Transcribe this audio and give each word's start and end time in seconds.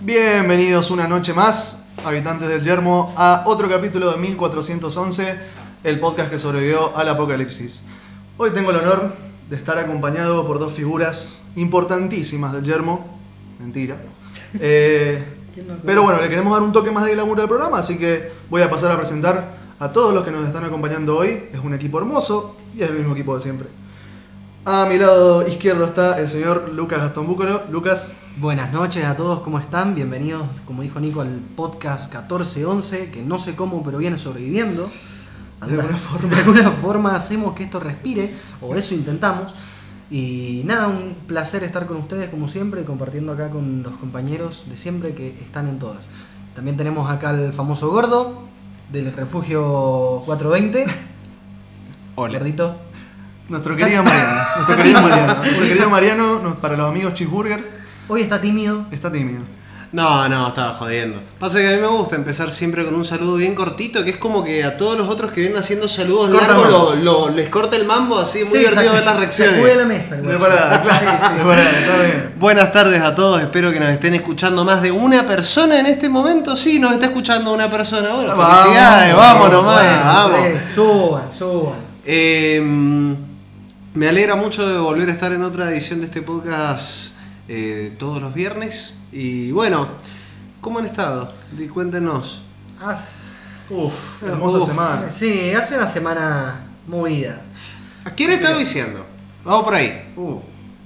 Bienvenidos 0.00 0.90
una 0.90 1.06
noche 1.06 1.32
más, 1.32 1.84
habitantes 2.04 2.48
del 2.48 2.62
Yermo, 2.62 3.14
a 3.16 3.44
otro 3.46 3.68
capítulo 3.68 4.10
de 4.10 4.16
1411, 4.16 5.38
el 5.84 6.00
podcast 6.00 6.30
que 6.30 6.38
sobrevivió 6.38 6.94
al 6.96 7.08
apocalipsis. 7.08 7.84
Hoy 8.36 8.50
tengo 8.50 8.72
el 8.72 8.78
honor 8.78 9.14
de 9.48 9.54
estar 9.54 9.78
acompañado 9.78 10.44
por 10.46 10.58
dos 10.58 10.72
figuras 10.72 11.34
importantísimas 11.54 12.52
del 12.52 12.64
Yermo. 12.64 13.18
Mentira. 13.58 13.96
Eh, 14.60 15.20
pero 15.84 16.04
bueno, 16.04 16.20
le 16.20 16.28
queremos 16.28 16.52
dar 16.52 16.62
un 16.62 16.72
toque 16.72 16.92
más 16.92 17.04
de 17.04 17.14
glamour 17.14 17.40
al 17.40 17.48
programa, 17.48 17.78
así 17.78 17.98
que 17.98 18.30
voy 18.48 18.62
a 18.62 18.70
pasar 18.70 18.92
a 18.92 18.96
presentar 18.96 19.56
a 19.80 19.88
todos 19.90 20.14
los 20.14 20.22
que 20.22 20.30
nos 20.30 20.46
están 20.46 20.62
acompañando 20.62 21.16
hoy. 21.16 21.48
Es 21.52 21.58
un 21.58 21.74
equipo 21.74 21.98
hermoso 21.98 22.56
y 22.72 22.82
es 22.82 22.90
el 22.90 22.98
mismo 22.98 23.14
equipo 23.14 23.34
de 23.34 23.40
siempre. 23.40 23.68
A 24.66 24.86
mi 24.86 24.96
lado 24.96 25.46
izquierdo 25.46 25.84
está 25.84 26.18
el 26.18 26.26
señor 26.26 26.70
Lucas 26.72 26.98
Gastón 26.98 27.26
Búcaro. 27.26 27.64
Lucas, 27.70 28.16
Buenas 28.38 28.72
noches 28.72 29.04
a 29.04 29.14
todos, 29.14 29.40
¿cómo 29.40 29.58
están? 29.58 29.94
Bienvenidos, 29.94 30.46
como 30.64 30.80
dijo 30.80 30.98
Nico, 31.00 31.20
al 31.20 31.42
podcast 31.54 32.06
1411, 32.06 33.10
que 33.10 33.22
no 33.22 33.38
sé 33.38 33.54
cómo, 33.54 33.82
pero 33.82 33.98
viene 33.98 34.16
sobreviviendo. 34.16 34.88
De 35.66 35.74
alguna 35.74 35.98
forma. 35.98 36.28
De 36.34 36.36
alguna 36.36 36.70
forma 36.70 37.14
hacemos 37.14 37.52
que 37.52 37.64
esto 37.64 37.78
respire, 37.78 38.30
o 38.62 38.74
eso 38.74 38.94
intentamos. 38.94 39.54
Y 40.10 40.62
nada, 40.64 40.88
un 40.88 41.14
placer 41.26 41.62
estar 41.62 41.84
con 41.84 41.98
ustedes 41.98 42.30
como 42.30 42.48
siempre, 42.48 42.84
compartiendo 42.84 43.32
acá 43.32 43.50
con 43.50 43.82
los 43.82 43.92
compañeros 43.96 44.64
de 44.70 44.78
siempre 44.78 45.14
que 45.14 45.28
están 45.44 45.68
en 45.68 45.78
todas. 45.78 46.06
También 46.54 46.78
tenemos 46.78 47.10
acá 47.10 47.28
al 47.28 47.52
famoso 47.52 47.90
gordo 47.90 48.44
del 48.90 49.12
refugio 49.12 50.20
420. 50.24 50.86
Hola. 52.14 52.38
Gordito. 52.38 52.83
Nuestro 53.48 53.76
querido 53.76 54.02
Mariano. 54.02 54.40
Nuestro 54.56 54.76
querido 54.76 55.02
Mariano. 55.02 55.34
Nuestro 55.34 55.66
querido 55.66 55.90
Mariano, 55.90 56.38
no- 56.40 56.54
para 56.56 56.76
los 56.76 56.88
amigos 56.88 57.14
Cheeseburger, 57.14 57.60
Hoy 58.08 58.22
está 58.22 58.40
tímido. 58.40 58.86
está 58.90 59.10
tímido. 59.10 59.42
No, 59.92 60.28
no, 60.28 60.48
estaba 60.48 60.72
jodiendo. 60.72 61.20
Pasa 61.38 61.60
que 61.60 61.68
a 61.68 61.76
mí 61.76 61.80
me 61.80 61.86
gusta 61.86 62.16
empezar 62.16 62.50
siempre 62.50 62.84
con 62.84 62.96
un 62.96 63.04
saludo 63.04 63.36
bien 63.36 63.54
cortito, 63.54 64.02
que 64.02 64.10
es 64.10 64.16
como 64.16 64.42
que 64.42 64.64
a 64.64 64.76
todos 64.76 64.98
los 64.98 65.08
otros 65.08 65.30
que 65.30 65.40
vienen 65.42 65.56
haciendo 65.58 65.86
saludos 65.86 66.30
Corta 66.32 66.48
largos 66.48 66.68
lo, 66.68 66.94
lo- 66.96 67.28
les 67.30 67.48
corta 67.48 67.76
el 67.76 67.84
mambo, 67.84 68.18
así 68.18 68.40
muy 68.40 68.48
Sí, 68.50 68.58
divertido 68.58 68.92
ver 68.92 69.04
las 69.04 69.16
reacciones. 69.20 69.54
Sacude 69.54 69.76
la 69.76 69.84
mesa. 69.84 70.16
el 70.16 70.22
De 70.22 70.34
guacho. 70.36 70.44
parada, 70.56 70.82
claro. 70.82 71.34
De 71.36 71.44
parada, 71.44 71.70
está 71.70 72.02
bien. 72.02 72.32
Buenas 72.40 72.72
tardes 72.72 73.00
a 73.02 73.14
todos, 73.14 73.40
espero 73.40 73.70
que 73.70 73.78
nos 73.78 73.90
estén 73.90 74.14
escuchando 74.14 74.64
más 74.64 74.82
de 74.82 74.90
una 74.90 75.24
persona 75.26 75.78
en 75.78 75.86
este 75.86 76.08
momento. 76.08 76.56
Sí, 76.56 76.80
nos 76.80 76.92
está 76.92 77.06
escuchando 77.06 77.54
una 77.54 77.70
persona. 77.70 78.14
Bueno, 78.14 78.34
Vamos, 78.34 78.62
felicidades, 78.64 79.14
vamos 79.16 79.52
nomás, 79.52 80.04
vamos. 80.06 80.40
tres, 80.42 80.70
Suban, 80.74 81.30
suban. 81.30 81.74
Eh, 82.04 83.14
me 83.94 84.08
alegra 84.08 84.34
mucho 84.36 84.66
de 84.68 84.78
volver 84.78 85.08
a 85.08 85.12
estar 85.12 85.32
en 85.32 85.42
otra 85.42 85.70
edición 85.70 86.00
de 86.00 86.06
este 86.06 86.22
podcast 86.22 87.14
eh, 87.48 87.94
todos 87.98 88.20
los 88.20 88.34
viernes. 88.34 88.94
Y 89.12 89.52
bueno, 89.52 89.86
¿cómo 90.60 90.78
han 90.80 90.86
estado? 90.86 91.32
Cuéntenos. 91.72 92.42
Ah, 92.80 92.96
Uf, 93.70 93.92
hermosa 94.22 94.58
Uf. 94.58 94.66
semana. 94.66 95.10
Sí, 95.10 95.52
hace 95.54 95.76
una 95.76 95.86
semana 95.86 96.66
movida. 96.86 97.40
¿A 98.04 98.10
quién 98.10 98.30
estaba 98.32 98.58
diciendo? 98.58 99.06
Vamos 99.44 99.64
por 99.64 99.74
ahí. 99.74 100.12
Uh. 100.16 100.38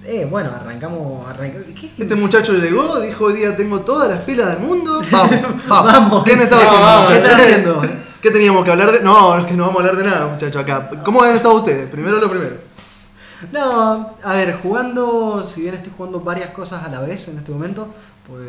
Eh, 0.05 0.27
bueno, 0.31 0.51
arrancamos. 0.55 1.27
arranca- 1.29 1.59
¿Qué- 1.75 1.91
qué- 1.91 2.03
Este 2.03 2.15
muchacho 2.15 2.53
llegó, 2.55 3.01
dijo 3.01 3.25
hoy 3.25 3.33
día 3.35 3.57
tengo 3.57 3.81
todas 3.81 4.09
las 4.09 4.21
pilas 4.21 4.51
del 4.51 4.61
mundo. 4.61 5.01
Vamos, 5.11 5.37
vamos. 5.67 5.93
Vamos. 5.93 6.25
¿Qué 6.25 6.33
han 6.35 6.41
estado 6.41 6.61
Sí, 6.61 6.67
haciendo? 6.69 6.87
vamos, 6.87 7.11
¿qué 7.11 7.19
muchachos? 7.19 7.39
están 7.39 7.55
haciendo? 7.55 7.83
¿Qué 8.23 8.31
teníamos 8.31 8.65
que 8.65 8.71
hablar 8.71 8.91
de.? 8.93 9.01
No, 9.03 9.37
es 9.39 9.47
que 9.47 9.55
no 9.55 9.65
vamos 9.65 9.77
a 9.77 9.81
hablar 9.89 9.97
de 9.97 10.05
nada, 10.11 10.27
muchachos, 10.29 10.63
acá. 10.63 10.89
¿Cómo 11.05 11.23
han 11.23 11.35
estado 11.35 11.55
ustedes? 11.57 11.89
Primero 11.91 12.19
lo 12.19 12.29
primero. 12.31 12.68
No, 13.53 14.11
a 14.25 14.33
ver, 14.35 14.59
jugando, 14.63 15.43
si 15.43 15.63
bien 15.63 15.75
estoy 15.75 15.93
jugando 15.97 16.21
varias 16.21 16.51
cosas 16.51 16.85
a 16.85 16.89
la 16.89 17.01
vez 17.01 17.29
en 17.29 17.39
este 17.39 17.53
momento, 17.53 17.89
pues 18.27 18.41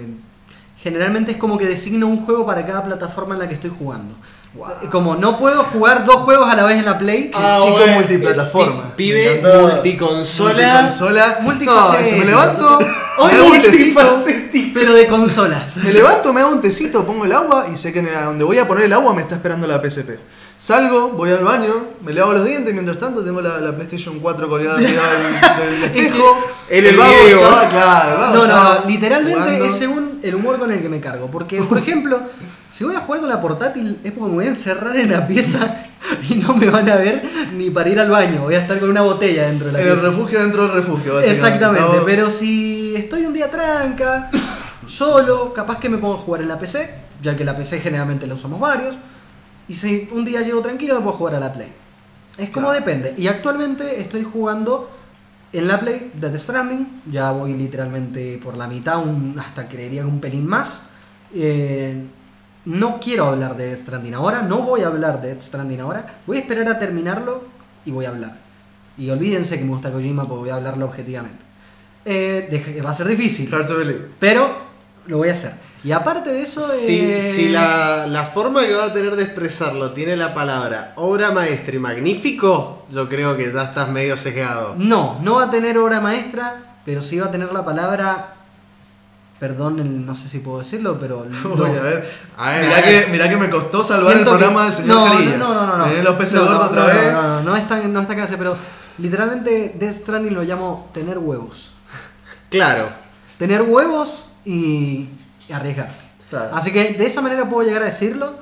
generalmente 0.81 1.31
es 1.31 1.37
como 1.37 1.57
que 1.57 1.65
designo 1.67 2.07
un 2.07 2.25
juego 2.25 2.45
para 2.45 2.65
cada 2.65 2.83
plataforma 2.83 3.35
en 3.35 3.41
la 3.41 3.47
que 3.47 3.53
estoy 3.55 3.71
jugando. 3.77 4.13
Eh, 4.81 4.87
Como 4.89 5.15
no 5.15 5.37
puedo 5.37 5.63
jugar 5.63 6.05
dos 6.05 6.17
juegos 6.21 6.49
a 6.51 6.55
la 6.55 6.63
vez 6.63 6.77
en 6.77 6.85
la 6.85 6.97
Play, 6.97 7.29
Ah, 7.35 7.59
chico 7.61 7.73
bueno. 7.78 7.94
multiplataforma. 7.94 8.83
Pi- 8.95 9.09
Pibe 9.09 9.38
encantó. 9.39 9.67
multiconsola. 9.75 10.89
Multiconsola. 11.41 11.99
No, 11.99 12.05
si 12.05 12.16
me 12.16 12.25
levanto, 12.25 12.79
Hoy 13.19 13.31
me 13.31 13.38
hago 13.38 13.47
un 13.51 13.61
tecito. 13.61 13.99
multifacético. 14.01 14.69
pero 14.73 14.94
de 14.95 15.05
consolas. 15.07 15.78
Me 15.78 15.94
levanto, 15.94 16.33
me 16.33 16.41
hago 16.41 16.51
un 16.51 16.61
tecito, 16.61 17.05
pongo 17.05 17.25
el 17.25 17.33
agua 17.33 17.67
y 17.72 17.78
sé 17.78 17.94
que 17.94 18.01
donde 18.01 18.44
voy 18.44 18.57
a 18.57 18.67
poner 18.67 18.85
el 18.85 18.94
agua 18.94 19.13
me 19.13 19.22
está 19.22 19.35
esperando 19.35 19.67
la 19.67 19.79
PSP. 19.79 20.17
Salgo, 20.59 21.12
voy 21.12 21.31
al 21.31 21.42
baño, 21.46 21.72
me 22.03 22.12
lavo 22.12 22.34
los 22.34 22.44
dientes 22.46 22.74
mientras 22.74 23.00
tanto 23.00 23.24
tengo 23.24 23.40
la, 23.40 23.62
la 23.62 23.72
PlayStation 23.74 24.20
4 24.20 24.50
colgada 24.50 24.75
arriba 24.78 25.03
del, 25.58 25.72
del 25.72 25.84
espejo. 25.86 26.38
En 26.70 26.86
el 26.86 26.97
vago 26.97 27.14
video. 27.25 27.40
estaba, 27.44 27.70
claro, 27.70 28.12
el 28.12 28.18
vago 28.18 28.36
No, 28.36 28.47
no, 28.47 28.86
literalmente 28.86 29.40
jugando. 29.40 29.66
es 29.66 29.74
según 29.75 30.20
el 30.22 30.36
humor 30.36 30.59
con 30.59 30.70
el 30.72 30.81
que 30.81 30.90
me 30.90 31.00
cargo. 31.00 31.28
Porque, 31.31 31.62
por 31.64 31.78
ejemplo, 31.84 32.20
si 32.70 32.84
voy 32.84 32.94
a 32.94 33.00
jugar 33.00 33.22
con 33.22 33.30
la 33.30 33.40
portátil 33.40 34.02
es 34.03 34.12
porque 34.12 34.30
me 34.30 34.36
voy 34.36 34.46
a 34.47 34.50
encerrar 34.50 34.97
en 34.97 35.09
la 35.09 35.25
pieza 35.25 35.78
y 36.30 36.36
no 36.36 36.53
me 36.53 36.70
van 36.70 36.90
a 36.90 36.97
ver 36.97 37.24
ni 37.56 37.70
para 37.70 37.90
ir 37.90 37.97
al 38.02 38.09
baño. 38.09 38.41
Voy 38.41 38.56
a 38.56 38.59
estar 38.59 38.81
con 38.81 38.90
una 38.90 39.02
botella 39.02 39.44
dentro 39.47 39.68
de 39.68 39.72
la 39.74 39.80
En 39.81 39.88
el 39.88 40.02
refugio 40.02 40.41
dentro 40.41 40.64
del 40.64 40.74
refugio. 40.74 41.22
Exactamente, 41.22 41.86
Estaba- 41.88 42.06
pero 42.06 42.30
si 42.30 42.96
estoy 42.97 43.26
un 43.26 43.31
día 43.34 43.50
tranca, 43.50 44.30
solo, 44.86 45.53
capaz 45.53 45.80
que 45.80 45.88
me 45.88 45.97
pongo 46.00 46.16
a 46.16 46.18
jugar 46.18 46.41
en 46.41 46.50
la 46.50 46.59
PC, 46.59 46.94
ya 47.22 47.38
que 47.38 47.46
la 47.46 47.56
PC 47.56 47.80
generalmente 47.80 48.28
la 48.28 48.34
usamos 48.34 48.59
varios. 48.59 48.96
Y 49.69 49.74
si 49.75 50.09
un 50.12 50.25
día 50.25 50.41
llego 50.41 50.62
tranquilo, 50.62 50.96
me 50.96 51.02
puedo 51.02 51.16
jugar 51.18 51.35
a 51.35 51.40
la 51.40 51.53
Play. 51.53 51.72
Es 52.38 52.50
como 52.50 52.68
Claro. 52.69 52.80
depende. 52.85 53.13
Y 53.18 53.28
actualmente 53.28 54.02
estoy 54.02 54.24
jugando 54.24 54.90
en 55.53 55.68
la 55.68 55.80
Play 55.80 56.12
Death 56.16 56.35
Stranding. 56.38 57.02
Ya 57.12 57.31
voy 57.31 57.53
literalmente 57.53 58.40
por 58.44 58.58
la 58.58 58.68
mitad, 58.68 58.97
un- 59.00 59.35
hasta 59.40 59.68
creería 59.68 60.02
que 60.02 60.08
un 60.08 60.19
pelín 60.19 60.47
más. 60.47 60.81
Eh, 61.34 62.02
no 62.66 63.00
quiero 63.00 63.25
hablar 63.25 63.56
de 63.58 63.68
Death 63.69 63.79
Stranding 63.81 64.13
ahora, 64.16 64.41
no 64.41 64.62
voy 64.63 64.81
a 64.81 64.88
hablar 64.88 65.22
de 65.22 65.29
Death 65.29 65.41
Stranding 65.41 65.79
ahora. 65.81 66.06
Voy 66.28 66.38
a 66.38 66.40
esperar 66.41 66.68
a 66.68 66.79
terminarlo 66.79 67.44
y 67.85 67.91
voy 67.91 68.06
a 68.06 68.09
hablar. 68.09 68.38
Y 68.97 69.09
olvídense 69.12 69.58
que 69.58 69.63
me 69.63 69.69
gusta 69.72 69.91
Kojima 69.91 70.24
porque 70.28 70.40
voy 70.41 70.50
a 70.50 70.56
hablarlo 70.56 70.85
objetivamente. 70.85 71.46
Eh, 72.06 72.81
va 72.84 72.90
a 72.90 72.94
ser 72.94 73.08
difícil, 73.08 73.50
believe. 73.50 74.08
pero 74.19 74.50
lo 75.08 75.18
voy 75.18 75.29
a 75.29 75.34
hacer. 75.34 75.53
Y 75.84 75.91
aparte 75.94 76.29
de 76.31 76.41
eso, 76.41 76.59
Si, 76.62 77.00
eh, 77.00 77.22
si 77.22 77.50
la, 77.50 78.06
la 78.06 78.25
forma 78.25 78.66
que 78.66 78.73
va 78.73 78.85
a 78.85 78.94
tener 78.94 79.16
de 79.16 79.23
expresarlo 79.23 79.91
tiene 79.94 80.17
la 80.17 80.34
palabra 80.34 80.91
obra 80.97 81.31
maestra 81.31 81.73
y 81.75 81.79
magnífico, 81.79 82.85
yo 82.90 83.07
creo 83.07 83.38
que 83.38 83.51
ya 83.53 83.63
estás 83.63 83.88
medio 83.90 84.17
sesgado. 84.17 84.75
no, 84.78 85.17
no 85.22 85.35
va 85.35 85.44
a 85.45 85.50
tener 85.50 85.78
obra 85.78 86.01
maestra, 86.01 86.57
pero 86.84 87.01
sí 87.01 87.17
va 87.19 87.28
a 87.28 87.31
tener 87.31 87.51
la 87.53 87.63
palabra. 87.63 88.34
Perdón, 89.40 90.06
no 90.06 90.16
sé 90.17 90.28
si 90.28 90.40
puedo 90.40 90.59
decirlo, 90.59 90.97
pero. 91.00 91.25
lo- 91.44 91.63
Uy, 91.63 91.78
a 91.78 91.81
ver. 91.81 92.09
A 92.35 92.51
ver, 92.51 92.66
mirá, 92.66 92.78
a 92.78 92.81
ver. 92.81 93.06
Que, 93.06 93.11
mirá 93.11 93.29
que 93.29 93.38
me 93.38 93.50
costó 93.50 93.81
salvar 93.85 94.11
Siento 94.16 94.31
el 94.34 94.38
que- 94.38 94.44
programa 94.44 94.66
del 94.66 94.73
señor 94.73 94.97
no. 94.97 95.38
No, 95.38 95.53
no, 95.53 95.66
no, 95.66 95.78
no. 95.78 95.85
Vienen 95.85 96.03
los 96.03 96.16
peces 96.17 96.34
No, 96.35 96.41
gordos 96.41 96.59
no, 96.59 96.66
otra 96.66 96.81
no, 96.81 96.88
vez. 96.88 97.13
No, 97.13 97.22
no, 97.22 97.41
no, 97.44 97.56
está, 97.56 97.78
no 97.88 98.01
está 98.01 98.16
casi, 98.17 98.35
pero 98.35 98.57
literalmente 98.97 99.75
Death 99.79 100.00
Stranding 100.01 100.34
lo 100.35 100.44
llamo 100.44 100.90
tener 100.94 101.17
huevos. 101.19 101.72
Claro. 102.50 102.90
Tener 103.38 103.61
huevos 103.61 104.25
y 104.44 105.07
arriesgarte. 105.53 106.05
Claro. 106.29 106.55
Así 106.55 106.71
que 106.71 106.93
de 106.93 107.05
esa 107.05 107.21
manera 107.21 107.47
puedo 107.49 107.65
llegar 107.67 107.81
a 107.81 107.85
decirlo. 107.85 108.35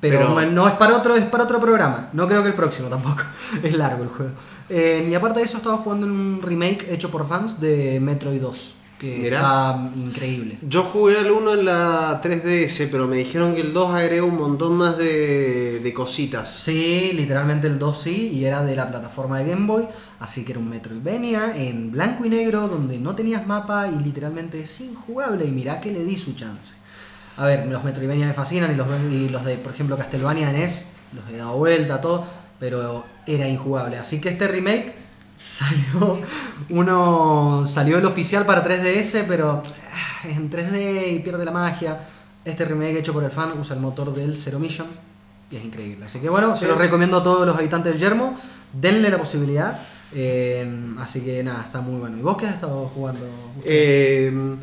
Pero, 0.00 0.18
Pero- 0.34 0.50
no 0.50 0.66
es 0.66 0.74
para 0.74 0.96
otro, 0.96 1.14
es 1.14 1.24
para 1.24 1.44
otro 1.44 1.60
programa. 1.60 2.08
No 2.14 2.26
creo 2.26 2.42
que 2.42 2.48
el 2.48 2.54
próximo 2.54 2.88
tampoco. 2.88 3.22
Es 3.62 3.74
largo 3.74 4.02
el 4.02 4.08
juego. 4.08 4.32
Eh, 4.70 5.06
y 5.10 5.14
aparte 5.14 5.40
de 5.40 5.44
eso, 5.44 5.58
estaba 5.58 5.76
jugando 5.78 6.06
en 6.06 6.12
un 6.12 6.40
remake 6.42 6.86
hecho 6.90 7.10
por 7.10 7.28
fans 7.28 7.60
de 7.60 7.98
Metroid 8.00 8.40
2. 8.40 8.74
Que 9.00 9.16
Mirá. 9.16 9.38
está 9.38 9.90
increíble. 9.96 10.58
Yo 10.60 10.82
jugué 10.82 11.16
al 11.16 11.30
1 11.30 11.54
en 11.54 11.64
la 11.64 12.20
3DS, 12.22 12.88
pero 12.90 13.06
me 13.08 13.16
dijeron 13.16 13.54
que 13.54 13.62
el 13.62 13.72
2 13.72 13.94
agrega 13.94 14.24
un 14.24 14.36
montón 14.36 14.74
más 14.74 14.98
de, 14.98 15.80
de 15.82 15.94
cositas. 15.94 16.50
Sí, 16.50 17.12
literalmente 17.14 17.66
el 17.66 17.78
2 17.78 17.98
sí, 17.98 18.28
y 18.30 18.44
era 18.44 18.62
de 18.62 18.76
la 18.76 18.90
plataforma 18.90 19.38
de 19.38 19.46
Game 19.52 19.66
Boy, 19.66 19.88
así 20.18 20.44
que 20.44 20.52
era 20.52 20.58
un 20.60 20.68
Metroidvania 20.68 21.56
en 21.56 21.90
blanco 21.90 22.26
y 22.26 22.28
negro, 22.28 22.68
donde 22.68 22.98
no 22.98 23.14
tenías 23.14 23.46
mapa 23.46 23.88
y 23.88 24.04
literalmente 24.04 24.60
es 24.60 24.80
injugable, 24.82 25.46
y 25.46 25.50
mirá 25.50 25.80
que 25.80 25.90
le 25.92 26.04
di 26.04 26.16
su 26.16 26.34
chance. 26.34 26.74
A 27.38 27.46
ver, 27.46 27.68
los 27.68 27.82
Metroidvania 27.82 28.26
me 28.26 28.34
fascinan, 28.34 28.70
y 28.70 28.74
los, 28.74 28.86
y 29.10 29.30
los 29.30 29.46
de, 29.46 29.56
por 29.56 29.72
ejemplo, 29.72 29.96
Castlevania 29.96 30.52
NES, 30.52 30.84
los 31.14 31.26
he 31.32 31.38
dado 31.38 31.56
vuelta, 31.56 32.02
todo, 32.02 32.26
pero 32.58 33.02
era 33.26 33.48
injugable. 33.48 33.96
Así 33.96 34.20
que 34.20 34.28
este 34.28 34.46
remake 34.46 34.99
salió, 35.40 36.18
uno 36.68 37.64
salió 37.64 37.98
el 37.98 38.04
oficial 38.04 38.44
para 38.44 38.62
3DS, 38.62 39.24
pero 39.26 39.62
ah, 39.64 40.28
es 40.28 40.36
en 40.36 40.50
3D 40.50 41.14
y 41.14 41.18
pierde 41.20 41.44
la 41.44 41.50
magia. 41.50 41.98
Este 42.44 42.64
remake 42.64 42.98
hecho 42.98 43.12
por 43.12 43.24
el 43.24 43.30
fan 43.30 43.58
usa 43.58 43.74
el 43.74 43.82
motor 43.82 44.14
del 44.14 44.36
Zero 44.36 44.58
Mission 44.58 44.86
y 45.50 45.56
es 45.56 45.64
increíble. 45.64 46.04
Así 46.04 46.18
que 46.18 46.28
bueno, 46.28 46.56
se 46.56 46.66
lo 46.66 46.74
recomiendo 46.74 47.18
a 47.18 47.22
todos 47.22 47.46
los 47.46 47.56
habitantes 47.56 47.92
del 47.92 48.00
Yermo. 48.00 48.34
Denle 48.72 49.08
la 49.08 49.18
posibilidad. 49.18 49.80
Eh, 50.12 50.68
así 50.98 51.22
que 51.22 51.42
nada, 51.42 51.62
está 51.64 51.80
muy 51.80 51.98
bueno. 51.98 52.18
¿Y 52.18 52.22
vos 52.22 52.36
qué 52.36 52.46
has 52.46 52.54
estado 52.54 52.90
jugando? 52.94 53.26
Eh, 53.64 54.56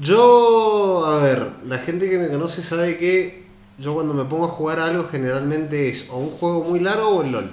yo, 0.00 1.06
a 1.06 1.16
ver, 1.16 1.52
la 1.66 1.78
gente 1.78 2.08
que 2.08 2.18
me 2.18 2.28
conoce 2.28 2.62
sabe 2.62 2.96
que 2.98 3.46
yo 3.78 3.94
cuando 3.94 4.14
me 4.14 4.24
pongo 4.24 4.44
a 4.44 4.48
jugar 4.48 4.78
algo 4.78 5.08
generalmente 5.10 5.88
es 5.88 6.08
o 6.10 6.18
un 6.18 6.30
juego 6.30 6.64
muy 6.64 6.80
largo 6.80 7.08
o 7.08 7.22
el 7.22 7.32
LOL. 7.32 7.52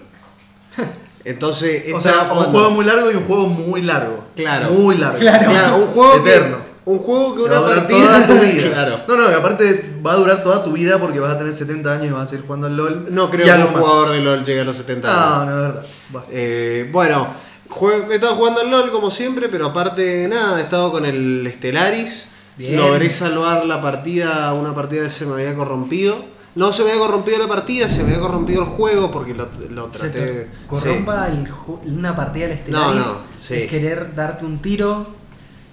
Entonces, 1.29 1.83
O 1.93 1.99
sea, 1.99 2.29
un 2.31 2.43
juego 2.45 2.71
muy 2.71 2.85
largo 2.85 3.11
y 3.11 3.15
un 3.15 3.23
juego 3.25 3.47
muy 3.47 3.81
largo. 3.81 4.25
Claro. 4.35 4.69
Muy 4.71 4.97
largo. 4.97 5.17
Claro, 5.19 5.77
un 5.77 5.87
juego 5.87 6.23
que- 6.23 6.29
Eterno. 6.35 6.57
Un 6.85 6.99
juego 6.99 7.35
que 7.35 7.41
una 7.41 7.51
va 7.51 7.57
a 7.57 7.61
durar 7.69 7.87
partida. 7.87 8.05
toda 8.05 8.27
tu 8.27 8.33
vida. 8.45 8.71
claro. 8.71 8.99
No, 9.09 9.17
no, 9.17 9.27
que 9.27 9.33
aparte 9.33 9.95
va 10.05 10.13
a 10.13 10.15
durar 10.15 10.41
toda 10.41 10.63
tu 10.63 10.71
vida 10.71 10.97
porque 10.99 11.19
vas 11.19 11.33
a 11.33 11.37
tener 11.37 11.53
70 11.53 11.91
años 11.91 12.05
y 12.07 12.09
vas 12.11 12.23
a 12.23 12.25
seguir 12.27 12.45
jugando 12.45 12.67
al 12.67 12.77
LOL. 12.77 13.07
No 13.09 13.29
creo 13.29 13.45
que 13.45 13.51
un 13.51 13.73
más. 13.73 13.81
jugador 13.81 14.11
de 14.11 14.21
LOL 14.21 14.45
llegue 14.45 14.61
a 14.61 14.63
los 14.63 14.77
70 14.77 15.11
No, 15.13 15.19
años. 15.35 15.45
no 15.47 15.55
es 15.55 15.61
verdad. 15.73 15.85
Va. 16.15 16.23
Eh, 16.31 16.89
bueno, 16.89 17.27
jue- 17.67 18.09
he 18.09 18.15
estado 18.15 18.35
jugando 18.35 18.61
al 18.61 18.71
LOL 18.71 18.89
como 18.91 19.11
siempre, 19.11 19.49
pero 19.49 19.65
aparte 19.65 20.29
nada, 20.29 20.59
he 20.59 20.63
estado 20.63 20.89
con 20.93 21.05
el 21.05 21.51
Stellaris. 21.57 22.29
Bien. 22.55 22.77
Logré 22.77 23.09
salvar 23.09 23.65
la 23.65 23.81
partida, 23.81 24.53
una 24.53 24.73
partida 24.73 25.03
que 25.03 25.09
se 25.09 25.25
me 25.25 25.33
había 25.33 25.53
corrompido. 25.55 26.23
No 26.57 26.73
se 26.73 26.83
me 26.83 26.91
había 26.91 27.01
corrompido 27.03 27.37
la 27.37 27.47
partida, 27.47 27.87
se 27.87 28.03
me 28.03 28.09
había 28.09 28.21
corrompido 28.21 28.61
el 28.63 28.67
juego 28.69 29.11
porque 29.11 29.33
lo, 29.33 29.47
lo 29.69 29.85
traté. 29.87 30.49
corrompa 30.67 31.27
el 31.27 31.47
ju- 31.47 31.79
una 31.85 32.15
partida 32.15 32.47
del 32.47 32.57
No, 32.57 32.63
Stellaris, 32.63 33.05
no, 33.05 33.17
sí. 33.39 33.53
es 33.55 33.69
querer 33.69 34.15
darte 34.15 34.43
un 34.45 34.57
tiro, 34.59 35.07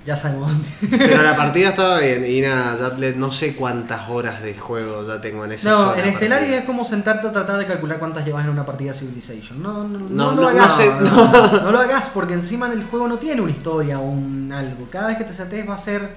ya 0.05 0.15
sabemos 0.15 0.51
dónde. 0.51 0.69
Sí. 0.69 0.89
Pero 0.91 1.23
la 1.23 1.35
partida 1.45 1.71
estaba 1.71 1.99
bien 2.01 2.27
y 2.27 2.41
nada, 2.43 2.77
ya 2.99 3.11
no 3.17 3.33
sé 3.33 3.57
cuántas 3.57 4.11
horas 4.11 4.43
de 4.43 4.53
juego 4.55 5.07
ya 5.09 5.21
tengo 5.23 5.45
en 5.47 5.53
esa 5.53 5.71
No, 5.71 5.95
el 5.95 6.13
Stellaris 6.15 6.51
es 6.51 6.65
como 6.65 6.85
sentarte 6.85 7.29
a 7.29 7.33
tratar 7.33 7.57
de 7.59 7.65
calcular 7.67 7.99
cuántas 7.99 8.25
llevas 8.27 8.45
en 8.45 8.51
una 8.51 8.67
partida 8.67 8.93
Civilization. 8.93 9.63
No, 9.63 9.85
no, 9.85 9.99
no, 10.01 10.09
No, 10.11 10.31
lo 10.33 10.43
no, 10.43 10.49
hagas. 10.49 10.67
no 10.69 10.71
sé, 10.77 10.93
no, 11.01 11.61
no 11.63 11.71
lo 11.73 11.79
hagas 11.79 12.11
porque 12.13 12.35
encima 12.35 12.71
el 12.71 12.85
juego 12.85 13.09
no 13.09 13.17
tiene 13.17 13.41
una 13.41 13.53
historia 13.53 13.99
o 13.99 14.03
un 14.03 14.53
algo. 14.55 14.87
Cada 14.91 15.07
vez 15.09 15.17
que 15.17 15.25
te 15.25 15.33
sentes 15.33 15.67
va 15.67 15.75
a 15.77 15.79
ser 15.79 16.15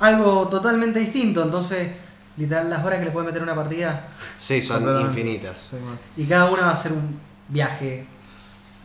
algo 0.00 0.48
totalmente 0.48 0.98
distinto. 0.98 1.42
Entonces, 1.42 1.88
literal, 2.36 2.68
las 2.70 2.84
horas 2.84 2.98
que 2.98 3.06
le 3.06 3.10
puedes 3.10 3.26
meter 3.26 3.42
una 3.42 3.54
partida 3.54 4.08
Sí, 4.38 4.60
son 4.62 5.00
infinitas. 5.00 5.56
Sí, 5.70 5.76
y 6.16 6.24
cada 6.26 6.50
una 6.50 6.62
va 6.62 6.70
a 6.72 6.76
ser 6.76 6.92
un 6.92 7.18
viaje 7.48 8.06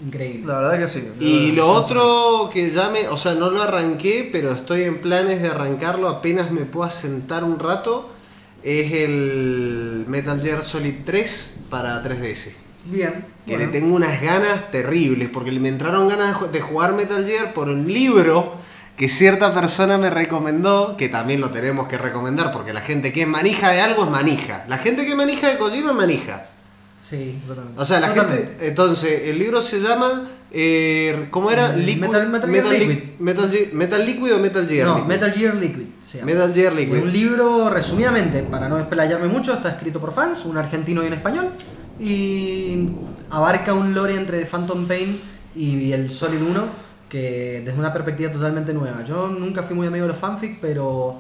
increíble. 0.04 0.46
La 0.48 0.56
verdad 0.58 0.80
que 0.80 0.88
sí. 0.88 1.08
Y 1.20 1.52
lo 1.54 1.70
otro 1.72 2.50
que 2.52 2.72
ya 2.72 2.90
me, 2.90 3.08
o 3.08 3.18
sea, 3.18 3.34
no 3.36 3.50
lo 3.52 3.62
arranqué, 3.62 4.28
pero 4.32 4.52
estoy 4.52 4.84
en 4.84 5.00
planes 5.02 5.42
de 5.42 5.50
arrancarlo 5.50 6.08
apenas 6.10 6.52
me 6.52 6.62
pueda 6.62 6.90
sentar 6.92 7.44
un 7.44 7.60
rato, 7.60 8.12
es 8.64 8.92
el 8.94 10.06
Metal 10.08 10.40
Gear 10.42 10.64
Solid 10.64 10.96
3 11.06 11.62
para 11.70 12.02
3DS. 12.04 12.52
Bien. 12.86 13.26
Que 13.46 13.56
Bueno. 13.58 13.66
le 13.66 13.72
tengo 13.72 13.96
unas 13.96 14.22
ganas 14.22 14.72
terribles, 14.72 15.30
porque 15.32 15.52
me 15.52 15.70
entraron 15.70 16.08
ganas 16.08 16.52
de 16.52 16.62
jugar 16.62 16.94
Metal 16.94 17.24
Gear 17.26 17.54
por 17.54 17.70
un 17.70 17.92
libro 17.92 18.56
que 19.02 19.10
cierta 19.10 19.52
persona 19.52 19.98
me 19.98 20.12
recomendó, 20.12 20.96
que 20.96 21.10
también 21.10 21.42
lo 21.42 21.50
tenemos 21.50 21.88
que 21.88 21.98
recomendar, 21.98 22.52
porque 22.52 22.72
la 22.72 22.82
gente 22.82 23.12
que 23.12 23.24
es 23.24 23.28
manija 23.28 23.72
de 23.72 23.82
algo 23.82 24.04
es 24.04 24.12
manija. 24.12 24.64
La 24.68 24.78
gente 24.78 25.08
que 25.08 25.16
manija 25.16 25.48
de 25.50 25.58
Kojima 25.58 25.90
es 25.90 25.96
manija. 25.98 26.44
Sí. 27.02 27.34
Completamente. 27.40 27.82
O 27.82 27.84
sea, 27.86 28.00
la 28.00 28.10
Totalmente. 28.10 28.46
gente. 28.50 28.68
Entonces, 28.68 29.22
el 29.26 29.40
libro 29.40 29.60
se 29.60 29.80
llama. 29.82 30.28
eh, 30.52 31.30
¿Cómo 31.32 31.50
era? 31.50 31.70
Mm, 31.70 31.78
Liquid- 31.80 31.98
Metal- 32.00 32.30
Metal 32.30 32.52
Gear 32.52 32.66
Li- 32.68 32.78
Liquid. 32.86 33.04
Metal, 33.20 33.52
Metal 33.74 34.06
Liquid 34.06 34.36
o 34.36 34.40
Metal 34.40 34.68
Gear 34.68 34.88
No, 34.88 34.96
Liquid? 34.98 35.08
Metal 35.08 35.34
Gear 35.34 35.56
Liquid 35.56 35.86
se 36.04 36.18
llama. 36.20 36.32
Metal 36.34 36.54
Gear 36.54 36.74
Liquid. 36.74 36.98
un 37.02 37.12
libro, 37.12 37.70
resumidamente, 37.72 38.44
para 38.44 38.70
no 38.70 38.76
desplayarme 38.78 39.28
mucho, 39.30 39.54
está 39.54 39.70
escrito 39.70 40.00
por 40.00 40.14
fans, 40.14 40.46
un 40.46 40.58
argentino 40.60 41.04
y 41.04 41.08
un 41.08 41.14
español, 41.14 41.50
y 42.00 42.90
abarca 43.32 43.74
un 43.74 43.94
lore 43.96 44.16
entre 44.16 44.46
Phantom 44.46 44.86
Pain 44.88 45.20
y 45.56 45.92
el 45.92 46.12
Solid 46.12 46.42
1, 46.42 46.91
que 47.12 47.62
desde 47.66 47.78
una 47.78 47.92
perspectiva 47.92 48.32
totalmente 48.32 48.74
nueva. 48.74 49.04
Yo 49.04 49.28
nunca 49.28 49.64
fui 49.64 49.76
muy 49.76 49.86
amigo 49.86 50.06
de 50.06 50.14
los 50.14 50.18
fanfic, 50.18 50.62
pero 50.62 51.20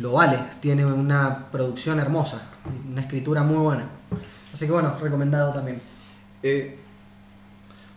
lo 0.00 0.12
vale, 0.12 0.38
tiene 0.60 0.86
una 0.86 1.46
producción 1.50 1.98
hermosa, 1.98 2.40
una 2.88 3.00
escritura 3.00 3.42
muy 3.42 3.56
buena. 3.56 3.84
Así 4.54 4.64
que 4.64 4.70
bueno, 4.70 4.94
recomendado 5.02 5.52
también. 5.52 5.80
Eh, 6.44 6.78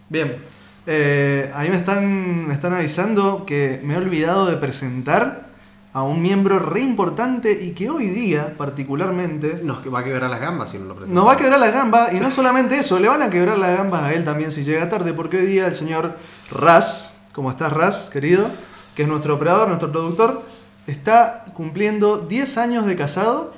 Bien. 0.10 0.38
Eh, 0.88 1.52
a 1.54 1.62
mí 1.64 1.70
me 1.70 1.78
están, 1.78 2.48
me 2.48 2.54
están 2.54 2.74
avisando 2.74 3.46
que 3.46 3.82
me 3.84 3.96
he 3.96 3.98
olvidado 3.98 4.46
de 4.46 4.58
presentar 4.58 5.50
a 5.94 6.04
un 6.04 6.22
miembro 6.22 6.60
re 6.60 6.82
importante 6.82 7.52
y 7.52 7.72
que 7.72 7.90
hoy 7.90 8.08
día, 8.08 8.56
particularmente, 8.58 9.62
nos 9.64 9.82
va 9.92 10.00
a 10.00 10.04
quebrar 10.04 10.30
las 10.30 10.40
gambas 10.40 10.72
si 10.72 10.78
no 10.78 10.86
lo 10.86 10.96
presentamos. 10.96 11.24
nos 11.24 11.28
va 11.28 11.38
a 11.38 11.42
quebrar 11.42 11.60
las 11.60 11.74
gambas. 11.74 12.14
Y 12.14 12.20
no 12.20 12.30
solamente 12.30 12.78
eso, 12.78 13.00
le 13.00 13.08
van 13.08 13.22
a 13.22 13.30
quebrar 13.30 13.58
las 13.58 13.78
gambas 13.78 14.04
a 14.04 14.14
él 14.14 14.26
también 14.26 14.52
si 14.52 14.64
llega 14.64 14.90
tarde, 14.90 15.14
porque 15.14 15.38
hoy 15.38 15.46
día 15.46 15.68
el 15.68 15.76
señor 15.76 16.18
Raz, 16.52 17.16
¿cómo 17.34 17.50
estás 17.50 17.72
Raz, 17.74 18.10
querido? 18.10 18.50
Que 18.96 19.04
es 19.04 19.08
nuestro 19.08 19.36
operador, 19.36 19.68
nuestro 19.68 19.92
productor, 19.92 20.44
está 20.88 21.46
cumpliendo 21.54 22.18
10 22.18 22.58
años 22.58 22.86
de 22.86 22.96
casado 22.96 23.54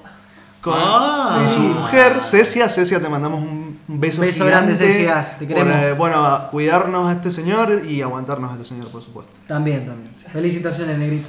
con 0.61 0.73
Ah. 0.75 1.45
su 1.53 1.59
mujer, 1.59 2.19
Cecia. 2.21 2.67
Cecia, 2.69 3.01
te 3.01 3.09
mandamos 3.09 3.41
un 3.41 3.79
beso, 3.87 4.21
Beso 4.21 4.43
gigante 4.45 4.51
grande, 4.51 4.75
Cecia, 4.75 5.35
te 5.37 5.45
por, 5.45 5.55
queremos. 5.55 5.83
eh, 5.83 5.93
bueno, 5.93 6.25
a 6.25 6.49
cuidarnos 6.49 7.07
a 7.09 7.13
este 7.13 7.29
señor 7.29 7.83
y 7.87 8.01
aguantarnos 8.01 8.49
a 8.51 8.53
este 8.53 8.65
señor, 8.65 8.87
por 8.89 9.01
supuesto. 9.01 9.33
También, 9.47 9.85
también. 9.85 10.13
Felicitaciones, 10.31 10.97
Negrito. 10.97 11.27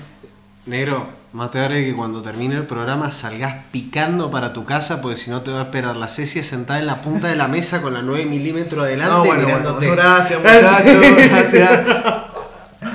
Negro, 0.67 1.07
más 1.33 1.51
te 1.51 1.61
vale 1.61 1.85
que 1.85 1.95
cuando 1.95 2.23
termine 2.23 2.55
el 2.57 2.67
programa 2.67 3.11
salgas 3.11 3.55
picando 3.71 4.31
para 4.31 4.53
tu 4.53 4.65
casa, 4.65 5.01
porque 5.03 5.17
si 5.17 5.31
no 5.31 5.43
te 5.43 5.51
va 5.51 5.61
a 5.61 5.63
esperar 5.65 5.97
la 5.97 6.09
Cecia 6.09 6.43
sentada 6.43 6.79
en 6.79 6.87
la 6.87 7.03
punta 7.03 7.29
de 7.29 7.37
la 7.37 7.49
mesa 7.57 7.83
con 7.83 7.93
la 7.95 8.03
9 8.03 8.25
milímetros 8.27 8.85
adelante 8.85 9.15
No, 9.15 9.25
bueno, 9.25 9.45
mirándote. 9.47 9.87
bueno, 9.87 10.03
gracias 10.03 10.41
muchachos, 10.43 11.31
gracias. 11.31 11.71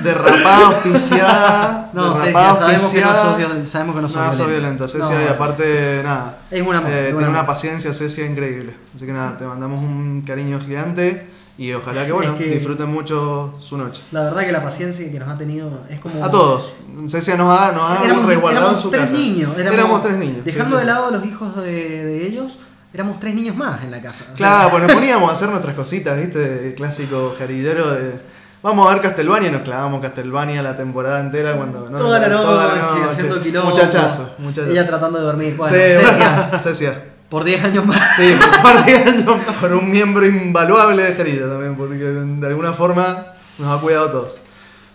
Derrapada, 0.02 0.66
auspiciada. 0.66 1.90
No, 1.92 2.14
Cecia, 2.14 2.24
derrapada, 2.26 2.56
sabemos 2.56 2.92
que 2.92 3.00
no 3.00 3.06
auspiciada. 3.06 3.60
sos 3.60 3.70
sabemos 3.70 3.94
que 3.96 4.02
no 4.02 4.08
sos 4.08 4.16
No, 4.16 4.22
violenta. 4.30 4.46
violenta, 4.46 4.88
Cecia, 4.88 5.14
No, 5.14 5.22
y 5.24 5.28
aparte, 5.28 6.00
nada. 6.02 6.38
Es 6.50 6.62
un 6.66 6.74
amor, 6.74 6.90
eh, 6.90 7.06
es 7.08 7.12
un 7.12 7.18
tiene 7.18 7.30
una 7.30 7.46
paciencia, 7.46 7.92
Cecia, 7.92 8.26
increíble. 8.26 8.74
Así 8.94 9.06
que 9.06 9.12
nada, 9.12 9.36
te 9.36 9.44
mandamos 9.44 9.80
un 9.80 10.22
cariño 10.26 10.58
gigante 10.60 11.28
y 11.56 11.72
ojalá 11.72 12.04
que, 12.04 12.12
bueno, 12.12 12.32
Es 12.32 12.38
que- 12.38 12.44
disfruten 12.50 12.88
mucho 12.88 13.54
su 13.60 13.76
noche. 13.78 14.02
La 14.12 14.22
verdad 14.22 14.42
que 14.42 14.52
la 14.52 14.62
paciencia 14.62 15.10
que 15.10 15.18
nos 15.18 15.28
ha 15.28 15.36
tenido 15.38 15.70
es 15.88 16.00
como... 16.00 16.24
A 16.24 16.30
todos. 16.30 16.72
Cecia 17.08 17.36
nos 17.36 17.52
ha, 17.58 17.72
nos 17.72 17.82
ha 17.90 18.04
Éramos, 18.04 18.26
resguardado 18.26 18.66
en 18.66 18.72
éramos 18.72 18.82
su 18.82 18.90
tres 18.90 19.02
casa. 19.02 19.14
niños. 19.14 19.50
Éramos, 19.58 20.02
tres 20.02 20.16
niños. 20.16 20.44
Dejando 20.44 20.76
sí, 20.76 20.80
sí, 20.82 20.86
de 20.86 20.92
lado 20.92 21.10
los 21.10 21.24
hijos 21.24 21.56
de, 21.56 21.62
de 22.04 22.26
ellos, 22.26 22.58
éramos 22.92 23.20
tres 23.20 23.34
niños 23.34 23.54
más 23.56 23.82
en 23.84 23.90
la 23.90 24.00
casa. 24.00 24.24
Claro, 24.36 24.70
pues 24.70 24.82
nos 24.82 24.92
poníamos 24.94 25.30
a 25.30 25.32
hacer 25.32 25.48
nuestras 25.48 25.74
cositas, 25.74 26.16
¿viste? 26.16 26.68
El 26.68 26.74
clásico 26.74 27.34
jarillero 27.38 27.90
de. 27.92 28.34
Vamos 28.62 28.88
a 28.90 28.94
ver 28.94 29.02
Castlevania 29.02 29.50
y 29.50 29.52
nos 29.52 29.60
clavamos 29.60 30.00
Castlevania 30.00 30.62
la 30.62 30.74
temporada 30.76 31.20
entera 31.20 31.54
cuando. 31.54 31.88
no, 31.90 31.98
toda 31.98 32.18
la 32.18 32.28
no, 32.28 32.40
toda 32.40 32.74
la 32.74 32.82
noche. 32.82 32.94
haciendo 33.12 33.40
quilombo. 33.40 33.70
Muchachazo, 33.70 34.34
muchachazo. 34.38 34.70
Ella 34.72 34.86
tratando 34.86 35.18
de 35.18 35.24
dormir. 35.26 35.54
Bueno, 35.56 35.76
sí, 35.76 35.82
Cecia, 35.82 36.58
Cecia. 36.62 37.04
Por 37.28 37.44
10 37.44 37.64
años 37.64 37.86
más. 37.86 38.16
Sí, 38.16 38.34
por 38.38 38.56
un 38.56 38.62
par 38.62 38.84
de 38.84 38.96
años 38.96 39.40
por 39.60 39.72
un 39.72 39.90
miembro 39.90 40.26
invaluable 40.26 41.02
de 41.02 41.14
Jarilla 41.14 41.48
también, 41.48 41.76
porque 41.76 41.96
de 41.96 42.46
alguna 42.46 42.72
forma 42.72 43.26
nos 43.58 43.76
ha 43.76 43.80
cuidado 43.80 44.08
a 44.08 44.12
todos. 44.12 44.40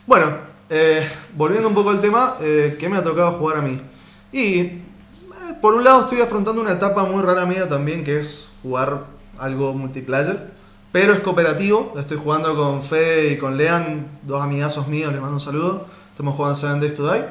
Bueno, 0.06 0.50
eh, 0.70 1.08
volviendo 1.36 1.68
un 1.68 1.76
poco 1.76 1.90
al 1.90 2.02
tema, 2.02 2.36
eh, 2.42 2.78
¿qué 2.80 2.90
me 2.90 2.98
ha 2.98 3.04
tocado 3.04 3.34
jugar 3.34 3.58
a 3.58 3.62
mí? 3.62 3.80
Y 4.32 4.60
eh, 4.60 4.84
por 5.62 5.74
un 5.74 5.84
lado 5.84 6.04
estoy 6.04 6.22
afrontando 6.22 6.62
una 6.62 6.74
etapa 6.74 7.04
muy 7.06 7.24
rara 7.24 7.46
mía 7.46 7.68
también, 7.68 8.04
que 8.04 8.20
es 8.20 8.50
jugar 8.62 9.06
algo 9.38 9.74
multiplayer, 9.74 10.52
pero 10.92 11.14
es 11.14 11.20
cooperativo. 11.22 11.94
Estoy 11.98 12.18
jugando 12.18 12.56
con 12.56 12.84
Fede 12.84 13.34
y 13.34 13.38
con 13.38 13.58
Lean, 13.58 14.08
dos 14.24 14.42
amigazos 14.42 14.88
míos, 14.88 15.12
les 15.12 15.22
mando 15.22 15.36
un 15.36 15.42
saludo. 15.42 15.86
Estamos 16.12 16.36
jugando 16.36 16.56
Seven 16.56 16.82
Days 16.82 16.94
to 16.94 17.12
Die, 17.12 17.26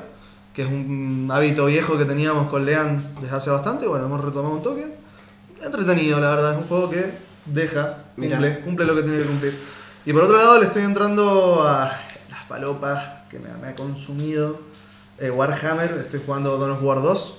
que 0.59 0.65
es 0.65 0.69
un 0.69 1.29
hábito 1.31 1.67
viejo 1.67 1.97
que 1.97 2.05
teníamos 2.05 2.49
con 2.49 2.67
Lean 2.67 3.01
desde 3.21 3.37
hace 3.37 3.49
bastante. 3.49 3.87
Bueno, 3.87 4.07
hemos 4.07 4.25
retomado 4.25 4.57
un 4.57 4.61
toque. 4.61 4.93
Entretenido, 5.63 6.19
la 6.19 6.31
verdad, 6.31 6.55
es 6.55 6.59
un 6.59 6.65
juego 6.65 6.91
que 6.91 7.13
deja, 7.47 8.07
cumple, 8.17 8.59
cumple 8.63 8.85
lo 8.85 8.97
que 8.97 9.03
tiene 9.05 9.19
que 9.19 9.25
cumplir. 9.25 9.57
Y 10.05 10.13
por 10.13 10.25
otro 10.25 10.37
lado 10.37 10.59
le 10.59 10.67
estoy 10.67 10.83
entrando 10.83 11.63
a 11.63 12.01
las 12.29 12.45
palopas 12.49 13.29
que 13.31 13.39
me, 13.39 13.51
me 13.63 13.69
ha 13.69 13.77
consumido 13.77 14.59
eh, 15.19 15.31
Warhammer, 15.31 15.93
estoy 15.93 16.23
jugando 16.27 16.59
Dawn 16.59 16.73
of 16.73 16.83
War 16.83 17.03
2, 17.03 17.39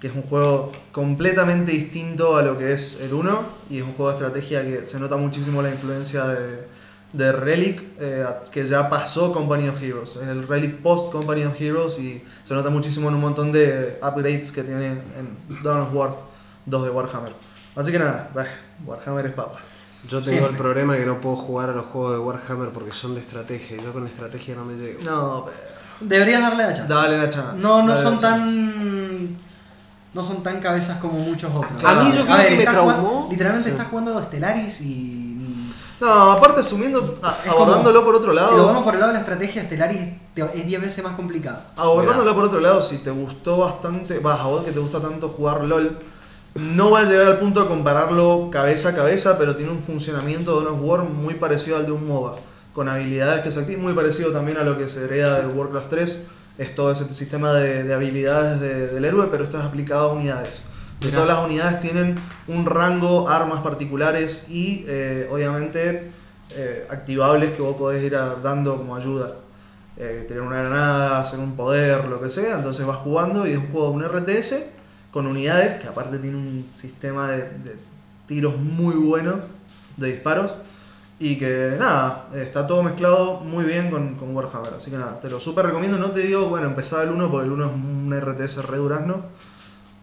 que 0.00 0.08
es 0.08 0.12
un 0.12 0.22
juego 0.22 0.72
completamente 0.90 1.70
distinto 1.70 2.36
a 2.36 2.42
lo 2.42 2.58
que 2.58 2.72
es 2.72 2.98
el 3.00 3.14
1 3.14 3.42
y 3.70 3.76
es 3.76 3.84
un 3.84 3.92
juego 3.92 4.10
de 4.10 4.16
estrategia 4.16 4.64
que 4.64 4.88
se 4.88 4.98
nota 4.98 5.16
muchísimo 5.16 5.62
la 5.62 5.70
influencia 5.70 6.24
de, 6.24 6.66
de 7.14 7.32
Relic, 7.32 7.82
eh, 8.00 8.26
que 8.50 8.66
ya 8.66 8.90
pasó 8.90 9.32
Company 9.32 9.68
of 9.68 9.80
Heroes. 9.82 10.16
Es 10.20 10.28
el 10.28 10.46
Relic 10.48 10.82
post 10.82 11.12
Company 11.12 11.44
of 11.44 11.58
Heroes 11.60 11.98
y 11.98 12.22
se 12.42 12.54
nota 12.54 12.70
muchísimo 12.70 13.08
en 13.08 13.14
un 13.14 13.20
montón 13.20 13.52
de 13.52 13.98
upgrades 14.02 14.50
que 14.52 14.62
tiene 14.64 14.88
en 14.88 15.38
Dawn 15.62 15.80
of 15.80 15.94
War 15.94 16.14
2 16.66 16.84
de 16.84 16.90
Warhammer. 16.90 17.32
Así 17.76 17.92
que 17.92 17.98
nada, 17.98 18.30
bah, 18.34 18.46
Warhammer 18.84 19.26
es 19.26 19.32
papa. 19.32 19.60
Yo 20.08 20.18
tengo 20.20 20.30
Siempre. 20.32 20.50
el 20.50 20.56
problema 20.56 20.96
que 20.96 21.06
no 21.06 21.20
puedo 21.20 21.36
jugar 21.36 21.70
a 21.70 21.72
los 21.72 21.86
juegos 21.86 22.12
de 22.12 22.18
Warhammer 22.18 22.68
porque 22.70 22.92
son 22.92 23.14
de 23.14 23.20
estrategia. 23.20 23.76
y 23.76 23.82
Yo 23.82 23.92
con 23.92 24.06
estrategia 24.06 24.54
no 24.54 24.64
me 24.64 24.74
llego. 24.74 25.00
No, 25.02 25.44
pero 25.46 25.56
Deberías 26.00 26.42
darle 26.42 26.64
la 26.64 26.72
chance. 26.74 26.92
dale 26.92 27.16
la 27.16 27.28
chance. 27.30 27.56
No, 27.62 27.82
no 27.82 27.96
son 27.96 28.18
tan. 28.18 29.36
No 30.12 30.22
son 30.22 30.42
tan 30.42 30.60
cabezas 30.60 30.98
como 30.98 31.18
muchos 31.18 31.50
otros. 31.54 31.82
A 31.84 32.02
mí 32.04 32.12
yo 32.16 32.24
creo 32.24 32.48
que 32.48 32.56
me 32.56 32.62
traumó. 32.64 32.92
jugando- 32.92 33.26
literalmente 33.30 33.68
Sí. 33.70 33.74
estás 33.74 33.88
jugando 33.88 34.22
Stellaris 34.22 34.80
y. 34.80 35.13
No, 36.00 36.08
aparte 36.32 36.60
asumiendo, 36.60 37.14
a- 37.22 37.38
es 37.44 37.50
como- 37.50 37.64
abordándolo 37.64 38.04
por 38.04 38.16
otro 38.16 38.32
lado. 38.32 38.50
Si 38.50 38.56
lo 38.56 38.66
vamos 38.66 38.82
por 38.84 38.94
el 38.94 39.00
lado 39.00 39.12
de 39.12 39.18
la 39.18 39.20
estrategia, 39.20 39.64
Stellaris 39.64 40.00
te- 40.34 40.42
es 40.54 40.66
10 40.66 40.80
veces 40.80 41.04
más 41.04 41.14
complicado. 41.14 41.58
Abordándolo 41.76 42.34
por 42.34 42.44
otro 42.44 42.60
lado, 42.60 42.82
si 42.82 42.98
te 42.98 43.10
gustó 43.10 43.58
bastante, 43.58 44.18
vas 44.18 44.40
a 44.40 44.44
vos 44.44 44.64
que 44.64 44.72
te 44.72 44.80
gusta 44.80 45.00
tanto 45.00 45.28
jugar 45.28 45.62
LOL, 45.64 45.96
no 46.54 46.90
va 46.90 47.00
a 47.00 47.04
llegar 47.04 47.26
al 47.28 47.38
punto 47.38 47.62
de 47.62 47.68
compararlo 47.68 48.48
cabeza 48.50 48.90
a 48.90 48.94
cabeza, 48.94 49.38
pero 49.38 49.56
tiene 49.56 49.70
un 49.72 49.82
funcionamiento 49.82 50.60
de 50.60 50.66
of 50.66 50.78
War 50.82 51.02
muy 51.04 51.34
parecido 51.34 51.76
al 51.76 51.86
de 51.86 51.92
un 51.92 52.06
MOBA, 52.06 52.36
con 52.72 52.88
habilidades 52.88 53.42
que 53.42 53.50
se 53.52 53.60
activan, 53.60 53.82
muy 53.82 53.92
parecido 53.92 54.30
también 54.32 54.58
a 54.58 54.62
lo 54.64 54.76
que 54.76 54.88
se 54.88 55.04
hereda 55.04 55.38
del 55.40 55.56
Warcraft 55.56 55.90
3 55.90 56.18
es 56.58 56.74
todo 56.74 56.90
ese 56.92 57.12
sistema 57.12 57.52
de, 57.52 57.82
de 57.84 57.94
habilidades 57.94 58.60
de- 58.60 58.86
del 58.88 59.04
héroe, 59.04 59.26
pero 59.30 59.44
esto 59.44 59.58
es 59.58 59.64
aplicado 59.64 60.10
a 60.10 60.12
unidades. 60.12 60.62
De 61.04 61.10
Mirá. 61.10 61.22
todas 61.22 61.36
las 61.36 61.44
unidades 61.46 61.80
tienen 61.80 62.16
un 62.48 62.66
rango, 62.66 63.28
armas 63.28 63.60
particulares 63.60 64.44
y 64.48 64.84
eh, 64.88 65.28
obviamente 65.30 66.10
eh, 66.50 66.86
activables 66.90 67.52
que 67.54 67.62
vos 67.62 67.76
podés 67.76 68.02
ir 68.02 68.16
a- 68.16 68.36
dando 68.36 68.76
como 68.76 68.96
ayuda. 68.96 69.36
Eh, 69.96 70.24
tener 70.26 70.42
una 70.42 70.56
granada, 70.58 71.20
hacer 71.20 71.38
un 71.38 71.54
poder, 71.56 72.06
lo 72.06 72.20
que 72.20 72.28
sea. 72.28 72.56
Entonces 72.56 72.84
vas 72.84 72.96
jugando 72.98 73.46
y 73.46 73.52
es 73.52 73.58
un 73.58 73.68
juego 73.70 73.90
de 73.90 73.94
un 73.96 74.02
RTS 74.04 74.54
con 75.12 75.26
unidades 75.28 75.80
que 75.80 75.86
aparte 75.86 76.18
tiene 76.18 76.36
un 76.36 76.68
sistema 76.74 77.30
de, 77.30 77.38
de 77.42 77.76
tiros 78.26 78.56
muy 78.58 78.94
bueno, 78.96 79.34
de 79.96 80.08
disparos. 80.12 80.54
Y 81.20 81.36
que 81.38 81.76
nada, 81.78 82.26
está 82.34 82.66
todo 82.66 82.82
mezclado 82.82 83.38
muy 83.40 83.64
bien 83.64 83.88
con, 83.90 84.16
con 84.16 84.34
Warhammer. 84.34 84.74
Así 84.74 84.90
que 84.90 84.96
nada, 84.98 85.20
te 85.20 85.30
lo 85.30 85.38
súper 85.38 85.66
recomiendo. 85.66 85.96
No 85.96 86.10
te 86.10 86.20
digo, 86.20 86.48
bueno, 86.48 86.66
empezar 86.66 87.04
el 87.04 87.10
1 87.10 87.30
porque 87.30 87.46
el 87.46 87.52
1 87.52 87.64
es 87.66 87.72
un 87.72 88.12
RTS 88.20 88.64
re 88.64 88.78
durazno. 88.78 89.22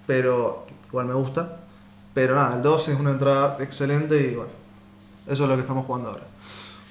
Pero 0.08 0.65
igual 0.91 1.07
me 1.07 1.13
gusta. 1.13 1.57
Pero 2.13 2.36
nada, 2.36 2.55
el 2.57 2.62
2 2.62 2.88
es 2.89 3.00
una 3.00 3.12
entrada 3.12 3.57
excelente 3.62 4.31
y 4.31 4.36
bueno, 4.36 4.51
eso 5.27 5.43
es 5.43 5.50
lo 5.50 5.55
que 5.55 5.62
estamos 5.62 5.86
jugando 5.86 6.10
ahora. 6.10 6.24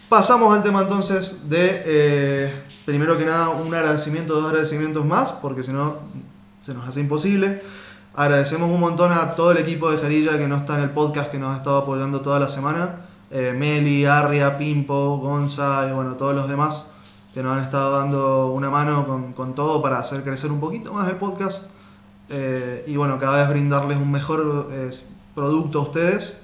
Pasamos 0.08 0.56
al 0.56 0.62
tema 0.62 0.80
entonces 0.80 1.48
de, 1.48 1.82
eh, 1.84 2.62
primero 2.84 3.16
que 3.16 3.26
nada, 3.26 3.50
un 3.50 3.72
agradecimiento, 3.72 4.34
dos 4.34 4.46
agradecimientos 4.46 5.04
más, 5.04 5.32
porque 5.32 5.62
si 5.62 5.72
no 5.72 5.98
se 6.60 6.74
nos 6.74 6.88
hace 6.88 7.00
imposible. 7.00 7.62
Agradecemos 8.14 8.68
un 8.70 8.80
montón 8.80 9.12
a 9.12 9.36
todo 9.36 9.52
el 9.52 9.58
equipo 9.58 9.90
de 9.90 9.98
Jarilla 9.98 10.36
que 10.36 10.48
no 10.48 10.56
está 10.56 10.74
en 10.74 10.84
el 10.84 10.90
podcast, 10.90 11.30
que 11.30 11.38
nos 11.38 11.54
ha 11.54 11.58
estado 11.58 11.76
apoyando 11.78 12.22
toda 12.22 12.40
la 12.40 12.48
semana. 12.48 13.02
Eh, 13.30 13.54
Meli, 13.56 14.04
Arria, 14.04 14.58
Pimpo, 14.58 15.18
Gonza 15.18 15.86
y 15.88 15.92
bueno, 15.92 16.16
todos 16.16 16.34
los 16.34 16.48
demás 16.48 16.86
que 17.32 17.42
nos 17.44 17.56
han 17.56 17.62
estado 17.62 17.96
dando 17.96 18.48
una 18.48 18.68
mano 18.68 19.06
con, 19.06 19.32
con 19.32 19.54
todo 19.54 19.80
para 19.80 20.00
hacer 20.00 20.24
crecer 20.24 20.50
un 20.50 20.58
poquito 20.58 20.92
más 20.92 21.08
el 21.08 21.16
podcast. 21.16 21.62
Eh, 22.30 22.84
y 22.86 22.96
bueno, 22.96 23.18
cada 23.18 23.38
vez 23.42 23.48
brindarles 23.48 23.96
un 23.98 24.10
mejor 24.10 24.68
eh, 24.72 24.90
producto 25.34 25.80
a 25.80 25.82
ustedes 25.82 26.34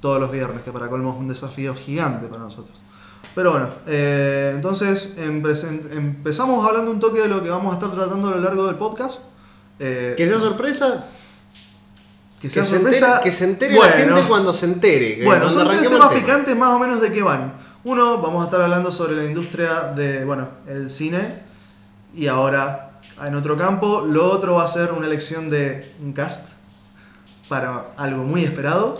todos 0.00 0.20
los 0.20 0.30
viernes, 0.30 0.62
que 0.62 0.72
para 0.72 0.88
colmo 0.88 1.12
es 1.12 1.18
un 1.18 1.28
desafío 1.28 1.74
gigante 1.74 2.26
para 2.26 2.42
nosotros. 2.42 2.82
Pero 3.34 3.50
bueno, 3.52 3.68
eh, 3.86 4.52
entonces 4.54 5.16
empe- 5.18 5.92
empezamos 5.92 6.66
hablando 6.66 6.90
un 6.90 7.00
toque 7.00 7.20
de 7.20 7.28
lo 7.28 7.42
que 7.42 7.50
vamos 7.50 7.72
a 7.72 7.74
estar 7.76 7.90
tratando 7.94 8.28
a 8.28 8.30
lo 8.32 8.40
largo 8.40 8.66
del 8.66 8.76
podcast. 8.76 9.22
Que 9.78 10.14
sea 10.16 10.38
sorpresa. 10.38 11.04
que 12.40 12.48
sea 12.48 12.62
que 12.62 12.68
se 12.68 12.74
sorpresa. 12.76 13.06
entere, 13.06 13.24
que 13.24 13.32
se 13.32 13.44
entere 13.44 13.72
la 13.74 13.78
Bueno, 13.80 14.14
gente 14.16 14.28
cuando 14.28 14.54
se 14.54 14.66
entere. 14.66 15.20
Bueno, 15.24 15.48
son 15.50 15.68
tres 15.68 15.82
temas 15.82 16.08
tema. 16.08 16.20
picantes 16.20 16.56
más 16.56 16.70
o 16.70 16.78
menos 16.78 17.00
de 17.02 17.12
qué 17.12 17.22
van. 17.22 17.54
Uno, 17.84 18.18
vamos 18.22 18.42
a 18.42 18.46
estar 18.46 18.60
hablando 18.62 18.90
sobre 18.90 19.16
la 19.16 19.24
industria 19.26 19.92
de, 19.94 20.24
bueno, 20.24 20.48
el 20.66 20.88
cine. 20.90 21.42
Y 22.14 22.26
ahora, 22.26 22.85
en 23.24 23.34
otro 23.34 23.56
campo. 23.56 24.04
Lo 24.08 24.30
otro 24.30 24.54
va 24.54 24.64
a 24.64 24.68
ser 24.68 24.92
una 24.92 25.06
elección 25.06 25.48
de 25.50 25.94
un 26.02 26.12
cast 26.12 26.48
para 27.48 27.86
algo 27.96 28.24
muy 28.24 28.42
esperado. 28.44 28.98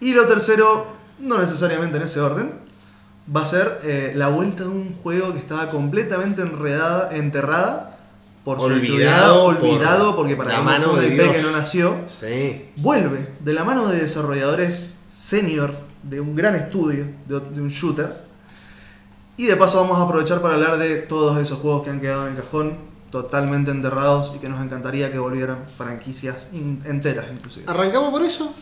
Y 0.00 0.12
lo 0.12 0.26
tercero, 0.26 0.86
no 1.18 1.38
necesariamente 1.38 1.96
en 1.96 2.02
ese 2.02 2.20
orden, 2.20 2.52
va 3.34 3.42
a 3.42 3.46
ser 3.46 3.80
eh, 3.84 4.12
la 4.14 4.28
vuelta 4.28 4.64
de 4.64 4.68
un 4.68 4.94
juego 5.02 5.32
que 5.32 5.38
estaba 5.38 5.70
completamente 5.70 6.42
enredada, 6.42 7.14
enterrada. 7.16 7.90
Por 8.44 8.58
su 8.58 8.64
Olvidado 8.64 9.44
por 9.46 9.56
olvidado, 9.56 10.16
porque 10.16 10.36
para 10.36 10.52
la 10.52 10.60
mano 10.60 10.90
fue 10.90 11.00
de 11.08 11.14
IP 11.14 11.32
que 11.32 11.40
no 11.40 11.50
nació 11.50 11.96
Sí. 12.08 12.68
vuelve 12.76 13.26
de 13.40 13.54
la 13.54 13.64
mano 13.64 13.88
de 13.88 13.98
desarrolladores 13.98 14.98
senior 15.10 15.72
de 16.02 16.20
un 16.20 16.36
gran 16.36 16.54
estudio, 16.54 17.06
de, 17.26 17.40
de 17.40 17.62
un 17.62 17.68
shooter. 17.68 18.14
Y 19.38 19.46
de 19.46 19.56
paso 19.56 19.78
vamos 19.80 19.98
a 19.98 20.02
aprovechar 20.02 20.42
para 20.42 20.56
hablar 20.56 20.76
de 20.76 20.96
todos 20.96 21.38
esos 21.38 21.58
juegos 21.60 21.84
que 21.84 21.90
han 21.90 22.00
quedado 22.02 22.26
en 22.28 22.36
el 22.36 22.42
cajón, 22.42 22.76
totalmente 23.14 23.70
enterrados 23.70 24.32
y 24.34 24.40
que 24.40 24.48
nos 24.48 24.60
encantaría 24.60 25.12
que 25.12 25.18
volvieran 25.20 25.66
franquicias 25.78 26.48
in- 26.52 26.82
enteras 26.84 27.26
inclusive. 27.32 27.64
¿Arrancamos 27.68 28.10
por 28.10 28.22
eso? 28.24 28.52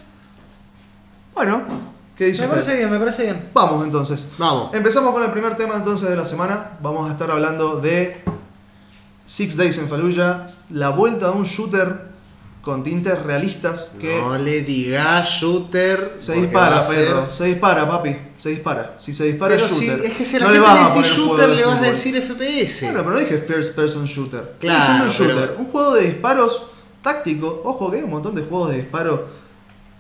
Bueno, 1.34 1.62
¿qué 2.18 2.26
dice 2.26 2.42
Me 2.42 2.48
usted? 2.48 2.60
parece 2.60 2.76
bien, 2.76 2.90
me 2.90 2.98
parece 2.98 3.22
bien. 3.22 3.48
Vamos 3.54 3.82
entonces. 3.82 4.26
Vamos. 4.36 4.74
Empezamos 4.74 5.12
con 5.12 5.22
el 5.22 5.30
primer 5.30 5.56
tema 5.56 5.76
entonces 5.76 6.06
de 6.10 6.16
la 6.16 6.26
semana. 6.26 6.72
Vamos 6.82 7.08
a 7.08 7.12
estar 7.12 7.30
hablando 7.30 7.80
de 7.80 8.22
Six 9.24 9.56
Days 9.56 9.78
in 9.78 9.88
Fallujah, 9.88 10.48
la 10.68 10.90
vuelta 10.90 11.30
de 11.30 11.32
un 11.38 11.44
shooter 11.44 12.11
con 12.62 12.82
tintes 12.84 13.20
realistas 13.24 13.90
que 14.00 14.20
No 14.20 14.38
le 14.38 14.62
digas 14.62 15.28
shooter. 15.28 16.14
Se 16.18 16.34
dispara, 16.34 16.82
ser- 16.84 17.06
perro. 17.08 17.30
Se 17.30 17.44
dispara, 17.46 17.88
papi. 17.88 18.16
Se 18.38 18.50
dispara. 18.50 18.94
Si 18.98 19.12
se 19.12 19.24
dispara 19.24 19.54
Pero 19.56 19.66
es 19.66 19.72
si, 19.72 19.86
shooter. 19.86 20.06
es 20.06 20.12
que 20.16 20.24
si 20.24 20.36
a 20.36 20.40
la 20.40 20.46
no 20.46 20.52
le 20.52 20.60
vas 20.60 20.90
a 20.90 20.94
poner 20.94 21.10
juego 21.10 21.26
shooter 21.36 21.48
le 21.56 21.64
vas 21.64 21.78
a 21.78 21.82
decir 21.90 22.16
FPS. 22.22 22.82
Bueno, 22.86 23.00
pero 23.00 23.10
no 23.14 23.18
dije 23.18 23.38
first 23.38 23.74
person 23.74 24.04
shooter. 24.04 24.54
Claro, 24.60 24.78
diciendo 24.78 25.04
un 25.04 25.10
shooter. 25.10 25.48
pero- 25.48 25.58
Un 25.60 25.66
juego 25.72 25.94
de 25.94 26.02
disparos 26.06 26.62
táctico. 27.02 27.62
Ojo 27.64 27.90
que 27.90 27.96
hay 27.98 28.02
un 28.04 28.10
montón 28.10 28.34
de 28.36 28.42
juegos 28.42 28.70
de 28.70 28.76
disparo 28.76 29.26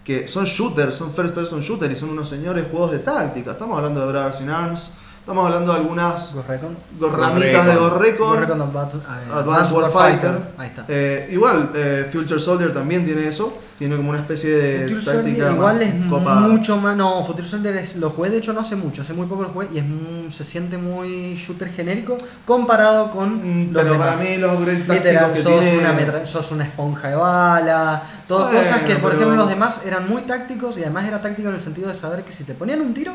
que 0.04 0.26
son 0.28 0.44
shooters, 0.44 0.94
son 0.94 1.12
first 1.12 1.34
person 1.34 1.60
shooter 1.60 1.90
y 1.90 1.96
son 1.96 2.10
unos 2.10 2.28
señores 2.28 2.66
juegos 2.70 2.92
de 2.92 3.00
táctica. 3.00 3.52
Estamos 3.52 3.76
hablando 3.76 4.00
de 4.00 4.06
Brothers 4.12 4.40
in 4.40 4.50
Arms. 4.50 4.90
Estamos 5.22 5.46
hablando 5.46 5.70
de 5.72 5.78
algunas 5.78 6.34
Ghost 6.34 6.48
Recon. 6.48 6.76
ramitas 7.00 7.64
de 7.64 7.74
Ghost 7.76 7.78
Ghost 7.78 7.92
Ghost 7.92 8.02
Recon. 8.02 8.40
Recon 8.40 8.60
Advanced, 8.62 8.98
eh, 8.98 9.32
Advanced 9.32 9.72
Warfighter. 9.72 10.38
Ahí 10.58 10.66
está. 10.66 10.84
Eh, 10.88 11.28
igual, 11.30 11.70
eh, 11.76 12.08
Future 12.10 12.40
Soldier 12.40 12.74
también 12.74 13.04
tiene 13.04 13.28
eso. 13.28 13.56
Tiene 13.78 13.96
como 13.96 14.10
una 14.10 14.18
especie 14.18 14.50
de 14.50 14.88
Future 14.88 15.16
táctica. 15.18 15.52
Igual 15.52 15.80
es 15.82 15.94
copada. 16.10 16.40
mucho 16.40 16.76
más. 16.76 16.96
No, 16.96 17.24
Future 17.24 17.46
Soldier 17.46 17.76
es- 17.76 17.94
lo 17.96 18.10
jugué 18.10 18.30
de 18.30 18.38
hecho 18.38 18.52
no 18.52 18.60
hace 18.62 18.74
mucho, 18.74 19.02
hace 19.02 19.12
muy 19.12 19.26
poco 19.28 19.42
lo 19.44 19.48
jugué 19.50 19.68
y 19.72 19.78
es 19.78 20.34
se 20.34 20.42
siente 20.42 20.76
muy 20.76 21.36
shooter 21.36 21.68
genérico 21.70 22.18
comparado 22.44 23.12
con. 23.12 23.68
Mm, 23.68 23.72
los 23.72 23.82
Pero 23.84 23.98
para 23.98 24.16
demás. 24.16 24.28
mí 24.28 24.36
los 24.38 24.54
upgrades 24.58 24.86
tácticos 24.88 25.04
Literal, 25.06 25.32
que 25.34 25.42
sos, 25.42 25.52
tiene. 25.60 25.78
una 25.78 25.92
metra- 25.92 26.26
sos 26.26 26.50
una 26.50 26.64
esponja 26.64 27.08
de 27.08 27.14
bala, 27.14 28.02
todas 28.26 28.52
Bueno, 28.52 28.66
cosas 28.68 28.82
que 28.82 28.94
por 28.96 29.10
pero- 29.12 29.14
ejemplo 29.22 29.36
los 29.36 29.48
demás 29.48 29.80
eran 29.86 30.08
muy 30.08 30.22
tácticos 30.22 30.76
y 30.78 30.82
además 30.82 31.06
era 31.06 31.22
táctico 31.22 31.48
en 31.48 31.54
el 31.54 31.60
sentido 31.60 31.86
de 31.86 31.94
saber 31.94 32.24
que 32.24 32.32
si 32.32 32.42
te 32.42 32.54
ponían 32.54 32.80
un 32.80 32.92
tiro, 32.92 33.12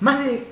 más 0.00 0.18
de 0.24 0.51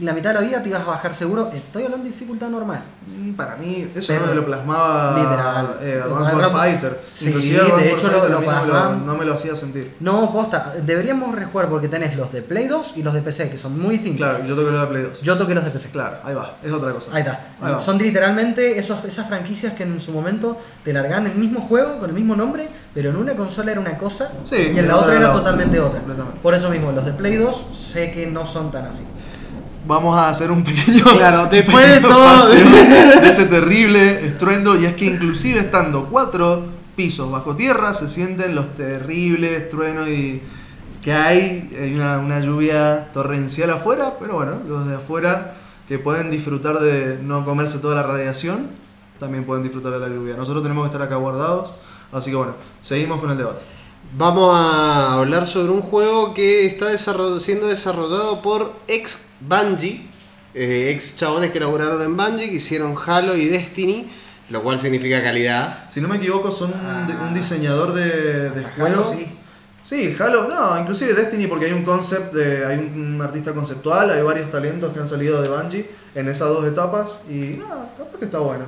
la 0.00 0.12
mitad 0.12 0.30
de 0.30 0.34
la 0.34 0.40
vida 0.40 0.62
te 0.62 0.68
ibas 0.68 0.82
a 0.82 0.84
bajar 0.86 1.14
seguro. 1.14 1.50
Estoy 1.52 1.84
hablando 1.84 2.04
de 2.04 2.10
dificultad 2.12 2.48
normal. 2.48 2.80
Mm, 3.06 3.32
Para 3.32 3.56
mí, 3.56 3.88
eso 3.94 4.06
Pero- 4.08 4.20
no 4.20 4.26
me 4.28 4.34
lo 4.36 4.44
plasmaba 4.46 5.16
Literal. 5.18 5.76
eh, 5.82 6.00
Advanced 6.04 6.34
Warfighter. 6.36 7.00
Sí, 7.14 7.26
Inclusive 7.28 7.58
de 7.62 7.92
hecho 7.92 8.06
lo- 8.08 8.18
Warfighter 8.18 8.30
lo 8.30 8.40
mí 8.40 8.46
no 8.46 8.60
me 8.62 8.66
lo, 8.66 8.96
no 8.96 9.14
me 9.16 9.24
lo 9.24 9.34
hacía 9.34 9.54
sentir. 9.56 9.94
No, 10.00 10.32
posta, 10.32 10.74
deberíamos 10.84 11.34
rejugar 11.34 11.68
porque 11.68 11.88
tenés 11.88 12.16
los 12.16 12.32
de 12.32 12.42
Play 12.42 12.66
2 12.68 12.92
y 12.96 13.02
los 13.02 13.14
de 13.14 13.22
PC, 13.22 13.50
que 13.50 13.58
son 13.58 13.78
muy 13.78 13.90
distintos. 13.96 14.18
Claro, 14.26 14.44
yo 14.44 14.54
toqué 14.56 14.70
lo 14.70 14.80
de 14.80 14.86
Play 14.86 15.02
2. 15.04 15.20
Yo 15.22 15.36
toqué 15.36 15.54
los 15.54 15.64
de 15.64 15.70
PC. 15.70 15.90
Claro, 15.90 16.16
ahí 16.24 16.34
va, 16.34 16.56
es 16.62 16.72
otra 16.72 16.92
cosa. 16.92 17.10
Ahí 17.12 17.20
está. 17.22 17.40
Ahí 17.60 17.72
va. 17.72 17.80
Son 17.80 17.98
literalmente 17.98 18.78
esos, 18.78 19.04
esas 19.04 19.26
franquicias 19.28 19.72
que 19.74 19.82
en 19.84 20.00
su 20.00 20.12
momento 20.12 20.58
te 20.84 20.92
largan 20.92 21.26
el 21.26 21.34
mismo 21.36 21.60
juego 21.60 21.98
con 21.98 22.08
el 22.10 22.14
mismo 22.14 22.34
nombre, 22.36 22.68
pero 22.94 23.10
en 23.10 23.16
una 23.16 23.34
consola 23.34 23.72
era 23.72 23.80
una 23.80 23.96
cosa 23.96 24.30
Sí, 24.44 24.72
y 24.74 24.78
en 24.78 24.86
la 24.88 24.96
otra 24.96 25.16
era 25.16 25.32
totalmente 25.32 25.78
otra. 25.80 26.00
Por 26.42 26.54
eso 26.54 26.70
mismo, 26.70 26.92
los 26.92 27.04
de 27.04 27.12
Play 27.12 27.36
2 27.36 27.66
sé 27.72 28.10
que 28.10 28.26
no 28.26 28.46
son 28.46 28.70
tan 28.70 28.86
así. 28.86 29.02
Vamos 29.88 30.16
a 30.20 30.28
hacer 30.28 30.50
un 30.50 30.62
pequeño. 30.62 31.04
Claro, 31.16 31.48
después 31.50 31.84
de 31.88 32.00
todo- 32.00 32.48
de 33.22 33.28
ese 33.28 33.46
terrible 33.46 34.26
estruendo. 34.26 34.76
Y 34.78 34.84
es 34.84 34.92
que, 34.94 35.06
inclusive 35.06 35.58
estando 35.60 36.04
cuatro 36.04 36.66
pisos 36.94 37.30
bajo 37.30 37.56
tierra, 37.56 37.94
se 37.94 38.06
sienten 38.08 38.54
los 38.54 38.74
terribles 38.76 39.70
truenos 39.70 40.06
y 40.08 40.40
que 41.02 41.12
hay. 41.12 41.70
Hay 41.80 41.94
una, 41.94 42.18
una 42.18 42.38
lluvia 42.40 43.08
torrencial 43.14 43.70
afuera, 43.70 44.14
pero 44.20 44.34
bueno, 44.34 44.58
los 44.68 44.86
de 44.86 44.96
afuera 44.96 45.54
que 45.88 45.98
pueden 45.98 46.30
disfrutar 46.30 46.78
de 46.80 47.18
no 47.22 47.44
comerse 47.46 47.78
toda 47.78 47.94
la 47.94 48.02
radiación, 48.02 48.66
también 49.18 49.44
pueden 49.44 49.62
disfrutar 49.62 49.92
de 49.92 50.00
la 50.00 50.08
lluvia. 50.08 50.36
Nosotros 50.36 50.62
tenemos 50.62 50.84
que 50.84 50.88
estar 50.92 51.00
acá 51.02 51.16
guardados. 51.16 51.72
Así 52.12 52.30
que 52.30 52.36
bueno, 52.36 52.52
seguimos 52.82 53.20
con 53.20 53.30
el 53.30 53.38
debate. 53.38 53.64
Vamos 54.16 54.56
a 54.58 55.14
hablar 55.14 55.46
sobre 55.46 55.70
un 55.70 55.82
juego 55.82 56.32
que 56.34 56.66
está 56.66 56.90
desarroll- 56.92 57.40
siendo 57.40 57.66
desarrollado 57.68 58.40
por 58.40 58.72
ex 58.88 59.26
Bungie, 59.40 60.06
eh, 60.54 60.90
ex 60.94 61.16
chabones 61.16 61.52
que 61.52 61.60
laburaron 61.60 62.00
en 62.02 62.16
Bungie, 62.16 62.48
que 62.48 62.56
hicieron 62.56 62.96
Halo 63.06 63.36
y 63.36 63.46
Destiny, 63.46 64.10
lo 64.50 64.62
cual 64.62 64.78
significa 64.80 65.22
calidad. 65.22 65.84
Si 65.90 66.00
no 66.00 66.08
me 66.08 66.16
equivoco, 66.16 66.50
son 66.50 66.72
un, 66.72 67.16
un 67.28 67.34
diseñador 67.34 67.92
de, 67.92 68.64
juegos. 68.76 69.10
sí. 69.16 69.26
Sí, 69.80 70.14
Halo, 70.18 70.48
no, 70.48 70.78
inclusive 70.78 71.14
Destiny 71.14 71.46
porque 71.46 71.66
hay 71.66 71.72
un 71.72 71.84
concept, 71.84 72.34
de, 72.34 72.66
hay 72.66 72.76
un, 72.78 73.14
un 73.14 73.22
artista 73.22 73.54
conceptual, 73.54 74.10
hay 74.10 74.20
varios 74.22 74.50
talentos 74.50 74.92
que 74.92 75.00
han 75.00 75.08
salido 75.08 75.40
de 75.40 75.48
Bungie 75.48 75.88
en 76.14 76.28
esas 76.28 76.48
dos 76.48 76.66
etapas 76.66 77.10
y 77.28 77.56
nada, 77.58 77.90
capaz 77.96 78.18
que 78.18 78.24
está 78.26 78.38
bueno. 78.40 78.64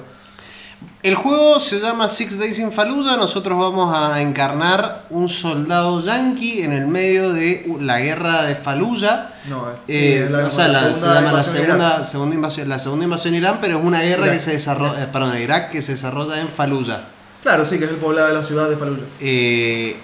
El 1.02 1.14
juego 1.14 1.58
se 1.60 1.80
llama 1.80 2.08
Six 2.08 2.38
Days 2.38 2.58
in 2.58 2.70
Fallujah. 2.70 3.16
Nosotros 3.16 3.58
vamos 3.58 3.96
a 3.96 4.20
encarnar 4.20 5.06
un 5.08 5.30
soldado 5.30 6.02
yankee 6.02 6.62
en 6.62 6.72
el 6.72 6.87
medio 6.87 7.32
de 7.32 7.66
la 7.80 8.00
guerra 8.00 8.42
de 8.42 8.54
Fallujah. 8.54 9.32
No, 9.49 9.70
es, 9.70 9.76
sí, 9.87 9.92
Eh, 9.94 10.25
es 10.25 10.30
la, 10.30 10.46
o 10.46 10.50
sea, 10.50 10.68
la 10.68 10.80
se 10.80 10.94
segunda 10.94 11.14
llama 11.20 11.32
la 11.32 11.42
segunda, 11.42 12.04
segunda 12.04 12.34
invasión, 12.34 12.68
la 12.68 12.78
segunda 12.78 13.04
invasión 13.04 13.34
Irán, 13.34 13.58
pero 13.62 13.78
es 13.78 13.84
una 13.84 14.02
guerra 14.02 14.26
Irak. 14.26 14.37
que 14.37 14.40
se 14.40 14.50
desarrolla, 14.52 15.02
eh, 15.02 15.08
perdón, 15.10 15.38
Irak 15.38 15.70
que 15.70 15.80
se 15.80 15.92
desarrolla 15.92 16.38
en 16.38 16.49
Fallujah. 16.49 17.00
Claro, 17.42 17.64
sí, 17.64 17.78
que 17.78 17.87
es 17.87 17.90
el 17.90 17.96
poblado 17.96 18.28
de 18.28 18.34
la 18.34 18.42
ciudad 18.42 18.68
de 18.68 18.76
Fallujah. 18.76 19.04
Eh, 19.20 19.96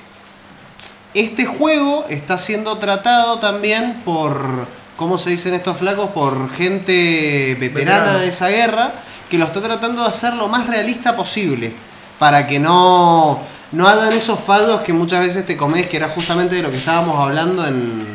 este 1.13 1.45
juego 1.45 2.07
está 2.09 2.39
siendo 2.39 2.79
tratado 2.79 3.39
también 3.39 4.01
por, 4.03 4.67
¿cómo 4.97 5.19
se 5.19 5.29
dicen 5.29 5.53
estos 5.53 5.77
flacos? 5.77 6.11
Por 6.11 6.51
gente 6.55 7.55
veterana 7.61 8.17
de 8.17 8.29
esa 8.29 8.49
guerra 8.49 8.93
que 9.31 9.39
lo 9.39 9.45
está 9.47 9.61
tratando 9.61 10.03
de 10.03 10.09
hacer 10.09 10.35
lo 10.35 10.49
más 10.49 10.67
realista 10.67 11.17
posible. 11.17 11.73
Para 12.19 12.47
que 12.47 12.59
no, 12.59 13.39
no 13.73 13.89
hagan 13.89 14.13
esos 14.13 14.39
faldos 14.41 14.81
que 14.83 14.93
muchas 14.93 15.21
veces 15.21 15.45
te 15.45 15.57
comes, 15.57 15.87
que 15.87 15.97
era 15.99 16.09
justamente 16.09 16.55
de 16.57 16.63
lo 16.63 16.71
que 16.71 16.77
estábamos 16.79 17.19
hablando 17.19 17.67
en, 17.67 18.07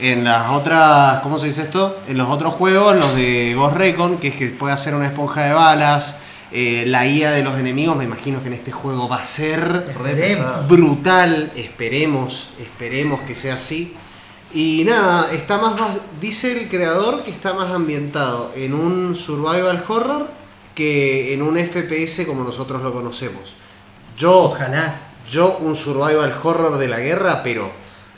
en 0.00 0.24
las 0.24 0.48
otras, 0.50 1.20
¿cómo 1.20 1.38
se 1.38 1.46
dice 1.46 1.62
esto? 1.62 2.00
En 2.08 2.18
los 2.18 2.28
otros 2.28 2.54
juegos, 2.54 2.96
los 2.96 3.14
de 3.14 3.54
Ghost 3.56 3.76
Recon, 3.76 4.18
que 4.18 4.28
es 4.28 4.34
que 4.34 4.48
puede 4.48 4.74
hacer 4.74 4.94
una 4.94 5.06
esponja 5.06 5.42
de 5.44 5.52
balas. 5.52 6.16
eh, 6.50 6.84
la 6.86 7.06
IA 7.06 7.30
de 7.30 7.42
los 7.44 7.58
enemigos, 7.58 7.96
me 7.96 8.04
imagino 8.04 8.42
que 8.42 8.48
en 8.48 8.54
este 8.54 8.72
juego 8.72 9.08
va 9.08 9.22
a 9.22 9.24
ser 9.26 9.86
Esperemos. 9.88 10.68
brutal. 10.68 11.50
Esperemos, 11.56 12.50
esperemos 12.60 13.20
que 13.20 13.34
sea 13.34 13.54
así. 13.54 13.94
Y 14.54 14.84
nada, 14.84 15.32
está 15.32 15.58
más, 15.58 15.78
más- 15.80 15.98
dice 16.20 16.52
el 16.60 16.68
creador 16.68 17.22
que 17.22 17.30
está 17.30 17.54
más 17.54 17.70
ambientado 17.72 18.52
en 18.54 18.74
un 18.74 19.16
survival 19.16 19.82
horror 19.88 20.26
que 20.74 21.32
en 21.34 21.42
un 21.42 21.56
FPS 21.56 22.26
como 22.26 22.44
nosotros 22.44 22.82
lo 22.82 22.92
conocemos. 22.92 23.54
Yo, 24.16 24.32
Ojalá. 24.44 24.94
yo 25.30 25.56
un 25.60 25.74
survival 25.74 26.34
horror 26.42 26.76
de 26.78 26.88
la 26.88 26.98
guerra, 27.00 27.42
pero 27.42 27.70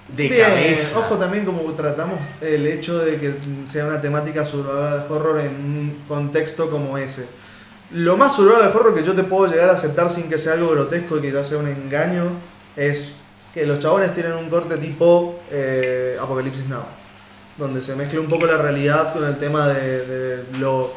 de 0.08 0.28
Bien, 0.28 0.42
cabeza. 0.48 0.98
ojo 0.98 1.16
también 1.16 1.44
como 1.44 1.60
tratamos 1.74 2.18
el 2.40 2.66
hecho 2.66 2.98
de 2.98 3.18
que 3.20 3.34
sea 3.66 3.86
una 3.86 4.00
temática 4.00 4.44
survival 4.44 5.06
horror 5.08 5.40
en 5.40 5.48
un 5.54 5.96
contexto 6.08 6.68
como 6.70 6.98
ese. 6.98 7.26
Lo 7.92 8.16
más 8.16 8.34
survival 8.34 8.72
horror 8.74 8.94
que 8.94 9.04
yo 9.04 9.14
te 9.14 9.22
puedo 9.24 9.50
llegar 9.50 9.68
a 9.68 9.72
aceptar 9.74 10.10
sin 10.10 10.28
que 10.28 10.36
sea 10.38 10.54
algo 10.54 10.70
grotesco 10.70 11.18
y 11.18 11.20
que 11.22 11.32
ya 11.32 11.44
sea 11.44 11.58
un 11.58 11.68
engaño 11.68 12.24
es 12.76 13.12
que 13.54 13.64
los 13.64 13.78
chabones 13.78 14.12
tienen 14.12 14.32
un 14.32 14.50
corte 14.50 14.76
tipo 14.78 15.40
eh, 15.48 16.18
Apocalipsis 16.20 16.66
Now, 16.66 16.82
donde 17.56 17.80
se 17.80 17.94
mezcla 17.94 18.18
un 18.18 18.26
poco 18.26 18.46
la 18.46 18.58
realidad 18.58 19.12
con 19.12 19.24
el 19.24 19.38
tema 19.38 19.68
de, 19.68 20.44
lo 20.58 20.92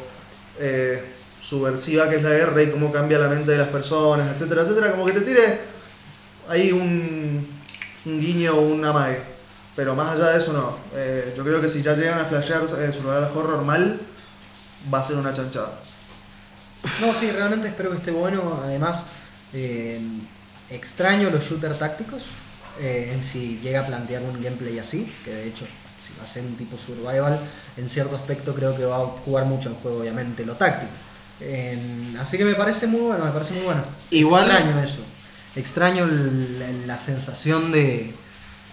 eh, 0.59 1.13
subversiva 1.39 2.09
que 2.09 2.15
es 2.15 2.23
la 2.23 2.31
guerra 2.31 2.63
y 2.63 2.71
cómo 2.71 2.91
cambia 2.91 3.19
la 3.19 3.27
mente 3.27 3.51
de 3.51 3.59
las 3.59 3.67
personas, 3.67 4.33
etcétera, 4.33 4.63
etcétera, 4.63 4.91
como 4.91 5.05
que 5.05 5.13
te 5.13 5.21
tire 5.21 5.61
ahí 6.49 6.71
un, 6.71 7.47
guiño 8.05 8.55
o 8.55 8.61
un 8.61 8.83
amague. 8.83 9.21
Pero 9.75 9.93
más 9.93 10.15
allá 10.15 10.31
de 10.31 10.39
eso 10.39 10.53
no. 10.53 10.75
Eh, 10.95 11.35
yo 11.37 11.43
creo 11.43 11.61
que 11.61 11.69
si 11.69 11.83
ya 11.83 11.93
llegan 11.93 12.17
a 12.17 12.25
flashear 12.25 12.63
eh, 12.63 12.91
survival 12.91 13.29
horror 13.35 13.63
mal, 13.63 13.99
va 14.91 14.99
a 14.99 15.03
ser 15.03 15.17
una 15.17 15.31
chanchada. 15.31 15.73
No, 17.01 17.13
sí, 17.13 17.29
realmente 17.29 17.67
espero 17.67 17.91
que 17.91 17.97
esté 17.97 18.09
bueno. 18.09 18.59
Además, 18.63 19.03
extraño 20.71 21.29
los 21.29 21.43
shooters 21.43 21.77
tácticos. 21.77 22.23
Eh, 22.79 23.11
en 23.13 23.23
si 23.23 23.59
llega 23.61 23.81
a 23.81 23.85
plantear 23.87 24.21
un 24.23 24.41
gameplay 24.41 24.79
así, 24.79 25.11
que 25.25 25.31
de 25.31 25.47
hecho, 25.47 25.65
si 26.01 26.13
va 26.19 26.23
a 26.23 26.27
ser 26.27 26.43
un 26.43 26.55
tipo 26.55 26.77
survival, 26.77 27.39
en 27.77 27.89
cierto 27.89 28.15
aspecto 28.15 28.53
creo 28.55 28.75
que 28.75 28.85
va 28.85 28.97
a 28.97 29.05
jugar 29.25 29.45
mucho 29.45 29.69
en 29.69 29.75
juego, 29.75 29.99
obviamente, 29.99 30.45
lo 30.45 30.55
táctico. 30.55 30.91
En- 31.39 32.17
así 32.19 32.37
que 32.37 32.45
me 32.45 32.55
parece 32.55 32.87
muy 32.87 33.01
bueno, 33.01 33.25
me 33.25 33.31
parece 33.31 33.53
muy 33.53 33.63
bueno. 33.63 33.81
Igual- 34.11 34.49
Extraño 34.49 34.79
eso. 34.83 34.99
Extraño 35.55 36.03
el- 36.05 36.59
la, 36.59 36.93
la 36.95 36.99
sensación 36.99 37.71
de, 37.71 38.13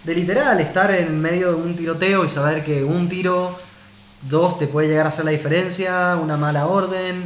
de 0.03 0.15
literal 0.15 0.59
estar 0.59 0.91
en 0.91 1.19
medio 1.21 1.49
de 1.49 1.55
un 1.55 1.75
tiroteo 1.75 2.25
y 2.25 2.29
saber 2.29 2.63
que 2.63 2.83
un 2.83 3.07
tiro, 3.09 3.57
dos 4.29 4.57
te 4.57 4.67
puede 4.67 4.87
llegar 4.87 5.05
a 5.05 5.09
hacer 5.09 5.25
la 5.25 5.31
diferencia, 5.31 6.15
una 6.21 6.37
mala 6.37 6.67
orden, 6.67 7.23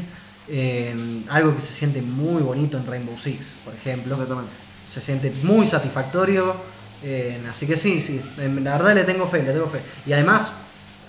eh, 0.47 1.23
algo 1.29 1.53
que 1.53 1.61
se 1.61 1.73
siente 1.73 2.01
muy 2.01 2.41
bonito 2.41 2.77
en 2.77 2.85
Rainbow 2.87 3.17
Six, 3.17 3.53
por 3.63 3.73
ejemplo. 3.75 4.17
Se 4.91 5.01
siente 5.01 5.31
muy 5.43 5.65
satisfactorio. 5.67 6.55
eh, 7.01 7.39
así 7.49 7.65
que 7.65 7.77
sí, 7.77 8.01
sí, 8.01 8.21
en- 8.39 8.61
la 8.63 8.73
verdad 8.77 8.93
le 8.93 9.05
tengo 9.05 9.25
fe, 9.25 9.41
le 9.43 9.53
tengo 9.53 9.67
fe. 9.67 9.79
Y 10.05 10.11
además, 10.11 10.51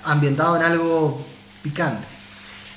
ambientado 0.05 0.55
en 0.57 0.63
algo 0.63 1.27
picante. 1.65 2.07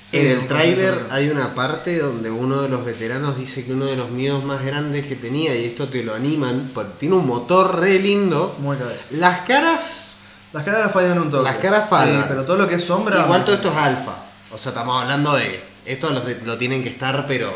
Sí, 0.04 0.18
en 0.18 0.28
el 0.32 0.48
tráiler 0.48 1.00
hay 1.12 1.30
una 1.30 1.54
parte 1.54 2.00
donde 2.00 2.30
uno 2.32 2.62
de 2.64 2.70
los 2.70 2.84
veteranos 2.84 3.38
dice 3.38 3.64
que 3.66 3.72
uno 3.74 3.86
de 3.86 3.96
los 3.96 4.10
miedos 4.10 4.44
más 4.44 4.64
grandes 4.66 5.06
que 5.06 5.16
tenía, 5.16 5.56
y 5.56 5.64
esto 5.66 5.88
te 5.90 6.04
lo 6.04 6.14
animan, 6.16 6.72
porque 6.74 6.92
tiene 7.02 7.16
un 7.16 7.28
motor 7.28 7.80
re 7.80 8.00
lindo. 8.00 8.56
Muy 8.60 8.78
cabeza. 8.78 9.06
Las 9.12 9.42
caras, 9.42 10.08
Las 10.52 10.63
caras 10.63 10.92
fallan 10.92 11.20
un 11.20 11.30
toque. 11.32 11.44
Las 11.44 11.56
caras 11.58 11.89
fallan. 11.89 12.22
Sí, 12.24 12.26
pero 12.30 12.44
todo 12.46 12.58
lo 12.58 12.68
que 12.68 12.76
es 12.76 12.84
sombra. 12.84 13.20
igual 13.24 13.46
todo 13.46 13.56
esto 13.56 13.70
es 13.72 13.78
alfa. 13.78 14.16
O 14.52 14.58
sea, 14.58 14.72
estamos 14.72 15.02
hablando 15.02 15.34
de. 15.36 15.63
Esto 15.86 16.10
lo 16.46 16.58
tienen 16.58 16.82
que 16.84 16.89
estar, 16.89 17.26
pero 17.28 17.54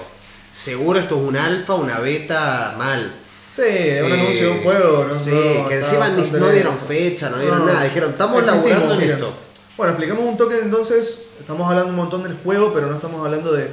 seguro 0.53 0.99
esto 0.99 1.15
es 1.15 1.21
un 1.27 1.35
alfa, 1.35 1.73
una 1.75 1.97
beta 1.99 2.75
mal. 2.77 3.11
Sí, 3.49 3.61
es 3.65 4.03
un 4.03 4.11
Eh, 4.11 4.13
anuncio 4.13 4.45
de 4.45 4.51
un 4.51 4.63
juego, 4.63 5.05
¿no? 5.09 5.15
Sí, 5.15 5.31
No, 5.31 5.67
que 5.67 5.75
encima 5.77 6.09
ni, 6.09 6.31
no 6.39 6.49
dieron 6.49 6.77
fecha, 6.79 7.29
no 7.29 7.37
dieron 7.39 7.59
No, 7.59 7.65
nada. 7.65 7.83
Dijeron, 7.85 8.11
estamos 8.11 8.45
laburando 8.45 8.93
en 8.95 9.01
esto. 9.09 9.33
Bueno, 9.77 9.93
explicamos 9.93 10.25
un 10.25 10.37
toque 10.37 10.59
entonces. 10.59 11.19
Estamos 11.39 11.67
hablando 11.69 11.89
un 11.89 11.95
montón 11.95 12.23
del 12.23 12.35
juego, 12.43 12.73
pero 12.73 12.87
no 12.87 12.95
estamos 12.95 13.23
hablando 13.25 13.53
de 13.53 13.67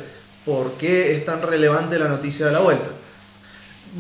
por 0.44 0.72
qué 0.72 1.16
es 1.16 1.24
tan 1.24 1.42
relevante 1.42 1.98
la 1.98 2.08
noticia 2.08 2.46
de 2.46 2.52
la 2.52 2.60
vuelta. 2.60 2.86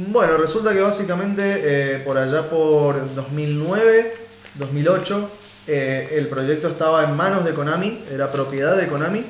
Bueno, 0.08 0.36
resulta 0.36 0.72
que 0.72 0.80
básicamente 0.80 1.42
eh, 1.64 1.98
por 2.04 2.18
allá 2.18 2.50
por 2.50 3.14
2009, 3.14 4.14
2008, 4.54 5.30
eh, 5.66 6.14
el 6.18 6.28
proyecto 6.28 6.68
estaba 6.68 7.04
en 7.04 7.16
manos 7.16 7.44
de 7.44 7.54
Konami, 7.54 8.04
era 8.12 8.30
propiedad 8.30 8.76
de 8.76 8.86
Konami. 8.88 9.24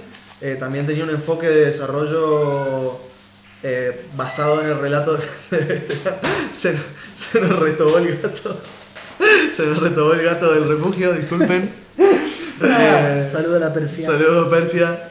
También 0.60 0.86
tenía 0.86 1.04
un 1.04 1.10
enfoque 1.10 1.48
de 1.48 1.64
desarrollo 1.66 2.98
eh, 3.64 4.06
basado 4.16 4.62
en 4.62 4.68
el 4.68 4.78
relato 4.78 5.16
de... 5.16 5.22
se, 6.52 6.78
se 7.14 7.40
nos 7.40 7.58
retobó 7.58 7.98
el 7.98 8.16
gato. 8.18 8.60
Se 9.52 9.66
nos 9.66 9.78
retobó 9.78 10.12
el 10.12 10.22
gato 10.22 10.52
del 10.54 10.68
refugio, 10.68 11.12
disculpen. 11.12 11.72
Eh, 11.98 13.28
Saludo 13.30 13.56
a 13.56 13.58
la 13.58 13.72
persiana. 13.72 14.12
Saludos 14.12 14.48
Persia. 14.48 15.08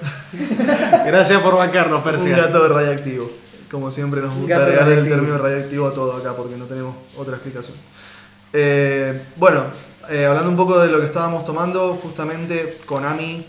Gracias 1.05 1.41
por 1.41 1.57
bancarnos, 1.57 2.03
Persia. 2.03 2.29
Un 2.29 2.41
gato 2.41 2.67
radiactivo. 2.67 3.31
Como 3.69 3.89
siempre 3.91 4.21
nos 4.21 4.35
gusta 4.35 4.59
gato 4.59 4.71
agregar 4.71 4.89
el 4.89 5.09
término 5.09 5.37
radiactivo 5.37 5.87
a 5.87 5.93
todo 5.93 6.17
acá 6.17 6.33
porque 6.35 6.55
no 6.55 6.65
tenemos 6.65 6.95
otra 7.17 7.33
explicación. 7.33 7.75
Eh, 8.53 9.19
bueno, 9.35 9.63
eh, 10.09 10.25
hablando 10.25 10.49
un 10.49 10.57
poco 10.57 10.79
de 10.79 10.89
lo 10.89 10.99
que 10.99 11.07
estábamos 11.07 11.45
tomando, 11.45 11.95
justamente 11.95 12.77
Konami 12.85 13.45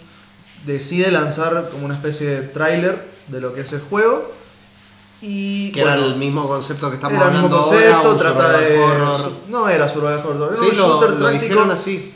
decide 0.64 1.11
lanzar 1.11 1.69
como 1.71 1.85
una 1.85 1.95
especie 1.95 2.29
de 2.29 2.40
tráiler 2.49 2.97
de 3.29 3.40
lo 3.40 3.53
que 3.55 3.61
es 3.61 3.73
el 3.73 3.81
juego. 3.81 4.33
Y 5.26 5.72
Que 5.72 5.80
bueno, 5.80 5.96
era 5.96 6.06
el 6.06 6.16
mismo 6.16 6.46
concepto 6.46 6.90
que 6.90 6.96
estamos 6.96 7.16
era 7.16 7.26
el 7.28 7.32
mismo 7.32 7.46
hablando 7.46 7.66
concepto, 7.66 7.94
ahora, 7.96 8.10
un 8.10 8.18
trata 8.18 8.58
de... 8.58 8.78
horror. 8.78 9.32
No 9.48 9.68
era 9.70 9.88
survival 9.88 10.18
horror, 10.26 10.48
era 10.52 10.60
Sí, 10.60 10.68
un 10.70 10.76
lo, 10.76 10.87
shooter 11.00 11.10
lo 11.12 11.30
táctico. 11.32 11.60
así. 11.72 12.12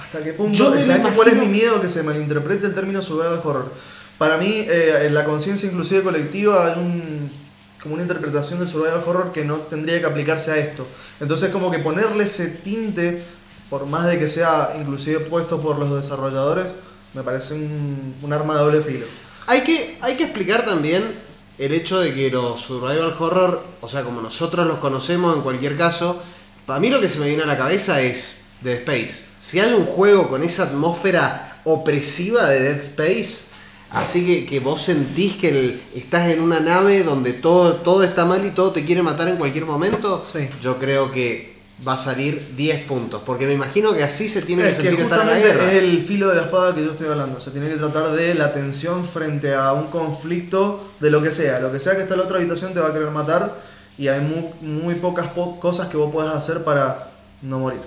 ¿Hasta 0.00 0.22
qué 0.22 0.32
punto? 0.32 0.56
Yo 0.56 0.70
¿Sabes 0.70 0.86
imagino- 0.86 1.14
cuál 1.16 1.28
es 1.28 1.36
mi 1.36 1.46
miedo? 1.46 1.80
Que 1.80 1.88
se 1.88 2.02
malinterprete 2.02 2.66
el 2.66 2.74
término 2.74 3.02
survival 3.02 3.40
horror. 3.44 3.72
Para 4.18 4.36
mí, 4.38 4.46
eh, 4.68 5.02
en 5.06 5.14
la 5.14 5.24
conciencia 5.24 5.68
inclusive 5.68 6.02
colectiva 6.02 6.66
hay 6.66 6.78
un, 6.80 7.30
como 7.82 7.94
una 7.94 8.02
interpretación 8.02 8.58
del 8.60 8.68
survival 8.68 9.02
horror 9.06 9.32
que 9.32 9.44
no 9.44 9.56
tendría 9.56 10.00
que 10.00 10.06
aplicarse 10.06 10.50
a 10.52 10.56
esto. 10.58 10.86
Entonces 11.20 11.50
como 11.50 11.70
que 11.70 11.78
ponerle 11.80 12.24
ese 12.24 12.46
tinte, 12.46 13.22
por 13.68 13.86
más 13.86 14.06
de 14.06 14.18
que 14.18 14.28
sea 14.28 14.74
inclusive 14.78 15.20
puesto 15.20 15.60
por 15.60 15.78
los 15.78 15.94
desarrolladores, 15.94 16.66
me 17.14 17.22
parece 17.22 17.54
un, 17.54 18.14
un 18.22 18.32
arma 18.32 18.54
de 18.54 18.60
doble 18.60 18.80
filo. 18.80 19.06
Hay 19.46 19.62
que, 19.62 19.98
hay 20.00 20.16
que 20.16 20.24
explicar 20.24 20.64
también 20.64 21.04
el 21.58 21.72
hecho 21.72 21.98
de 21.98 22.14
que 22.14 22.30
los 22.30 22.60
survival 22.60 23.14
horror, 23.18 23.62
o 23.80 23.88
sea, 23.88 24.04
como 24.04 24.20
nosotros 24.20 24.66
los 24.66 24.78
conocemos 24.78 25.36
en 25.36 25.42
cualquier 25.42 25.76
caso, 25.76 26.22
para 26.66 26.78
mí 26.80 26.88
lo 26.88 27.00
que 27.00 27.08
se 27.08 27.18
me 27.18 27.26
viene 27.28 27.42
a 27.42 27.46
la 27.46 27.56
cabeza 27.58 28.00
es 28.00 28.42
Dead 28.62 28.78
Space. 28.78 29.24
Si 29.40 29.58
hay 29.60 29.72
un 29.72 29.86
juego 29.86 30.28
con 30.28 30.42
esa 30.42 30.64
atmósfera 30.64 31.60
opresiva 31.64 32.48
de 32.48 32.60
Dead 32.60 32.78
Space, 32.78 33.46
así 33.90 34.24
que, 34.26 34.46
que 34.46 34.60
vos 34.60 34.82
sentís 34.82 35.34
que 35.36 35.48
el- 35.48 35.82
estás 35.94 36.28
en 36.30 36.40
una 36.40 36.60
nave 36.60 37.02
donde 37.02 37.32
todo, 37.32 37.74
todo 37.74 38.02
está 38.02 38.24
mal 38.24 38.44
y 38.46 38.50
todo 38.50 38.72
te 38.72 38.84
quiere 38.84 39.02
matar 39.02 39.28
en 39.28 39.36
cualquier 39.36 39.64
momento, 39.66 40.24
Sí. 40.32 40.48
yo 40.60 40.78
creo 40.78 41.10
que 41.10 41.57
va 41.86 41.92
a 41.94 41.98
salir 41.98 42.54
10 42.56 42.84
puntos. 42.86 43.22
Porque 43.24 43.46
me 43.46 43.52
imagino 43.52 43.94
que 43.94 44.02
así 44.02 44.28
se 44.28 44.42
tiene 44.42 44.62
que 44.64 44.70
Es 44.70 44.76
que 44.78 44.82
sentir 44.88 44.98
la 45.00 45.16
justamente 45.16 45.48
guerra. 45.48 45.72
es 45.72 45.78
el 45.82 46.02
filo 46.02 46.28
de 46.28 46.34
la 46.36 46.42
espada 46.42 46.74
que 46.74 46.84
yo 46.84 46.90
estoy 46.92 47.06
hablando. 47.08 47.40
Se 47.40 47.50
tiene 47.50 47.68
que 47.68 47.76
tratar 47.76 48.10
de 48.12 48.34
la 48.34 48.52
tensión 48.52 49.06
frente 49.06 49.54
a 49.54 49.72
un 49.72 49.86
conflicto 49.88 50.90
de 51.00 51.10
lo 51.10 51.22
que 51.22 51.30
sea. 51.30 51.60
Lo 51.60 51.70
que 51.70 51.78
sea 51.78 51.94
que 51.94 52.02
está 52.02 52.14
en 52.14 52.20
la 52.20 52.26
otra 52.26 52.38
habitación 52.38 52.74
te 52.74 52.80
va 52.80 52.88
a 52.88 52.92
querer 52.92 53.10
matar 53.10 53.54
y 53.96 54.08
hay 54.08 54.20
muy, 54.20 54.44
muy 54.68 54.94
pocas 54.96 55.28
po- 55.28 55.58
cosas 55.60 55.88
que 55.88 55.96
vos 55.96 56.12
puedas 56.12 56.34
hacer 56.34 56.64
para 56.64 57.10
no 57.42 57.58
morir 57.60 57.80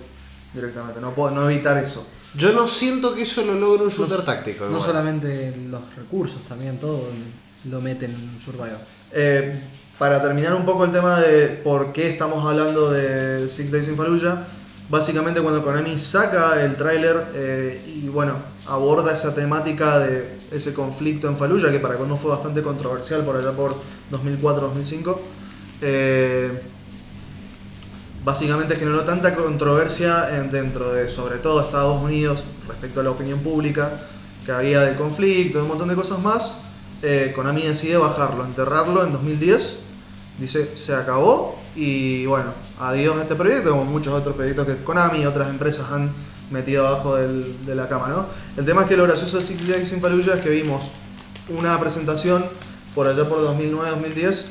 directamente. 0.54 0.99
No, 1.01 1.13
puedo, 1.13 1.32
no 1.32 1.49
evitar 1.49 1.77
eso. 1.77 2.06
Yo 2.36 2.54
no 2.54 2.67
siento 2.69 3.13
que 3.13 3.23
eso 3.23 3.43
lo 3.45 3.56
logre 3.56 3.84
un 3.86 3.89
shooter 3.91 4.19
No- 4.19 4.23
táctico. 4.23 4.63
No 4.65 4.71
igual. 4.71 4.84
solamente 4.86 5.54
los 5.69 5.82
recursos, 5.97 6.41
también 6.45 6.77
todo 6.77 7.08
lo 7.69 7.82
meten 7.82 8.12
en 8.12 8.39
Survivor. 8.41 8.77
Eh, 9.12 9.60
para 10.02 10.20
terminar 10.20 10.56
un 10.56 10.66
poco 10.66 10.84
el 10.86 10.92
tema 10.92 11.20
de 11.20 11.46
por 11.64 11.94
qué 11.94 12.10
estamos 12.10 12.44
hablando 12.44 12.90
de 12.90 13.48
Six 13.48 13.70
Days 13.70 13.88
in 13.88 13.96
Fallujah, 13.96 14.48
básicamente 14.90 15.42
cuando 15.42 15.64
Konami 15.64 16.00
saca 16.00 16.60
el 16.66 16.76
tráiler 16.76 17.28
eh, 17.36 17.84
y 18.04 18.08
bueno, 18.10 18.34
aborda 18.66 19.14
esa 19.14 19.36
temática 19.36 20.00
de 20.00 20.40
ese 20.50 20.74
conflicto 20.74 21.28
en 21.28 21.38
Fallujah, 21.38 21.70
que 21.70 21.78
para 21.78 21.98
Kono 21.98 22.18
fue 22.18 22.32
bastante 22.32 22.64
controversial 22.64 23.24
por 23.24 23.36
allá 23.36 23.52
por 23.52 23.76
2004-2005, 24.12 25.18
eh, 25.84 26.50
básicamente 28.26 28.78
generó 28.78 29.02
tanta 29.04 29.36
controversia 29.36 30.36
en- 30.36 30.50
dentro 30.50 30.94
de 30.94 31.10
sobre 31.10 31.38
todo 31.38 31.62
Estados 31.62 32.02
Unidos 32.02 32.44
respecto 32.68 33.02
a 33.02 33.04
la 33.04 33.12
opinión 33.12 33.42
pública, 33.42 34.02
que 34.48 34.52
había 34.52 34.82
de 34.82 34.96
conflicto, 34.96 35.62
un 35.62 35.68
montón 35.68 35.90
de 35.90 35.96
cosas 35.96 36.18
más, 36.18 36.56
eh, 37.04 37.32
Konami 37.36 37.62
decide 37.62 37.98
bajarlo, 37.98 38.44
enterrarlo 38.46 39.04
en 39.06 39.14
2010. 39.14 39.90
Dice, 40.41 40.75
se 40.75 40.95
acabó 40.95 41.60
y 41.75 42.25
bueno, 42.25 42.51
adiós 42.80 43.15
a 43.17 43.21
este 43.21 43.36
proyecto, 43.36 43.69
como 43.69 43.86
muchos 43.86 44.12
otros 44.12 44.36
proyectos 44.36 44.65
que 44.65 44.84
Konami 44.84 45.19
y 45.19 45.25
otras 45.27 45.49
empresas 45.49 45.91
han 45.91 46.12
metido 46.49 46.88
abajo 46.88 47.15
de 47.15 47.75
la 47.75 47.88
cama, 47.88 48.08
¿no? 48.08 48.25
El 48.58 48.65
tema 48.65 48.82
es 48.82 48.88
que 48.88 48.97
lo 48.97 49.04
gracioso 49.04 49.38
del 49.38 49.45
Six 49.45 49.67
Days 49.67 49.91
in 49.93 50.01
Fallujah 50.01 50.34
es 50.34 50.41
que 50.41 50.49
vimos 50.49 50.86
una 51.47 51.80
presentación 51.80 52.43
por 52.95 53.08
allá 53.08 53.30
por 53.30 53.38
2009-2010 53.39 54.45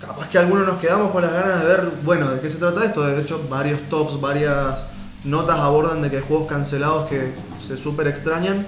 capaz 0.00 0.28
que 0.28 0.38
algunos 0.38 0.66
nos 0.66 0.80
quedamos 0.80 1.10
con 1.12 1.22
las 1.22 1.32
ganas 1.32 1.62
de 1.62 1.66
ver, 1.66 1.92
bueno, 2.04 2.30
de 2.30 2.40
qué 2.40 2.50
se 2.50 2.58
trata 2.58 2.84
esto. 2.84 3.02
De 3.06 3.20
hecho, 3.20 3.46
varios 3.48 3.80
tops, 3.88 4.20
varias 4.20 4.84
notas 5.24 5.58
abordan 5.58 6.02
de 6.02 6.10
que 6.10 6.16
hay 6.18 6.24
juegos 6.26 6.48
cancelados 6.48 7.08
que 7.08 7.32
se 7.66 7.76
súper 7.76 8.06
extrañan 8.06 8.66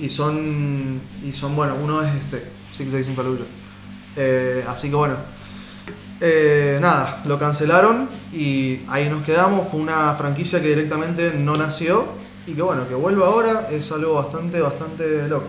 y 0.00 0.08
son, 0.08 1.00
y 1.22 1.32
son, 1.32 1.54
bueno, 1.54 1.74
uno 1.82 2.02
es 2.02 2.14
este, 2.14 2.50
Six 2.72 2.92
Days 2.92 3.08
in 3.08 3.16
Fallujah. 3.16 3.44
Eh, 4.16 4.64
así 4.68 4.88
que 4.88 4.94
bueno, 4.94 5.16
eh, 6.20 6.78
nada, 6.80 7.22
lo 7.26 7.38
cancelaron 7.38 8.08
y 8.32 8.80
ahí 8.88 9.08
nos 9.08 9.22
quedamos. 9.22 9.68
Fue 9.68 9.80
una 9.80 10.14
franquicia 10.14 10.62
que 10.62 10.68
directamente 10.68 11.32
no 11.34 11.56
nació 11.56 12.06
y 12.46 12.52
que 12.52 12.62
bueno, 12.62 12.88
que 12.88 12.94
vuelva 12.94 13.26
ahora 13.26 13.68
es 13.70 13.90
algo 13.92 14.14
bastante, 14.14 14.60
bastante 14.60 15.28
loco. 15.28 15.46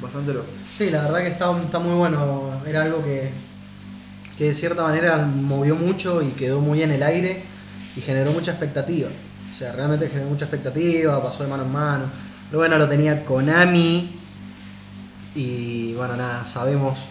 Bastante 0.00 0.34
loco. 0.34 0.46
Sí, 0.76 0.90
la 0.90 1.02
verdad 1.02 1.20
que 1.22 1.28
está, 1.28 1.50
está 1.60 1.78
muy 1.78 1.94
bueno. 1.94 2.50
Era 2.66 2.82
algo 2.82 3.02
que, 3.04 3.30
que 4.36 4.44
de 4.44 4.54
cierta 4.54 4.82
manera 4.82 5.16
movió 5.26 5.76
mucho 5.76 6.22
y 6.22 6.30
quedó 6.30 6.60
muy 6.60 6.82
en 6.82 6.90
el 6.90 7.02
aire 7.02 7.42
y 7.96 8.00
generó 8.00 8.32
mucha 8.32 8.52
expectativa. 8.52 9.08
O 9.52 9.58
sea, 9.58 9.72
realmente 9.72 10.08
generó 10.08 10.28
mucha 10.28 10.44
expectativa, 10.44 11.22
pasó 11.22 11.44
de 11.44 11.50
mano 11.50 11.64
en 11.64 11.72
mano. 11.72 12.04
Pero 12.48 12.58
bueno, 12.58 12.76
lo 12.78 12.88
tenía 12.88 13.24
Konami 13.24 14.10
y 15.34 15.94
bueno, 15.94 16.16
nada, 16.16 16.44
sabemos 16.44 17.06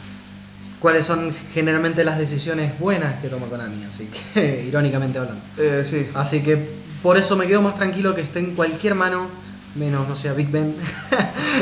cuáles 0.82 1.06
son 1.06 1.32
generalmente 1.54 2.04
las 2.04 2.18
decisiones 2.18 2.78
buenas 2.80 3.22
que 3.22 3.28
toma 3.30 3.46
Konami, 3.48 3.84
así 3.86 4.10
que 4.34 4.66
irónicamente 4.68 5.20
hablando. 5.20 5.42
Eh, 5.58 5.84
sí, 5.86 6.10
Así 6.16 6.42
que 6.42 6.82
por 7.04 7.18
eso 7.18 7.36
me 7.38 7.48
quedo 7.48 7.62
más 7.62 7.76
tranquilo 7.76 8.14
que 8.16 8.22
esté 8.22 8.40
en 8.40 8.56
cualquier 8.56 8.96
mano, 8.96 9.28
menos, 9.76 10.08
no 10.08 10.16
sé, 10.16 10.32
Big 10.34 10.50
Ben. 10.50 10.76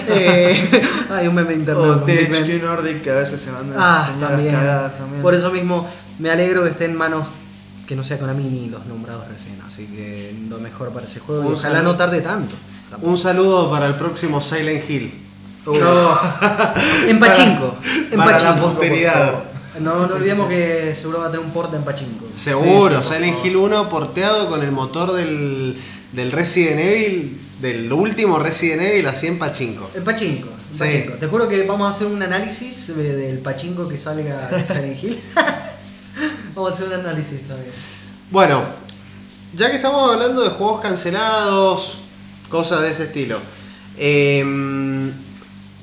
Eh, 0.08 0.82
hay 1.12 1.28
un 1.28 1.34
meme 1.36 1.54
interno. 1.54 1.82
o. 1.82 1.96
THQ 1.98 2.62
Nordic 2.64 3.02
que 3.02 3.10
a 3.12 3.16
veces 3.16 3.42
se 3.42 3.52
mandan 3.52 3.78
Ah, 3.80 4.10
también. 4.20 4.54
cagadas 4.54 4.98
también. 4.98 5.22
Por 5.22 5.34
eso 5.34 5.52
mismo 5.52 5.88
me 6.20 6.30
alegro 6.30 6.64
que 6.64 6.70
esté 6.70 6.86
en 6.86 6.96
manos 6.96 7.28
que 7.88 7.96
no 7.96 8.04
sea 8.04 8.18
Konami 8.20 8.44
ni 8.44 8.70
los 8.70 8.86
nombrados 8.86 9.28
recién. 9.28 9.60
Así 9.68 9.86
que 9.88 10.36
lo 10.48 10.60
mejor 10.60 10.90
para 10.92 11.08
ese 11.08 11.20
juego. 11.20 11.44
Y 11.44 11.48
Un 11.48 11.54
ojalá 11.54 11.76
saludo. 11.78 11.92
no 11.92 11.98
tarde 11.98 12.22
tanto. 12.22 12.56
Un 13.02 13.18
saludo 13.18 13.70
para 13.72 13.88
el 13.88 13.96
próximo 13.96 14.40
Silent 14.42 14.88
Hill. 14.90 15.12
No. 15.78 16.18
En 17.08 17.20
Pachinko. 17.20 17.76
En 18.12 18.18
para 18.18 18.32
la 18.32 18.38
Pachinko. 18.40 18.62
posteridad. 18.68 19.44
No, 19.80 20.00
no 20.00 20.08
Sí, 20.08 20.14
olvidemos 20.16 20.48
sí. 20.50 20.56
que 20.56 20.96
seguro 20.96 21.20
va 21.20 21.28
a 21.28 21.32
tener 21.32 21.46
un 21.46 21.52
port 21.52 21.74
en 21.74 21.84
Pachinko. 21.84 22.26
Seguro, 22.34 23.02
Silent. 23.04 23.46
Hill 23.46 23.56
1 23.56 23.90
porteado 23.90 24.50
con 24.50 24.62
el 24.64 24.72
motor 24.72 25.14
del, 25.14 25.78
del 26.12 26.32
Resident 26.32 26.80
Evil, 26.80 27.40
del 27.62 27.92
último 27.94 28.40
Resident 28.40 28.82
Evil, 28.82 29.08
así 29.08 29.28
en 29.28 29.38
Pachinko. 29.40 29.90
En 29.96 30.04
Pachinko. 30.04 30.50
en. 30.50 30.78
Pachinko. 30.80 31.14
Te 31.14 31.28
juro 31.28 31.48
que 31.48 31.64
vamos 31.64 31.88
a 31.88 31.96
hacer 31.96 32.08
un 32.08 32.22
análisis 32.22 32.88
de- 32.88 33.16
del 33.16 33.40
Pachinko 33.40 33.88
que 33.88 33.96
salga 33.98 34.48
de 34.50 34.66
Silent 34.68 35.04
Hill. 35.04 35.20
vamos 36.56 36.72
a 36.72 36.74
hacer 36.74 36.88
un 36.88 36.94
análisis 36.96 37.42
también. 37.48 37.72
Bueno, 38.32 38.62
ya 39.56 39.70
que 39.70 39.78
estamos 39.78 40.12
hablando 40.12 40.42
de 40.44 40.50
juegos 40.50 40.82
cancelados, 40.82 42.00
cosas 42.50 42.82
de 42.82 42.90
ese 42.92 43.04
estilo, 43.06 43.40
em, 43.98 44.89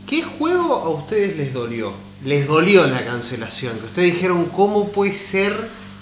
¿qué 0.06 0.22
juego 0.22 0.74
a 0.74 0.90
ustedes 0.90 1.36
les 1.36 1.52
dolió? 1.52 1.92
Les 2.24 2.46
dolió 2.46 2.86
la 2.86 3.04
cancelación, 3.04 3.78
que 3.78 3.86
ustedes 3.86 4.14
dijeron 4.14 4.46
cómo 4.46 4.88
puede 4.88 5.12
ser 5.12 5.52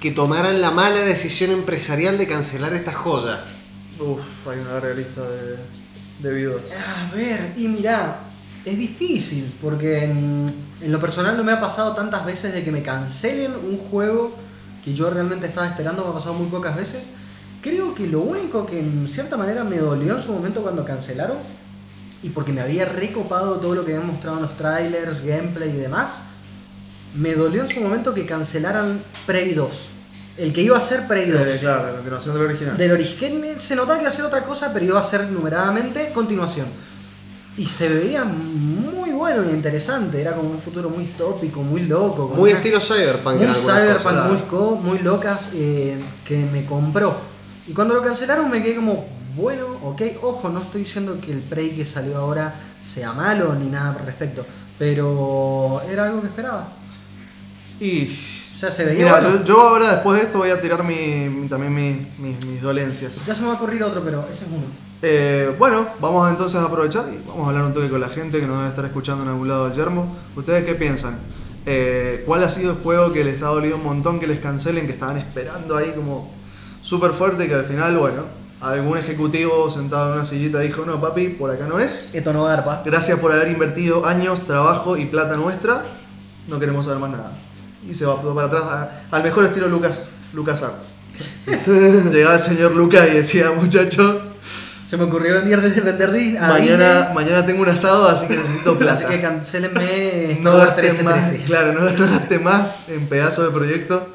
que 0.01 0.11
tomaran 0.11 0.61
la 0.61 0.71
mala 0.71 1.01
decisión 1.01 1.51
empresarial 1.51 2.19
de 2.19 2.27
cancelar 2.27 2.75
esta 2.75 2.93
joya. 2.93 3.45
Uf, 3.99 4.21
hay 4.49 4.59
una 4.59 4.73
larga 4.75 4.95
lista 4.95 5.23
de, 5.29 5.57
de 6.21 6.35
viudas. 6.35 6.73
A 6.73 7.14
ver, 7.14 7.55
y 7.57 7.69
mirá, 7.69 8.21
es 8.64 8.79
difícil, 8.79 9.53
porque 9.61 10.05
en, 10.05 10.47
en 10.81 10.93
lo 10.93 11.01
personal 11.01 11.37
no 11.37 11.45
me 11.45 11.53
ha 11.53 11.61
pasado 11.61 11.95
tantas 11.95 12.25
veces 12.27 12.53
de 12.53 12.62
que 12.62 12.71
me 12.71 12.83
cancelen 12.83 13.53
un 13.53 13.79
juego 13.79 14.35
que 14.85 14.93
yo 14.93 15.09
realmente 15.09 15.47
estaba 15.47 15.67
esperando, 15.67 16.03
me 16.05 16.11
ha 16.11 16.14
pasado 16.14 16.35
muy 16.35 16.49
pocas 16.49 16.77
veces. 16.77 17.03
Creo 17.62 17.95
que 17.95 18.07
lo 18.07 18.21
único 18.21 18.67
que 18.67 18.79
en 18.79 19.09
cierta 19.09 19.38
manera 19.38 19.64
me 19.64 19.79
dolió 19.79 20.17
en 20.17 20.21
su 20.21 20.33
momento 20.33 20.61
cuando 20.61 20.85
cancelaron, 20.85 21.38
y 22.25 22.31
porque 22.31 22.53
me 22.53 22.63
había 22.63 22.87
recopado 22.87 23.57
todo 23.57 23.75
lo 23.75 23.85
que 23.85 23.93
habían 23.95 24.09
mostrado 24.09 24.39
en 24.39 24.43
los 24.43 24.57
trailers, 24.57 25.21
gameplay 25.25 25.69
y 25.71 25.77
demás, 25.77 26.23
me 27.15 27.35
dolió 27.35 27.63
en 27.63 27.69
su 27.69 27.81
momento 27.81 28.13
que 28.15 28.25
cancelaran 28.27 29.01
Prey 29.27 29.55
2. 29.55 29.89
El 30.39 30.53
que 30.53 30.63
iba 30.63 30.77
a 30.77 30.81
ser 30.81 31.07
Prey 31.07 31.31
2. 31.31 31.41
Eh, 31.47 31.57
claro, 31.61 31.85
la 31.89 31.93
continuación 31.93 32.35
del 32.35 32.45
original. 32.45 32.77
Del 32.77 32.91
origen 32.93 33.43
se 33.57 33.77
notaba 33.77 33.97
que 33.97 34.05
iba 34.05 34.11
a 34.11 34.15
ser 34.17 34.25
otra 34.25 34.43
cosa, 34.43 34.73
pero 34.73 34.85
iba 34.85 34.99
a 34.99 35.03
ser 35.03 35.29
numeradamente 35.31 36.11
continuación. 36.13 36.67
Y 37.57 37.67
se 37.67 37.89
veía 37.89 38.25
muy 38.25 39.13
bueno 39.13 39.45
y 39.49 39.53
interesante, 39.53 40.21
era 40.21 40.33
como 40.33 40.51
un 40.51 40.61
futuro 40.61 40.91
muy 40.91 41.05
distópico, 41.05 41.63
muy 41.63 41.83
loco. 41.83 42.33
Muy 42.35 42.51
estilo 42.51 42.81
Cyberpunk. 42.81 43.37
muy 43.37 43.55
cyberpunk, 43.55 44.03
cosas. 44.03 44.29
muy, 44.33 44.39
co- 44.49 44.77
muy 44.83 44.99
locas, 44.99 45.51
eh, 45.55 46.01
que 46.25 46.39
me 46.51 46.65
compró. 46.65 47.15
Y 47.69 47.73
cuando 47.73 47.95
lo 47.95 48.03
cancelaron 48.03 48.51
me 48.51 48.61
quedé 48.61 48.75
como, 48.75 49.07
bueno, 49.37 49.66
ok, 49.83 50.03
ojo, 50.23 50.49
no 50.49 50.61
estoy 50.62 50.83
diciendo 50.83 51.18
que 51.20 51.33
el 51.33 51.40
Prey 51.40 51.70
que 51.70 51.85
salió 51.85 52.16
ahora 52.18 52.55
sea 52.83 53.12
malo 53.12 53.55
ni 53.55 53.66
nada 53.66 53.90
al 53.99 54.07
respecto, 54.07 54.44
pero 54.79 55.81
era 55.90 56.05
algo 56.07 56.20
que 56.20 56.29
esperaba. 56.29 56.68
Y. 57.81 58.07
Sea, 58.55 58.70
se 58.70 58.85
veía 58.85 58.99
Mira, 59.05 59.20
bueno. 59.20 59.38
yo, 59.38 59.44
yo 59.44 59.62
ahora 59.62 59.90
después 59.97 60.18
de 60.20 60.27
esto 60.27 60.38
voy 60.38 60.51
a 60.51 60.61
tirar 60.61 60.85
mi- 60.85 61.49
también 61.49 61.75
mi- 61.75 62.07
mis- 62.18 62.44
mis 62.47 62.62
dolencias. 62.62 63.25
Ya 63.27 63.35
se 63.35 63.40
me 63.42 63.49
va 63.49 63.55
a 63.55 63.57
ocurrir 63.57 63.83
otro, 63.83 64.01
pero 64.05 64.23
ese 64.31 64.44
es 64.44 64.51
uno. 64.51 64.64
Eh, 65.03 65.55
bueno, 65.59 65.87
vamos 66.01 66.31
entonces 66.31 66.61
a 66.61 66.64
aprovechar 66.64 67.07
y 67.12 67.18
vamos 67.29 67.47
a 67.47 67.51
hablar 67.51 67.64
un 67.64 67.73
toque 67.75 67.90
con 67.90 68.01
la 68.01 68.09
gente 68.09 68.38
que 68.40 68.47
nos 68.47 68.57
debe 68.59 68.68
estar 68.68 68.85
escuchando 68.85 69.25
en 69.25 69.31
algún 69.31 69.49
lado 69.49 69.68
del 69.68 69.77
yermo. 69.77 70.16
¿Ustedes 70.37 70.64
qué 70.64 70.77
piensan? 70.77 71.18
Eh, 71.66 72.23
¿Cuál 72.27 72.44
ha 72.44 72.49
sido 72.49 72.70
el 72.73 72.79
juego 72.79 73.12
que 73.12 73.25
les 73.25 73.42
ha 73.42 73.47
dolido 73.49 73.77
un 73.77 73.83
montón 73.85 74.20
que 74.20 74.27
les 74.29 74.38
cancelen, 74.38 74.87
que 74.87 74.92
estaban 74.92 75.18
esperando 75.18 75.77
ahí 75.77 75.92
como 75.97 76.31
súper 76.81 77.11
fuerte 77.11 77.44
y 77.44 77.49
que 77.49 77.55
al 77.55 77.64
final, 77.64 77.97
bueno, 77.99 78.23
algún 78.61 78.97
ejecutivo 78.99 79.69
sentado 79.71 80.09
en 80.09 80.12
una 80.14 80.25
sillita 80.25 80.59
dijo, 80.61 80.85
no 80.87 81.01
papi, 81.01 81.29
por 81.31 81.51
acá 81.51 81.67
no 81.67 81.79
es. 81.79 82.09
Esto 82.12 82.33
no 82.33 82.45
garpa. 82.45 82.83
Gracias 82.85 83.19
por 83.19 83.33
haber 83.33 83.49
invertido 83.49 84.07
años, 84.07 84.47
trabajo 84.47 84.97
y 84.97 85.07
plata 85.07 85.37
nuestra. 85.37 85.85
No 86.49 86.59
queremos 86.59 86.85
saber 86.87 87.01
más 87.01 87.11
nada. 87.11 87.33
Y 87.88 87.93
se 87.95 88.07
va 88.07 88.21
para 88.23 88.47
atrás 88.47 88.62
a- 88.64 89.03
al 89.11 89.23
mejor 89.23 89.45
estilo 89.45 89.69
Lucas, 89.69 90.07
Lucas 90.33 90.62
Arts. 90.62 90.95
Llegaba 92.12 92.35
el 92.35 92.40
señor 92.40 92.75
Lucas 92.75 93.07
y 93.12 93.17
decía, 93.17 93.51
muchacho, 93.53 94.21
Se 94.87 94.97
me 94.99 95.05
ocurrió 95.05 95.35
vender 95.35 95.61
desde 95.62 95.81
vender 95.81 96.11
mañana, 96.40 97.11
mañana 97.14 97.45
tengo 97.47 97.62
un 97.62 97.69
asado, 97.69 98.09
así 98.09 98.27
que 98.27 98.37
necesito 98.37 98.77
plata. 98.79 98.93
Así 98.93 99.05
que 99.07 99.21
cancelenme 99.21 100.38
no 100.43 100.57
gasté 100.57 100.83
más, 101.03 101.31
1313. 101.33 101.45
claro, 101.45 101.73
no 101.73 101.85
gasté 101.85 102.38
más 102.38 102.75
en 102.88 103.07
pedazos 103.07 103.47
de 103.47 103.51
proyecto. 103.51 104.13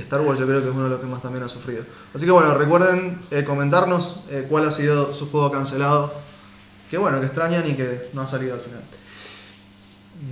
Que 0.00 0.04
Star 0.04 0.22
Wars 0.22 0.38
yo 0.38 0.46
creo 0.46 0.62
que 0.62 0.68
es 0.68 0.74
uno 0.74 0.84
de 0.84 0.90
los 0.90 1.00
que 1.00 1.06
más 1.06 1.20
también 1.20 1.44
ha 1.44 1.48
sufrido. 1.48 1.82
Así 2.14 2.24
que 2.24 2.30
bueno, 2.30 2.54
recuerden 2.54 3.18
eh, 3.30 3.44
comentarnos 3.44 4.22
eh, 4.30 4.46
cuál 4.48 4.66
ha 4.66 4.70
sido 4.70 5.12
su 5.12 5.30
juego 5.30 5.50
cancelado. 5.50 6.10
Que 6.90 6.96
bueno, 6.96 7.20
que 7.20 7.26
extrañan 7.26 7.68
y 7.68 7.74
que 7.74 8.08
no 8.14 8.22
ha 8.22 8.26
salido 8.26 8.54
al 8.54 8.60
final. 8.60 8.80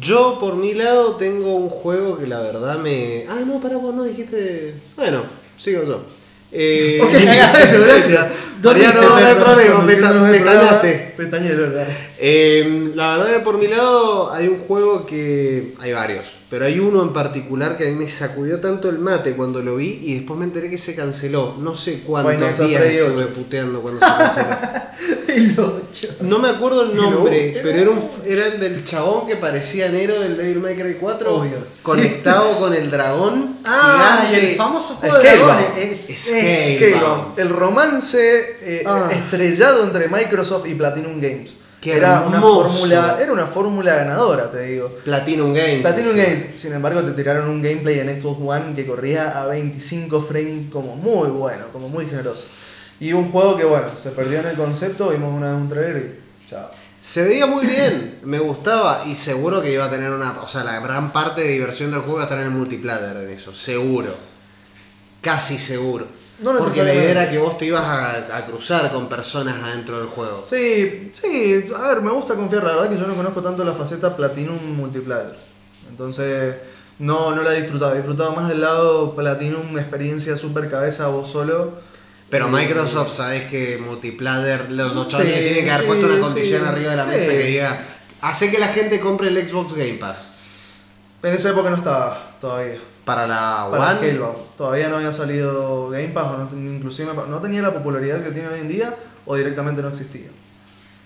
Yo, 0.01 0.39
por 0.41 0.57
mi 0.57 0.73
lado, 0.73 1.17
tengo 1.17 1.55
un 1.55 1.69
juego 1.69 2.17
que 2.17 2.27
la 2.27 2.41
verdad 2.41 2.79
me. 2.79 3.27
Ah, 3.29 3.41
no, 3.47 3.61
para 3.61 3.77
vos 3.77 3.95
no 3.95 4.05
dijiste. 4.05 4.75
Bueno, 4.97 5.25
sigo 5.59 5.85
yo. 5.85 6.03
Eh, 6.51 6.99
Ok, 7.03 7.13
gracias. 7.85 8.27
¿Dónde 8.63 8.85
Mariano, 8.85 9.03
está? 9.03 9.21
No 9.21 9.27
hay 9.27 9.35
problema, 9.35 10.83
me. 10.83 11.13
Pestañero. 11.15 11.73
Eh, 12.19 12.93
la 12.95 13.19
verdad 13.19 13.35
que 13.35 13.41
por 13.41 13.59
mi 13.59 13.69
lado 13.69 14.33
hay 14.33 14.49
un 14.49 14.61
juego 14.61 15.05
que. 15.05 15.75
Hay 15.79 15.93
varios, 15.93 16.25
pero 16.51 16.65
hay 16.65 16.79
uno 16.79 17.03
en 17.03 17.13
particular 17.13 17.77
que 17.77 17.87
a 17.87 17.91
mí 17.91 17.95
me 17.95 18.09
sacudió 18.09 18.59
tanto 18.61 18.89
el 18.89 18.99
mate 18.99 19.35
cuando 19.35 19.61
lo 19.63 19.77
vi 19.77 20.01
y 20.03 20.15
después 20.15 20.39
me 20.39 20.47
enteré 20.47 20.71
que 20.71 20.79
se 20.79 20.95
canceló. 20.95 21.57
No 21.59 21.75
sé 21.75 22.01
cuántos 22.07 22.33
Final 22.35 22.69
días 22.69 22.85
estuve 22.85 23.27
puteando 23.27 23.81
cuando 23.83 24.01
se 24.01 24.07
canceló. 24.13 24.49
El 25.29 25.55
8. 25.61 26.09
No 26.23 26.39
me 26.41 26.49
acuerdo 26.49 26.83
el 26.91 26.97
nombre, 26.97 27.53
Pero- 27.55 27.63
pero 27.69 27.79
era, 27.79 27.91
un, 27.91 28.11
era 28.25 28.47
el 28.47 28.59
del 28.61 28.85
chabón 28.85 29.27
que 29.29 29.37
parecía 29.37 29.89
Nero 29.91 30.19
del 30.21 30.37
Devil 30.37 30.59
May 30.59 30.75
Cry 30.75 30.97
4, 30.99 31.35
Obvio. 31.37 31.59
conectado 31.83 32.59
con 32.59 32.75
el 32.75 32.91
dragón. 32.91 33.59
Ah, 33.65 34.29
y 34.33 34.35
el 34.35 34.57
famoso 34.57 34.95
juego 34.97 35.19
de 35.19 35.23
dragones. 35.37 36.11
Es, 36.11 36.33
el 37.37 37.49
romance 37.51 38.57
eh, 38.63 38.83
Ah. 38.87 39.09
estrellado 39.13 39.85
entre 39.85 40.09
Microsoft 40.09 40.67
y 40.67 40.75
Platinum 40.75 41.21
Games. 41.21 41.55
Qué 41.81 41.97
era 41.97 42.23
una 42.23 42.41
fórmula, 42.41 43.19
era 43.21 43.33
una 43.33 43.47
fórmula 43.47 43.95
ganadora, 43.95 44.51
te 44.51 44.63
digo. 44.65 44.89
Platinum 45.05 45.55
Games. 45.55 45.81
Platinum 45.83 46.13
sí. 46.13 46.19
Games, 46.19 46.47
sin 46.57 46.73
embargo, 46.73 47.03
te 47.03 47.13
tiraron 47.13 47.49
un 47.49 47.63
gameplay 47.63 48.01
en 48.01 48.21
Xbox 48.21 48.41
One 48.41 48.75
que 48.75 48.85
corría 48.85 49.41
a 49.41 49.47
25 49.47 50.21
frames 50.23 50.71
como 50.73 50.97
muy 50.97 51.29
bueno, 51.29 51.67
como 51.73 51.89
muy 51.89 52.07
generoso. 52.07 52.47
Y 52.99 53.13
un 53.13 53.31
juego 53.31 53.57
que, 53.57 53.65
bueno, 53.65 53.97
se 53.97 54.11
perdió 54.11 54.41
en 54.41 54.47
el 54.47 54.57
concepto, 54.57 55.11
vimos 55.11 55.33
una, 55.33 55.55
un 55.55 55.69
trailer 55.69 56.19
y 56.47 56.51
chao. 56.51 56.69
Se 57.01 57.25
veía 57.25 57.47
muy 57.47 57.65
bien, 57.65 58.19
me 58.25 58.41
gustaba 58.41 59.05
y 59.07 59.15
seguro 59.15 59.63
que 59.63 59.73
iba 59.73 59.85
a 59.85 59.91
tener 59.91 60.11
una. 60.11 60.41
O 60.43 60.49
sea, 60.49 60.65
la 60.65 60.81
gran 60.81 61.13
parte 61.13 61.43
de 61.43 61.49
diversión 61.53 61.93
del 61.93 62.01
juego 62.01 62.17
iba 62.17 62.23
a 62.23 62.25
estar 62.25 62.41
en 62.41 62.47
el 62.47 62.51
multiplayer 62.51 63.15
de 63.15 63.33
eso, 63.33 63.55
seguro. 63.55 64.17
Casi 65.21 65.59
seguro. 65.59 66.07
No 66.41 66.57
Porque 66.57 66.85
la 66.85 66.95
idea 66.95 67.11
era 67.11 67.31
que 67.31 67.39
vos 67.39 67.59
te 67.59 67.65
ibas 67.67 67.83
a, 67.83 68.37
a 68.37 68.47
cruzar 68.47 68.93
con 68.93 69.09
personas 69.09 69.57
adentro 69.63 69.99
del 69.99 70.07
juego. 70.07 70.45
Sí, 70.45 71.11
sí, 71.13 71.65
a 71.77 71.89
ver, 71.89 72.01
me 72.03 72.13
gusta 72.13 72.35
confiar. 72.37 72.63
La 72.63 72.73
verdad 72.73 72.89
que 72.89 72.99
yo 72.99 73.07
no 73.09 73.15
conozco 73.17 73.43
tanto 73.43 73.65
la 73.65 73.73
faceta 73.73 74.17
Platinum 74.17 74.57
Multiplayer. 74.77 75.37
Entonces, 75.91 76.55
no, 77.01 77.35
no 77.35 77.43
la 77.43 77.55
he 77.57 77.61
disfrutado. 77.61 77.95
He 77.95 77.97
disfrutado 77.97 78.33
más 78.33 78.49
del 78.49 78.61
lado 78.61 79.17
Platinum, 79.17 79.77
experiencia 79.79 80.37
super 80.37 80.71
cabeza 80.71 81.09
vos 81.09 81.29
solo. 81.29 81.81
Pero 82.31 82.47
Y- 82.49 82.51
Microsoft, 82.51 83.11
sabes 83.11 83.51
que 83.51 83.79
multiplayer, 83.79 84.71
los, 84.71 84.95
los 84.95 85.09
chavales 85.09 85.35
Sí, 85.35 85.43
tienen 85.45 85.65
que 85.65 85.71
haber 85.71 85.83
sí, 85.83 85.87
puesto 85.89 86.07
una 86.07 86.21
condición 86.21 86.63
sí, 86.63 86.69
arriba 86.69 86.91
de 86.91 86.97
la 86.99 87.07
mesa 87.07 87.31
que 87.33 87.39
diga, 87.45 87.81
hace 88.21 88.51
que 88.51 88.59
la 88.59 88.69
gente 88.69 89.01
compre 89.01 89.29
el 89.29 89.49
Xbox 89.49 89.75
Game 89.75 89.95
Pass. 89.95 90.33
En 91.23 91.35
esa 91.35 91.51
época 91.51 91.71
no 91.71 91.77
estaba 91.77 92.37
todavía. 92.41 92.79
Para 93.09 93.27
la 93.27 93.69
Para 93.71 93.99
One. 93.99 94.19
Todavía 94.59 94.89
no 94.91 94.97
había 94.97 95.13
salido 95.15 95.89
Game 95.89 96.09
Pass, 96.09 96.27
o 96.27 96.55
no, 96.55 96.71
inclusive 96.71 97.11
no 97.15 97.41
tenía 97.41 97.63
la 97.63 97.73
popularidad 97.73 98.23
que 98.23 98.33
tiene 98.33 98.49
hoy 98.49 98.61
en 98.61 98.69
día 98.69 98.95
o 99.25 99.35
directamente 99.35 99.81
no 99.81 99.89
existía. 99.89 100.29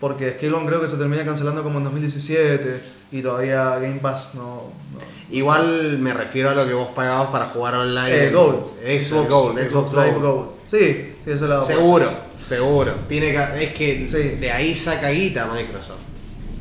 Porque 0.01 0.31
Scalebound 0.33 0.67
creo 0.69 0.81
que 0.81 0.89
se 0.89 0.97
termina 0.97 1.25
cancelando 1.25 1.63
como 1.63 1.79
en 1.79 1.85
2017 1.85 2.83
y 3.13 3.23
todavía 3.23 3.79
Game 3.79 4.01
Pass 4.01 4.29
no... 4.35 4.73
no- 4.93 5.13
igual 5.31 5.99
me 6.01 6.13
refiero 6.13 6.51
a 6.51 6.55
lo 6.55 6.67
que 6.67 6.75
vos 6.75 6.89
pagabas 6.89 7.29
para 7.31 7.47
jugar 7.47 7.75
online. 7.77 8.27
Eh, 8.27 8.31
Gold. 8.33 8.65
Eso, 8.85 9.23
Xbox, 9.23 9.31
Gold, 9.31 9.59
Xbox 9.59 9.71
Xbox 9.71 9.93
Live 9.93 10.13
Gold. 10.19 10.23
Gold. 10.25 10.49
Sí, 10.69 11.15
sí, 11.25 11.31
eso 11.31 11.47
lo 11.47 11.61
Seguro, 11.65 12.11
seguro. 12.43 12.95
Tiene 13.09 13.31
que, 13.33 13.65
es 13.65 13.75
que 13.75 14.09
Sí. 14.09 14.39
de 14.41 14.51
ahí 14.51 14.75
saca 14.75 15.11
guita 15.11 15.47
Microsoft. 15.47 16.01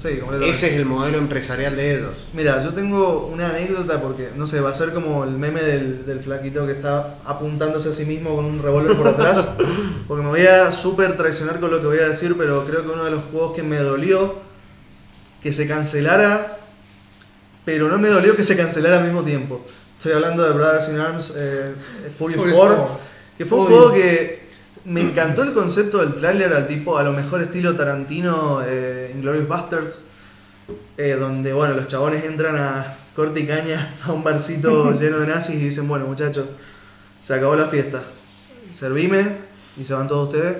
Sí, 0.01 0.17
completamente. 0.17 0.49
Ese 0.49 0.69
es 0.69 0.73
el 0.77 0.85
modelo 0.85 1.19
empresarial 1.19 1.75
de 1.75 1.95
ellos. 1.95 2.09
Mira, 2.33 2.59
yo 2.63 2.73
tengo 2.73 3.27
una 3.27 3.49
anécdota 3.49 4.01
porque, 4.01 4.29
no 4.35 4.47
sé, 4.47 4.59
va 4.59 4.71
a 4.71 4.73
ser 4.73 4.93
como 4.93 5.23
el 5.23 5.31
meme 5.31 5.61
del, 5.61 6.07
del 6.07 6.19
flaquito 6.19 6.65
que 6.65 6.71
está 6.71 7.17
apuntándose 7.23 7.89
a 7.89 7.93
sí 7.93 8.05
mismo 8.05 8.35
con 8.35 8.45
un 8.45 8.63
revólver 8.63 8.97
por 8.97 9.07
atrás. 9.07 9.45
Porque 10.07 10.23
me 10.23 10.29
voy 10.29 10.45
a 10.47 10.71
súper 10.71 11.15
traicionar 11.17 11.59
con 11.59 11.69
lo 11.69 11.79
que 11.79 11.85
voy 11.85 11.99
a 11.99 12.09
decir, 12.09 12.35
pero 12.35 12.65
creo 12.65 12.81
que 12.81 12.89
uno 12.89 13.05
de 13.05 13.11
los 13.11 13.25
juegos 13.25 13.55
que 13.55 13.61
me 13.61 13.77
dolió 13.77 14.33
que 15.41 15.53
se 15.53 15.67
cancelara, 15.67 16.57
pero 17.63 17.87
no 17.87 17.99
me 17.99 18.09
dolió 18.09 18.35
que 18.35 18.43
se 18.43 18.57
cancelara 18.57 18.97
al 18.97 19.03
mismo 19.03 19.23
tiempo. 19.23 19.63
Estoy 19.97 20.13
hablando 20.13 20.43
de 20.43 20.51
Brothers 20.51 20.89
in 20.89 20.97
Arms 20.99 21.33
eh, 21.37 21.75
Fury, 22.17 22.33
Fury 22.33 22.51
4, 22.53 22.75
Four. 22.75 22.87
que 23.37 23.45
fue 23.45 23.59
un 23.59 23.67
Uy. 23.67 23.73
juego 23.73 23.93
que 23.93 24.40
me 24.85 25.01
encantó 25.01 25.43
el 25.43 25.53
concepto 25.53 25.99
del 25.99 26.15
tráiler 26.15 26.53
al 26.53 26.67
tipo, 26.67 26.97
a 26.97 27.03
lo 27.03 27.13
mejor 27.13 27.41
estilo 27.41 27.75
Tarantino, 27.75 28.61
eh, 28.65 29.11
Inglourious 29.15 29.47
Basterds, 29.47 30.03
eh, 30.97 31.15
donde 31.19 31.53
bueno, 31.53 31.75
los 31.75 31.87
chabones 31.87 32.23
entran 32.25 32.55
a 32.55 32.97
corte 33.15 33.41
y 33.41 33.47
caña 33.47 33.95
a 34.03 34.11
un 34.11 34.23
barcito 34.23 34.91
lleno 34.99 35.19
de 35.19 35.27
nazis 35.27 35.55
y 35.55 35.65
dicen, 35.65 35.87
bueno 35.87 36.05
muchachos, 36.07 36.45
se 37.19 37.33
acabó 37.33 37.55
la 37.55 37.67
fiesta, 37.67 38.01
servime 38.71 39.37
y 39.77 39.83
se 39.83 39.93
van 39.93 40.07
todos 40.07 40.33
ustedes. 40.33 40.57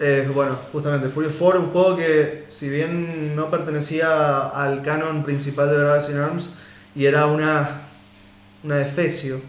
Eh, 0.00 0.30
bueno, 0.32 0.56
justamente 0.72 1.08
Fury 1.08 1.28
4, 1.28 1.60
un 1.60 1.70
juego 1.70 1.96
que 1.96 2.44
si 2.46 2.68
bien 2.68 3.34
no 3.34 3.50
pertenecía 3.50 4.46
al 4.46 4.80
canon 4.82 5.24
principal 5.24 5.68
de 5.68 5.76
Brothers 5.76 6.08
in 6.08 6.18
Arms 6.18 6.50
y 6.94 7.06
era 7.06 7.26
una, 7.26 7.82
una 8.62 8.76
defecio, 8.76 9.40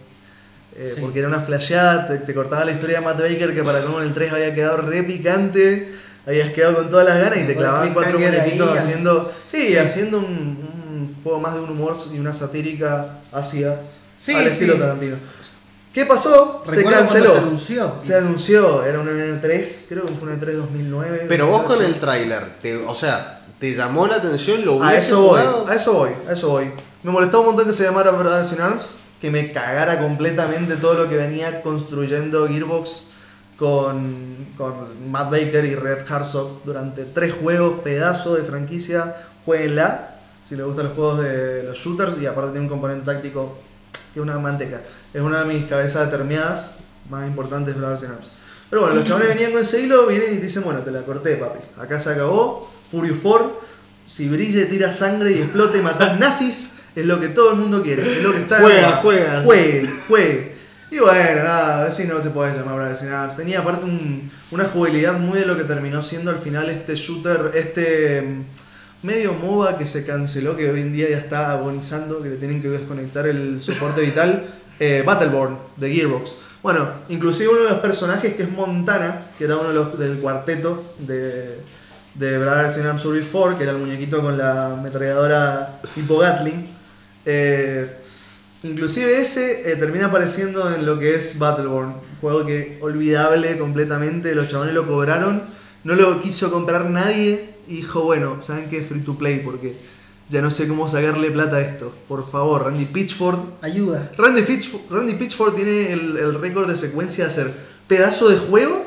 eh, 0.79 0.91
Sí. 0.95 1.01
porque 1.01 1.19
era 1.19 1.27
una 1.27 1.41
flasheada, 1.41 2.07
te, 2.07 2.17
te 2.19 2.33
cortaba 2.33 2.63
la 2.65 2.71
historia 2.71 2.99
de 2.99 3.05
Matt 3.05 3.19
Baker 3.21 3.53
que 3.53 3.63
para 3.63 3.81
como 3.81 3.99
en 4.01 4.07
el 4.07 4.13
3 4.13 4.31
había 4.33 4.53
quedado 4.55 4.77
re 4.77 5.03
picante, 5.03 5.93
habías 6.25 6.51
quedado 6.53 6.75
con 6.75 6.89
todas 6.89 7.05
las 7.05 7.17
ganas 7.19 7.37
y 7.37 7.43
te 7.43 7.53
Con 7.53 7.63
clavaban 7.63 7.93
cuatro 7.93 8.19
muñequitos 8.19 8.77
haciendo, 8.77 9.31
sí, 9.45 9.75
haciendo 9.77 10.19
un, 10.19 10.25
un 10.25 11.15
juego 11.23 11.39
más 11.39 11.53
de 11.55 11.61
un 11.61 11.69
humor 11.71 11.95
y 12.13 12.19
una 12.19 12.33
satírica 12.33 13.19
hacia 13.31 13.81
Sí, 14.17 14.33
al 14.33 14.43
sí. 14.45 14.49
estilo 14.49 14.77
Tarantino. 14.77 15.15
¿Qué 15.93 16.05
pasó? 16.05 16.63
Se 16.69 16.75
Recuerdo 16.77 16.99
canceló. 16.99 17.31
Se 17.33 17.37
anunció. 17.39 17.95
Se 17.97 18.15
anunció, 18.15 18.85
era 18.85 18.99
una 18.99 19.11
E3, 19.11 19.85
creo 19.89 20.05
que 20.05 20.13
fue 20.13 20.29
una 20.29 20.39
E3 20.39 20.51
2009. 20.53 21.25
Pero 21.27 21.47
vos 21.47 21.61
con 21.63 21.69
2008. 21.79 21.93
el 21.95 21.99
tráiler, 21.99 22.43
te- 22.61 22.77
o 22.77 22.93
sea, 22.93 23.41
¿te 23.59 23.73
llamó 23.73 24.05
la 24.07 24.17
atención? 24.17 24.63
¿Lo 24.63 24.83
A 24.83 24.95
eso 24.95 25.21
voy, 25.23 25.41
a 25.67 25.73
eso 25.75 25.93
voy, 25.93 26.11
a 26.27 26.33
eso 26.33 26.49
voy. 26.49 26.71
Me 27.01 27.11
molestaba 27.11 27.39
un 27.41 27.47
montón 27.47 27.65
que 27.65 27.73
se 27.73 27.83
llamara 27.83 28.11
Brothers 28.11 28.51
in 28.53 28.61
Arms, 28.61 28.89
que 29.19 29.31
me 29.31 29.51
cagara 29.51 29.99
completamente 29.99 30.77
todo 30.77 30.93
lo 30.93 31.09
que 31.09 31.17
venía 31.17 31.61
construyendo 31.61 32.47
Gearbox 32.47 33.07
con, 33.57 34.35
con 34.57 35.11
Matt 35.11 35.31
Baker 35.31 35.65
y 35.65 35.75
Red 35.75 36.09
Herzog 36.09 36.63
durante 36.63 37.03
tres 37.03 37.33
juegos, 37.33 37.81
pedazo 37.83 38.35
de 38.35 38.43
franquicia, 38.43 39.15
jueguenla, 39.45 40.15
si 40.45 40.55
les 40.55 40.65
gustan 40.65 40.85
los 40.85 40.95
juegos 40.95 41.19
de 41.21 41.63
los 41.63 41.77
shooters, 41.77 42.17
y 42.21 42.25
aparte 42.25 42.51
tiene 42.51 42.65
un 42.65 42.69
componente 42.69 43.05
táctico 43.05 43.57
que 44.13 44.19
es 44.19 44.23
una 44.23 44.39
manteca. 44.39 44.81
Es 45.13 45.21
una 45.21 45.43
de 45.43 45.45
mis 45.53 45.67
cabezas 45.67 46.09
determinadas 46.09 46.71
más 47.09 47.27
importantes 47.27 47.75
de 47.75 47.81
in 47.81 48.11
Arms. 48.11 48.33
Pero 48.69 48.83
bueno, 48.83 48.95
los 48.95 49.03
chavales 49.07 49.27
venían 49.27 49.51
con 49.51 49.61
ese 49.61 49.81
hilo, 49.81 50.07
vienen 50.07 50.33
y 50.33 50.37
dicen, 50.37 50.63
bueno, 50.63 50.79
te 50.79 50.91
la 50.91 51.01
corté, 51.01 51.35
papi. 51.35 51.59
Acá 51.77 51.99
se 51.99 52.11
acabó, 52.11 52.71
Fury 52.89 53.09
4, 53.09 53.61
si 54.07 54.29
brille, 54.29 54.65
tira 54.65 54.91
sangre 54.91 55.31
y 55.31 55.39
explote 55.39 55.79
y 55.79 55.81
matás 55.81 56.19
nazis, 56.19 56.78
es 57.01 57.05
lo 57.05 57.19
que 57.19 57.29
todo 57.29 57.51
el 57.51 57.57
mundo 57.57 57.81
quiere, 57.83 58.01
es 58.17 58.23
lo 58.23 58.31
que 58.31 58.39
está 58.39 58.59
Juega, 58.59 58.95
juega. 58.97 59.43
Juegue, 59.43 59.89
juegue. 60.07 60.55
Y 60.91 60.97
bueno, 60.99 61.43
nada, 61.43 61.79
a 61.81 61.83
ver 61.83 61.91
si 61.91 62.05
no 62.05 62.21
se 62.23 62.31
puede 62.31 62.57
llamar 62.57 62.97
in 63.01 63.09
Arms. 63.09 63.37
Tenía 63.37 63.59
aparte 63.59 63.85
un- 63.85 64.29
una 64.51 64.65
jugabilidad 64.65 65.19
muy 65.19 65.37
de 65.39 65.45
lo 65.45 65.55
que 65.55 65.63
terminó 65.63 66.01
siendo 66.01 66.31
al 66.31 66.39
final 66.39 66.67
este 66.69 66.95
shooter, 66.95 67.51
este 67.53 68.21
mm, 68.23 69.05
medio 69.05 69.33
MOBA 69.33 69.77
que 69.77 69.85
se 69.85 70.03
canceló, 70.05 70.57
que 70.57 70.69
hoy 70.69 70.81
en 70.81 70.91
día 70.93 71.07
ya 71.09 71.17
está 71.17 71.51
agonizando, 71.51 72.21
que 72.23 72.29
le 72.29 72.35
tienen 72.37 72.59
que 72.61 72.69
desconectar 72.69 73.27
el 73.27 73.61
soporte 73.61 74.01
vital, 74.01 74.47
eh, 74.79 75.03
Battleborn, 75.05 75.59
de 75.77 75.93
Gearbox. 75.93 76.37
Bueno, 76.63 76.89
inclusive 77.09 77.49
uno 77.49 77.59
de 77.59 77.69
los 77.69 77.79
personajes 77.79 78.33
que 78.33 78.43
es 78.43 78.49
Montana, 78.51 79.27
que 79.37 79.43
era 79.45 79.57
uno 79.57 79.69
de 79.69 79.75
los 79.75 79.97
del 79.99 80.17
cuarteto 80.17 80.93
de, 80.97 81.59
de 82.15 82.37
Brothers 82.39 82.77
in 82.77 82.85
Arms 82.87 83.01
Survey 83.01 83.25
4, 83.31 83.57
que 83.57 83.63
era 83.63 83.73
el 83.73 83.77
muñequito 83.77 84.21
con 84.21 84.37
la 84.37 84.73
ametralladora 84.73 85.79
tipo 85.95 86.17
Gatling. 86.17 86.78
Eh, 87.31 87.87
inclusive 88.63 89.21
ese 89.21 89.71
eh, 89.71 89.75
termina 89.75 90.07
apareciendo 90.07 90.73
en 90.73 90.83
lo 90.83 90.97
que 90.97 91.13
es 91.13 91.37
Battleborn, 91.37 91.89
un 91.89 92.19
juego 92.19 92.43
que 92.43 92.79
olvidable 92.81 93.55
completamente, 93.59 94.33
los 94.33 94.47
chabones 94.47 94.73
lo 94.73 94.87
cobraron, 94.87 95.43
no 95.83 95.93
lo 95.93 96.21
quiso 96.23 96.51
comprar 96.51 96.89
nadie 96.89 97.51
y 97.67 97.77
dijo, 97.77 98.01
bueno, 98.01 98.41
¿saben 98.41 98.67
qué? 98.67 98.81
Free 98.81 99.01
to 99.01 99.15
play 99.15 99.41
porque 99.45 99.75
ya 100.27 100.41
no 100.41 100.49
sé 100.49 100.67
cómo 100.67 100.89
sacarle 100.89 101.29
plata 101.29 101.57
a 101.57 101.61
esto. 101.61 101.93
Por 102.07 102.29
favor, 102.29 102.63
Randy 102.63 102.85
Pitchford 102.85 103.39
Ayuda. 103.61 104.11
Randy, 104.17 104.41
Pitchford, 104.41 104.81
Randy 104.89 105.13
Pitchford 105.13 105.53
tiene 105.53 105.93
el, 105.93 106.17
el 106.17 106.41
récord 106.41 106.67
de 106.67 106.75
secuencia 106.75 107.25
de 107.25 107.29
hacer 107.29 107.53
pedazo 107.87 108.27
de 108.27 108.37
juego, 108.37 108.83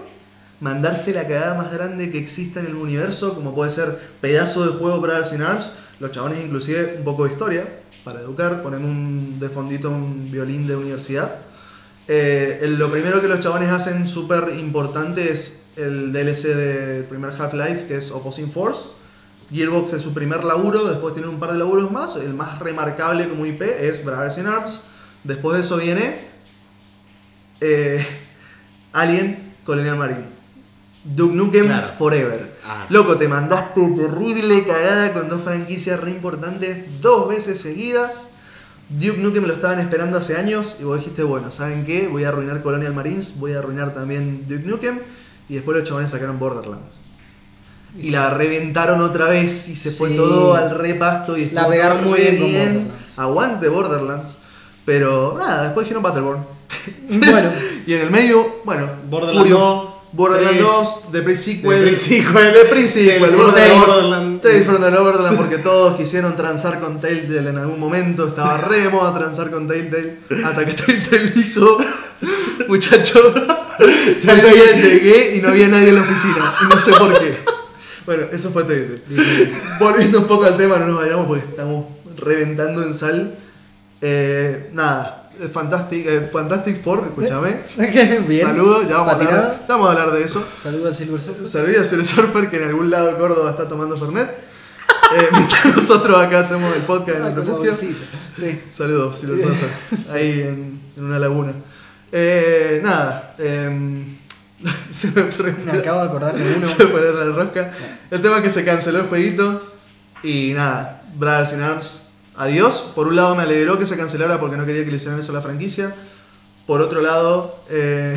mandarse 0.59 1.13
la 1.13 1.29
cagada 1.29 1.55
más 1.55 1.73
grande 1.73 2.11
que 2.11 2.19
exista 2.19 2.59
en 2.59 2.67
el 2.67 2.75
universo, 2.75 3.35
como 3.35 3.55
puede 3.55 3.71
ser 3.71 4.01
pedazo 4.21 4.67
de 4.67 4.79
juego 4.79 5.01
para 5.01 5.25
Sin 5.25 5.43
Arms. 5.43 5.71
Los 6.01 6.11
chabones, 6.11 6.45
inclusive, 6.45 6.97
un 6.99 7.05
poco 7.05 7.25
de 7.25 7.31
historia 7.31 7.82
para 8.05 8.21
educar, 8.21 8.63
ponen 8.63 8.85
un, 8.85 9.39
de 9.41 9.49
fondito 9.49 9.91
un 9.91 10.31
violín 10.31 10.67
de 10.67 10.77
universidad. 10.77 11.37
Eh, 12.09 12.59
el- 12.63 12.79
lo 12.79 12.91
primero 12.91 13.21
que 13.21 13.29
los 13.29 13.41
chabones 13.41 13.71
hacen 13.71 14.09
súper 14.09 14.55
importante 14.59 15.31
es 15.33 15.61
el 15.77 16.13
DLC 16.13 16.49
del 16.55 17.05
primer 17.05 17.31
Half-Life, 17.31 17.87
que 17.87 17.97
es 17.97 18.11
Opposing 18.11 18.51
Force. 18.51 18.89
Gearbox 19.53 19.93
es 19.95 20.03
su 20.03 20.13
primer 20.15 20.45
laburo, 20.45 20.85
después 20.89 21.15
tienen 21.15 21.31
un 21.31 21.39
par 21.39 21.53
de 21.53 21.59
laburos 21.59 21.91
más. 21.91 22.17
El 22.17 22.35
más 22.35 22.59
remarcable 22.59 23.29
como 23.29 23.45
IP 23.47 23.63
es 23.63 24.05
Brothers 24.05 24.39
in 24.39 24.47
Arms. 24.47 24.81
Después 25.25 25.55
de 25.57 25.61
eso 25.61 25.77
viene 25.77 26.21
eh, 27.61 28.05
Alien 28.93 29.55
Colonial 29.65 29.97
Marine. 29.97 30.25
Duke 31.05 31.35
Nukem 31.35 31.67
Claro. 31.67 31.93
Forever. 31.99 32.52
Ah. 32.65 32.87
Loco, 32.91 33.17
te 33.17 33.27
mandaste 33.29 33.81
terrible 33.97 34.65
cagada 34.67 35.13
con 35.13 35.29
dos 35.29 35.43
franquicias 35.43 35.99
re 36.01 36.11
importantes 36.11 37.01
dos 37.01 37.29
veces 37.29 37.61
seguidas. 37.61 38.29
Duke 38.89 39.19
Nukem 39.19 39.45
lo 39.47 39.55
estaban 39.55 39.81
esperando 39.81 40.19
hace 40.19 40.37
años 40.37 40.77
y 40.81 40.85
vos 40.85 40.99
dijiste, 40.99 41.23
bueno, 41.23 41.51
¿saben 41.51 41.85
qué? 41.87 42.09
Voy 42.09 42.25
a 42.25 42.29
arruinar 42.29 42.63
Colonial 42.63 42.95
Marines, 42.95 43.39
voy 43.39 43.55
a 43.55 43.59
arruinar 43.59 43.95
también 43.95 44.45
Duke 44.47 44.65
Nukem. 44.65 45.01
Y 45.49 45.55
después 45.55 45.77
los 45.79 45.89
chabones 45.89 46.11
sacaron 46.11 46.39
Borderlands. 46.39 47.01
Y 47.99 48.11
la 48.11 48.31
reventaron 48.31 49.01
otra 49.01 49.27
vez 49.29 49.69
y 49.69 49.77
se 49.77 49.91
fue 49.91 50.11
todo 50.11 50.55
al 50.55 50.71
repasto 50.79 51.37
y 51.37 51.41
La 51.51 51.63
estuvo 51.63 51.69
pegaron 51.71 52.05
muy 52.09 52.21
bien 52.21 52.39
Borderlands. 52.41 53.19
Aguante 53.19 53.69
Borderlands. 53.69 54.35
Pero 54.85 55.35
nada, 55.39 55.65
después 55.65 55.85
dijeron 55.85 56.03
Battleborn. 56.03 56.45
Bueno. 57.11 57.51
y 57.87 57.93
en 57.95 58.01
el 58.01 58.11
medio, 58.11 58.61
bueno, 58.65 58.89
Borderlands 59.11 59.43
Furio- 59.51 59.59
2, 59.59 59.92
Borderlands 60.13 60.59
3, 60.59 60.63
2, 60.63 61.13
The 61.13 61.23
Pre-Sequel. 61.23 61.63
The 61.63 61.85
Pre-Sequel, 61.85 62.53
The 62.53 62.65
Pre-Sequel, 62.69 63.25
el 63.25 63.37
Borderlands. 63.37 63.87
Borderlands. 63.87 64.43
Tales 64.43 64.67
from 64.67 64.81
the 64.81 64.91
Borderlands 64.91 65.39
porque 65.39 65.59
todos 65.59 65.97
quisieron 65.97 66.37
transar 66.37 66.81
con 66.81 67.01
Telltale 67.01 67.49
en 67.49 67.57
algún 67.57 67.81
momento. 67.81 68.29
Estaba 68.29 68.59
re 68.59 68.81
de 68.81 68.89
moda 68.91 69.15
transar 69.15 69.51
con 69.51 69.67
Telltale. 69.67 70.19
Hasta 70.45 70.67
que 70.67 70.75
Telltale 70.75 71.31
dijo, 71.31 71.79
muchacho, 72.69 73.21
un 73.79 74.53
día 74.53 74.75
llegué 74.77 75.37
y 75.37 75.41
no 75.41 75.49
había 75.49 75.69
nadie 75.69 75.89
en 75.89 75.95
la 75.95 76.03
oficina. 76.03 76.55
Y 76.63 76.65
no 76.67 76.79
sé 76.79 76.93
por 76.93 77.19
qué. 77.19 77.39
Bueno, 78.05 78.27
eso 78.33 78.51
fue 78.51 78.65
terrible. 78.65 79.01
Volviendo 79.79 80.19
un 80.19 80.27
poco 80.27 80.45
al 80.45 80.57
tema, 80.57 80.77
no 80.79 80.89
nos 80.89 80.97
vayamos 80.97 81.27
porque 81.27 81.45
estamos 81.47 81.87
reventando 82.19 82.83
en 82.83 82.93
sal. 82.93 83.39
Eh, 84.01 84.71
nada, 84.73 85.22
Fantastic, 85.53 86.07
eh, 86.07 86.29
Fantastic 86.33 86.83
Four, 86.83 87.05
escúchame. 87.09 87.61
Bien. 88.29 88.47
Saludos, 88.47 88.89
ya 88.89 88.99
vamos 88.99 89.13
a, 89.13 89.17
hablar, 89.17 89.59
ya 89.61 89.67
vamos 89.69 89.89
a 89.89 89.93
hablar 89.93 90.11
de 90.13 90.25
eso. 90.25 90.45
Saludos 90.63 90.87
al 90.89 90.97
Silver 90.97 91.21
Surfer. 91.21 91.47
Saludos 91.47 91.81
a 91.81 91.85
Silver 91.85 92.07
Surfer 92.07 92.51
que 92.51 92.57
en 92.59 92.69
algún 92.69 92.91
lado 92.91 93.07
de 93.09 93.15
Córdoba 93.15 93.51
está 93.51 93.67
tomando 93.67 93.97
Fernet. 93.97 94.29
Eh, 94.31 95.29
mientras 95.33 95.77
nosotros 95.77 96.21
acá 96.21 96.41
hacemos 96.41 96.75
el 96.77 96.83
podcast 96.83 97.19
en 97.19 97.25
Ah, 97.25 97.29
el 97.29 97.37
refugio. 97.37 97.75
Sí. 97.77 98.61
Saludos, 98.71 99.19
Silver 99.19 99.41
Surfer. 99.41 99.69
Ahí 100.17 100.41
en, 100.43 100.81
en 100.97 101.05
una 101.05 101.19
laguna. 101.19 101.53
Eh, 102.13 102.81
nada, 102.85 103.35
em, 103.39 104.17
se 104.91 105.09
me 105.11 105.73
acabo 105.79 106.01
de 106.03 106.07
acordar 106.09 106.37
de 106.37 106.57
uno. 106.57 106.67
se 106.67 106.85
me 106.85 107.01
la 107.01 107.25
rosca. 107.33 107.71
El 108.11 108.21
tema 108.23 108.37
es 108.37 108.43
que 108.43 108.51
se 108.51 108.65
canceló 108.65 109.01
el 109.01 109.07
jueguito 109.07 109.63
y 110.23 110.53
nada, 110.55 111.03
Brothers 111.17 111.53
in 111.55 111.61
Arms, 111.63 112.09
adiós. 112.43 112.93
Por 112.95 113.09
un 113.09 113.17
lado 113.17 113.35
me 113.35 113.43
alegró 113.43 113.79
que 113.79 113.87
se 113.87 113.97
cancelara 113.97 114.41
porque 114.41 114.57
no 114.57 114.67
quería 114.67 114.85
que 114.85 114.91
le 114.91 114.97
hicieran 114.97 115.19
eso 115.19 115.33
a 115.33 115.35
la 115.35 115.41
franquicia. 115.41 115.95
Por 116.67 116.81
otro 116.81 117.01
lado, 117.01 117.57
eh, 117.71 118.17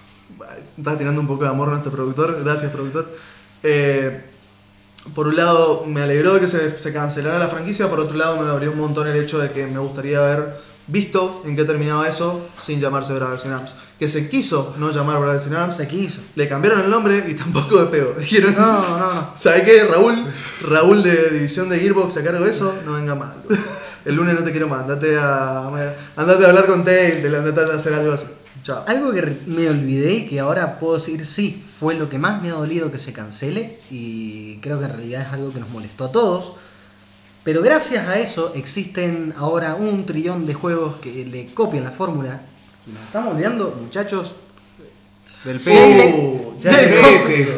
está 0.78 0.96
tirando 0.96 1.20
un 1.20 1.26
poco 1.26 1.44
de 1.44 1.50
amor 1.50 1.68
nuestro 1.68 1.92
productor, 1.92 2.42
gracias 2.42 2.72
productor. 2.72 3.08
Eh, 3.62 4.24
por 5.14 5.28
un 5.28 5.36
lado 5.36 5.84
me 5.86 6.02
alegró 6.02 6.38
que 6.38 6.48
se, 6.48 6.78
se 6.78 6.92
cancelara 6.92 7.38
la 7.38 7.48
franquicia, 7.48 7.88
por 7.88 8.00
otro 8.00 8.16
lado 8.16 8.40
me 8.40 8.48
dolió 8.48 8.72
un 8.72 8.78
montón 8.78 9.06
el 9.06 9.16
hecho 9.16 9.38
de 9.38 9.50
que 9.50 9.66
me 9.66 9.78
gustaría 9.78 10.18
haber 10.18 10.56
visto 10.88 11.42
en 11.46 11.54
qué 11.54 11.64
terminaba 11.64 12.08
eso 12.08 12.48
sin 12.60 12.80
llamarse 12.80 13.14
Brothers 13.14 13.44
in 13.44 13.52
Arms. 13.52 13.74
Que 13.98 14.08
se 14.08 14.28
quiso 14.28 14.74
no 14.78 14.90
llamar 14.90 15.20
Brothers 15.20 15.46
in 15.46 15.54
Arms, 15.54 15.76
Se 15.76 15.86
quiso. 15.86 16.20
le 16.34 16.48
cambiaron 16.48 16.80
el 16.80 16.90
nombre 16.90 17.24
y 17.28 17.34
tampoco 17.34 17.78
despegó. 17.82 18.12
Dijeron, 18.18 18.54
No, 18.56 18.98
no, 18.98 19.14
no. 19.14 19.30
¿sabes 19.36 19.62
qué? 19.62 19.84
Raúl, 19.84 20.14
Raúl 20.62 21.02
de 21.02 21.30
División 21.30 21.68
de 21.68 21.78
Gearbox 21.78 22.16
a 22.16 22.24
cargo 22.24 22.44
de 22.44 22.50
eso, 22.50 22.74
no 22.84 22.94
venga 22.94 23.14
más. 23.14 23.34
El 24.04 24.14
lunes 24.14 24.34
no 24.34 24.44
te 24.44 24.50
quiero 24.52 24.68
más, 24.68 24.82
andate 24.82 25.16
a, 25.18 25.66
andate 26.16 26.44
a 26.44 26.48
hablar 26.48 26.66
con 26.66 26.84
Telltale, 26.84 27.36
andate 27.36 27.60
a 27.70 27.74
hacer 27.76 27.92
algo 27.94 28.12
así. 28.12 28.26
Chao. 28.62 28.82
Algo 28.86 29.12
que 29.12 29.36
me 29.46 29.68
olvidé 29.68 30.12
y 30.12 30.26
que 30.26 30.40
ahora 30.40 30.78
puedo 30.78 30.94
decir 30.94 31.24
sí, 31.26 31.62
fue 31.78 31.94
lo 31.94 32.08
que 32.08 32.18
más 32.18 32.42
me 32.42 32.48
ha 32.50 32.54
dolido 32.54 32.90
que 32.90 32.98
se 32.98 33.12
cancele 33.12 33.80
y 33.90 34.56
creo 34.58 34.78
que 34.78 34.86
en 34.86 34.90
realidad 34.92 35.22
es 35.26 35.32
algo 35.32 35.52
que 35.52 35.60
nos 35.60 35.68
molestó 35.70 36.04
a 36.06 36.12
todos. 36.12 36.52
Pero 37.48 37.62
gracias 37.62 38.06
a 38.06 38.18
eso 38.18 38.52
existen 38.54 39.32
ahora 39.38 39.74
un 39.74 40.04
trillón 40.04 40.44
de 40.46 40.52
juegos 40.52 40.96
que 40.96 41.24
le 41.24 41.46
copian 41.54 41.82
la 41.82 41.90
fórmula. 41.90 42.42
Nos 42.84 43.02
estamos 43.04 43.32
olvidando, 43.32 43.74
muchachos. 43.80 44.34
Del 45.44 45.56
Uh. 45.56 46.52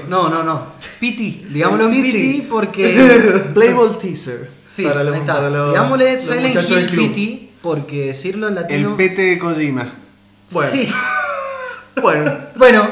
No, 0.09 0.29
no, 0.29 0.45
no. 0.45 0.67
Pity, 1.01 1.47
digámoslo 1.51 1.91
Pity. 1.91 2.03
Pity 2.13 2.47
porque. 2.49 3.51
Playable 3.55 3.97
teaser. 4.01 4.49
Sí, 4.65 4.85
para 4.85 5.03
los, 5.03 5.13
ahí 5.13 5.21
está. 5.23 5.35
para 5.35 5.51
los- 5.51 5.71
Digámosle 5.71 6.13
los 6.15 6.23
Silent 6.23 6.47
muchachos 6.55 6.83
Hill. 6.83 6.91
Pity 6.97 7.51
porque 7.61 8.07
decirlo 8.07 8.47
en 8.47 8.53
El 8.59 8.61
latino. 8.63 8.97
pete 8.97 9.23
de 9.23 9.39
Kojima. 9.41 9.89
Bueno. 10.53 10.71
Sí. 10.71 10.89
Bueno, 12.01 12.33
Bueno, 12.55 12.89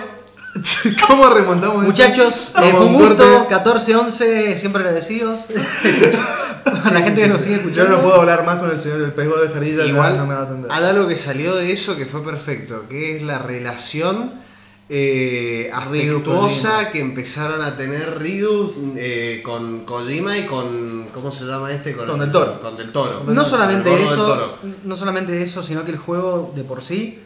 ¿cómo 1.07 1.31
remontamos 1.31 1.77
eso? 1.77 1.87
Muchachos, 1.93 2.51
Vamos 2.53 2.69
eh, 2.71 2.75
fue 2.77 2.87
un 2.87 2.93
gusto, 2.95 3.49
14-11, 3.49 4.57
siempre 4.57 4.83
agradecidos. 4.83 5.47
la 6.93 7.03
gente 7.03 7.17
sí, 7.17 7.23
que 7.23 7.29
nos 7.29 7.43
sigue 7.43 7.57
Yo 7.57 7.61
escuchando. 7.69 7.97
no 7.97 8.03
puedo 8.03 8.21
hablar 8.21 8.45
más 8.45 8.57
con 8.61 8.71
el 8.71 8.79
señor 8.79 8.99
del 8.99 9.13
pezgol 9.13 9.41
de 9.43 9.49
Jardilla, 9.55 9.87
Igual, 9.87 10.17
no 10.17 10.27
me 10.27 10.35
va 10.35 10.41
a 10.41 10.45
atender. 10.45 10.71
hay 10.73 10.85
algo 10.85 11.07
que 11.09 11.17
salió 11.17 11.55
de 11.57 11.73
eso 11.73 11.97
que 11.97 12.07
fue 12.07 12.23
perfecto, 12.25 12.85
que 12.89 13.17
es 13.17 13.23
la 13.23 13.39
relación 13.39 14.33
eh, 14.91 15.71
afectuosa 15.73 16.91
que 16.91 17.01
empezaron 17.01 17.61
a 17.63 17.77
tener 17.77 18.19
Ryu 18.19 18.95
eh, 18.97 19.43
con 19.45 19.85
Kojima 19.85 20.39
y 20.39 20.47
con. 20.47 21.07
¿Cómo 21.13 21.31
se 21.31 21.45
llama 21.45 21.71
este? 21.73 21.95
Con 21.95 22.09
el- 22.11 22.19
Del 22.21 22.33
Toro. 22.33 22.61
Con 22.61 22.77
Del 22.77 22.91
Toro. 22.93 23.23
No 23.27 23.45
solamente 23.45 24.03
eso, 24.03 24.27
Toro. 24.27 24.59
no 24.85 24.97
solamente 24.97 25.43
eso, 25.43 25.63
sino 25.63 25.85
que 25.85 25.91
el 25.91 25.99
juego 25.99 26.53
de 26.55 26.65
por 26.65 26.83
sí 26.83 27.19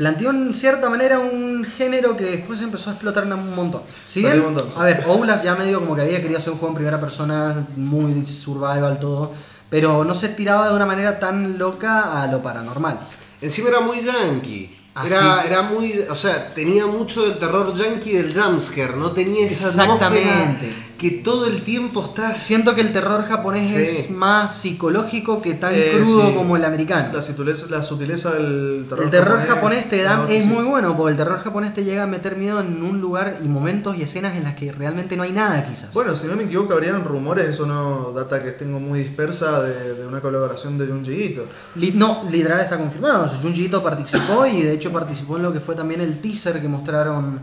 planteó 0.00 0.30
en 0.30 0.54
cierta 0.54 0.88
manera 0.88 1.18
un 1.18 1.62
género 1.62 2.16
que 2.16 2.24
después 2.24 2.58
empezó 2.62 2.88
a 2.88 2.94
explotar 2.94 3.24
un 3.24 3.54
montón. 3.54 3.82
Si 4.08 4.22
Salió 4.22 4.34
bien, 4.36 4.46
un 4.46 4.54
montón, 4.54 4.68
sí. 4.72 4.74
a 4.78 4.84
ver, 4.84 5.04
Oulas 5.06 5.42
ya 5.42 5.54
medio 5.54 5.78
como 5.80 5.94
que 5.94 6.00
había 6.00 6.22
querido 6.22 6.38
hacer 6.38 6.54
un 6.54 6.58
juego 6.58 6.70
en 6.72 6.76
primera 6.76 6.98
persona, 6.98 7.66
muy 7.76 8.24
survival 8.24 8.98
todo, 8.98 9.30
pero 9.68 10.02
no 10.02 10.14
se 10.14 10.30
tiraba 10.30 10.70
de 10.70 10.74
una 10.74 10.86
manera 10.86 11.20
tan 11.20 11.58
loca 11.58 12.22
a 12.22 12.26
lo 12.28 12.42
paranormal. 12.42 12.98
Encima 13.42 13.68
era 13.68 13.80
muy 13.80 14.00
yankee. 14.02 14.74
Ah, 14.94 15.04
Era, 15.06 15.18
sí. 15.42 15.46
era 15.48 15.62
muy. 15.64 15.98
O 16.08 16.16
sea, 16.16 16.54
tenía 16.54 16.86
mucho 16.86 17.22
del 17.22 17.38
terror 17.38 17.74
yankee 17.74 18.12
del 18.12 18.32
jumpscare. 18.34 18.96
No 18.96 19.10
tenía 19.12 19.44
esa 19.46 19.68
Exactamente. 19.68 20.30
atmósfera 20.30 20.74
que 21.00 21.10
todo 21.10 21.46
el 21.46 21.62
tiempo 21.62 22.04
está. 22.04 22.34
Siento 22.34 22.74
que 22.74 22.82
el 22.82 22.92
terror 22.92 23.24
japonés 23.24 23.68
Sí. 23.68 23.74
es 23.76 24.10
más 24.10 24.54
psicológico 24.54 25.40
que 25.40 25.54
tan 25.54 25.74
Eh, 25.74 25.92
crudo 25.96 26.26
sí. 26.28 26.34
como 26.34 26.56
el 26.56 26.64
americano. 26.64 27.08
La 27.14 27.22
sutileza, 27.22 27.66
la 27.70 27.82
sutileza 27.82 28.32
del 28.34 28.84
terror 28.88 29.04
El 29.04 29.10
terror 29.10 29.40
japonés 29.40 29.88
te 29.88 30.02
da, 30.02 30.26
es 30.28 30.44
muy 30.46 30.64
bueno, 30.64 30.96
porque 30.96 31.12
el 31.12 31.16
terror 31.16 31.38
japonés 31.38 31.72
te 31.72 31.84
llega 31.84 32.02
a 32.02 32.06
meter 32.06 32.36
miedo 32.36 32.60
en 32.60 32.82
un 32.84 33.00
lugar 33.00 33.38
y 33.42 33.48
momentos 33.48 33.96
y 33.96 34.02
escenas 34.02 34.36
en 34.36 34.44
las 34.44 34.54
que 34.56 34.72
realmente 34.72 35.16
no 35.16 35.22
hay 35.22 35.32
nada 35.32 35.64
quizás. 35.64 35.92
Bueno, 35.94 36.14
si 36.14 36.26
no 36.26 36.36
me 36.36 36.44
equivoco, 36.44 36.74
habrían 36.74 37.02
rumores, 37.04 37.48
eso 37.48 37.64
no 37.66 38.12
data 38.12 38.42
que 38.42 38.50
tengo 38.52 38.78
muy 38.78 38.98
dispersa, 38.98 39.62
de, 39.62 39.94
de 39.94 40.06
una 40.06 40.20
colaboración 40.20 40.76
de 40.76 40.86
Junji 40.86 41.12
Ito. 41.12 41.46
Li- 41.76 41.92
no, 41.94 42.24
literal 42.30 42.60
está 42.60 42.76
confirmado. 42.76 43.26
Junji 43.40 43.64
Ito 43.64 43.82
participó 43.82 44.44
y 44.46 44.62
de 44.62 44.72
hecho 44.74 44.92
participó 44.92 45.38
en 45.38 45.44
lo 45.44 45.52
que 45.52 45.60
fue 45.60 45.74
también 45.74 46.00
el 46.02 46.20
teaser 46.20 46.60
que 46.60 46.68
mostraron 46.68 47.40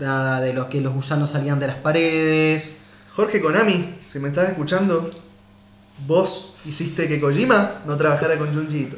de 0.00 0.52
los 0.54 0.66
que 0.66 0.80
los 0.80 0.94
gusanos 0.94 1.30
salían 1.30 1.60
de 1.60 1.66
las 1.66 1.76
paredes. 1.76 2.74
Jorge 3.12 3.40
Konami, 3.40 3.96
si 4.08 4.18
me 4.18 4.28
estás 4.28 4.48
escuchando, 4.48 5.10
vos 6.06 6.54
hiciste 6.64 7.06
que 7.06 7.20
Kojima 7.20 7.82
no 7.86 7.96
trabajara 7.96 8.38
con 8.38 8.52
Junji 8.54 8.78
Ito. 8.78 8.96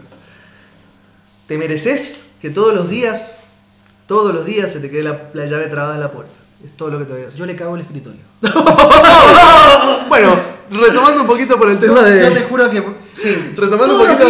Te 1.48 1.58
mereces 1.58 2.32
que 2.40 2.50
todos 2.50 2.74
los 2.74 2.88
días, 2.88 3.38
todos 4.06 4.32
los 4.32 4.44
días 4.44 4.72
se 4.72 4.80
te 4.80 4.90
quede 4.90 5.02
la, 5.02 5.30
la 5.32 5.46
llave 5.46 5.66
trabada 5.66 5.94
en 5.94 6.00
la 6.00 6.12
puerta. 6.12 6.32
Es 6.64 6.76
todo 6.76 6.90
lo 6.90 6.98
que 7.00 7.06
te 7.06 7.12
voy 7.12 7.22
a 7.22 7.26
decir. 7.26 7.40
Yo 7.40 7.46
le 7.46 7.56
cago 7.56 7.74
el 7.74 7.82
escritorio. 7.82 8.20
Bueno, 10.08 10.38
retomando 10.70 11.22
un 11.22 11.26
poquito 11.26 11.58
por 11.58 11.70
el 11.70 11.78
tema 11.78 12.02
de... 12.02 12.22
Yo 12.22 12.32
te 12.34 12.42
juro 12.42 12.70
que. 12.70 12.82
Sí. 13.12 13.52
Retomando 13.56 13.98
un 13.98 14.06
poquito. 14.06 14.26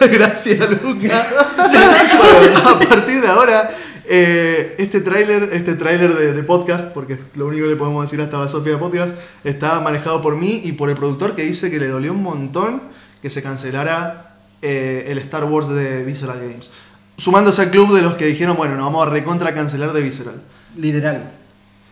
Gracias, 0.00 0.82
Luca. 0.82 1.28
A 1.58 2.78
partir 2.78 3.20
de 3.20 3.28
ahora, 3.28 3.70
eh, 4.08 4.74
este 4.78 5.00
tráiler, 5.00 5.50
este 5.52 5.74
tráiler 5.74 6.14
de, 6.14 6.32
de 6.32 6.42
podcast, 6.42 6.92
porque 6.92 7.18
lo 7.34 7.46
único 7.46 7.64
que 7.64 7.70
le 7.70 7.76
podemos 7.76 8.02
decir 8.04 8.20
hasta 8.20 8.42
a 8.42 8.48
Sofía 8.48 8.72
de 8.72 8.78
Podcast, 8.78 9.16
está 9.44 9.80
manejado 9.80 10.22
por 10.22 10.36
mí 10.36 10.62
y 10.64 10.72
por 10.72 10.88
el 10.88 10.96
productor 10.96 11.34
que 11.34 11.42
dice 11.42 11.70
que 11.70 11.78
le 11.78 11.88
dolió 11.88 12.12
un 12.12 12.22
montón 12.22 12.82
que 13.20 13.30
se 13.30 13.42
cancelara 13.42 14.36
eh, 14.62 15.06
el 15.08 15.18
Star 15.18 15.44
Wars 15.44 15.68
de 15.68 16.04
Visceral 16.04 16.40
Games. 16.40 16.70
Sumándose 17.16 17.62
al 17.62 17.70
club 17.70 17.94
de 17.94 18.02
los 18.02 18.14
que 18.14 18.26
dijeron, 18.26 18.56
bueno, 18.56 18.76
nos 18.76 18.84
vamos 18.84 19.06
a 19.06 19.10
recontra 19.10 19.54
cancelar 19.54 19.92
de 19.92 20.02
Visceral. 20.02 20.40
Literal. 20.76 21.30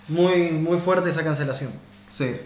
Muy, 0.08 0.52
muy 0.52 0.78
fuerte 0.78 1.10
esa 1.10 1.24
cancelación. 1.24 1.70
Sí. 2.08 2.36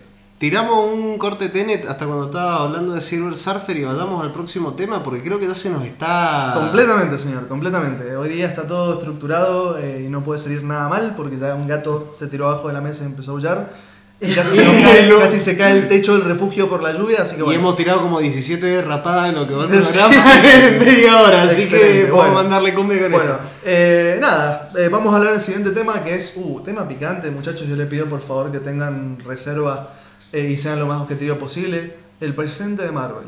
Tiramos 0.41 0.91
un 0.91 1.19
corte 1.19 1.51
Tenet 1.51 1.87
hasta 1.87 2.07
cuando 2.07 2.25
estaba 2.25 2.63
hablando 2.63 2.95
de 2.95 3.03
Silver 3.03 3.37
Surfer 3.37 3.77
y 3.77 3.85
vayamos 3.85 4.25
al 4.25 4.33
próximo 4.33 4.73
tema 4.73 5.05
porque 5.05 5.23
creo 5.23 5.39
que 5.39 5.47
ya 5.47 5.55
se 5.55 5.69
nos 5.69 5.85
está. 5.85 6.53
Completamente, 6.55 7.19
señor, 7.19 7.47
completamente. 7.47 8.17
Hoy 8.17 8.31
día 8.31 8.47
está 8.47 8.67
todo 8.67 8.95
estructurado 8.95 9.77
eh, 9.77 10.05
y 10.07 10.09
no 10.09 10.23
puede 10.25 10.39
salir 10.39 10.65
nada 10.65 10.89
mal 10.89 11.13
porque 11.15 11.37
ya 11.37 11.55
un 11.55 11.69
gato 11.69 12.13
se 12.15 12.27
tiró 12.27 12.49
abajo 12.49 12.69
de 12.69 12.73
la 12.73 12.81
mesa 12.81 13.03
y 13.03 13.09
empezó 13.09 13.33
a 13.33 13.35
aullar. 13.35 13.71
Y 14.23 14.35
casi, 14.35 14.55
se, 14.55 14.63
cae, 14.65 15.19
casi 15.19 15.41
se 15.41 15.57
cae 15.57 15.79
el 15.79 15.89
techo 15.89 16.13
del 16.13 16.25
refugio 16.27 16.69
por 16.69 16.83
la 16.83 16.93
lluvia, 16.93 17.23
así 17.23 17.37
que 17.37 17.41
Y 17.41 17.45
bueno. 17.45 17.59
hemos 17.61 17.77
tirado 17.77 18.03
como 18.03 18.21
17 18.21 18.83
rapadas 18.83 19.31
en 19.31 19.35
lo 19.35 19.49
que 19.49 19.55
va 19.55 19.65
el 19.65 19.71
programa 19.71 20.43
en 20.45 20.79
media 20.79 21.23
hora, 21.23 21.43
así 21.45 21.67
que 21.67 22.03
vamos 22.03 22.17
bueno. 22.27 22.39
a 22.39 22.43
mandarle 22.43 22.75
cumbia 22.75 23.01
con 23.01 23.13
Bueno, 23.13 23.25
eso. 23.33 23.39
eh, 23.65 24.19
nada, 24.21 24.71
eh, 24.77 24.89
vamos 24.91 25.15
a 25.15 25.17
hablar 25.17 25.33
del 25.33 25.41
siguiente 25.41 25.71
tema 25.71 26.05
que 26.05 26.15
es, 26.17 26.35
uh, 26.37 26.61
tema 26.63 26.87
picante, 26.87 27.31
muchachos. 27.31 27.67
Yo 27.67 27.77
les 27.77 27.87
pido 27.87 28.05
por 28.11 28.21
favor 28.21 28.53
que 28.53 28.59
tengan 28.61 29.19
reserva 29.21 29.95
eh, 30.33 30.51
y 30.51 30.57
sean 30.57 30.79
lo 30.79 30.87
más 30.87 31.01
objetivo 31.01 31.37
posible. 31.37 31.97
El 32.21 32.35
presente 32.35 32.83
de 32.83 32.93
Marvel. 32.93 33.27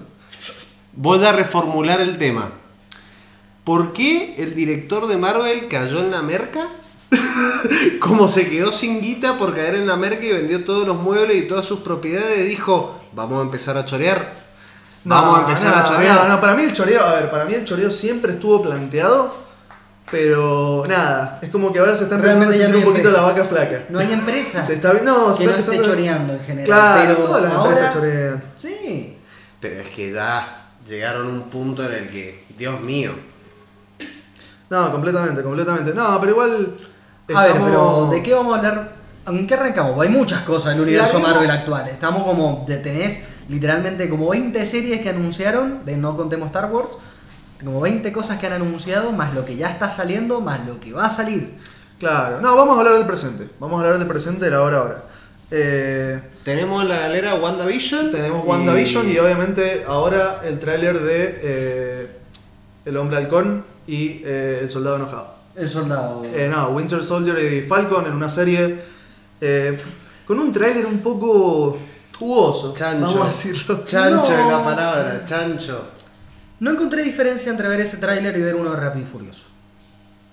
Voy 0.94 1.24
a 1.24 1.32
reformular 1.32 2.00
el 2.00 2.18
tema. 2.18 2.50
¿Por 3.64 3.92
qué 3.92 4.34
el 4.38 4.54
director 4.54 5.06
de 5.06 5.16
Marvel 5.16 5.68
cayó 5.68 6.00
en 6.00 6.10
la 6.10 6.20
merca? 6.20 6.68
Como 8.00 8.28
se 8.28 8.48
quedó 8.48 8.72
sin 8.72 9.00
guita 9.00 9.38
por 9.38 9.54
caer 9.54 9.76
en 9.76 9.86
la 9.86 9.96
merca 9.96 10.24
y 10.24 10.32
vendió 10.32 10.64
todos 10.64 10.86
los 10.86 10.96
muebles 10.96 11.36
y 11.36 11.48
todas 11.48 11.64
sus 11.64 11.80
propiedades, 11.80 12.48
dijo, 12.48 13.00
vamos 13.12 13.40
a 13.40 13.42
empezar 13.42 13.76
a 13.78 13.84
chorear. 13.84 14.42
Vamos 15.04 15.38
a 15.38 15.40
empezar 15.42 15.74
a 15.74 15.84
chorear. 15.84 16.28
No, 16.28 16.34
no, 16.34 16.40
para 16.40 16.54
mí 16.54 16.62
el 16.62 16.72
choreo, 16.72 17.02
a 17.04 17.14
ver, 17.14 17.30
para 17.30 17.44
mí 17.44 17.54
el 17.54 17.64
choreo 17.64 17.90
siempre 17.90 18.32
estuvo 18.32 18.62
planteado, 18.62 19.34
pero 20.12 20.84
nada, 20.88 21.38
es 21.42 21.48
como 21.50 21.72
que 21.72 21.80
a 21.80 21.82
ver, 21.82 21.96
se 21.96 22.04
está 22.04 22.14
empezando 22.16 22.44
a 22.44 22.46
Realmente 22.52 22.58
ya 22.58 22.64
sentir 22.66 22.76
un 22.76 22.84
no 22.84 22.90
poquito 22.90 23.10
la 23.10 23.22
vaca 23.22 23.44
flaca. 23.44 23.84
No 23.88 23.98
hay 23.98 24.12
empresa 24.12 24.62
Se 24.62 24.74
está, 24.74 24.92
no, 24.92 25.32
se 25.32 25.38
que 25.38 25.44
está 25.44 25.54
no 25.56 25.58
esté 25.60 25.72
empezando- 25.74 25.82
choreando 25.84 26.34
en 26.34 26.40
general. 26.40 26.64
Claro, 26.66 27.00
pero 27.16 27.26
todas 27.26 27.42
las 27.42 27.52
ahora- 27.52 27.70
empresas 27.70 27.94
chorean. 27.94 28.42
Sí. 28.60 29.16
Pero 29.58 29.80
es 29.80 29.88
que 29.88 30.12
ya 30.12 30.66
llegaron 30.86 31.26
a 31.26 31.30
un 31.30 31.42
punto 31.50 31.84
en 31.84 31.92
el 31.94 32.08
que, 32.10 32.44
Dios 32.56 32.80
mío, 32.80 33.12
No, 34.70 34.90
completamente, 34.90 35.42
completamente. 35.42 35.92
No, 35.94 36.18
pero 36.20 36.32
igual. 36.32 36.74
A 37.34 37.40
ver, 37.42 37.48
estamos- 37.50 37.70
pero 37.70 38.08
¿de 38.10 38.22
qué 38.22 38.34
vamos 38.34 38.54
a 38.54 38.56
hablar 38.58 38.92
¿En 39.24 39.46
qué 39.46 39.54
arrancamos? 39.54 40.00
Hay 40.02 40.08
muchas 40.08 40.42
cosas 40.42 40.72
en 40.72 40.78
el 40.78 40.82
universo 40.88 41.20
Marvel 41.20 41.48
actual. 41.50 41.88
Estamos 41.88 42.24
como, 42.24 42.64
de- 42.66 42.78
tenés 42.78 43.20
literalmente 43.48 44.08
como 44.08 44.28
20 44.30 44.66
series 44.66 45.00
que 45.00 45.10
anunciaron, 45.10 45.84
de 45.84 45.96
no 45.96 46.16
contemos 46.16 46.46
Star 46.46 46.68
Wars, 46.72 46.98
como 47.64 47.80
20 47.80 48.12
cosas 48.12 48.38
que 48.38 48.46
han 48.46 48.52
anunciado, 48.54 49.12
más 49.12 49.34
lo 49.34 49.44
que 49.44 49.56
ya 49.56 49.68
está 49.68 49.88
saliendo, 49.88 50.40
más 50.40 50.66
lo 50.66 50.80
que 50.80 50.92
va 50.92 51.06
a 51.06 51.10
salir. 51.10 51.54
Claro, 51.98 52.40
no, 52.40 52.56
vamos 52.56 52.76
a 52.76 52.78
hablar 52.80 52.94
del 52.94 53.06
presente. 53.06 53.48
Vamos 53.60 53.76
a 53.76 53.84
hablar 53.84 53.98
del 53.98 54.08
presente 54.08 54.44
de 54.46 54.50
la 54.50 54.62
hora 54.62 54.76
ahora. 54.78 55.04
Eh, 55.50 56.20
Tenemos 56.44 56.82
en 56.82 56.88
la 56.88 56.98
galera 57.00 57.34
WandaVision. 57.34 58.10
tenemos 58.10 58.44
WandaVision 58.46 59.08
y 59.08 59.18
obviamente 59.18 59.84
ahora 59.86 60.40
el 60.44 60.58
tráiler 60.58 60.98
de 60.98 61.40
eh, 61.42 62.10
El 62.86 62.96
Hombre 62.96 63.18
Halcón 63.18 63.64
y 63.86 64.22
eh, 64.24 64.60
El 64.62 64.70
Soldado 64.70 64.96
Enojado. 64.96 65.34
El 65.54 65.68
soldado. 65.68 66.22
Eh, 66.24 66.48
no, 66.50 66.68
Winter 66.70 67.04
Soldier 67.04 67.38
y 67.52 67.62
Falcon 67.68 68.06
en 68.06 68.14
una 68.14 68.28
serie 68.30 68.82
eh, 69.40 69.78
con 70.26 70.38
un 70.38 70.50
tráiler 70.50 70.86
un 70.86 71.00
poco 71.00 71.76
jugoso, 72.18 72.72
Chancho. 72.74 73.06
vamos 73.06 73.22
a 73.22 73.26
decirlo. 73.26 73.84
Chancho 73.84 74.32
No. 74.32 74.38
es 74.40 74.46
la 74.52 74.64
palabra, 74.64 75.22
chancho. 75.26 75.84
No 76.62 76.70
encontré 76.70 77.02
diferencia 77.02 77.50
entre 77.50 77.66
ver 77.66 77.80
ese 77.80 77.96
tráiler 77.96 78.36
y 78.36 78.40
ver 78.40 78.54
uno 78.54 78.70
de 78.70 78.76
Rápido 78.76 79.04
y 79.04 79.08
Furioso. 79.08 79.46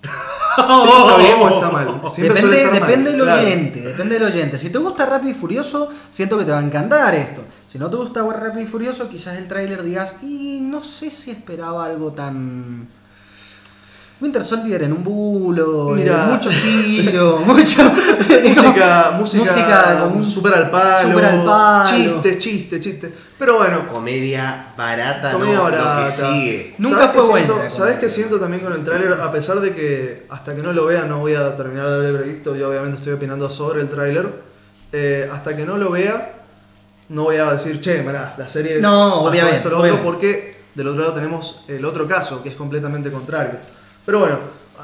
¿Eso 0.00 1.08
está 1.08 1.18
bien 1.18 1.34
o 1.40 1.48
está 1.48 1.70
mal? 1.70 2.00
Siempre 2.08 2.40
suele 2.40 2.56
Depende, 2.70 2.80
mal, 2.80 3.04
del 3.04 3.20
claro. 3.20 3.42
oyente, 3.42 3.80
depende 3.80 4.14
del 4.14 4.28
oyente. 4.28 4.56
Si 4.56 4.70
te 4.70 4.78
gusta 4.78 5.06
Rápido 5.06 5.32
y 5.32 5.34
Furioso, 5.34 5.90
siento 6.08 6.38
que 6.38 6.44
te 6.44 6.52
va 6.52 6.60
a 6.60 6.62
encantar 6.62 7.16
esto. 7.16 7.42
Si 7.66 7.80
no 7.80 7.90
te 7.90 7.96
gusta 7.96 8.22
Rápido 8.22 8.62
y 8.62 8.66
Furioso, 8.66 9.08
quizás 9.08 9.38
el 9.38 9.48
tráiler 9.48 9.82
digas, 9.82 10.14
y 10.22 10.60
no 10.62 10.84
sé 10.84 11.10
si 11.10 11.32
esperaba 11.32 11.84
algo 11.84 12.12
tan... 12.12 12.86
Winter 14.20 14.44
Soldier 14.44 14.82
en 14.82 14.92
un 14.92 15.02
bulo, 15.02 15.90
Mira. 15.90 16.24
eh, 16.24 16.32
mucho 16.34 16.50
tiro, 16.50 17.38
mucho... 17.46 17.82
música, 18.44 19.10
música, 19.18 19.44
música 19.44 19.98
como 20.02 20.16
un- 20.16 20.24
super 20.30 20.52
al 20.54 20.70
palo, 20.70 21.08
súper 21.08 21.24
al 21.24 21.44
palo. 21.44 21.84
chiste, 21.88 22.38
chiste, 22.38 22.80
chiste. 22.80 23.14
Pero 23.38 23.56
bueno, 23.56 23.88
Comedia 23.90 24.74
barata, 24.76 25.32
comedia 25.32 25.54
no, 25.56 25.62
barata. 25.64 26.00
lo 26.00 26.06
que 26.06 26.12
sigue. 26.12 26.74
Nunca 26.76 27.06
¿Sabes 27.08 27.24
fue 27.24 27.46
la 27.46 27.70
¿Sabes 27.70 27.98
qué 27.98 28.08
siento 28.10 28.38
también 28.38 28.62
con 28.62 28.72
el 28.74 28.84
tráiler? 28.84 29.12
A 29.14 29.32
pesar 29.32 29.60
de 29.60 29.74
que 29.74 30.26
hasta 30.28 30.54
que 30.54 30.62
no 30.62 30.72
lo 30.72 30.84
vea 30.84 31.04
no 31.06 31.20
voy 31.20 31.34
a 31.34 31.56
terminar 31.56 31.88
de 31.88 31.96
ver 31.98 32.06
el 32.06 32.12
veredicto, 32.18 32.54
yo 32.54 32.68
obviamente 32.68 32.98
estoy 32.98 33.14
opinando 33.14 33.48
sobre 33.48 33.80
el 33.80 33.88
tráiler. 33.88 34.28
eh, 34.92 35.28
hasta 35.32 35.56
que 35.56 35.64
no 35.64 35.76
lo 35.78 35.90
vea, 35.90 36.32
no 37.08 37.22
voy 37.24 37.36
a 37.36 37.52
decir, 37.52 37.80
che, 37.80 38.02
mirá, 38.02 38.34
la 38.36 38.46
serie 38.48 38.80
No, 38.80 39.10
pasó 39.10 39.30
obviamente, 39.30 39.56
esto, 39.58 39.70
lo 39.70 39.76
otro, 39.78 39.82
obviamente. 39.94 40.04
porque 40.10 40.60
del 40.74 40.86
otro 40.88 41.00
lado 41.00 41.14
tenemos 41.14 41.64
el 41.68 41.84
otro 41.86 42.06
caso, 42.06 42.42
que 42.42 42.50
es 42.50 42.56
completamente 42.56 43.10
contrario. 43.10 43.52
Pero 44.10 44.18
bueno, 44.18 44.38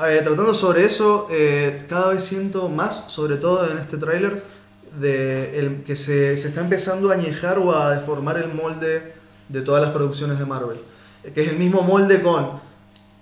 eh, 0.07 0.20
tratando 0.22 0.55
sobre 0.55 0.85
eso, 0.85 1.27
eh, 1.33 1.85
cada 1.89 2.12
vez 2.12 2.22
siento 2.22 2.68
más, 2.68 3.11
sobre 3.11 3.35
todo 3.35 3.68
en 3.68 3.77
este 3.77 3.97
tráiler, 3.97 4.41
que 5.01 5.97
se, 5.97 6.37
se 6.37 6.47
está 6.47 6.61
empezando 6.61 7.11
a 7.11 7.14
añejar 7.14 7.59
o 7.59 7.74
a 7.74 7.93
deformar 7.93 8.37
el 8.39 8.55
molde 8.55 9.14
de 9.49 9.62
todas 9.62 9.83
las 9.83 9.91
producciones 9.91 10.39
de 10.39 10.47
Marvel. 10.47 10.79
Eh, 11.24 11.33
Que 11.33 11.43
es 11.43 11.49
el 11.49 11.59
mismo 11.59 11.83
molde 11.83 12.22
con, 12.22 12.61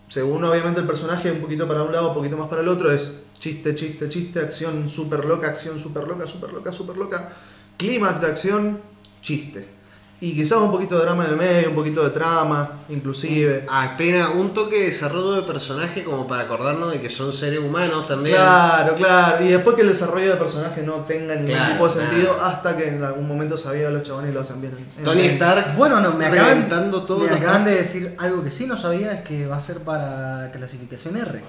según 0.07 0.45
obviamente 0.45 0.79
el 0.79 0.87
personaje, 0.87 1.33
un 1.33 1.41
poquito 1.41 1.67
para 1.67 1.83
un 1.83 1.93
lado, 1.93 2.09
un 2.09 2.15
poquito 2.17 2.37
más 2.37 2.49
para 2.49 2.61
el 2.61 2.69
otro, 2.69 2.93
es 2.93 3.21
chiste, 3.39 3.75
chiste, 3.75 4.11
chiste, 4.11 4.41
acción 4.41 4.91
super 4.91 5.25
loca, 5.25 5.47
acción 5.47 5.79
super 5.79 6.07
loca, 6.07 6.27
super 6.27 6.53
loca, 6.53 6.71
super 6.71 6.99
loca, 6.99 7.33
clímax 7.79 8.21
de 8.21 8.27
acción, 8.27 8.79
chiste. 9.23 9.74
Y 10.21 10.35
quizás 10.35 10.57
un 10.59 10.71
poquito 10.71 10.97
de 10.97 11.03
drama 11.05 11.25
en 11.27 11.31
el 11.33 11.37
medio, 11.37 11.69
un 11.71 11.75
poquito 11.75 12.03
de 12.03 12.09
trama, 12.11 12.71
inclusive. 12.89 13.67
Apenas 13.69 14.31
un 14.35 14.55
toque 14.55 14.79
de 14.81 14.87
desarrollo 14.87 15.33
de 15.33 15.43
personaje 15.43 16.03
como 16.03 16.27
para 16.27 16.45
acordarnos 16.45 16.93
de 16.93 17.01
que 17.03 17.11
son 17.11 17.31
seres 17.33 17.59
humanos 17.59 18.09
también. 18.09 18.35
Claro, 18.37 18.95
claro. 18.95 19.45
Y 19.45 19.49
después 19.49 19.77
que 19.77 19.83
el 19.83 19.89
desarrollo 19.89 20.31
de 20.31 20.37
personaje 20.37 20.83
no 20.83 20.95
tenga 21.07 21.35
ningún 21.35 21.51
Claro, 21.55 21.73
tipo 21.73 21.85
de 21.87 21.91
sentido, 21.93 22.37
nada. 22.39 22.49
hasta 22.49 22.77
que 22.77 22.89
en 22.89 23.03
algún 23.05 23.29
momento 23.29 23.57
sabía 23.59 23.91
los 23.91 24.03
chabones 24.03 24.31
y 24.31 24.35
lo 24.35 24.41
hacen 24.41 24.61
bien. 24.63 24.73
en- 24.79 24.99
en- 24.99 25.05
Tony 25.05 25.27
Stark 25.27 25.77
Bueno, 25.77 26.01
no, 26.01 26.13
me 26.15 26.25
acaban, 26.27 26.47
reventando 26.55 27.05
todo 27.05 27.19
me 27.19 27.31
acaban 27.35 27.65
de 27.67 27.75
decir 27.75 28.15
algo 28.19 28.43
que 28.43 28.51
sí 28.51 28.67
no 28.67 28.79
sabía, 28.79 29.13
es 29.13 29.21
que 29.23 29.47
va 29.47 29.57
a 29.57 29.61
ser 29.61 29.81
para 29.81 30.51
clasificación 30.53 31.17
R. 31.19 31.43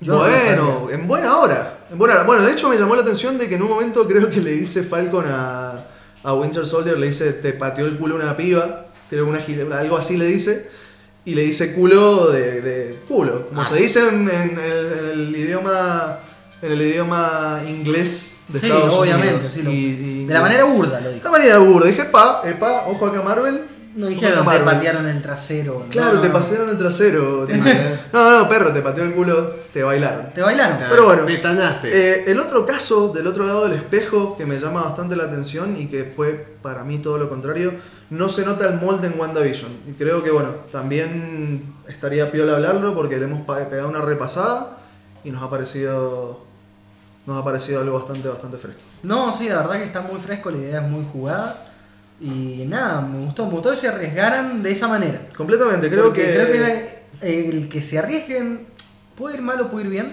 Yo 0.00 0.18
Bueno, 0.18 0.88
en 0.90 1.06
buena 1.06 1.36
hora. 1.38 1.78
En 1.90 1.96
buena 1.98 2.14
hora. 2.16 2.24
Bueno, 2.24 2.42
de 2.42 2.52
hecho 2.52 2.68
me 2.68 2.76
llamó 2.76 2.96
la 2.96 3.02
atención 3.02 3.38
de 3.38 3.48
que 3.48 3.54
en 3.54 3.62
un 3.62 3.68
momento 3.68 4.06
creo 4.08 4.28
que 4.30 4.40
le 4.40 4.50
dice 4.52 4.82
Falcon 4.82 5.24
a, 5.28 5.84
a 6.26 6.34
Winter 6.34 6.66
Soldier, 6.66 6.98
le 6.98 7.06
dice, 7.06 7.32
te 7.32 7.52
pateó 7.52 7.86
el 7.86 7.96
culo 7.96 8.16
una 8.16 8.36
piba, 8.36 8.86
creo 9.08 9.26
una, 9.28 9.38
algo 9.78 9.96
así 9.96 10.16
le 10.16 10.26
dice, 10.26 10.68
y 11.24 11.34
le 11.34 11.42
dice 11.42 11.72
culo 11.74 12.30
de, 12.32 12.60
de 12.60 12.98
culo, 13.08 13.48
como 13.48 13.60
Ah, 13.60 13.64
se 13.64 13.76
sí. 13.76 13.82
dice 13.84 14.08
en, 14.08 14.28
en 14.28 14.58
el, 14.58 14.86
en 14.92 15.08
el 15.20 15.36
idioma 15.36 16.18
en 16.62 16.72
el 16.72 16.80
idioma 16.82 17.60
inglés 17.68 18.36
de 18.48 18.58
Sí, 18.58 18.66
Estados 18.66 18.94
obviamente, 18.94 19.34
Unidos. 19.34 19.52
sí. 19.52 19.62
lo- 19.62 19.70
Y- 19.70 19.74
y 20.22 20.24
de 20.26 20.32
la 20.34 20.40
manera 20.40 20.64
burda 20.64 21.00
lo 21.00 21.08
De 21.10 21.14
dijo. 21.16 21.30
manera 21.30 21.58
burda. 21.58 21.86
Dije, 21.88 22.04
pa, 22.06 22.42
epa, 22.46 22.86
ojo 22.88 23.06
acá 23.06 23.22
Marvel. 23.22 23.62
No 23.96 24.06
dijeron, 24.08 24.46
te 24.46 24.60
patearon 24.60 25.06
el 25.08 25.22
trasero. 25.22 25.80
no, 25.84 25.88
Claro, 25.90 26.14
no, 26.14 26.20
te 26.20 26.28
no. 26.28 26.32
pasaron 26.34 26.68
el 26.68 26.76
trasero. 26.78 27.46
tipo. 27.46 27.64
no, 28.12 28.38
no, 28.42 28.48
perro, 28.48 28.70
te 28.72 28.82
pateó 28.82 29.04
el 29.04 29.14
culo, 29.14 29.54
te 29.72 29.82
bailaron. 29.82 30.28
Te 30.34 30.42
bailaron. 30.42 30.78
Pero 30.90 31.06
bueno. 31.06 31.24
Pestañaste. 31.24 31.88
Eh, 31.92 32.24
el 32.30 32.38
otro 32.38 32.66
caso 32.66 33.08
del 33.08 33.26
otro 33.26 33.44
lado 33.46 33.64
del 33.64 33.72
espejo 33.78 34.36
que 34.36 34.44
me 34.44 34.58
llama 34.58 34.82
bastante 34.82 35.16
la 35.16 35.24
atención 35.24 35.76
y 35.80 35.86
que 35.86 36.04
fue 36.04 36.56
para 36.60 36.84
mí 36.84 36.98
todo 36.98 37.16
lo 37.16 37.28
contrario, 37.30 37.72
no 38.10 38.28
se 38.28 38.44
nota 38.44 38.68
el 38.68 38.78
molde 38.78 39.06
en 39.08 39.18
WandaVision. 39.18 39.70
Y 39.88 39.92
creo 39.92 40.22
que, 40.22 40.30
bueno, 40.30 40.50
también 40.70 41.74
estaría 41.88 42.30
piola 42.30 42.52
hablarlo 42.52 42.94
porque 42.94 43.16
le 43.16 43.24
hemos 43.24 43.46
pegado 43.46 43.88
una 43.88 44.02
repasada 44.02 44.78
y 45.24 45.30
nos 45.30 45.42
ha 45.42 45.48
parecido, 45.48 46.44
nos 47.24 47.40
ha 47.40 47.44
parecido 47.44 47.80
algo 47.80 47.98
bastante, 47.98 48.28
bastante 48.28 48.58
fresco. 48.58 48.80
No, 49.02 49.32
sí, 49.32 49.48
la 49.48 49.56
verdad 49.58 49.78
que 49.78 49.84
está 49.84 50.02
muy 50.02 50.20
fresco, 50.20 50.50
la 50.50 50.58
idea 50.58 50.82
es 50.82 50.88
muy 50.88 51.04
jugada. 51.10 51.62
Y 52.20 52.64
nada, 52.66 53.02
me 53.02 53.24
gustó, 53.24 53.46
me 53.46 53.52
gustó 53.52 53.70
que 53.70 53.76
se 53.76 53.88
arriesgaran 53.88 54.62
de 54.62 54.70
esa 54.70 54.88
manera. 54.88 55.28
Completamente, 55.36 55.90
creo 55.90 56.04
Porque 56.04 56.24
que... 56.24 56.32
creo 56.32 56.52
que 56.52 56.96
el 57.20 57.68
que 57.68 57.82
se 57.82 57.98
arriesguen 57.98 58.66
puede 59.14 59.36
ir 59.36 59.42
mal 59.42 59.60
o 59.60 59.70
puede 59.70 59.86
ir 59.86 59.90
bien, 59.90 60.12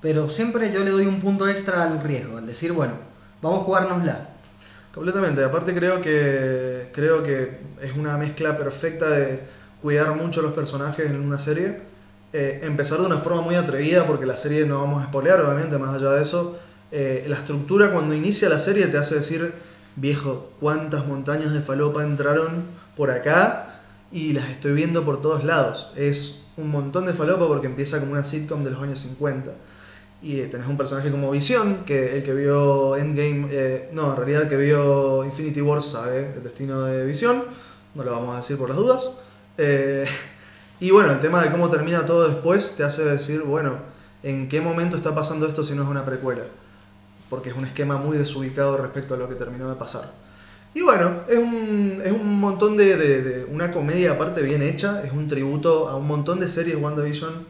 pero 0.00 0.28
siempre 0.28 0.72
yo 0.72 0.84
le 0.84 0.90
doy 0.90 1.06
un 1.06 1.20
punto 1.20 1.48
extra 1.48 1.84
al 1.84 2.02
riesgo, 2.02 2.38
al 2.38 2.46
decir, 2.46 2.72
bueno, 2.72 2.94
vamos 3.40 3.60
a 3.60 3.62
jugárnosla. 3.62 4.28
Completamente, 4.92 5.42
aparte 5.42 5.74
creo 5.74 6.00
que 6.00 6.90
creo 6.92 7.22
que 7.22 7.58
es 7.82 7.96
una 7.96 8.16
mezcla 8.16 8.56
perfecta 8.56 9.10
de 9.10 9.40
cuidar 9.82 10.14
mucho 10.14 10.40
los 10.40 10.52
personajes 10.52 11.10
en 11.10 11.20
una 11.20 11.38
serie. 11.38 11.80
Eh, 12.32 12.60
empezar 12.62 12.98
de 12.98 13.06
una 13.06 13.18
forma 13.18 13.42
muy 13.42 13.54
atrevida, 13.54 14.06
porque 14.06 14.26
la 14.26 14.36
serie 14.36 14.66
no 14.66 14.80
vamos 14.80 15.02
a 15.02 15.06
spoilear, 15.06 15.40
obviamente, 15.40 15.78
más 15.78 15.94
allá 15.94 16.10
de 16.12 16.22
eso. 16.22 16.58
Eh, 16.90 17.24
la 17.28 17.36
estructura 17.36 17.92
cuando 17.92 18.14
inicia 18.14 18.48
la 18.48 18.58
serie 18.58 18.86
te 18.86 18.98
hace 18.98 19.16
decir, 19.16 19.52
viejo, 19.96 20.50
cuántas 20.60 21.06
montañas 21.06 21.52
de 21.52 21.60
falopa 21.60 22.02
entraron 22.04 22.64
por 22.96 23.10
acá 23.10 23.80
y 24.12 24.32
las 24.32 24.48
estoy 24.50 24.72
viendo 24.72 25.04
por 25.04 25.20
todos 25.20 25.44
lados. 25.44 25.90
Es 25.96 26.42
un 26.56 26.70
montón 26.70 27.06
de 27.06 27.12
falopa 27.12 27.46
porque 27.46 27.66
empieza 27.66 28.00
como 28.00 28.12
una 28.12 28.24
sitcom 28.24 28.64
de 28.64 28.70
los 28.70 28.82
años 28.82 29.00
50. 29.00 29.50
Y 30.22 30.40
eh, 30.40 30.46
tenés 30.46 30.66
un 30.66 30.76
personaje 30.76 31.10
como 31.10 31.30
Visión, 31.30 31.84
que 31.84 32.16
el 32.16 32.22
que 32.22 32.32
vio 32.32 32.96
Endgame, 32.96 33.48
eh, 33.50 33.90
no, 33.92 34.10
en 34.10 34.16
realidad 34.16 34.42
el 34.42 34.48
que 34.48 34.56
vio 34.56 35.24
Infinity 35.24 35.60
War 35.60 35.82
sabe 35.82 36.32
el 36.34 36.42
destino 36.42 36.82
de 36.82 37.04
Visión, 37.04 37.44
no 37.94 38.04
lo 38.04 38.10
vamos 38.12 38.34
a 38.34 38.36
decir 38.38 38.56
por 38.56 38.68
las 38.68 38.78
dudas. 38.78 39.10
Eh, 39.58 40.06
y 40.80 40.90
bueno, 40.90 41.12
el 41.12 41.20
tema 41.20 41.42
de 41.42 41.50
cómo 41.50 41.68
termina 41.68 42.06
todo 42.06 42.26
después 42.26 42.74
te 42.76 42.84
hace 42.84 43.04
decir, 43.04 43.42
bueno, 43.42 43.74
¿en 44.22 44.48
qué 44.48 44.60
momento 44.60 44.96
está 44.96 45.14
pasando 45.14 45.46
esto 45.46 45.62
si 45.62 45.74
no 45.74 45.82
es 45.82 45.88
una 45.88 46.06
precuela? 46.06 46.44
Porque 47.30 47.50
es 47.50 47.56
un 47.56 47.64
esquema 47.64 47.96
muy 47.96 48.16
desubicado 48.18 48.76
respecto 48.76 49.14
a 49.14 49.16
lo 49.16 49.28
que 49.28 49.34
terminó 49.34 49.68
de 49.68 49.76
pasar. 49.76 50.12
Y 50.74 50.82
bueno, 50.82 51.20
es 51.28 51.38
un, 51.38 52.00
es 52.04 52.12
un 52.12 52.40
montón 52.40 52.76
de, 52.76 52.96
de- 52.96 53.22
de- 53.22 53.44
una 53.44 53.70
comedia 53.72 54.12
aparte 54.12 54.42
bien 54.42 54.60
hecha, 54.62 55.02
es 55.04 55.12
un 55.12 55.28
tributo 55.28 55.88
a 55.88 55.96
un 55.96 56.06
montón 56.06 56.40
de 56.40 56.48
series 56.48 56.76
WandaVision 56.76 57.46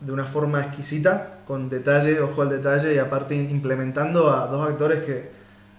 de 0.00 0.12
una 0.12 0.24
forma 0.26 0.60
exquisita, 0.60 1.38
con 1.46 1.68
detalle, 1.68 2.20
ojo 2.20 2.42
al 2.42 2.50
detalle, 2.50 2.94
y 2.94 2.98
aparte 2.98 3.34
implementando 3.36 4.30
a 4.30 4.46
dos 4.48 4.68
actores 4.68 5.04
que, 5.04 5.30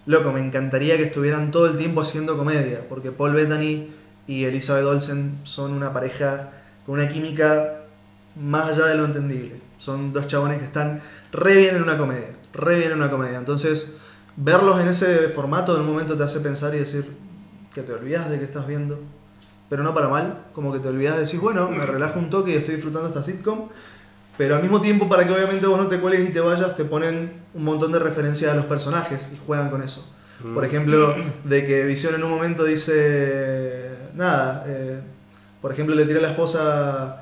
loco, 0.05 0.31
me 0.31 0.39
encantaría 0.39 0.97
que 0.97 1.03
estuvieran 1.03 1.51
todo 1.51 1.67
el 1.67 1.77
tiempo 1.77 2.01
haciendo 2.01 2.37
comedia, 2.37 2.87
porque 2.89 3.11
Paul 3.11 3.33
Bettany 3.33 3.89
y 4.27 4.45
Elizabeth 4.45 4.85
Olsen 4.85 5.39
son 5.43 5.73
una 5.73 5.91
pareja 5.93 6.51
con 6.85 6.95
una 6.95 7.07
química 7.09 7.81
más 8.41 8.71
allá 8.71 8.85
de 8.87 8.95
lo 8.95 9.05
entendible. 9.05 9.59
Son 9.77 10.13
dos 10.13 10.25
chabones 10.27 10.59
que 10.59 10.65
están 10.65 11.01
re 11.31 11.55
bien 11.55 11.75
en 11.75 11.83
una 11.83 11.97
comedia, 11.97 12.29
re 12.53 12.77
bien 12.77 12.91
en 12.91 12.97
una 12.97 13.09
comedia. 13.09 13.37
Entonces, 13.37 13.93
verlos 14.35 14.79
en 14.79 14.87
ese 14.87 15.29
formato 15.29 15.73
de 15.73 15.81
un 15.81 15.87
momento 15.87 16.15
te 16.15 16.23
hace 16.23 16.39
pensar 16.39 16.73
y 16.75 16.79
decir 16.79 17.07
que 17.73 17.81
te 17.81 17.93
olvidas 17.93 18.29
de 18.29 18.39
que 18.39 18.45
estás 18.45 18.67
viendo, 18.67 18.99
pero 19.69 19.83
no 19.83 19.93
para 19.93 20.07
mal, 20.07 20.45
como 20.53 20.71
que 20.71 20.79
te 20.79 20.87
olvidas 20.87 21.15
de 21.15 21.21
decir, 21.21 21.39
bueno, 21.39 21.67
me 21.69 21.85
relajo 21.85 22.19
un 22.19 22.29
toque 22.29 22.51
y 22.51 22.55
estoy 22.55 22.75
disfrutando 22.75 23.07
esta 23.07 23.23
sitcom, 23.23 23.69
pero 24.37 24.55
al 24.55 24.61
mismo 24.61 24.81
tiempo, 24.81 25.09
para 25.09 25.25
que 25.25 25.33
obviamente 25.33 25.67
vos 25.67 25.77
no 25.77 25.87
te 25.87 25.99
cuelgues 25.99 26.29
y 26.29 26.33
te 26.33 26.39
vayas, 26.39 26.75
te 26.75 26.85
ponen 26.85 27.33
un 27.53 27.63
montón 27.63 27.91
de 27.91 27.99
referencias 27.99 28.51
a 28.51 28.55
los 28.55 28.65
personajes 28.65 29.29
y 29.33 29.39
juegan 29.45 29.69
con 29.69 29.83
eso. 29.83 30.07
Por 30.53 30.65
ejemplo, 30.65 31.15
de 31.45 31.65
que 31.65 31.85
Visión 31.85 32.15
en 32.15 32.23
un 32.23 32.29
momento 32.29 32.65
dice, 32.65 33.91
nada, 34.13 34.65
eh, 34.67 34.99
por 35.61 35.71
ejemplo 35.71 35.95
le 35.95 36.05
tira 36.05 36.19
a 36.19 36.21
la 36.23 36.29
esposa, 36.31 37.21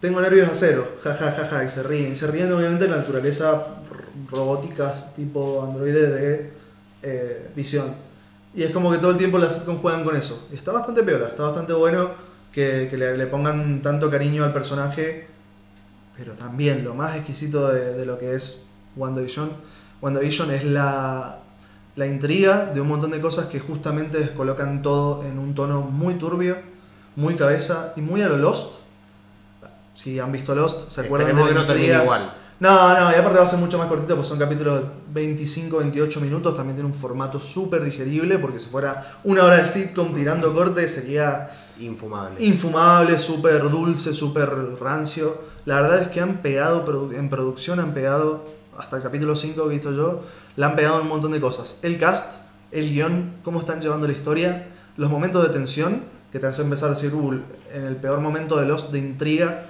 tengo 0.00 0.20
nervios 0.20 0.48
a 0.48 0.54
cero, 0.54 0.98
ja 1.02 1.14
ja 1.14 1.32
ja 1.32 1.46
ja, 1.46 1.64
y 1.64 1.68
se 1.68 1.82
ríen. 1.82 2.12
Y 2.12 2.14
se 2.14 2.26
ríen 2.26 2.52
obviamente 2.52 2.84
de 2.84 2.90
la 2.90 2.98
naturaleza 2.98 3.79
robóticas 4.28 5.14
tipo 5.14 5.62
androide 5.64 6.08
de 6.08 6.52
eh, 7.02 7.50
visión. 7.54 7.94
Y 8.54 8.62
es 8.62 8.70
como 8.70 8.90
que 8.90 8.98
todo 8.98 9.12
el 9.12 9.16
tiempo 9.16 9.38
las 9.38 9.54
sitcom 9.54 9.78
juegan 9.80 10.04
con 10.04 10.16
eso. 10.16 10.48
Y 10.52 10.56
está 10.56 10.72
bastante 10.72 11.02
peor, 11.02 11.22
está 11.22 11.44
bastante 11.44 11.72
bueno 11.72 12.10
que, 12.52 12.88
que 12.90 12.98
le, 12.98 13.16
le 13.16 13.26
pongan 13.26 13.80
tanto 13.80 14.10
cariño 14.10 14.44
al 14.44 14.52
personaje, 14.52 15.28
pero 16.16 16.32
también 16.32 16.84
lo 16.84 16.94
más 16.94 17.16
exquisito 17.16 17.68
de, 17.68 17.94
de 17.94 18.06
lo 18.06 18.18
que 18.18 18.34
es 18.34 18.62
WandaVision, 18.96 19.52
WandaVision 20.02 20.50
es 20.50 20.64
la, 20.64 21.38
la 21.96 22.06
intriga 22.06 22.66
de 22.66 22.80
un 22.80 22.88
montón 22.88 23.10
de 23.10 23.20
cosas 23.20 23.46
que 23.46 23.60
justamente 23.60 24.18
descolocan 24.18 24.82
todo 24.82 25.24
en 25.24 25.38
un 25.38 25.54
tono 25.54 25.82
muy 25.82 26.14
turbio, 26.14 26.56
muy 27.16 27.36
cabeza 27.36 27.92
y 27.96 28.00
muy 28.00 28.22
a 28.22 28.28
lo 28.28 28.36
Lost. 28.36 28.80
Si 29.94 30.18
han 30.18 30.32
visto 30.32 30.54
Lost, 30.54 30.88
se 30.88 31.02
acuerdan 31.02 31.36
de 31.36 31.42
la 31.42 31.48
que 31.48 31.54
no 31.54 31.60
intriga. 31.60 32.02
igual. 32.02 32.32
No, 32.60 32.92
no, 32.94 33.10
y 33.10 33.14
aparte 33.14 33.38
va 33.38 33.44
a 33.44 33.46
ser 33.46 33.58
mucho 33.58 33.78
más 33.78 33.86
cortito, 33.88 34.14
pues 34.16 34.28
son 34.28 34.38
capítulos 34.38 34.82
de 34.82 34.86
25, 35.14 35.78
28 35.78 36.20
minutos, 36.20 36.54
también 36.54 36.76
tiene 36.76 36.90
un 36.90 36.94
formato 36.94 37.40
súper 37.40 37.82
digerible, 37.82 38.38
porque 38.38 38.58
si 38.60 38.68
fuera 38.68 39.14
una 39.24 39.44
hora 39.44 39.56
de 39.56 39.66
sitcom 39.66 40.14
tirando 40.14 40.52
corte 40.54 40.86
sería 40.86 41.50
Infumable. 41.78 42.44
infumable, 42.44 43.18
súper 43.18 43.62
dulce, 43.70 44.12
súper 44.12 44.50
rancio. 44.78 45.38
La 45.64 45.80
verdad 45.80 46.02
es 46.02 46.08
que 46.08 46.20
han 46.20 46.42
pegado, 46.42 46.84
en 47.12 47.30
producción 47.30 47.80
han 47.80 47.94
pegado, 47.94 48.44
hasta 48.76 48.96
el 48.98 49.02
capítulo 49.02 49.34
5 49.36 49.62
que 49.62 49.66
he 49.68 49.72
visto 49.78 49.92
yo, 49.92 50.22
le 50.56 50.64
han 50.66 50.76
pegado 50.76 51.00
un 51.00 51.08
montón 51.08 51.32
de 51.32 51.40
cosas. 51.40 51.76
El 51.80 51.98
cast, 51.98 52.34
el 52.72 52.90
guion, 52.92 53.36
cómo 53.42 53.60
están 53.60 53.80
llevando 53.80 54.06
la 54.06 54.12
historia, 54.12 54.68
los 54.98 55.08
momentos 55.08 55.42
de 55.42 55.48
tensión, 55.48 56.02
que 56.30 56.38
te 56.38 56.46
hace 56.46 56.60
empezar 56.62 56.90
a 56.90 56.92
decir, 56.92 57.14
"Uh, 57.14 57.40
en 57.72 57.84
el 57.86 57.96
peor 57.96 58.20
momento 58.20 58.56
de 58.60 58.66
los 58.66 58.92
de 58.92 58.98
intriga, 58.98 59.64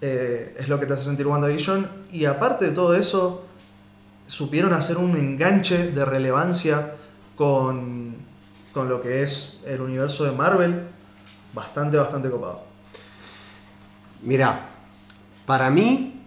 eh, 0.00 0.54
es 0.58 0.68
lo 0.68 0.78
que 0.78 0.86
te 0.86 0.94
hace 0.94 1.04
sentir 1.04 1.26
WandaVision. 1.26 1.88
Y 2.12 2.24
aparte 2.24 2.66
de 2.66 2.72
todo 2.72 2.94
eso, 2.94 3.46
supieron 4.26 4.72
hacer 4.72 4.96
un 4.98 5.16
enganche 5.16 5.90
de 5.90 6.04
relevancia 6.04 6.94
con, 7.36 8.16
con 8.72 8.88
lo 8.88 9.00
que 9.00 9.22
es 9.22 9.60
el 9.66 9.80
universo 9.80 10.24
de 10.24 10.32
Marvel 10.32 10.82
bastante, 11.54 11.96
bastante 11.96 12.30
copado. 12.30 12.62
Mirá, 14.22 14.60
para 15.46 15.70
mí 15.70 16.20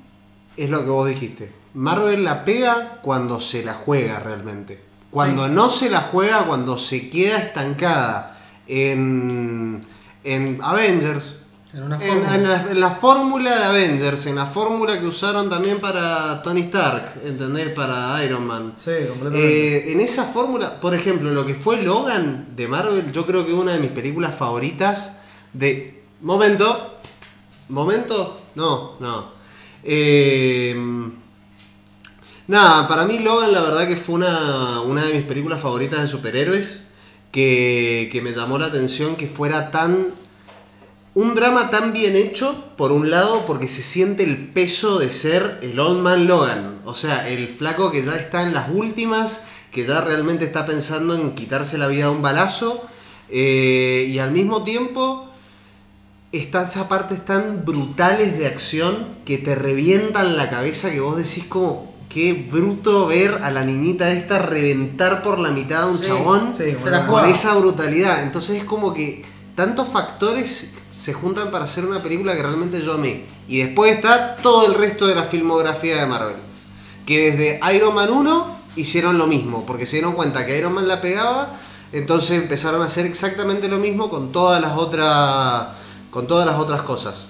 es 0.57 0.69
lo 0.69 0.83
que 0.83 0.89
vos 0.89 1.07
dijiste. 1.07 1.53
Marvel 1.73 2.23
la 2.23 2.43
pega 2.43 2.99
cuando 3.01 3.39
se 3.39 3.63
la 3.63 3.73
juega 3.73 4.19
realmente. 4.19 4.81
Cuando 5.09 5.45
Sí. 5.47 5.51
no 5.53 5.69
se 5.69 5.89
la 5.89 6.01
juega, 6.01 6.45
cuando 6.45 6.77
se 6.77 7.09
queda 7.09 7.37
estancada 7.37 8.37
en, 8.67 9.85
en 10.23 10.59
Avengers, 10.61 11.35
En 11.73 11.83
una 11.83 11.95
en, 11.95 12.01
forma. 12.01 12.35
en 12.35 12.43
la, 12.49 12.61
en 12.69 12.79
la 12.81 12.91
fórmula 12.91 13.57
de 13.57 13.63
Avengers, 13.63 14.25
en 14.25 14.35
la 14.35 14.45
fórmula 14.45 14.99
que 14.99 15.05
usaron 15.05 15.49
también 15.49 15.79
para 15.79 16.41
Tony 16.41 16.63
Stark, 16.63 17.21
¿entendés? 17.23 17.69
Para 17.69 18.23
Iron 18.25 18.45
Man. 18.45 18.73
Sí, 18.75 18.91
completamente. 19.07 19.77
Eh, 19.77 19.91
en 19.93 20.01
esa 20.01 20.25
fórmula, 20.25 20.81
por 20.81 20.93
ejemplo, 20.93 21.31
lo 21.31 21.45
que 21.45 21.55
fue 21.55 21.81
Logan 21.81 22.47
de 22.57 22.67
Marvel, 22.67 23.09
yo 23.13 23.25
creo 23.25 23.45
que 23.45 23.53
es 23.53 23.57
una 23.57 23.73
de 23.73 23.79
mis 23.79 23.91
películas 23.91 24.35
favoritas 24.35 25.19
de... 25.53 26.03
Momento. 26.19 26.99
Momento. 27.69 28.41
No, 28.55 28.97
no. 28.99 29.31
Eh, 29.83 30.75
nada, 32.47 32.87
para 32.87 33.05
mí 33.05 33.19
Logan 33.19 33.53
la 33.53 33.61
verdad 33.61 33.87
que 33.87 33.95
fue 33.95 34.15
una, 34.15 34.81
una 34.81 35.05
de 35.05 35.13
mis 35.13 35.23
películas 35.23 35.61
favoritas 35.61 36.01
de 36.01 36.07
superhéroes. 36.07 36.87
Que, 37.31 38.09
que 38.11 38.21
me 38.21 38.33
llamó 38.33 38.57
la 38.57 38.65
atención 38.65 39.15
que 39.15 39.25
fuera 39.25 39.71
tan 39.71 40.07
un 41.13 41.35
drama 41.35 41.69
tan 41.69 41.91
bien 41.93 42.15
hecho, 42.15 42.63
por 42.77 42.91
un 42.91 43.09
lado, 43.09 43.45
porque 43.45 43.67
se 43.67 43.83
siente 43.83 44.23
el 44.23 44.47
peso 44.49 44.97
de 44.99 45.11
ser 45.11 45.59
el 45.61 45.79
Old 45.79 45.99
Man 46.01 46.27
Logan. 46.27 46.79
O 46.85 46.95
sea, 46.95 47.27
el 47.27 47.47
flaco 47.49 47.91
que 47.91 48.03
ya 48.03 48.15
está 48.15 48.43
en 48.43 48.53
las 48.53 48.69
últimas, 48.69 49.43
que 49.71 49.85
ya 49.85 50.01
realmente 50.01 50.45
está 50.45 50.65
pensando 50.65 51.15
en 51.15 51.33
quitarse 51.35 51.77
la 51.77 51.87
vida 51.87 52.05
de 52.05 52.11
un 52.11 52.21
balazo. 52.21 52.87
eh, 53.29 54.07
y 54.09 54.19
al 54.19 54.31
mismo 54.31 54.63
tiempo, 54.63 55.29
están 56.31 56.65
esas 56.65 56.85
partes 56.87 57.23
tan 57.25 57.65
brutales 57.65 58.37
de 58.37 58.47
acción 58.47 59.07
que 59.25 59.37
te 59.37 59.55
revientan 59.55 60.37
la 60.37 60.49
cabeza 60.49 60.91
que 60.91 60.99
vos 61.01 61.17
decís 61.17 61.45
como... 61.45 61.91
Qué 62.11 62.33
bruto 62.51 63.07
ver 63.07 63.39
a 63.41 63.51
la 63.51 63.63
niñita 63.63 64.11
esta 64.11 64.37
reventar 64.39 65.23
por 65.23 65.39
la 65.39 65.49
mitad 65.51 65.85
de 65.85 65.91
un 65.93 65.97
Sí, 65.97 66.03
chabón 66.07 66.53
sí, 66.53 66.75
bueno, 66.81 67.07
con 67.07 67.25
esa 67.25 67.53
brutalidad. 67.55 68.23
Entonces 68.23 68.57
es 68.57 68.63
como 68.65 68.93
que 68.93 69.23
tantos 69.55 69.87
factores 69.89 70.73
se 70.89 71.13
juntan 71.13 71.51
para 71.51 71.65
hacer 71.65 71.85
una 71.85 72.01
película 72.01 72.35
que 72.35 72.43
realmente 72.43 72.81
yo 72.81 72.93
amé. 72.93 73.25
Y 73.47 73.59
después 73.59 73.93
está 73.93 74.35
todo 74.37 74.67
el 74.67 74.75
resto 74.75 75.07
de 75.07 75.15
la 75.15 75.23
filmografía 75.23 75.99
de 75.99 76.05
Marvel. 76.05 76.35
Que 77.05 77.31
desde 77.31 77.75
Iron 77.75 77.95
Man 77.95 78.11
1 78.11 78.57
hicieron 78.75 79.17
lo 79.17 79.27
mismo, 79.27 79.65
porque 79.65 79.85
se 79.85 79.97
dieron 79.97 80.13
cuenta 80.13 80.45
que 80.45 80.57
Iron 80.57 80.73
Man 80.73 80.87
la 80.87 81.01
pegaba, 81.01 81.57
entonces 81.91 82.41
empezaron 82.41 82.81
a 82.81 82.85
hacer 82.85 83.05
exactamente 83.05 83.67
lo 83.67 83.77
mismo 83.77 84.09
con 84.09 84.31
todas 84.31 84.61
las 84.61 84.77
otras 84.77 85.69
con 86.09 86.27
todas 86.27 86.45
las 86.45 86.57
otras 86.57 86.81
cosas. 86.81 87.27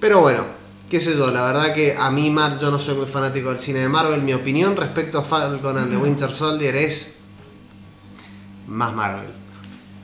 Pero 0.00 0.20
bueno, 0.20 0.44
qué 0.90 1.00
sé 1.00 1.16
yo, 1.16 1.30
la 1.30 1.46
verdad 1.46 1.72
que 1.72 1.96
a 1.96 2.10
mí 2.10 2.30
Mar, 2.30 2.58
yo 2.60 2.70
no 2.70 2.78
soy 2.78 2.96
muy 2.96 3.06
fanático 3.06 3.48
del 3.48 3.58
cine 3.58 3.78
de 3.78 3.88
Marvel, 3.88 4.22
mi 4.22 4.34
opinión 4.34 4.76
respecto 4.76 5.18
a 5.18 5.22
Falcon 5.22 5.78
and 5.78 5.90
the 5.90 5.96
Winter 5.96 6.32
Soldier 6.32 6.76
es 6.76 7.16
más 8.66 8.92
Marvel. 8.92 9.45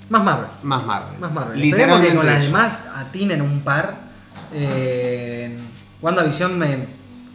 Más 0.09 0.23
Marvel. 0.25 0.47
Más 0.63 0.85
Marvel. 0.85 1.19
Más 1.21 1.33
Marvel. 1.33 1.63
Esperemos 1.63 2.01
que 2.01 2.07
Literalmente 2.09 2.17
con 2.17 2.27
las 2.27 2.37
eso. 2.39 2.47
demás 2.47 2.85
atinen 2.97 3.43
un 3.43 3.61
par. 3.63 3.97
Eh, 4.53 5.57
WandaVision 6.01 6.59
me, 6.59 6.87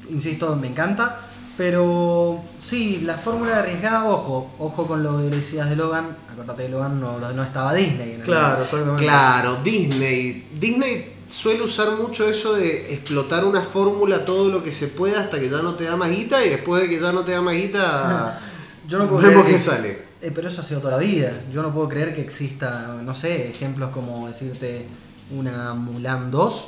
insisto, 0.09 0.55
me 0.55 0.67
encanta. 0.67 1.17
Pero 1.57 2.39
sí, 2.59 3.01
la 3.03 3.15
fórmula 3.15 3.53
de 3.53 3.57
arriesgada, 3.59 4.05
ojo, 4.05 4.51
ojo 4.59 4.85
con 4.85 5.01
lo 5.01 5.17
que 5.17 5.35
decías 5.35 5.67
de 5.69 5.75
Logan. 5.75 6.15
Acordate 6.31 6.63
de 6.63 6.69
Logan, 6.69 7.01
no, 7.01 7.17
no 7.19 7.43
estaba 7.43 7.73
Disney. 7.73 8.11
En 8.13 8.19
el- 8.21 8.25
Claro, 8.27 8.61
exactamente. 8.61 9.03
Claro, 9.03 9.57
Disney. 9.63 10.47
Disney 10.59 11.13
suele 11.27 11.63
usar 11.63 11.91
mucho 11.97 12.29
eso 12.29 12.53
de 12.55 12.93
explotar 12.93 13.43
una 13.43 13.61
fórmula 13.61 14.23
todo 14.23 14.49
lo 14.49 14.63
que 14.63 14.71
se 14.71 14.87
pueda 14.87 15.19
hasta 15.21 15.39
que 15.39 15.49
ya 15.49 15.63
no 15.63 15.73
te 15.73 15.85
da 15.85 15.95
más 15.97 16.09
guita 16.11 16.45
y 16.45 16.49
después 16.49 16.83
de 16.83 16.89
que 16.89 16.99
ya 17.01 17.11
no 17.11 17.21
te 17.21 17.31
da 17.31 17.41
más 17.41 17.55
guita 17.55 18.39
Yo 18.87 18.99
no 18.99 19.07
puedo 19.09 19.27
vemos 19.27 19.47
que- 19.47 19.59
sale. 19.59 20.06
Eh, 20.21 20.31
pero 20.33 20.47
eso 20.47 20.61
ha 20.61 20.63
sido 20.63 20.79
toda 20.79 20.93
la 20.93 20.99
vida. 20.99 21.31
Yo 21.51 21.61
no 21.61 21.73
puedo 21.73 21.87
creer 21.87 22.13
que 22.13 22.21
exista, 22.21 22.95
no 23.03 23.13
sé, 23.13 23.49
ejemplos 23.49 23.91
como 23.91 24.27
decirte 24.27 24.87
una 25.31 25.73
Mulan 25.73 26.31
2. 26.31 26.67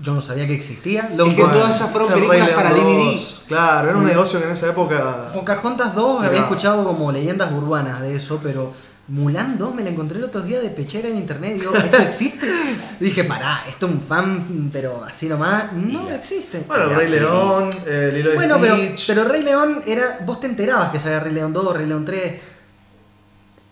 Yo 0.00 0.14
no 0.14 0.22
sabía 0.22 0.46
que 0.46 0.54
existía. 0.54 1.10
Loco, 1.14 1.30
Es 1.30 1.36
que 1.36 1.42
todas 1.42 1.76
esas 1.76 1.90
fueron 1.90 2.12
El 2.12 2.14
películas 2.26 2.50
para 2.50 2.70
2, 2.70 2.80
DVD. 2.80 3.46
Claro, 3.46 3.88
era 3.90 3.98
un 3.98 4.04
negocio 4.04 4.40
que 4.40 4.46
en 4.46 4.52
esa 4.52 4.70
época. 4.70 5.30
Pocahontas 5.32 5.94
2 5.94 6.24
había 6.24 6.40
escuchado 6.40 6.84
como 6.84 7.12
leyendas 7.12 7.52
urbanas 7.52 8.00
de 8.00 8.16
eso, 8.16 8.40
pero 8.42 8.72
Mulan 9.06 9.56
2 9.56 9.74
me 9.74 9.84
la 9.84 9.90
encontré 9.90 10.18
el 10.18 10.24
otro 10.24 10.40
día 10.40 10.60
de 10.60 10.70
pechera 10.70 11.08
en 11.08 11.16
internet. 11.16 11.58
Digo, 11.60 11.74
¿esto 11.74 11.98
existe? 12.02 12.50
Dije, 12.98 13.22
pará, 13.22 13.62
esto 13.68 13.86
es 13.86 13.92
un 13.92 14.00
fan, 14.00 14.70
pero 14.72 15.04
así 15.04 15.28
nomás. 15.28 15.72
No 15.74 16.10
existe. 16.10 16.64
Bueno, 16.66 16.84
el 16.84 16.96
Rey 16.96 17.08
León, 17.10 17.70
eh, 17.86 18.10
Lilo 18.12 18.32
y 18.32 18.36
Bueno, 18.36 18.56
pero, 18.60 18.76
pero 19.06 19.24
Rey 19.24 19.42
León 19.42 19.82
era. 19.86 20.18
Vos 20.24 20.40
te 20.40 20.46
enterabas 20.46 20.90
que 20.90 20.98
salía 20.98 21.20
Rey 21.20 21.34
León 21.34 21.52
2, 21.52 21.76
Rey 21.76 21.86
León 21.86 22.04
3. 22.04 22.53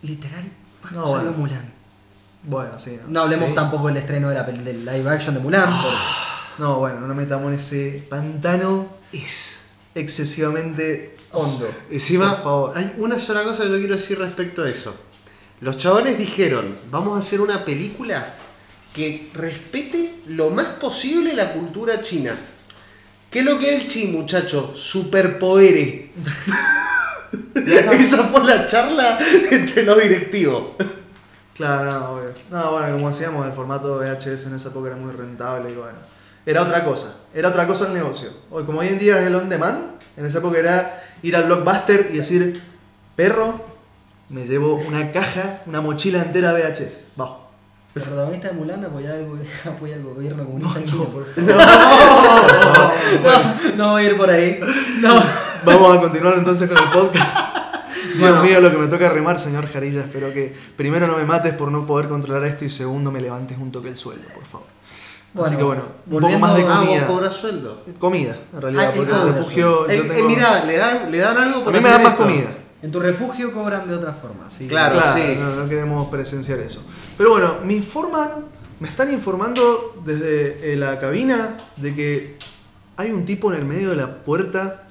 Literal, 0.03 0.43
¿cuándo 0.81 1.01
No, 1.01 1.07
salió 1.07 1.23
bueno. 1.33 1.39
Mulan? 1.39 1.73
Bueno, 2.45 2.79
sí. 2.79 2.99
No 3.09 3.23
hablemos 3.23 3.51
Sí. 3.51 3.55
tampoco 3.55 3.87
del 3.89 3.97
estreno 3.99 4.29
de 4.29 4.35
la 4.35 4.43
del 4.43 4.85
live 4.85 5.09
action 5.11 5.35
de 5.35 5.41
Mulan. 5.41 5.71
No, 6.59 6.79
bueno, 6.81 7.01
no 7.01 7.07
nos 7.07 7.17
metamos 7.17 7.49
en 7.49 7.55
ese 7.55 8.05
pantano 8.11 8.89
Es. 9.13 9.67
excesivamente 9.95 11.17
hondo. 11.33 11.69
Encima, 11.91 12.35
Por 12.35 12.43
favor. 12.45 12.73
hay 12.77 12.93
una 12.99 13.19
sola 13.19 13.43
cosa 13.45 13.63
que 13.65 13.71
yo 13.71 13.79
quiero 13.79 13.97
decir 13.97 14.19
respecto 14.19 14.65
a 14.65 14.71
eso. 14.71 14.95
Los 15.61 15.79
chabones 15.79 16.19
dijeron, 16.19 16.77
vamos 16.91 17.17
a 17.17 17.21
hacer 17.21 17.41
una 17.41 17.65
película 17.65 18.35
que 18.93 19.31
respete 19.33 20.21
lo 20.27 20.51
más 20.51 20.67
posible 20.67 21.33
la 21.35 21.53
cultura 21.53 22.03
china. 22.03 22.37
¿Qué 23.31 23.39
es 23.39 23.45
lo 23.45 23.59
que 23.59 23.75
es 23.77 23.83
el 23.83 23.87
chi, 23.89 24.07
muchacho? 24.09 24.73
Superpoderes. 24.77 26.11
Esa 27.55 28.25
fue 28.25 28.45
la 28.45 28.67
charla 28.67 29.19
entre 29.51 29.85
los 29.85 30.03
directivos. 30.03 30.65
Claro, 31.55 31.91
no, 31.91 32.11
obvio. 32.13 32.33
No, 32.51 32.73
bueno, 32.73 32.93
como 32.95 33.09
decíamos, 33.09 33.47
el 33.47 33.53
formato 33.53 33.99
VHS 33.99 34.47
en 34.47 34.57
esa 34.57 34.71
época 34.71 34.89
era 34.89 34.97
muy 34.97 35.13
rentable 35.13 35.71
y 35.71 35.75
bueno. 35.75 35.99
Era 36.45 36.63
otra 36.63 36.85
cosa, 36.85 37.15
era 37.35 37.49
otra 37.51 37.67
cosa 37.67 37.87
el 37.87 37.95
negocio. 37.95 38.31
Hoy, 38.51 38.65
como 38.65 38.81
hoy 38.81 38.89
en 38.89 38.99
día 38.99 39.21
es 39.21 39.27
el 39.27 39.35
on 39.35 39.49
demand, 39.49 39.93
en 40.17 40.27
esa 40.27 40.39
época 40.39 40.59
era 40.59 41.03
ir 41.23 41.37
al 41.37 41.45
blockbuster 41.45 42.09
y 42.13 42.17
decir, 42.17 42.61
perro, 43.15 43.65
me 44.29 44.45
llevo 44.47 44.75
una 44.77 45.13
caja, 45.13 45.61
una 45.67 45.81
mochila 45.81 46.21
entera 46.23 46.53
VHS. 46.53 47.21
Va. 47.21 47.39
El 47.95 48.03
protagonista 48.03 48.49
de 48.49 48.55
Mulan 48.55 48.85
apoya 48.85 49.13
al, 49.13 49.27
apoya 49.73 49.95
al 49.97 50.03
gobierno 50.03 50.45
comunista 50.47 50.81
No, 50.81 50.87
chino, 50.87 51.05
no. 51.05 51.11
por 51.11 51.27
favor. 51.27 51.55
No, 53.23 53.77
no 53.77 53.91
voy 53.91 54.03
a 54.03 54.07
ir 54.07 54.17
por 54.17 54.31
ahí. 54.31 54.59
No. 55.01 55.23
Vamos 55.65 55.97
a 55.97 56.01
continuar 56.01 56.35
entonces 56.39 56.69
con 56.69 56.79
el 56.79 56.91
podcast. 56.91 57.39
Dios 58.17 58.19
Bueno. 58.31 58.43
mío, 58.43 58.61
lo 58.61 58.71
que 58.71 58.79
me 58.79 58.87
toca 58.89 59.09
remar, 59.11 59.39
señor 59.39 59.67
Jarilla. 59.67 60.03
Espero 60.03 60.33
que 60.33 60.55
primero 60.77 61.07
no 61.07 61.17
me 61.17 61.25
mates 61.25 61.55
por 61.55 61.71
no 61.71 61.87
poder 61.87 62.09
controlar 62.09 62.45
esto 62.45 62.65
y 62.65 62.71
segundo 62.71 63.11
me 63.11 63.21
levantes 63.21 63.57
un 63.59 63.71
toque 63.73 63.89
el 63.89 63.97
sueldo, 63.97 64.25
por 64.35 64.45
favor. 64.45 64.67
Así 65.47 65.57
que 65.57 65.63
bueno, 65.63 65.85
un 66.11 66.21
poco 66.21 66.39
más 66.39 66.55
de 66.55 66.63
Ah, 66.63 66.67
vos 66.81 66.87
comida. 66.87 67.07
cobras 67.07 67.35
sueldo. 67.35 67.83
Comida, 67.99 68.37
en 68.53 68.61
realidad, 68.61 68.85
Ah, 68.89 68.93
porque 68.95 69.11
el 69.13 69.19
cobra 69.19 69.33
refugio. 69.33 69.89
Eh, 69.91 69.97
yo 69.97 70.03
eh, 70.05 70.09
tengo- 70.15 70.29
mirá, 70.29 70.65
le 70.65 70.77
dan, 70.77 71.11
le 71.11 71.19
dan 71.19 71.39
algo 71.39 71.69
a 71.69 71.73
mí 71.73 71.81
me 71.81 71.89
dan 71.89 72.03
más 72.03 72.13
esto. 72.13 72.25
comida. 72.25 72.49
En 72.83 72.91
tu 72.91 73.01
refugio 73.01 73.53
cobran 73.53 73.89
de 73.89 73.95
otra 73.95 74.13
forma, 74.13 74.51
sí. 74.51 74.67
Claro. 74.69 74.99
Claro, 74.99 75.17
sí. 75.17 75.37
no, 75.39 75.55
no 75.55 75.69
queremos 75.69 76.09
presenciar 76.11 76.59
eso. 76.59 76.85
Pero 77.17 77.31
bueno, 77.31 77.55
me 77.65 77.73
informan, 77.75 78.29
me 78.81 78.89
están 78.89 79.11
informando 79.11 79.95
desde 80.05 80.73
eh, 80.73 80.77
la 80.77 80.99
cabina 81.01 81.57
de 81.77 81.95
que 81.95 82.37
hay 82.99 83.11
un 83.13 83.25
tipo 83.25 83.51
en 83.53 83.61
el 83.61 83.65
medio 83.65 83.91
de 83.91 83.97
la 83.97 84.17
puerta 84.23 84.83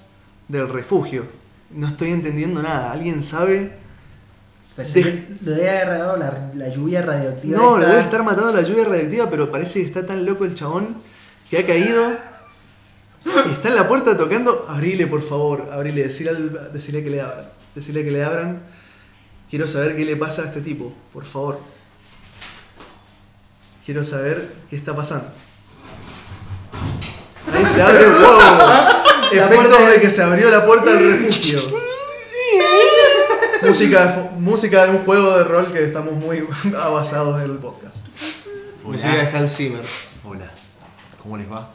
del 0.52 0.68
refugio. 0.70 1.26
No 1.72 1.88
estoy 1.88 2.12
entendiendo 2.12 2.62
nada. 2.62 2.92
¿Alguien 2.92 3.22
sabe? 3.22 3.78
Pensé 4.76 5.04
De- 5.04 5.28
le 5.42 5.52
debe 5.52 5.70
haber 5.70 5.90
dado 6.00 6.18
la, 6.18 6.52
la 6.54 6.68
lluvia 6.70 7.02
radioactiva. 7.02 7.58
No, 7.58 7.78
debe 7.78 8.02
estar 8.02 8.24
matando 8.24 8.52
la 8.54 8.62
lluvia 8.62 8.86
radiactiva, 8.86 9.30
pero 9.30 9.52
parece 9.52 9.80
que 9.80 9.86
está 9.86 10.06
tan 10.06 10.26
loco 10.26 10.46
el 10.46 10.54
chabón 10.56 10.98
que 11.50 11.58
ha 11.60 11.66
caído. 11.66 12.12
Y 13.26 13.52
está 13.52 13.70
en 13.70 13.76
la 13.76 13.88
puerta 13.88 14.18
tocando. 14.18 14.66
Abrile, 14.70 15.08
por 15.08 15.22
favor. 15.22 15.70
Abrile, 15.72 16.04
decirle, 16.04 16.32
al- 16.32 16.74
decirle 16.74 17.04
que 17.04 17.10
le 17.10 17.22
abran. 17.22 17.46
Decirle 17.76 18.04
que 18.04 18.12
le 18.12 18.24
abran. 18.24 18.62
Quiero 19.50 19.68
saber 19.68 19.96
qué 19.96 20.06
le 20.06 20.16
pasa 20.16 20.44
a 20.44 20.46
este 20.46 20.62
tipo, 20.62 20.94
por 21.14 21.26
favor. 21.26 21.60
Quiero 23.86 24.04
saber 24.04 24.54
qué 24.70 24.76
está 24.76 24.96
pasando. 24.96 25.28
Ahí 27.54 27.66
se 27.66 27.82
abre, 27.82 28.08
wow. 28.08 29.01
Efecto 29.32 29.86
de 29.88 30.02
que 30.02 30.10
se 30.10 30.24
abrió 30.24 30.50
la 30.50 30.66
puerta 30.66 30.92
del 30.94 31.20
refugio. 31.24 31.60
música, 33.64 34.30
música 34.38 34.86
de 34.86 34.92
un 34.92 35.06
juego 35.06 35.38
de 35.38 35.44
rol 35.44 35.72
que 35.72 35.84
estamos 35.84 36.14
muy 36.14 36.44
abasados 36.80 37.40
del 37.40 37.58
podcast. 37.58 38.06
Música 38.84 39.16
de 39.16 39.38
Hans 39.38 39.56
Zimmer. 39.56 39.86
Hola, 40.24 40.50
¿cómo 41.22 41.38
les 41.38 41.50
va? 41.52 41.70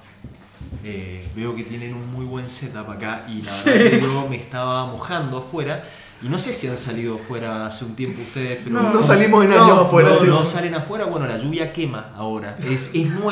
Eh, 0.84 1.26
veo 1.34 1.54
que 1.56 1.62
tienen 1.64 1.94
un 1.94 2.12
muy 2.12 2.24
buen 2.24 2.48
setup 2.50 2.90
acá 2.90 3.24
y 3.28 3.42
la 3.42 3.52
verdad 3.64 3.90
que 3.90 4.00
yo 4.00 4.26
me 4.28 4.36
estaba 4.36 4.86
mojando 4.86 5.38
afuera 5.38 5.84
y 6.22 6.28
no 6.28 6.38
sé 6.38 6.52
si 6.52 6.68
han 6.68 6.76
salido 6.78 7.16
afuera 7.16 7.66
hace 7.66 7.84
un 7.84 7.94
tiempo 7.96 8.20
ustedes, 8.20 8.60
pero 8.64 8.80
No, 8.82 9.02
salimos 9.02 9.44
en 9.44 9.52
años 9.52 9.68
No, 9.68 9.80
afuera. 9.82 10.10
no, 10.20 10.24
no 10.24 10.44
salen 10.44 10.74
afuera, 10.74 11.04
bueno, 11.04 11.26
la 11.26 11.36
lluvia 11.38 11.72
quema 11.72 12.12
ahora. 12.16 12.54
Es, 12.70 12.90
es 12.94 13.08
nuevo, 13.10 13.30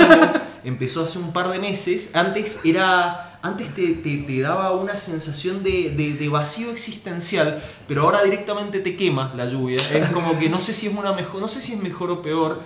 empezó 0.64 1.02
hace 1.02 1.18
un 1.18 1.32
par 1.32 1.50
de 1.50 1.58
meses. 1.58 2.10
Antes 2.14 2.60
era. 2.64 3.33
Antes 3.44 3.74
te, 3.74 3.88
te- 4.04 4.24
te 4.26 4.40
daba 4.40 4.72
una 4.72 4.96
sensación 4.96 5.62
de, 5.62 5.90
de- 5.90 6.14
de 6.14 6.28
vacío 6.30 6.70
existencial, 6.70 7.62
pero 7.86 8.02
ahora 8.02 8.22
directamente 8.22 8.78
te 8.80 8.96
quema 8.96 9.32
la 9.36 9.44
lluvia. 9.46 9.76
Es 9.76 10.08
como 10.08 10.38
que 10.38 10.48
no 10.48 10.60
sé 10.60 10.72
si 10.72 10.86
es 10.86 10.94
una 10.96 11.12
mejor, 11.12 11.42
no 11.42 11.46
sé 11.46 11.60
si 11.60 11.74
es 11.74 11.78
mejor 11.82 12.10
o 12.10 12.22
peor. 12.22 12.60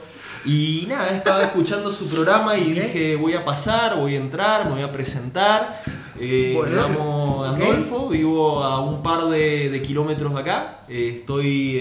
Y 0.44 0.86
nada, 0.88 1.10
estaba 1.10 1.42
escuchando 1.42 1.90
su 1.90 2.08
programa 2.08 2.56
y 2.56 2.70
dije 2.72 3.16
voy 3.16 3.34
a 3.34 3.44
pasar, 3.44 3.96
voy 3.98 4.14
a 4.14 4.18
entrar, 4.18 4.66
me 4.66 4.72
voy 4.74 4.82
a 4.82 4.92
presentar. 4.92 5.82
Eh, 6.20 6.52
Bueno. 6.56 6.70
me 6.70 6.80
llamo. 6.94 7.44
Andolfo, 7.44 8.08
vivo 8.08 8.62
a 8.62 8.80
un 8.80 9.02
par 9.02 9.24
de, 9.28 9.68
de 9.70 9.82
kilómetros 9.82 10.32
de 10.32 10.40
acá. 10.40 10.78
Eh, 10.88 11.14
estoy 11.16 11.80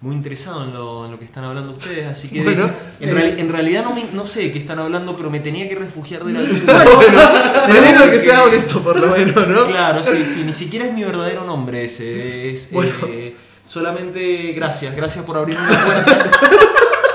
muy 0.00 0.14
interesado 0.14 0.62
en 0.64 0.72
lo, 0.72 1.06
en 1.06 1.10
lo 1.10 1.18
que 1.18 1.24
están 1.24 1.42
hablando 1.44 1.72
ustedes, 1.72 2.06
así 2.06 2.28
que 2.28 2.42
Bueno. 2.44 2.70
en, 3.00 3.10
reali- 3.16 3.38
en 3.40 3.48
realidad 3.48 3.82
no, 3.82 3.92
me- 3.92 4.04
no 4.12 4.24
sé 4.24 4.42
de 4.42 4.52
qué 4.52 4.60
están 4.60 4.78
hablando, 4.78 5.16
pero 5.16 5.28
me 5.28 5.40
tenía 5.40 5.68
que 5.68 5.74
refugiar 5.74 6.24
de 6.24 6.32
la 6.34 6.40
luz. 6.42 6.62
Me 7.68 7.78
alegro 7.78 8.08
que 8.10 8.20
sea 8.20 8.44
honesto 8.44 8.80
por 8.80 8.98
lo 8.98 9.08
menos, 9.08 9.48
¿no? 9.48 9.64
Claro, 9.66 10.02
sí, 10.02 10.24
sí, 10.24 10.42
ni 10.46 10.52
siquiera 10.52 10.86
es 10.86 10.94
mi 10.94 11.02
verdadero 11.02 11.44
nombre 11.44 11.84
ese. 11.84 12.52
Es, 12.52 12.70
Bueno. 12.70 12.92
eh, 13.08 13.34
solamente 13.66 14.52
gracias, 14.52 14.94
gracias 14.94 15.24
por 15.24 15.36
abrirme 15.36 15.68
la 15.68 15.84
puerta. 15.84 16.30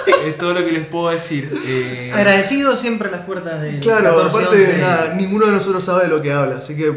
es 0.27 0.37
todo 0.37 0.53
lo 0.53 0.65
que 0.65 0.71
les 0.73 0.85
puedo 0.85 1.09
decir. 1.09 1.53
Eh, 1.65 2.11
Agradecido 2.13 2.75
siempre 2.75 3.09
las 3.09 3.21
puertas 3.21 3.61
de. 3.61 3.79
Claro, 3.79 4.15
14, 4.17 4.37
aparte 4.39 4.57
11. 4.65 4.77
nada, 4.79 5.13
ninguno 5.15 5.45
de 5.45 5.53
nosotros 5.53 5.83
sabe 5.83 6.03
de 6.03 6.09
lo 6.09 6.21
que 6.21 6.33
habla, 6.33 6.57
así 6.57 6.75
que 6.75 6.91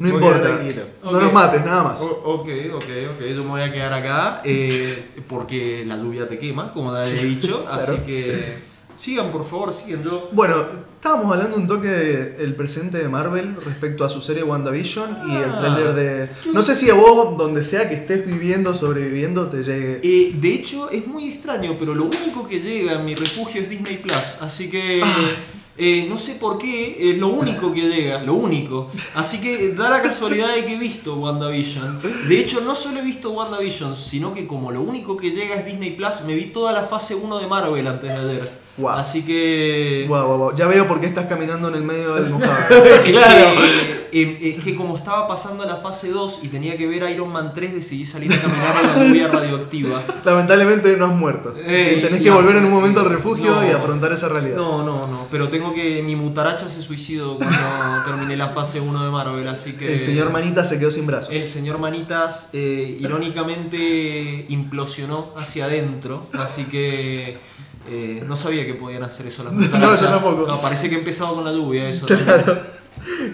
no 0.00 0.08
importa. 0.08 0.60
No 1.04 1.10
Ok. 1.10 1.22
nos 1.22 1.32
mates, 1.32 1.64
nada 1.64 1.84
más. 1.84 2.00
O- 2.00 2.06
ok, 2.24 2.48
ok, 2.74 2.84
ok, 3.14 3.20
yo 3.34 3.44
me 3.44 3.50
voy 3.50 3.62
a 3.62 3.72
quedar 3.72 3.92
acá 3.92 4.42
eh, 4.44 5.10
porque 5.28 5.84
la 5.86 5.96
lluvia 5.96 6.26
te 6.28 6.38
quema, 6.38 6.72
como 6.72 6.92
te 6.92 7.08
he 7.08 7.24
dicho, 7.24 7.64
así 7.70 7.98
que 8.06 8.54
sigan, 8.96 9.30
por 9.30 9.44
favor, 9.48 9.72
sigan. 9.72 10.02
Yo 10.02 10.28
Bueno, 10.32 10.56
estábamos 10.94 11.32
hablando 11.34 11.56
un 11.56 11.66
toque 11.66 11.88
del 11.88 12.54
presente 12.54 12.98
de 12.98 13.08
Marvel 13.08 13.56
respecto 13.64 14.04
a 14.04 14.08
su 14.10 14.20
serie 14.20 14.42
WandaVision 14.42 15.16
y 15.30 15.36
el 15.36 15.44
Ah. 15.50 15.58
trailer 15.60 15.94
de... 15.94 16.28
No 16.52 16.62
sé 16.62 16.74
si 16.74 16.90
a 16.90 16.94
vos, 16.94 17.36
donde 17.38 17.64
sea 17.64 17.88
que 17.88 17.94
estés 17.94 18.26
viviendo, 18.26 18.74
sobreviviendo, 18.74 19.46
te 19.48 19.62
llegue... 19.62 20.00
Eh, 20.02 20.32
de 20.34 20.52
hecho, 20.52 20.90
es 20.90 21.06
muy 21.06 21.28
extraño, 21.28 21.76
pero 21.78 21.94
lo 21.94 22.04
único 22.04 22.46
que 22.46 22.60
llega 22.60 22.94
en 22.94 23.04
mi 23.06 23.14
refugio 23.14 23.62
es 23.62 23.70
Disney 23.70 23.98
Plus. 23.98 24.36
Así 24.40 24.68
que 24.70 25.02
eh, 25.82 26.06
no 26.06 26.18
sé 26.18 26.34
por 26.34 26.58
qué, 26.58 27.10
es 27.10 27.16
lo 27.16 27.28
único 27.28 27.72
que 27.72 27.88
llega, 27.88 28.22
lo 28.22 28.34
único. 28.34 28.90
Así 29.14 29.40
que 29.40 29.72
da 29.72 29.88
la 29.88 30.02
casualidad 30.02 30.54
de 30.54 30.66
que 30.66 30.74
he 30.74 30.78
visto 30.78 31.14
WandaVision. 31.14 32.02
De 32.28 32.38
hecho, 32.38 32.60
no 32.60 32.74
solo 32.74 33.00
he 33.00 33.02
visto 33.02 33.30
WandaVision, 33.30 33.96
sino 33.96 34.34
que 34.34 34.46
como 34.46 34.70
lo 34.70 34.82
único 34.82 35.16
que 35.16 35.30
llega 35.30 35.54
es 35.54 35.64
Disney 35.64 35.92
Plus, 35.92 36.20
me 36.26 36.34
vi 36.34 36.46
toda 36.52 36.74
la 36.74 36.84
fase 36.84 37.14
1 37.14 37.38
de 37.38 37.46
Marvel 37.46 37.86
antes 37.86 38.10
de 38.10 38.16
ayer. 38.18 38.60
Así 38.88 39.22
que. 39.22 40.04
Guau, 40.08 40.26
guau, 40.26 40.38
guau. 40.38 40.54
Ya 40.56 40.66
veo 40.66 40.86
por 40.88 41.00
qué 41.00 41.06
estás 41.06 41.26
caminando 41.26 41.68
en 41.68 41.74
el 41.74 41.82
medio 41.82 42.14
del 42.14 42.30
mojado. 42.30 42.84
Es 43.04 43.10
Claro. 43.10 43.60
que, 44.10 44.22
eh, 44.22 44.54
es 44.58 44.64
que 44.64 44.74
como 44.74 44.96
estaba 44.96 45.28
pasando 45.28 45.62
a 45.62 45.66
la 45.66 45.76
fase 45.76 46.08
2 46.10 46.40
y 46.42 46.48
tenía 46.48 46.76
que 46.76 46.86
ver 46.86 47.08
Iron 47.10 47.30
Man 47.32 47.52
3, 47.54 47.74
decidí 47.74 48.04
salir 48.04 48.32
a 48.32 48.40
caminar 48.40 48.74
en 48.82 48.86
la 49.00 49.06
lluvia 49.06 49.28
radioactiva. 49.28 50.02
Lamentablemente 50.24 50.96
no 50.96 51.06
has 51.06 51.12
muerto. 51.14 51.54
Sí, 51.56 52.00
tenés 52.02 52.20
que 52.20 52.30
volver 52.30 52.56
en 52.56 52.64
un 52.64 52.72
momento 52.72 53.00
al 53.00 53.08
refugio 53.08 53.50
No. 53.54 53.66
y 53.66 53.70
afrontar 53.70 54.12
esa 54.12 54.28
realidad. 54.28 54.56
No, 54.56 54.82
no, 54.82 55.06
no, 55.06 55.26
pero 55.30 55.48
tengo 55.48 55.72
que. 55.74 56.02
Mi 56.02 56.16
mutaracha 56.16 56.68
se 56.68 56.82
suicidó 56.82 57.36
cuando 57.38 57.56
terminé 58.06 58.36
la 58.36 58.48
fase 58.50 58.80
1 58.80 59.04
de 59.04 59.10
Marvel, 59.10 59.46
así 59.48 59.72
que. 59.74 59.94
El 59.94 60.00
señor 60.00 60.30
Manita 60.30 60.64
se 60.64 60.78
quedó 60.78 60.90
sin 60.90 61.06
brazos. 61.06 61.32
El 61.32 61.46
señor 61.46 61.78
Manitas 61.78 62.48
eh, 62.52 62.96
irónicamente 63.00 64.46
implosionó 64.48 65.32
hacia 65.36 65.66
adentro, 65.66 66.26
así 66.32 66.64
que 66.64 67.38
eh, 67.88 68.22
no 68.26 68.36
sabía 68.36 68.66
que 68.66 68.74
podían 68.74 69.02
hacer 69.02 69.26
eso 69.26 69.44
las 69.44 69.52
No, 69.54 69.60
mutarachas. 69.60 70.00
yo 70.00 70.08
tampoco. 70.08 70.46
No, 70.46 70.60
parece 70.60 70.88
que 70.88 70.96
he 70.96 70.98
empezado 70.98 71.34
con 71.34 71.44
la 71.44 71.52
lluvia 71.52 71.88
eso. 71.88 72.06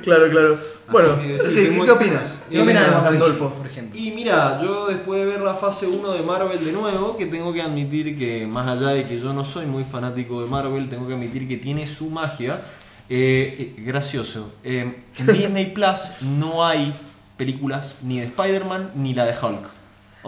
Claro, 0.03 0.29
claro. 0.31 0.59
Bueno, 0.91 1.21
que 1.21 1.39
sí, 1.41 1.53
¿qué, 1.53 1.81
qué 1.85 1.91
opinas? 1.91 2.45
¿Qué 2.49 2.63
opinas 2.63 2.87
de 2.87 2.91
Gandolfo? 3.11 3.51
por 3.51 3.67
ejemplo? 3.67 4.01
Y 4.01 4.13
mira, 4.13 4.61
yo 4.63 4.87
después 4.87 5.19
de 5.19 5.27
ver 5.27 5.41
la 5.41 5.55
fase 5.55 5.87
1 5.89 6.13
de 6.13 6.23
Marvel 6.23 6.65
de 6.65 6.71
nuevo, 6.71 7.17
que 7.17 7.27
tengo 7.27 7.53
que 7.53 7.61
admitir 7.61 8.17
que 8.17 8.47
más 8.47 8.69
allá 8.69 8.91
de 8.91 9.05
que 9.09 9.19
yo 9.19 9.33
no 9.33 9.45
soy 9.45 9.67
muy 9.67 9.83
fanático 9.83 10.41
de 10.43 10.47
Marvel, 10.49 10.89
tengo 10.89 11.09
que 11.09 11.15
admitir 11.15 11.49
que 11.49 11.57
tiene 11.57 11.87
su 11.89 12.09
magia. 12.09 12.63
Eh, 13.09 13.75
eh, 13.77 13.83
gracioso. 13.85 14.53
En 14.65 14.97
Disney 15.27 15.67
Plus 15.73 16.13
no 16.23 16.65
hay 16.65 16.93
películas 17.37 17.97
ni 18.03 18.19
de 18.21 18.27
Spider-Man 18.27 18.93
ni 18.97 19.15
la 19.15 19.25
de 19.27 19.33
Hulk. 19.33 19.69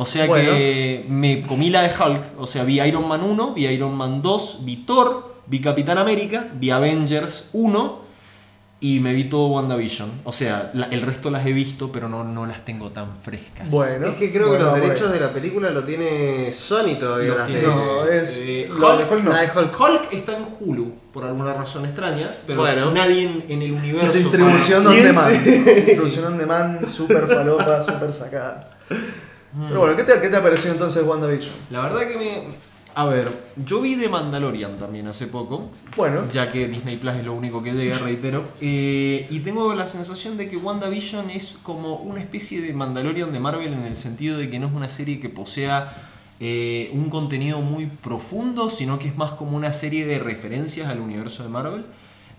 O 0.00 0.06
sea 0.06 0.26
Bueno. 0.26 0.52
que 0.52 1.04
me 1.08 1.42
comí 1.42 1.70
la 1.70 1.82
de 1.82 1.88
Hulk. 1.88 2.22
O 2.38 2.46
sea, 2.46 2.62
vi 2.64 2.80
Iron 2.80 3.08
Man 3.08 3.22
1, 3.22 3.52
vi 3.54 3.66
Iron 3.66 3.96
Man 3.96 4.22
2, 4.22 4.60
vi 4.64 4.76
Thor, 4.86 5.34
vi 5.46 5.60
Capitán 5.60 5.98
América, 5.98 6.46
vi 6.54 6.70
Avengers 6.70 7.48
1 7.52 8.06
y 8.80 9.00
me 9.00 9.12
vi 9.12 9.24
todo 9.24 9.48
WandaVision. 9.48 10.20
O 10.22 10.30
sea, 10.30 10.70
la- 10.72 10.86
el 10.92 11.00
resto 11.02 11.30
las 11.32 11.44
he 11.44 11.52
visto, 11.52 11.90
pero 11.90 12.08
no, 12.08 12.22
no 12.22 12.46
las 12.46 12.64
tengo 12.64 12.90
tan 12.90 13.16
frescas. 13.16 13.68
Bueno. 13.70 14.06
Es 14.06 14.14
que 14.14 14.30
creo 14.30 14.50
bueno, 14.50 14.66
que 14.66 14.70
los 14.78 14.80
derechos 14.88 15.10
de 15.12 15.18
la 15.18 15.32
película 15.32 15.70
lo 15.70 15.82
tiene 15.82 16.52
Sony 16.52 16.94
todavía. 17.00 17.30
Los 17.30 17.38
las 17.38 17.46
tiene- 17.48 17.62
derechos. 17.62 17.84
No, 18.04 18.08
es. 18.08 18.38
Eh, 18.44 18.68
Hulk- 18.70 19.10
Hulk 19.12 19.24
no. 19.24 19.32
La 19.32 19.40
de 19.40 19.50
Hulk. 19.58 19.80
Hulk 19.80 20.12
está 20.12 20.36
en 20.36 20.46
Hulu, 20.60 20.92
por 21.12 21.24
alguna 21.24 21.54
razón 21.54 21.84
extraña, 21.86 22.30
pero 22.46 22.60
Bueno. 22.60 22.92
nadie 22.92 23.24
en, 23.24 23.44
en 23.48 23.62
el 23.62 23.72
universo... 23.72 24.12
Distribución 24.16 24.84
¿Quién 24.84 24.96
on 24.98 25.02
demand. 25.02 25.44
Distribución 25.44 26.24
on 26.26 26.38
demand, 26.38 26.86
super 26.98 27.26
falopa, 27.26 27.82
super 27.82 28.12
sacada. 28.12 28.70
Pero 29.68 29.80
bueno, 29.80 29.96
¿qué 29.96 30.04
te, 30.04 30.20
¿qué 30.20 30.28
te 30.28 30.36
ha 30.36 30.42
parecido 30.42 30.72
entonces 30.74 31.02
WandaVision? 31.04 31.54
La 31.70 31.80
verdad 31.82 32.06
que 32.06 32.16
me... 32.16 32.68
A 32.94 33.06
ver, 33.06 33.28
yo 33.64 33.80
vi 33.80 33.94
The 33.96 34.08
Mandalorian 34.08 34.76
también 34.76 35.06
hace 35.06 35.28
poco, 35.28 35.70
Bueno, 35.96 36.26
ya 36.32 36.48
que 36.48 36.66
Disney 36.66 36.96
Plus 36.96 37.14
es 37.14 37.24
lo 37.24 37.32
único 37.32 37.62
que 37.62 37.72
llega, 37.72 37.96
reitero. 37.98 38.42
eh, 38.60 39.24
y 39.30 39.38
tengo 39.40 39.72
la 39.74 39.86
sensación 39.86 40.36
de 40.36 40.48
que 40.50 40.56
WandaVision 40.56 41.30
es 41.30 41.58
como 41.62 41.96
una 41.96 42.20
especie 42.20 42.60
de 42.60 42.72
Mandalorian 42.72 43.32
de 43.32 43.38
Marvel 43.38 43.72
en 43.72 43.84
el 43.84 43.94
sentido 43.94 44.36
de 44.36 44.48
que 44.50 44.58
no 44.58 44.66
es 44.66 44.72
una 44.72 44.88
serie 44.88 45.20
que 45.20 45.28
posea 45.28 45.92
eh, 46.40 46.90
un 46.92 47.08
contenido 47.08 47.60
muy 47.60 47.86
profundo, 47.86 48.68
sino 48.68 48.98
que 48.98 49.08
es 49.08 49.16
más 49.16 49.32
como 49.34 49.56
una 49.56 49.72
serie 49.72 50.04
de 50.04 50.18
referencias 50.18 50.88
al 50.88 50.98
universo 50.98 51.44
de 51.44 51.50
Marvel. 51.50 51.84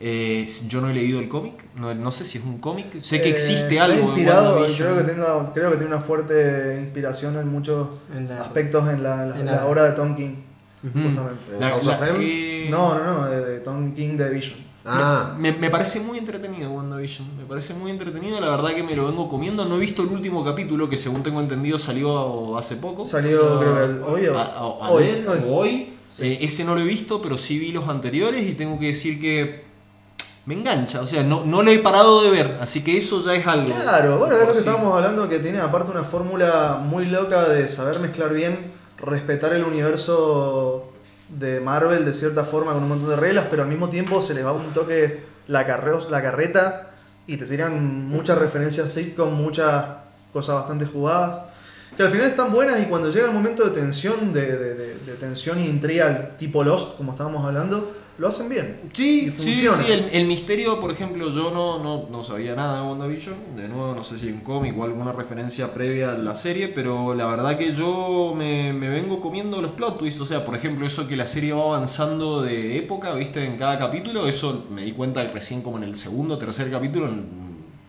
Eh, 0.02 0.48
yo 0.68 0.80
no 0.80 0.90
he 0.90 0.94
leído 0.94 1.20
el 1.20 1.28
cómic, 1.28 1.66
no, 1.76 1.94
no 1.94 2.12
sé 2.14 2.24
si 2.24 2.38
es 2.38 2.44
un 2.46 2.60
cómic, 2.60 3.02
sé 3.02 3.22
que 3.22 3.28
eh, 3.28 3.32
existe 3.32 3.82
algo 3.82 4.08
inspirado, 4.08 4.64
de 4.66 4.74
creo 4.74 4.96
que, 4.98 5.04
tenga, 5.04 5.52
creo 5.54 5.72
que 5.72 5.76
tiene 5.78 5.94
una 5.94 6.02
fuerte 6.02 6.78
inspiración 6.82 7.36
en 7.38 7.50
muchos 7.50 7.90
En 8.16 8.30
la- 8.30 8.40
aspectos 8.42 8.88
en 8.88 9.04
la, 9.04 9.24
en 9.24 9.30
la- 9.32 9.40
en 9.42 9.46
la 9.46 9.56
la- 9.58 9.66
obra 9.68 9.84
de 9.84 9.92
Tom 9.92 10.16
King, 10.16 10.36
justamente. 10.82 11.46
La- 11.60 11.70
House 11.72 11.86
la- 11.86 11.96
of 11.96 12.04
M? 12.16 12.18
eh, 12.22 12.68
No, 12.72 12.98
no, 12.98 13.04
no, 13.22 13.26
de, 13.30 13.44
de 13.46 13.60
Tom 13.60 13.94
King 13.94 14.16
de 14.16 14.30
Vision. 14.30 14.70
Ah, 14.86 15.36
Me, 15.38 15.52
me 15.52 15.70
parece 15.70 16.00
muy 16.00 16.18
entretenido 16.18 16.72
WandaVision. 16.72 17.38
Me 17.38 17.44
parece 17.44 17.74
muy 17.74 17.92
entretenido. 17.92 18.40
La 18.40 18.50
verdad 18.50 18.70
que 18.74 18.82
me 18.82 18.96
lo 18.96 19.06
vengo 19.08 19.28
comiendo. 19.28 19.66
No 19.66 19.76
he 19.76 19.80
visto 19.80 20.02
el 20.02 20.08
último 20.08 20.44
capítulo 20.46 20.88
que 20.90 20.96
según 20.98 21.22
tengo 21.22 21.42
entendido 21.42 21.78
salió 21.78 22.58
hace 22.58 22.76
poco. 22.78 23.06
Salió, 23.06 23.46
O 23.46 23.50
sea, 23.50 23.60
creo 23.60 23.76
que 23.76 23.84
el- 23.86 24.02
hoy 24.04 24.28
o- 24.28 24.38
a- 24.40 24.44
a- 24.46 24.90
hoy, 24.90 25.04
ayer 25.04 25.28
hoy. 25.28 25.40
o 25.46 25.56
hoy. 25.58 25.94
Eh, 26.20 26.40
ese 26.42 26.64
no 26.64 26.74
lo 26.74 26.82
he 26.82 26.86
visto, 26.86 27.22
pero 27.22 27.38
sí 27.38 27.60
vi 27.60 27.72
los 27.72 27.88
anteriores 27.88 28.48
y 28.50 28.54
tengo 28.54 28.80
que 28.80 28.88
decir 28.88 29.20
que 29.22 29.69
me 30.50 30.56
engancha. 30.56 31.00
O 31.02 31.06
sea, 31.06 31.22
no, 31.22 31.46
no 31.46 31.62
lo 31.62 31.70
he 31.70 31.78
parado 31.78 32.24
de 32.24 32.32
ver, 32.32 32.58
así 32.60 32.84
que 32.84 32.98
eso 32.98 33.24
ya 33.24 33.36
es 33.36 33.46
algo. 33.46 33.72
Claro, 33.76 34.18
bueno, 34.18 34.34
es 34.36 34.42
lo 34.42 34.48
que 34.48 34.54
Sí. 34.54 34.60
estábamos 34.60 34.96
hablando, 34.96 35.30
que 35.30 35.38
tiene 35.38 35.60
aparte 35.60 35.92
una 35.92 36.04
fórmula 36.04 36.82
muy 36.84 37.06
loca 37.06 37.48
de 37.48 37.70
saber 37.70 38.00
mezclar 38.00 38.34
bien, 38.34 38.58
respetar 38.98 39.54
el 39.54 39.64
universo 39.64 40.92
de 41.30 41.60
Marvel 41.60 42.04
de 42.04 42.14
cierta 42.16 42.44
forma 42.44 42.74
con 42.74 42.82
un 42.82 42.90
montón 42.90 43.10
de 43.10 43.16
reglas, 43.16 43.46
pero 43.52 43.62
al 43.62 43.70
mismo 43.70 43.90
tiempo 43.90 44.22
se 44.24 44.34
les 44.34 44.44
va 44.44 44.52
un 44.52 44.74
toque 44.74 45.24
la, 45.48 45.68
carreos, 45.68 46.10
la 46.10 46.22
carreta 46.24 46.90
y 47.28 47.38
te 47.38 47.46
tiran 47.46 48.08
muchas 48.10 48.40
referencias 48.40 48.92
sitcom, 48.92 49.32
muchas 49.34 49.86
cosas 50.34 50.56
bastante 50.56 50.88
jugadas, 50.88 51.42
que 51.96 52.02
al 52.02 52.10
final 52.10 52.26
están 52.28 52.52
buenas 52.52 52.80
y 52.82 52.86
cuando 52.86 53.12
llega 53.12 53.26
el 53.28 53.34
momento 53.34 53.64
de 53.64 53.70
tensión, 53.70 54.34
de, 54.34 54.42
de- 54.58 54.74
de- 54.74 54.96
de 54.96 55.14
tensión 55.20 55.60
y 55.60 55.68
intriga 55.68 56.32
tipo 56.40 56.64
Lost, 56.64 56.98
como 56.98 57.12
estábamos 57.12 57.46
hablando, 57.46 57.96
lo 58.20 58.28
hacen 58.28 58.50
bien. 58.50 58.82
Sí, 58.94 59.28
Y 59.28 59.32
sí, 59.32 59.32
funciona. 59.32 59.78
sí, 59.78 59.92
el, 59.92 60.10
el 60.12 60.28
misterio, 60.28 60.80
por 60.80 60.92
ejemplo, 60.92 61.32
yo 61.34 61.52
no, 61.52 61.80
no, 61.82 62.08
no 62.12 62.24
sabía 62.24 62.54
nada 62.54 62.82
de 62.82 62.88
WandaVision, 62.88 63.56
de 63.56 63.68
nuevo 63.70 63.96
no 63.96 64.04
sé 64.04 64.20
si 64.20 64.28
en 64.28 64.42
cómic 64.42 64.78
o 64.78 64.84
alguna 64.84 65.14
referencia 65.14 65.74
previa 65.74 66.12
a 66.12 66.18
la 66.18 66.36
serie, 66.36 66.68
pero 66.68 67.16
la 67.16 67.26
verdad 67.28 67.58
que 67.58 67.74
yo 67.74 68.34
me, 68.36 68.74
me 68.74 68.90
vengo 68.90 69.22
comiendo 69.22 69.62
los 69.62 69.72
plot 69.72 69.98
twists, 69.98 70.20
o 70.22 70.26
sea, 70.26 70.44
por 70.46 70.54
ejemplo, 70.56 70.86
eso 70.86 71.08
que 71.08 71.16
la 71.16 71.26
serie 71.26 71.54
va 71.54 71.64
avanzando 71.64 72.42
de 72.42 72.78
época, 72.78 73.14
viste, 73.14 73.44
en 73.46 73.58
cada 73.58 73.78
capítulo, 73.80 74.28
eso 74.28 74.66
me 74.70 74.84
di 74.84 74.92
cuenta 74.92 75.24
recién 75.32 75.62
como 75.62 75.78
en 75.78 75.84
el 75.86 75.96
segundo 75.96 76.36
o 76.36 76.38
tercer 76.38 76.70
capítulo, 76.70 77.08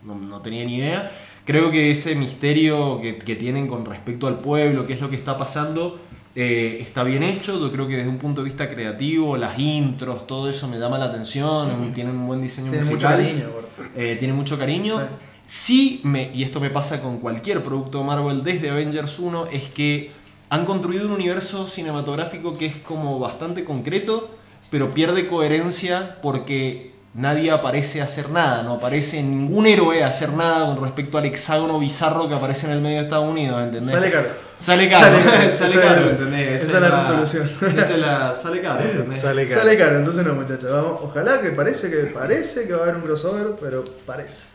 no, 0.03 0.15
no 0.15 0.41
tenía 0.41 0.63
ni 0.65 0.77
idea. 0.77 1.11
Creo 1.45 1.71
que 1.71 1.91
ese 1.91 2.15
misterio 2.15 3.01
que, 3.01 3.17
que 3.17 3.35
tienen 3.35 3.67
con 3.67 3.83
respecto 3.85 4.27
al 4.27 4.39
pueblo, 4.39 4.85
qué 4.87 4.93
es 4.93 5.01
lo 5.01 5.09
que 5.09 5.15
está 5.15 5.37
pasando, 5.37 5.99
eh, 6.35 6.77
está 6.81 7.03
bien 7.03 7.23
hecho, 7.23 7.59
yo 7.59 7.71
creo 7.71 7.87
que 7.87 7.97
desde 7.97 8.09
un 8.09 8.17
punto 8.17 8.41
de 8.41 8.45
vista 8.45 8.69
creativo, 8.69 9.35
las 9.37 9.57
intros, 9.59 10.25
todo 10.27 10.49
eso 10.49 10.67
me 10.67 10.79
llama 10.79 10.97
la 10.97 11.05
atención, 11.05 11.91
tienen 11.93 12.15
un 12.15 12.27
buen 12.27 12.41
diseño 12.41 12.71
Tiene 12.71 12.85
mucho 12.85 13.07
musical, 13.07 13.17
cariño. 13.25 13.45
aparte. 13.49 14.11
eh, 14.13 14.15
tiene 14.17 14.33
mucho 14.33 14.57
cariño. 14.57 14.99
Sí. 14.99 15.05
Sí, 15.45 16.01
me, 16.03 16.31
y 16.33 16.43
esto 16.43 16.61
me 16.61 16.69
pasa 16.69 17.01
con 17.01 17.17
cualquier 17.19 17.61
producto 17.63 17.97
de 17.97 18.03
Marvel 18.05 18.43
desde 18.43 18.69
Avengers 18.69 19.19
1, 19.19 19.47
es 19.51 19.69
que 19.69 20.11
han 20.49 20.65
construido 20.65 21.07
un 21.07 21.11
universo 21.13 21.67
cinematográfico 21.67 22.57
que 22.57 22.67
es 22.67 22.75
como 22.77 23.19
bastante 23.19 23.65
concreto, 23.65 24.33
pero 24.69 24.93
pierde 24.93 25.27
coherencia 25.27 26.17
porque 26.21 26.90
nadie 27.13 27.51
aparece 27.51 28.01
a 28.01 28.05
hacer 28.05 28.29
nada, 28.29 28.63
no 28.63 28.73
aparece 28.73 29.21
ningún 29.21 29.65
héroe 29.67 30.03
a 30.03 30.07
hacer 30.07 30.31
nada 30.33 30.65
con 30.73 30.83
respecto 30.83 31.17
al 31.17 31.25
hexágono 31.25 31.77
bizarro 31.79 32.29
que 32.29 32.35
aparece 32.35 32.67
en 32.67 32.73
el 32.73 32.81
medio 32.81 32.97
de 32.97 33.03
Estados 33.03 33.29
Unidos, 33.29 33.61
¿entendés? 33.61 33.89
Sale 33.91 34.11
caro. 34.11 34.27
Sale 34.61 34.87
caro, 34.87 35.05
Sale 35.07 35.23
caro, 35.23 35.31
sale, 35.33 35.45
esa 35.47 35.65
es 35.65 35.73
caro, 35.75 36.05
la- 36.05 36.11
¿entendés? 36.11 36.61
esa 36.63 36.75
es 36.77 36.81
la 36.83 36.89
resolución. 36.91 37.47
esa 37.77 37.93
es 37.93 37.97
la- 37.99 38.35
sale 38.35 38.61
caro, 38.61 38.81
¿entendés? 38.83 39.19
Sale 39.21 39.47
caro. 39.47 39.61
Sale 39.61 39.77
caro, 39.77 39.95
entonces 39.97 40.25
no 40.25 40.33
muchachos, 40.35 40.71
vamos, 40.71 40.99
ojalá 41.03 41.41
que 41.41 41.49
parece 41.51 41.89
que 41.89 41.97
parece 42.13 42.67
que 42.67 42.73
va 42.73 42.79
a 42.79 42.83
haber 42.83 42.95
un 42.95 43.01
crossover, 43.01 43.47
pero 43.59 43.83
parece. 44.05 44.45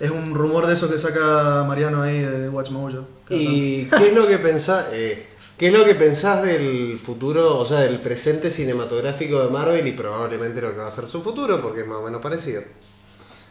Es 0.00 0.10
un 0.10 0.34
rumor 0.34 0.66
de 0.66 0.74
eso 0.74 0.90
que 0.90 0.98
saca 0.98 1.62
Mariano 1.66 2.02
ahí 2.02 2.18
de 2.20 2.48
Watch 2.48 2.70
Mojo. 2.70 3.06
¿Y 3.30 3.84
qué 3.86 4.08
es 4.08 4.12
lo 4.12 4.26
que 4.26 4.38
pensás, 4.38 4.86
eh, 4.92 5.28
qué 5.58 5.68
es 5.68 5.72
lo 5.72 5.84
que 5.84 5.94
pensás 5.94 6.42
del 6.42 6.98
futuro, 7.04 7.58
o 7.58 7.64
sea, 7.66 7.80
del 7.80 8.00
presente 8.00 8.50
cinematográfico 8.50 9.42
de 9.44 9.50
Marvel 9.50 9.86
y 9.86 9.92
probablemente 9.92 10.60
lo 10.60 10.72
que 10.72 10.78
va 10.78 10.88
a 10.88 10.90
ser 10.90 11.06
su 11.06 11.22
futuro, 11.22 11.60
porque 11.62 11.82
es 11.82 11.86
más 11.86 11.98
o 11.98 12.02
menos 12.02 12.20
parecido? 12.20 12.62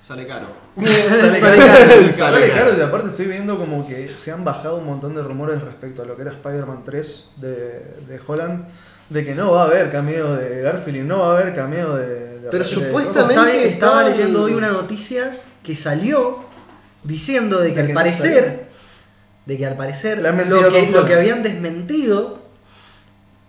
Sale 0.05 0.27
caro. 0.27 0.47
Sale 0.75 1.39
Sale 1.39 1.57
caro. 1.57 2.11
Sale 2.13 2.51
caro 2.51 2.77
y 2.77 2.81
aparte 2.81 3.09
estoy 3.09 3.27
viendo 3.27 3.57
como 3.57 3.87
que 3.87 4.17
se 4.17 4.31
han 4.31 4.43
bajado 4.43 4.75
un 4.77 4.85
montón 4.85 5.15
de 5.15 5.23
rumores 5.23 5.61
respecto 5.61 6.01
a 6.01 6.05
lo 6.05 6.15
que 6.17 6.23
era 6.23 6.31
Spider-Man 6.31 6.83
3 6.83 7.29
de, 7.37 7.49
de 8.07 8.19
Holland, 8.27 8.65
de 9.09 9.23
que 9.25 9.33
no 9.33 9.51
va 9.53 9.63
a 9.63 9.65
haber 9.67 9.91
cameo 9.91 10.35
de 10.35 10.61
Garfield 10.61 10.97
y 10.97 11.01
no 11.03 11.19
va 11.19 11.31
a 11.35 11.37
haber 11.39 11.55
cameo 11.55 11.95
de... 11.95 12.39
de 12.39 12.49
Pero 12.51 12.63
de- 12.65 12.69
supuestamente- 12.69 13.67
Estaba, 13.69 14.09
leyendo 14.09 14.43
hoy 14.43 14.53
una 14.53 14.69
noticia 14.69 15.39
que 15.63 15.73
salió 15.73 16.39
diciendo 17.03 17.59
de 17.59 17.69
que 17.69 17.75
De 17.75 17.81
al 17.81 17.87
que 17.87 17.93
parecer, 17.93 18.69
de 19.45 19.57
que 19.57 19.65
al 19.65 19.75
parecer 19.75 20.19
lo 20.19 20.71
que, 20.71 20.89
lo 20.91 20.99
habían 21.01 21.43
desmentido 21.43 22.41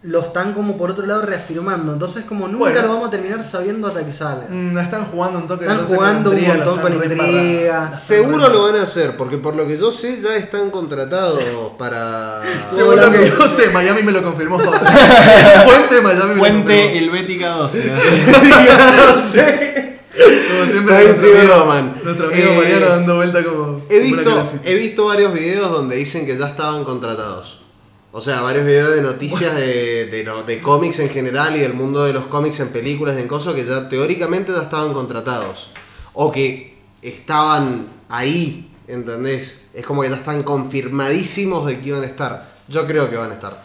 lo 0.03 0.21
están 0.21 0.53
como 0.53 0.77
por 0.77 0.91
otro 0.91 1.07
lado 1.07 1.23
reafirmando. 1.23 1.95
Entonces 1.95 2.25
como 2.25 2.47
nunca 2.47 2.59
Bueno. 2.71 2.83
lo 2.83 2.89
vamos 2.89 3.09
a 3.09 3.11
terminar 3.11 3.43
sabiendo 3.43 3.89
hasta 3.89 4.05
que 4.05 4.13
salga. 4.13 4.45
Mm, 4.51 4.77
están 4.77 5.07
jugando 5.07 5.39
un 5.39 5.47
toque 5.47 5.65
Están 5.65 5.77
entonces 5.79 5.97
jugando 5.97 6.31
con 6.31 6.39
la 6.39 6.45
un 6.45 6.45
intriga, 6.45 6.65
montón 6.67 6.83
con 6.83 7.09
reembarrando. 7.09 7.97
Seguro 7.97 8.49
lo 8.51 8.63
van 8.65 8.77
a 8.77 8.83
hacer, 8.83 9.17
porque 9.17 9.39
por 9.39 9.55
lo 9.57 9.67
que 9.67 9.79
yo 9.79 9.91
sé 9.91 10.21
ya 10.21 10.37
están 10.37 10.71
contratados 10.71 11.43
para... 11.79 12.43
Según 12.69 12.97
lo 12.97 13.11
que 13.11 13.31
yo 13.31 13.49
sé, 13.49 13.71
Miami 13.71 14.03
me 14.03 14.13
lo 14.13 14.23
confirmó. 14.23 14.59
Fuente 15.65 16.01
Miami 16.03 16.29
me 16.29 16.35
lo 16.35 16.39
Fuente 16.41 16.99
Helvética 16.99 17.49
12. 17.49 17.93
así. 17.93 18.03
confirmó. 18.31 19.17
Sí. 19.17 19.41
Como 20.15 20.71
siempre, 20.71 21.05
nuestro 21.05 21.29
amigo, 21.33 22.01
nuestro 22.05 22.27
amigo 22.29 22.51
Eh, 22.51 22.57
Mariano 22.59 22.87
dando 22.87 23.17
vuelta 23.17 23.43
como. 23.43 23.74
He 23.89 23.99
visto, 24.01 24.31
he 24.65 24.75
visto 24.75 25.07
varios 25.07 25.33
videos 25.33 25.71
donde 25.71 25.97
dicen 25.97 26.27
que 26.27 26.37
ya 26.37 26.49
estaban 26.49 26.85
contratados. 26.85 27.61
O 28.13 28.21
sea, 28.21 28.43
varios 28.43 28.65
videos 28.65 28.95
de 28.95 29.03
noticias 29.03 29.55
de, 29.57 30.07
de, 30.07 30.23
lo- 30.25 30.45
de 30.45 30.61
cómics 30.61 31.01
en 31.01 31.09
general 31.11 31.57
y 31.57 31.61
del 31.61 31.75
mundo 31.75 32.05
de 32.05 32.13
los 32.13 32.25
cómics 32.27 32.61
en 32.61 32.69
películas, 32.69 33.17
en 33.17 33.27
cosas 33.27 33.55
que 33.55 33.65
ya 33.65 33.89
teóricamente 33.89 34.53
ya 34.53 34.63
estaban 34.63 34.93
contratados. 34.95 35.71
O 36.13 36.31
que 36.31 36.79
estaban 37.03 37.89
ahí, 38.09 38.71
¿entendés? 38.87 39.65
Es 39.75 39.85
como 39.85 40.03
que 40.03 40.11
ya 40.11 40.17
están 40.17 40.45
confirmadísimos 40.45 41.67
de 41.67 41.81
que 41.81 41.89
iban 41.89 42.03
a 42.03 42.07
estar. 42.07 42.51
Yo 42.69 42.87
creo 42.87 43.11
que 43.11 43.17
van 43.17 43.31
a 43.33 43.35
estar. 43.35 43.65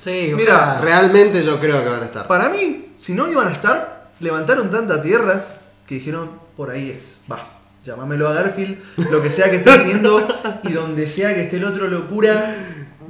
Sí, 0.00 0.32
Mira, 0.34 0.54
ojalá. 0.54 0.80
Realmente 0.80 1.42
yo 1.44 1.58
creo 1.60 1.82
que 1.82 1.90
van 1.90 2.02
a 2.02 2.06
estar. 2.06 2.26
Para 2.26 2.48
mí, 2.48 2.92
si 2.96 3.12
no 3.14 3.30
iban 3.30 3.48
a 3.48 3.52
estar, 3.52 4.10
levantaron 4.20 4.70
tanta 4.70 5.02
tierra 5.02 5.44
que 5.86 5.96
dijeron, 5.96 6.30
por 6.56 6.70
ahí 6.70 6.90
es. 6.96 7.20
Va, 7.30 7.55
llámamelo 7.86 8.28
a 8.28 8.34
Garfield, 8.34 8.76
lo 9.10 9.22
que 9.22 9.30
sea 9.30 9.48
que 9.50 9.56
esté 9.56 9.70
haciendo 9.70 10.26
y 10.64 10.72
donde 10.72 11.08
sea 11.08 11.34
que 11.34 11.42
esté 11.42 11.56
el 11.58 11.64
otro 11.64 11.86
locura 11.88 12.54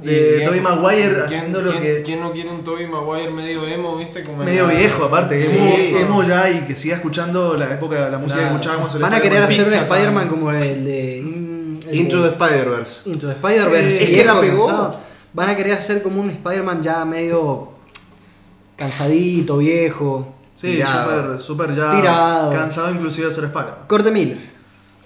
de 0.01 0.43
Tobey 0.45 0.61
Maguire 0.61 1.13
quién- 1.13 1.39
haciendo 1.39 1.61
lo 1.63 1.71
que. 1.79 2.03
¿Quién 2.03 2.21
no 2.21 2.31
quiere 2.31 2.49
un 2.51 2.63
Tobey 2.63 2.85
Maguire 2.87 3.31
medio 3.31 3.65
emo, 3.67 3.97
viste? 3.97 4.21
Como 4.23 4.43
Medio 4.43 4.67
la- 4.67 4.73
viejo, 4.73 5.05
aparte, 5.05 5.41
Sí, 5.41 5.51
emo, 5.51 5.65
no. 5.65 5.97
emo 5.97 6.23
ya 6.23 6.49
y 6.51 6.61
que 6.61 6.75
siga 6.75 6.95
escuchando 6.95 7.57
la 7.57 7.73
época, 7.73 8.07
la 8.09 8.17
música 8.19 8.35
que 8.35 8.41
Claro. 8.45 8.55
escuchábamos. 8.59 8.93
el 8.95 9.01
Van 9.01 9.13
a 9.13 9.19
querer 9.21 9.43
hacer 9.43 9.67
un 9.67 9.73
Spider-Man 9.73 10.27
como 10.29 10.51
el 10.51 10.85
de... 10.85 11.17
in- 11.17 11.79
el 11.89 11.95
Into 11.95 12.21
de- 12.21 12.29
the 12.29 12.35
Spider-Verse. 12.35 13.09
Into 13.09 13.27
the 13.27 13.33
Spider-Verse. 13.33 13.99
Sí, 14.05 14.13
que 14.13 14.25
la 14.25 14.39
pegó. 14.39 14.67
cansado. 14.67 14.99
Van 15.33 15.49
a 15.49 15.55
querer 15.55 15.73
hacer 15.77 16.01
como 16.03 16.21
un 16.21 16.29
Spider-Man 16.29 16.81
ya 16.83 17.03
medio 17.05 17.69
cansadito, 18.75 19.57
viejo. 19.57 20.33
Sí, 20.53 20.79
súper, 20.81 21.39
súper 21.39 21.75
ya 21.75 21.95
Tirado. 21.95 22.51
cansado 22.51 22.91
inclusive 22.91 23.27
de 23.27 23.33
ser 23.33 23.43
Spider-Man. 23.45 23.79
Corte 23.87 24.11
Miller. 24.11 24.56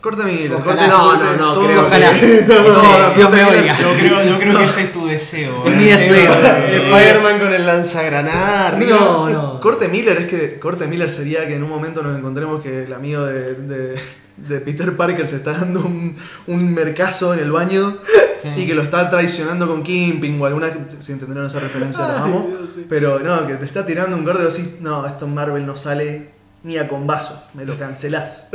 Corte 0.02 0.24
Miller, 0.26 0.54
Ojalá. 0.54 0.66
corte 0.66 0.88
No, 0.88 1.18
no, 1.18 1.38
no, 1.38 1.54
todo 1.54 1.66
creo 1.68 1.82
lo 1.84 1.90
que- 1.90 2.46
No, 2.48 2.62
no, 2.64 3.14
Dios 3.14 3.28
corte 3.28 3.38
me 3.38 3.44
Miller- 3.44 3.62
oiga. 3.62 3.78
Yo 3.80 3.94
creo, 4.00 4.24
yo 4.26 4.40
creo 4.40 4.58
que 4.58 4.64
ese 4.66 4.82
es 4.84 4.92
tu 4.92 5.06
deseo. 5.08 5.64
Es 5.66 5.76
mi 5.78 5.84
¿eh? 5.86 5.96
deseo. 5.98 6.34
Spider-Man 6.34 7.40
con 7.40 7.54
el 7.54 7.66
lanzagranadas. 7.66 8.74
arriba. 8.74 8.98
No, 9.00 9.30
no. 9.30 9.60
Corte 9.60 9.88
Miller 9.90 10.18
es 10.18 10.28
que 10.28 10.60
Corte 10.60 10.88
Miller 10.88 11.10
sería 11.12 11.48
que 11.48 11.56
en 11.56 11.64
un 11.64 11.70
momento 11.70 12.02
nos 12.02 12.18
encontremos 12.18 12.62
que 12.64 12.84
el 12.84 12.94
amigo 12.94 13.24
de, 13.24 13.54
de- 13.56 14.00
de 14.38 14.60
Peter 14.60 14.98
Parker 14.98 15.28
se 15.28 15.36
está 15.36 15.52
dando 15.54 15.82
un, 15.82 16.16
un 16.48 16.74
mercazo 16.74 17.34
en 17.36 17.40
el 17.42 17.52
baño 17.52 17.98
Sí. 18.42 18.50
y 18.58 18.66
que 18.66 18.74
lo 18.74 18.82
está 18.82 19.08
traicionando 19.08 19.68
con 19.68 19.84
Kimping 19.84 20.42
o 20.42 20.48
alguna. 20.48 20.68
Si 20.98 21.12
entendieron 21.12 21.46
esa 21.46 21.60
referencia, 21.60 22.08
la 22.08 22.24
amo. 22.24 22.50
Pero 22.90 23.20
no, 23.20 23.46
que 23.46 23.54
te 23.56 23.66
está 23.66 23.86
tirando 23.86 24.18
un 24.18 24.26
gordo 24.26 24.42
y 24.42 24.52
decís, 24.52 24.80
no, 24.80 25.06
esto 25.06 25.26
en 25.26 25.36
Marvel 25.36 25.64
no 25.68 25.76
sale 25.76 26.30
ni 26.64 26.78
a 26.78 26.88
combazo, 26.88 27.42
me 27.54 27.66
lo 27.66 27.78
cancelás. 27.78 28.48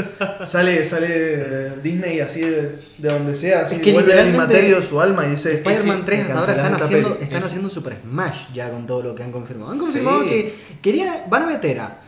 sale 0.44 0.84
sale 0.84 1.06
eh, 1.10 1.72
Disney 1.82 2.20
así 2.20 2.40
de, 2.40 2.78
de 2.98 3.08
donde 3.12 3.34
sea, 3.34 3.62
así 3.62 3.76
Es 3.76 3.82
que 3.82 3.92
vuelve 3.92 4.18
al 4.18 4.28
inmaterio 4.28 4.80
de 4.80 4.86
su 4.86 5.00
alma 5.00 5.26
y 5.26 5.30
dice. 5.30 5.54
Spider-Man 5.54 6.04
3 6.04 6.18
"Me 6.28 6.32
hasta 6.32 6.38
ahora 6.52 6.52
están 6.66 6.82
haciendo, 6.82 7.08
peli". 7.14 7.24
están 7.24 7.38
Es- 7.38 7.44
haciendo 7.46 7.68
Super 7.70 7.98
Smash 8.02 8.38
ya 8.54 8.70
con 8.70 8.86
todo 8.86 9.02
lo 9.02 9.14
que 9.14 9.22
han 9.24 9.32
confirmado. 9.32 9.72
Han 9.72 9.78
confirmado 9.78 10.22
Sí. 10.22 10.28
que 10.28 10.54
quería, 10.82 11.24
van 11.28 11.42
a 11.42 11.46
meter 11.46 11.80
a 11.80 11.98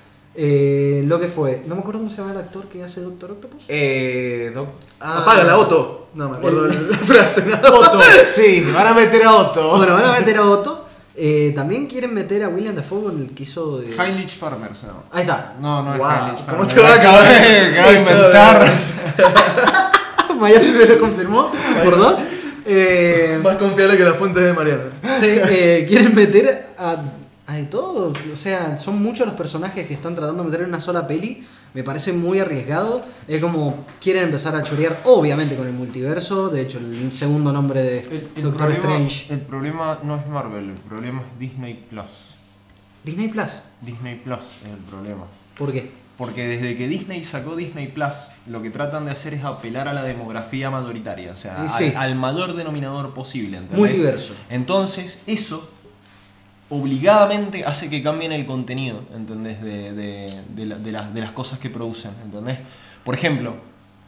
eh, 0.41 1.03
lo 1.05 1.19
que 1.19 1.27
fue, 1.27 1.63
no 1.67 1.75
me 1.75 1.81
acuerdo 1.81 1.99
cómo 1.99 2.11
se 2.11 2.19
llama 2.19 2.31
el 2.31 2.39
actor 2.39 2.69
que 2.69 2.85
hace 2.85 3.01
Doctor 3.01 3.33
Octopus. 3.33 3.65
Eh, 3.67 4.53
doc- 4.55 4.69
ah. 5.01 5.23
Apaga 5.23 5.43
la 5.43 5.57
Otto. 5.59 6.11
No 6.15 6.29
me 6.31 6.37
acuerdo 6.37 6.67
El- 6.67 6.91
la, 6.91 6.97
frase. 6.99 7.43
Otto. 7.73 7.99
Sí, 8.25 8.65
van 8.73 8.87
a 8.87 8.95
meter 8.95 9.25
a 9.25 9.35
Otto. 9.35 9.77
Bueno, 9.79 9.95
van 9.95 10.05
a 10.05 10.13
meter 10.13 10.37
a 10.37 10.45
Otto. 10.49 10.88
Eh, 11.21 11.53
también 11.57 11.89
quieren 11.89 12.15
meter 12.15 12.45
a 12.45 12.49
William 12.49 12.77
Dafoe 12.77 13.11
en 13.13 13.19
el 13.23 13.31
que 13.35 13.43
hizo 13.43 13.79
de... 13.79 13.89
Highlich 13.91 14.39
Farmers, 14.39 14.85
no. 14.85 15.03
Ahí 15.11 15.23
está. 15.23 15.55
No, 15.61 15.83
no 15.83 15.93
es 15.95 15.99
Guau, 15.99 16.29
Highlich 16.29 16.45
¿cómo 16.49 16.65
te 16.67 16.81
va 16.81 16.91
a 16.91 16.95
acabar 16.95 17.27
Acabo 17.27 17.37
eso? 17.37 17.49
de- 17.49 17.71
acabo 17.81 17.91
de 17.91 17.99
inventar. 17.99 18.73
Miami 20.41 20.69
me 20.71 20.87
lo 20.87 21.01
confirmó 21.01 21.53
por 21.83 21.97
dos. 21.99 22.19
Eh, 22.65 23.41
Más 23.43 23.57
confiable 23.57 23.97
que 23.97 24.05
la 24.05 24.15
fuente 24.15 24.41
de 24.41 24.53
Mariano. 24.53 24.83
sí, 25.19 25.27
eh, 25.27 25.85
quieren 25.89 26.15
meter 26.15 26.67
a, 26.79 26.97
a 27.47 27.55
de 27.55 27.65
todo. 27.65 28.13
O 28.33 28.37
sea, 28.37 28.79
son 28.79 29.03
muchos 29.03 29.27
los 29.27 29.35
personajes 29.37 29.87
que 29.87 29.95
están 29.95 30.15
tratando 30.15 30.43
de 30.45 30.51
meter 30.51 30.63
en 30.63 30.69
una 30.69 30.81
sola 30.81 31.07
peli. 31.07 31.45
Me 31.75 31.83
parece 31.85 32.13
muy 32.13 32.39
arriesgado. 32.39 33.05
Es 33.27 33.41
como 33.41 33.85
quieren 34.01 34.25
empezar 34.25 34.57
a 34.57 34.63
chorear, 34.63 35.01
obviamente, 35.05 35.55
con 35.57 35.67
el 35.67 35.73
multiverso. 35.73 36.49
De 36.49 36.63
hecho, 36.63 36.79
el 36.79 37.13
segundo 37.13 37.53
nombre 37.53 37.83
de 37.83 37.99
El, 38.01 38.29
el 38.37 38.43
Doctor 38.43 38.69
problema, 38.75 39.07
Strange. 39.07 39.33
el 39.35 39.41
problema 39.41 39.99
no 40.03 40.17
es 40.17 40.27
Marvel, 40.27 40.71
el 40.71 40.77
problema 40.77 41.21
es 41.23 41.39
Disney 41.39 41.85
Plus. 41.91 42.35
Disney 43.05 43.29
Plus. 43.29 43.63
Disney 43.83 44.17
Plus 44.17 44.41
es 44.65 44.71
el 44.73 44.85
problema. 44.91 45.25
¿Por 45.57 45.73
qué? 45.73 45.91
Porque 46.17 46.49
desde 46.49 46.77
que 46.77 46.89
Disney 46.89 47.23
sacó 47.23 47.55
Disney 47.55 47.87
Plus, 47.89 48.15
lo 48.49 48.61
que 48.61 48.71
tratan 48.71 49.05
de 49.05 49.13
hacer 49.13 49.35
es 49.35 49.45
apelar 49.45 49.87
a 49.87 49.93
la 49.93 50.03
demografía 50.03 50.69
mayoritaria, 50.69 51.31
o 51.31 51.37
sea, 51.37 51.69
sí. 51.69 51.93
al, 51.95 51.97
al 51.97 52.15
mayor 52.17 52.57
denominador 52.57 53.15
posible. 53.15 53.59
¿entendés? 53.59 53.79
Muy 53.79 53.89
diverso. 53.91 54.35
Entonces, 54.51 55.23
eso 55.29 55.71
obligadamente 56.71 57.65
hace 57.65 57.89
que 57.89 58.03
cambien 58.03 58.33
el 58.33 58.47
contenido, 58.47 59.01
¿entendés? 59.15 59.63
De, 59.63 59.93
de- 59.93 60.43
de 60.55 60.67
la- 60.67 60.77
de 60.77 60.93
las, 60.93 61.15
de 61.15 61.21
las 61.21 61.31
cosas 61.33 61.59
que 61.59 61.71
producen, 61.71 62.13
¿entendés? 62.25 62.59
Por 63.05 63.15
ejemplo, 63.15 63.55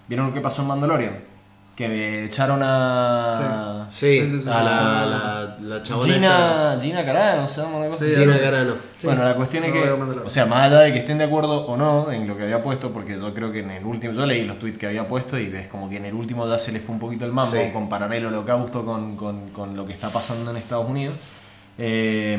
¿vieron 0.08 0.26
lo 0.26 0.34
que 0.34 0.40
pasó 0.40 0.62
en 0.62 0.68
Mandalorian? 0.68 1.30
Que 1.76 2.26
echaron 2.26 2.60
a... 2.62 3.86
Sí, 3.88 4.20
Sí, 4.20 4.28
sí, 4.28 4.40
sí, 4.42 4.48
a 4.50 4.62
la, 4.62 5.06
la, 5.06 5.56
la 5.76 5.82
chabona 5.82 6.12
Gina, 6.12 6.78
Gina 6.82 7.04
Carano, 7.06 7.48
se 7.48 7.62
llama 7.62 7.86
Sí, 7.96 8.04
Gina. 8.14 8.38
Carano. 8.38 8.74
Sí. 8.98 9.06
bueno, 9.06 9.24
la 9.24 9.34
cuestión 9.34 9.64
es 9.64 9.72
No 9.74 9.80
que, 10.14 10.18
o 10.26 10.28
sea, 10.28 10.44
más 10.44 10.66
allá 10.70 10.80
de 10.80 10.92
que 10.92 10.98
estén 10.98 11.16
de 11.16 11.24
acuerdo 11.24 11.64
o 11.66 11.76
no 11.78 12.12
en 12.12 12.28
lo 12.28 12.36
que 12.36 12.42
había 12.42 12.62
puesto, 12.62 12.90
porque 12.92 13.14
yo 13.18 13.32
creo 13.32 13.50
que 13.50 13.60
en 13.60 13.70
el 13.70 13.86
último, 13.86 14.12
yo 14.12 14.26
leí 14.26 14.44
los 14.44 14.58
tweets 14.58 14.76
que 14.78 14.88
había 14.88 15.08
puesto 15.08 15.38
y 15.38 15.46
es 15.46 15.68
como 15.68 15.88
que 15.88 15.96
en 15.96 16.04
el 16.04 16.12
último 16.14 16.46
ya 16.46 16.58
se 16.58 16.70
les 16.72 16.82
fue 16.84 16.92
un 16.94 17.00
poquito 17.00 17.24
el 17.24 17.32
mambo, 17.32 17.52
Sí. 17.56 17.70
comparar 17.72 18.12
el 18.12 18.26
holocausto 18.26 18.84
con, 18.84 19.16
con- 19.16 19.48
con 19.48 19.74
lo 19.74 19.86
que 19.86 19.94
está 19.94 20.10
pasando 20.10 20.50
en 20.50 20.58
Estados 20.58 20.90
Unidos. 20.90 21.14
Eh, 21.82 22.38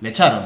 le 0.00 0.08
echaron 0.08 0.42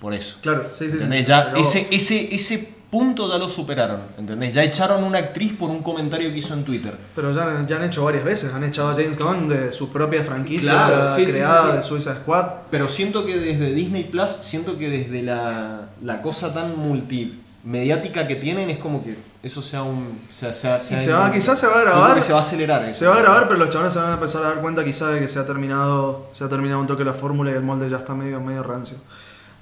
por 0.00 0.14
eso. 0.14 0.38
Claro, 0.40 0.70
sí, 0.74 0.90
sí, 0.90 0.98
sí. 0.98 1.24
Ese, 1.56 1.86
ese, 1.90 2.34
ese 2.34 2.68
punto 2.90 3.28
ya 3.30 3.36
lo 3.36 3.48
superaron, 3.48 4.00
¿entendés? 4.18 4.54
Ya 4.54 4.64
echaron 4.64 5.04
a 5.04 5.06
una 5.06 5.18
actriz 5.18 5.52
por 5.52 5.70
un 5.70 5.82
comentario 5.82 6.30
que 6.30 6.38
hizo 6.38 6.54
en 6.54 6.64
Twitter. 6.64 6.96
Pero 7.14 7.34
ya, 7.34 7.64
ya 7.66 7.76
han 7.76 7.84
hecho 7.84 8.04
varias 8.04 8.24
veces. 8.24 8.54
Han 8.54 8.64
echado 8.64 8.88
a 8.88 8.94
James 8.94 9.18
Gunn 9.18 9.48
de 9.48 9.70
su 9.70 9.90
propia 9.90 10.24
franquicia 10.24 10.72
Claro, 10.72 11.14
sí, 11.14 11.26
sí, 11.26 11.32
creada 11.32 11.62
sí, 11.62 11.70
sí. 11.70 11.76
de 11.76 11.82
Suicide 11.82 12.14
Squad. 12.22 12.46
Pero 12.70 12.88
siento 12.88 13.26
que 13.26 13.38
desde 13.38 13.72
Disney 13.74 14.04
Plus, 14.04 14.30
siento 14.40 14.78
que 14.78 14.88
desde 14.88 15.22
la, 15.22 15.90
la 16.02 16.22
cosa 16.22 16.54
tan 16.54 16.78
multimediática 16.78 18.26
que 18.26 18.36
tienen 18.36 18.70
es 18.70 18.78
como 18.78 19.04
que 19.04 19.16
eso 19.42 19.62
sea 19.62 19.82
un. 19.82 20.20
Sea, 20.32 20.52
sea, 20.52 20.78
sea 20.80 20.96
Y 20.96 21.00
se 21.00 21.12
va- 21.12 21.30
quizás 21.32 21.58
se 21.58 21.66
va 21.66 21.78
a 21.78 21.80
grabar. 21.82 22.22
se 22.22 22.32
va 22.32 22.38
a 22.38 22.42
acelerar. 22.42 22.84
eso. 22.88 22.98
Se 23.00 23.06
va 23.06 23.16
a 23.16 23.20
grabar, 23.20 23.48
pero 23.48 23.58
los 23.58 23.70
chavales 23.70 23.92
se 23.92 23.98
van 23.98 24.10
a 24.10 24.14
empezar 24.14 24.42
a 24.42 24.48
dar 24.48 24.60
cuenta 24.60 24.84
quizás 24.84 25.14
de 25.14 25.20
que 25.20 25.28
se 25.28 25.38
ha 25.38 25.46
terminado, 25.46 26.28
se 26.32 26.44
ha 26.44 26.48
terminado 26.48 26.80
un 26.80 26.86
toque 26.86 27.04
la 27.04 27.14
fórmula 27.14 27.50
y 27.50 27.54
el 27.54 27.62
molde 27.62 27.88
ya 27.88 27.96
está 27.98 28.14
medio, 28.14 28.40
medio 28.40 28.62
rancio. 28.62 28.98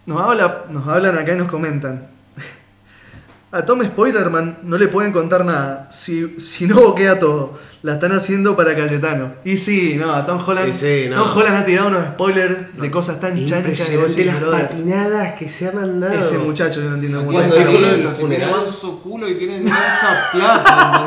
Nos, 0.06 0.20
habla, 0.20 0.64
nos 0.70 0.86
hablan 0.88 1.16
acá 1.18 1.32
y 1.34 1.36
nos 1.36 1.48
comentan. 1.48 2.08
A 3.52 3.62
Tom 3.64 3.82
Spoilerman 3.82 4.58
no 4.62 4.76
le 4.76 4.88
pueden 4.88 5.12
contar 5.12 5.44
nada. 5.44 5.88
Si, 5.90 6.38
si 6.40 6.66
no 6.66 6.76
boquea 6.76 7.18
todo. 7.18 7.58
La 7.82 7.94
están 7.94 8.10
haciendo 8.10 8.56
para 8.56 8.74
Cayetano. 8.74 9.34
Y 9.44 9.56
sí, 9.56 9.94
no, 9.96 10.12
a 10.12 10.26
Tom 10.26 10.42
Holland. 10.44 10.72
Sí, 10.72 11.06
no. 11.08 11.22
Tom 11.22 11.38
Holland 11.38 11.56
ha 11.56 11.64
tirado 11.64 11.88
unos 11.88 12.04
spoilers 12.08 12.76
de 12.76 12.90
cosas 12.90 13.20
tan 13.20 13.44
chanchas 13.44 13.88
decís, 13.88 14.26
las 14.26 14.40
brother, 14.40 14.68
patinadas 14.68 15.38
que 15.38 15.48
se 15.48 15.68
ha 15.68 15.72
mandado. 15.72 16.20
Ese 16.20 16.38
muchacho 16.38 16.80
yo 16.80 16.88
no 16.88 16.94
entiendo 16.96 17.24
Cuando 17.24 17.54
de 17.54 17.64
que 17.64 17.70
tiene 17.70 18.08
funerales. 18.08 18.56
manso 18.56 19.00
culo 19.00 19.28
y 19.28 19.36
tiene 19.36 19.64
esa 19.64 20.28
plata, 20.32 21.06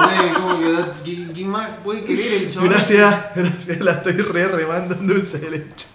¿entendés? 1.03 1.33
¿quién, 1.33 1.49
más 1.49 1.69
puede 1.83 2.03
querer 2.03 2.43
el 2.43 2.53
chaval? 2.53 2.69
Gracias, 2.69 3.15
gracias, 3.35 3.79
la 3.81 3.91
estoy 3.91 4.13
re 4.13 4.47
remando 4.47 4.95
en 4.95 5.07
dulce 5.07 5.39
de 5.39 5.51
leche. 5.51 5.87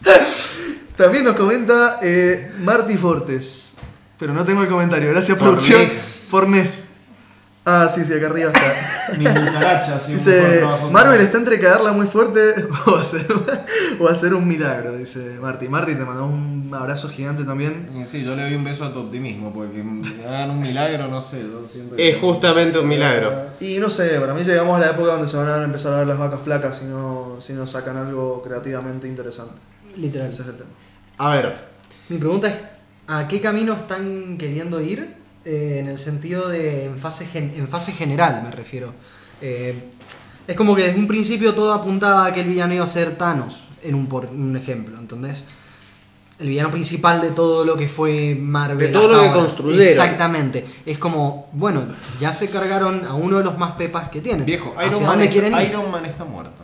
También 0.96 1.24
nos 1.24 1.36
comenta 1.36 2.00
eh, 2.02 2.52
Marty 2.60 2.98
Fortes, 2.98 3.76
pero 4.18 4.34
no 4.34 4.44
tengo 4.44 4.62
el 4.62 4.68
comentario. 4.68 5.08
Gracias, 5.08 5.38
producción. 5.38 5.86
Fornés. 6.28 6.88
Ah, 7.68 7.88
sí, 7.88 8.04
sí, 8.04 8.12
acá 8.12 8.26
arriba 8.28 8.52
está. 8.54 9.12
Ni 9.18 9.24
cucaracha, 9.24 9.98
sí, 9.98 10.12
Dice. 10.12 10.64
Marvel 10.92 11.20
está 11.20 11.38
entre 11.38 11.58
cagarla 11.58 11.90
muy 11.90 12.06
fuerte 12.06 12.40
o 12.86 12.94
hacer, 12.94 13.26
o 13.98 14.06
hacer 14.06 14.34
un 14.34 14.46
milagro, 14.46 14.96
dice 14.96 15.36
Marty. 15.42 15.68
Marty, 15.68 15.96
te 15.96 16.04
mandamos 16.04 16.34
un 16.34 16.70
abrazo 16.72 17.08
gigante 17.08 17.42
también. 17.42 18.06
Sí, 18.08 18.22
yo 18.22 18.36
le 18.36 18.42
doy 18.42 18.54
un 18.54 18.62
beso 18.62 18.84
a 18.84 18.92
tu 18.92 19.00
optimismo, 19.00 19.52
porque 19.52 19.82
me 19.82 20.24
hagan 20.24 20.50
un 20.50 20.60
milagro, 20.60 21.08
no 21.08 21.20
sé. 21.20 21.44
Es 21.96 22.18
justamente 22.18 22.78
un 22.78 22.86
milagro. 22.86 23.32
Y 23.58 23.80
no 23.80 23.90
sé, 23.90 24.20
para 24.20 24.32
mí 24.32 24.44
llegamos 24.44 24.76
a 24.76 24.86
la 24.86 24.92
época 24.92 25.14
donde 25.14 25.26
se 25.26 25.36
van 25.36 25.48
a 25.48 25.64
empezar 25.64 25.92
a 25.92 25.98
ver 25.98 26.06
las 26.06 26.18
vacas 26.18 26.40
flacas 26.44 26.78
si 26.78 26.84
no, 26.84 27.34
si 27.40 27.52
no 27.52 27.66
sacan 27.66 27.96
algo 27.96 28.42
creativamente 28.44 29.08
interesante. 29.08 29.54
Literal. 29.96 30.28
Ese 30.28 30.42
es 30.42 30.48
el 30.48 30.56
tema. 30.56 30.70
A 31.18 31.34
ver, 31.34 31.56
Mi 32.10 32.18
pregunta 32.18 32.46
es, 32.46 32.58
¿a 33.08 33.26
qué 33.26 33.40
camino 33.40 33.72
están 33.72 34.38
queriendo 34.38 34.80
ir? 34.80 35.15
Eh, 35.48 35.76
en 35.78 35.86
el 35.86 35.98
sentido 36.00 36.48
de, 36.48 36.86
en 36.86 36.98
fase, 36.98 37.24
gen- 37.24 37.52
en 37.56 37.68
fase 37.68 37.92
general 37.92 38.42
me 38.42 38.50
refiero. 38.50 38.92
Eh, 39.40 39.74
es 40.48 40.56
como 40.56 40.74
que 40.74 40.82
desde 40.82 40.98
un 40.98 41.06
principio 41.06 41.54
todo 41.54 41.72
apuntaba 41.72 42.26
a 42.26 42.32
que 42.34 42.40
el 42.40 42.48
villano 42.48 42.74
iba 42.74 42.82
a 42.82 42.88
ser 42.88 43.16
Thanos, 43.16 43.62
en 43.84 43.94
un, 43.94 44.08
por 44.08 44.26
un 44.26 44.56
ejemplo, 44.56 44.98
¿entendés? 44.98 45.44
El 46.40 46.48
villano 46.48 46.70
principal 46.70 47.20
de 47.20 47.30
todo 47.30 47.64
lo 47.64 47.76
que 47.76 47.86
fue 47.88 48.34
Marvel. 48.38 48.78
De 48.78 48.88
todo 48.88 49.08
lo 49.08 49.20
que 49.20 49.28
ahora. 49.28 49.40
construyeron. 49.40 49.86
Exactamente. 49.88 50.66
Es 50.84 50.98
como, 50.98 51.48
bueno, 51.52 51.86
ya 52.20 52.32
se 52.32 52.48
cargaron 52.48 53.04
a 53.06 53.14
uno 53.14 53.38
de 53.38 53.44
los 53.44 53.56
más 53.56 53.72
pepas 53.72 54.10
que 54.10 54.20
tienen. 54.20 54.44
Viejo, 54.44 54.74
¿Hacia 54.76 54.88
Iron 54.88 55.00
Man, 55.02 55.10
dónde 55.12 55.24
está, 55.26 55.32
quieren 55.32 55.54
ir? 55.60 55.68
Iron 55.70 55.90
Man 55.92 56.04
está 56.04 56.24
muerto. 56.24 56.62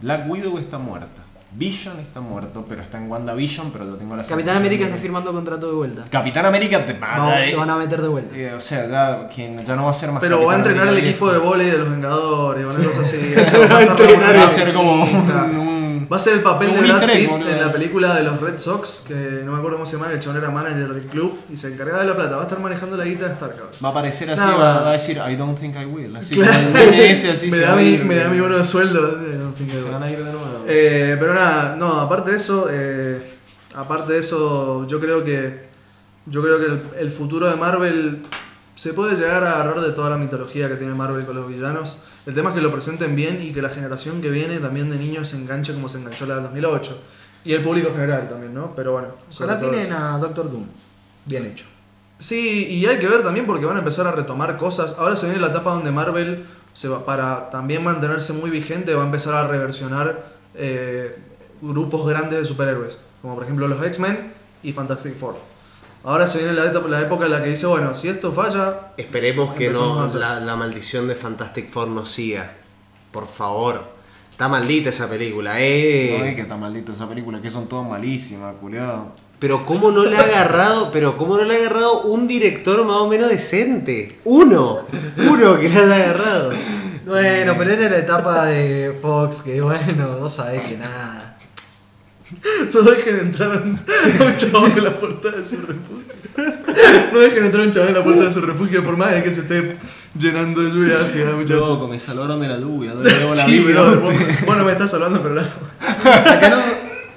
Black 0.00 0.30
Widow 0.30 0.58
está 0.58 0.78
muerta. 0.78 1.21
Vision 1.54 1.98
está 2.00 2.20
muerto, 2.20 2.64
pero 2.66 2.80
está 2.80 2.96
en 2.96 3.10
WandaVision, 3.10 3.70
pero 3.72 3.84
lo 3.84 3.96
tengo 3.96 4.16
la 4.16 4.22
Capitán 4.22 4.56
América 4.56 4.84
de 4.84 4.90
está 4.90 5.02
firmando 5.02 5.32
contrato 5.34 5.66
de 5.68 5.74
vuelta. 5.74 6.04
Capitán 6.10 6.46
América 6.46 6.84
te 6.86 6.94
No, 6.94 7.00
mata, 7.00 7.46
lo 7.46 7.58
van 7.58 7.70
a 7.70 7.76
meter 7.76 8.00
de 8.00 8.08
vuelta. 8.08 8.34
eh, 8.36 8.54
O 8.54 8.60
sea, 8.60 8.88
ya, 8.88 9.28
quien 9.28 9.58
ya 9.64 9.76
no 9.76 9.84
va 9.84 9.90
a 9.90 9.94
ser 9.94 10.10
más 10.12 10.20
Pero 10.22 10.46
va 10.46 10.54
a 10.54 10.56
entrenar 10.56 10.84
el 10.84 10.88
América 10.90 11.10
equipo 11.10 11.26
de 11.30 11.38
viejo. 11.38 11.50
volei 11.50 11.70
de 11.70 11.76
los 11.78 11.90
Vengadores, 11.90 12.64
una 12.64 12.84
cosa 12.86 13.00
así. 13.02 13.16
el 13.36 13.70
va 13.72 13.78
a 13.78 13.82
entrenar, 13.82 14.36
Va 14.36 14.44
a 14.46 14.48
ser 14.48 14.72
como 14.72 15.00
cosita. 15.00 15.44
un, 15.44 15.56
un- 15.58 15.71
Va 16.12 16.16
a 16.16 16.20
ser 16.20 16.34
el 16.34 16.42
papel 16.42 16.74
de 16.74 16.80
Brad 16.82 17.10
Pitt 17.10 17.30
boludo. 17.30 17.48
en 17.48 17.58
la 17.58 17.72
película 17.72 18.14
de 18.14 18.22
los 18.22 18.38
Red 18.38 18.58
Sox, 18.58 19.02
que 19.08 19.14
no 19.46 19.52
me 19.52 19.58
acuerdo 19.58 19.78
cómo 19.78 19.86
se 19.86 19.96
llama, 19.96 20.12
el 20.12 20.20
chabón 20.20 20.36
era 20.36 20.50
manager 20.50 20.92
del 20.92 21.06
club 21.06 21.40
y 21.50 21.56
se 21.56 21.72
encargaba 21.72 22.00
de 22.00 22.06
la 22.06 22.14
plata. 22.14 22.36
Va 22.36 22.42
a 22.42 22.44
estar 22.44 22.60
manejando 22.60 22.98
la 22.98 23.04
guita 23.04 23.28
de 23.28 23.32
Stark. 23.32 23.54
ahora. 23.58 23.72
Va 23.82 23.88
a 23.88 23.90
aparecer 23.92 24.28
así, 24.28 24.38
Nada 24.38 24.54
va, 24.56 24.80
va 24.82 24.88
a 24.90 24.92
decir 24.92 25.16
I 25.26 25.36
don't 25.36 25.58
think 25.58 25.74
I 25.74 25.86
will. 25.86 26.14
Así 26.14 26.34
Claro. 26.34 26.52
DNS, 26.52 27.24
así 27.24 27.50
me, 27.50 27.58
da 27.60 27.74
mi, 27.74 27.84
ir, 27.84 28.04
me 28.04 28.16
da 28.16 28.28
mi 28.28 28.40
bono 28.40 28.58
de 28.58 28.64
sueldo. 28.64 29.10
Se 29.10 29.36
bueno. 29.56 29.90
van 29.90 30.02
a 30.02 30.10
ir 30.10 30.18
de 30.18 30.24
nuevo. 30.24 30.64
Eh, 30.68 31.16
pero 31.18 31.32
nada, 31.32 31.76
no, 31.76 32.00
aparte 32.00 32.32
de 32.32 32.36
eso, 32.36 32.66
eh, 32.70 33.36
aparte 33.74 34.12
de 34.12 34.18
eso, 34.18 34.86
yo 34.86 35.00
creo 35.00 35.24
que 35.24 35.70
yo 36.26 36.42
creo 36.42 36.58
que 36.58 36.66
el, 36.66 36.82
el 36.98 37.10
futuro 37.10 37.48
de 37.48 37.56
Marvel 37.56 38.22
se 38.74 38.92
puede 38.92 39.16
llegar 39.16 39.42
a 39.44 39.54
agarrar 39.54 39.80
de 39.80 39.92
toda 39.92 40.10
la 40.10 40.18
mitología 40.18 40.68
que 40.68 40.76
tiene 40.76 40.92
Marvel 40.92 41.24
con 41.24 41.36
los 41.36 41.48
villanos. 41.48 41.96
El 42.24 42.34
tema 42.34 42.50
es 42.50 42.54
que 42.54 42.60
lo 42.60 42.70
presenten 42.70 43.16
bien 43.16 43.40
y 43.42 43.52
que 43.52 43.60
la 43.60 43.70
generación 43.70 44.20
que 44.20 44.30
viene 44.30 44.58
también 44.58 44.88
de 44.90 44.96
niños 44.96 45.28
se 45.28 45.36
enganche 45.36 45.74
como 45.74 45.88
se 45.88 45.98
enganchó 45.98 46.26
la 46.26 46.34
del 46.36 46.44
2008. 46.44 46.98
Y 47.44 47.52
el 47.54 47.62
público 47.62 47.90
general 47.92 48.28
también, 48.28 48.54
¿no? 48.54 48.74
Pero 48.76 48.92
bueno. 48.92 49.08
Ojalá 49.30 49.58
tienen 49.58 49.92
eso. 49.92 49.96
a 49.96 50.18
Doctor 50.18 50.50
Doom. 50.50 50.66
Bien 51.24 51.46
hecho. 51.46 51.64
Sí, 52.18 52.68
y 52.68 52.86
hay 52.86 52.98
que 52.98 53.08
ver 53.08 53.24
también 53.24 53.46
porque 53.46 53.66
van 53.66 53.74
a 53.74 53.80
empezar 53.80 54.06
a 54.06 54.12
retomar 54.12 54.56
cosas. 54.56 54.94
Ahora 54.96 55.16
se 55.16 55.26
viene 55.26 55.40
la 55.40 55.48
etapa 55.48 55.72
donde 55.72 55.90
Marvel, 55.90 56.44
se 56.72 56.88
va, 56.88 57.04
para 57.04 57.50
también 57.50 57.82
mantenerse 57.82 58.32
muy 58.32 58.50
vigente, 58.50 58.94
va 58.94 59.02
a 59.02 59.06
empezar 59.06 59.34
a 59.34 59.48
reversionar 59.48 60.24
eh, 60.54 61.18
grupos 61.60 62.08
grandes 62.08 62.38
de 62.38 62.44
superhéroes, 62.44 63.00
como 63.20 63.34
por 63.34 63.42
ejemplo 63.42 63.66
los 63.66 63.84
X-Men 63.84 64.32
y 64.62 64.72
Fantastic 64.72 65.16
Four. 65.16 65.34
Ahora 66.04 66.26
se 66.26 66.38
viene 66.38 66.52
la, 66.54 66.66
época 67.00 67.26
en 67.26 67.30
la 67.30 67.42
que 67.42 67.50
dice, 67.50 67.66
bueno, 67.66 67.94
si 67.94 68.08
esto 68.08 68.32
falla, 68.32 68.92
esperemos 68.96 69.54
que 69.54 69.70
no 69.70 70.08
la, 70.14 70.40
la 70.40 70.56
maldición 70.56 71.06
de 71.06 71.14
Fantastic 71.14 71.68
Four 71.68 71.88
no 71.88 72.06
siga. 72.06 72.54
Por 73.12 73.28
favor. 73.28 73.92
Está 74.30 74.48
maldita 74.48 74.88
esa 74.88 75.08
película, 75.08 75.60
eh. 75.60 76.16
No 76.18 76.24
es 76.24 76.34
que 76.34 76.40
está 76.40 76.56
maldita 76.56 76.90
esa 76.90 77.08
película, 77.08 77.40
que 77.40 77.50
son 77.50 77.68
todas 77.68 77.88
malísimas, 77.88 78.54
culiado. 78.60 79.12
Pero 79.38 79.64
cómo 79.66 79.90
no 79.90 80.04
le 80.04 80.16
ha 80.16 80.22
agarrado, 80.22 80.90
pero 80.92 81.16
cómo 81.16 81.36
no 81.36 81.44
le 81.44 81.54
ha 81.54 81.58
agarrado 81.58 82.02
un 82.02 82.26
director 82.26 82.84
más 82.84 82.96
o 82.96 83.08
menos 83.08 83.28
decente. 83.28 84.18
Uno, 84.24 84.80
uno 85.18 85.58
que 85.60 85.68
le 85.68 85.76
haya 85.76 85.94
agarrado. 85.96 86.52
Bueno, 87.04 87.54
pero 87.58 87.72
era 87.72 87.88
la 87.88 87.98
etapa 87.98 88.46
de 88.46 88.96
Fox, 89.02 89.42
que 89.44 89.60
bueno, 89.60 90.18
vos 90.18 90.34
sabés 90.34 90.62
que 90.62 90.76
nada. 90.76 91.31
no 92.74 92.82
dejen 92.82 93.18
entrar 93.18 93.52
a 93.52 93.62
un, 94.24 94.36
chabón 94.36 94.72
en 94.72 94.84
la 94.84 94.98
puerta 94.98 95.30
de 95.30 95.44
su 95.44 95.56
refugio. 95.56 96.12
No 97.12 97.18
dejen 97.18 97.44
entrar 97.44 97.62
a 97.62 97.66
un 97.66 97.72
chabón 97.72 97.88
en 97.88 97.94
la 97.94 98.04
puerta 98.04 98.24
de 98.24 98.30
su 98.30 98.40
refugio 98.40 98.84
por 98.84 98.96
más 98.96 99.12
de 99.12 99.22
que 99.22 99.30
se 99.30 99.40
esté 99.40 99.76
llenando 100.18 100.62
de 100.62 100.70
lluvia 100.70 100.96
ácida, 101.00 101.32
muchachos. 101.32 101.68
Loco, 101.68 101.88
me 101.88 101.98
salvaron 101.98 102.40
de 102.40 102.48
la 102.48 102.58
lluvia, 102.58 102.94
no 102.94 103.02
le 103.02 103.12
debo 103.12 103.34
la 103.34 103.44
Sí, 103.44 103.58
vida. 103.58 103.66
pero 103.66 104.00
vos, 104.00 104.14
vos 104.46 104.56
no 104.56 104.64
me 104.64 104.72
estás 104.72 104.90
salvando, 104.90 105.22
pero 105.22 105.34
no. 105.34 105.42
Acá 105.42 106.50
no, 106.50 106.62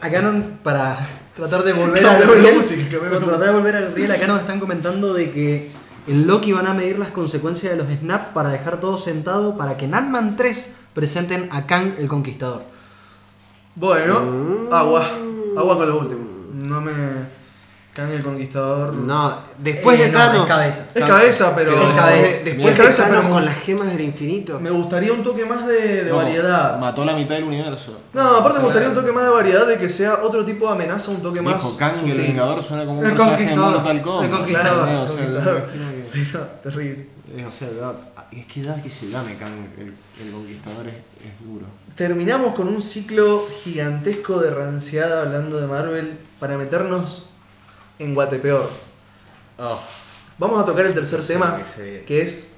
acá 0.01 0.21
no, 0.21 0.43
para 0.63 1.07
tratar 1.35 1.63
de 1.63 1.73
volver 1.73 2.05
al 2.05 2.23
riel, 2.27 2.55
música, 2.55 2.99
para 2.99 3.19
tratar 3.19 3.39
de 3.47 3.51
volver 3.51 3.75
al 3.75 3.93
riel, 3.93 4.11
acá 4.11 4.27
nos 4.27 4.39
están 4.39 4.59
comentando 4.59 5.13
de 5.13 5.31
que 5.31 5.71
en 6.07 6.27
Loki 6.27 6.51
van 6.51 6.67
a 6.67 6.73
medir 6.73 6.99
las 6.99 7.09
consecuencias 7.09 7.71
de 7.71 7.77
los 7.77 7.87
snaps 7.89 8.27
para 8.33 8.49
dejar 8.49 8.79
todo 8.79 8.97
sentado 8.97 9.57
para 9.57 9.75
que 9.75 9.85
en 9.85 9.95
Ant-Man 9.95 10.35
3 10.35 10.71
presenten 10.93 11.49
a 11.51 11.65
Kang 11.65 11.95
el 11.97 12.07
Conquistador. 12.07 12.74
Bueno, 13.75 14.69
agua. 14.71 15.05
Agua 15.57 15.77
con 15.77 15.87
lo 15.89 15.99
último. 15.99 16.21
No 16.53 16.81
me. 16.81 16.91
Kang 17.93 18.11
el 18.11 18.21
Conquistador. 18.23 18.93
No, 18.93 19.33
después 19.57 19.97
Eh, 19.97 20.03
de 20.03 20.09
no, 20.11 20.17
Thanos. 20.19 20.41
es 20.41 20.47
cabeza. 20.47 20.85
Es 20.93 21.03
cabeza, 21.05 21.53
pero. 21.55 21.71
Pero 21.71 21.81
Es 21.81 21.87
después, 21.87 22.05
cabeza. 22.05 22.43
después 22.43 22.65
Es 22.65 22.71
de 22.71 22.77
cabeza, 22.77 23.03
Thanos 23.03 23.19
pero 23.21 23.33
con 23.33 23.45
las 23.45 23.55
gemas 23.55 23.87
del 23.87 24.01
infinito. 24.01 24.59
Me 24.59 24.69
gustaría 24.69 25.13
un 25.13 25.23
toque 25.23 25.45
más 25.45 25.65
de, 25.65 26.03
de 26.03 26.09
No, 26.09 26.17
variedad. 26.17 26.77
Mató 26.77 27.05
la 27.05 27.13
mitad 27.13 27.35
del 27.35 27.45
universo. 27.45 27.97
No, 28.11 28.21
aparte 28.21 28.59
me 28.59 28.65
gustaría 28.65 28.89
un 28.89 28.95
toque 28.95 29.13
más 29.13 29.23
de 29.23 29.29
variedad, 29.29 29.65
de 29.65 29.77
que 29.77 29.87
sea 29.87 30.19
otro 30.23 30.43
tipo 30.43 30.67
de 30.67 30.73
amenaza, 30.73 31.09
un 31.11 31.21
toque 31.21 31.41
más. 31.41 31.63
Kang 31.79 31.93
el 31.93 31.99
sutil. 31.99 32.15
Vengador 32.17 32.61
suena 32.61 32.85
como 32.85 32.99
un 32.99 33.05
El 33.05 33.11
personaje 33.13 33.43
de 33.45 33.55
Conquistador. 33.55 33.75
Mortal 33.75 34.01
Kombat. 34.01 34.23
El 34.25 34.29
Conquistador. 34.31 34.83
O 34.83 35.07
sea, 35.07 35.15
Conquistador. 35.25 35.53
me 35.53 35.61
imagino 35.81 35.91
que- 35.91 36.05
Sí, 36.05 36.27
no, 36.33 36.39
terrible. 36.63 37.07
eh, 37.37 37.45
o 37.47 37.51
sea, 37.51 37.67
da- 37.79 37.95
es 38.31 38.45
que 38.47 38.61
da 38.63 38.81
que 38.81 38.89
se 38.89 39.09
llame 39.09 39.35
Kang 39.35 39.53
el, 39.77 39.93
el 40.25 40.31
Conquistador 40.31 40.87
es, 40.87 40.95
es 40.95 41.45
duro. 41.45 41.65
Terminamos 41.95 42.55
con 42.55 42.67
un 42.67 42.81
ciclo 42.81 43.47
gigantesco 43.63 44.39
de 44.39 44.51
ranciada 44.51 45.21
hablando 45.21 45.59
de 45.59 45.67
Marvel 45.67 46.17
para 46.39 46.57
meternos 46.57 47.29
en 47.99 48.13
Guatepeor. 48.13 48.69
Oh, 49.57 49.79
Vamos 50.37 50.61
a 50.61 50.65
tocar 50.65 50.85
el 50.85 50.93
tercer 50.93 51.25
tema, 51.25 51.61
que 52.05 52.21
es 52.21 52.49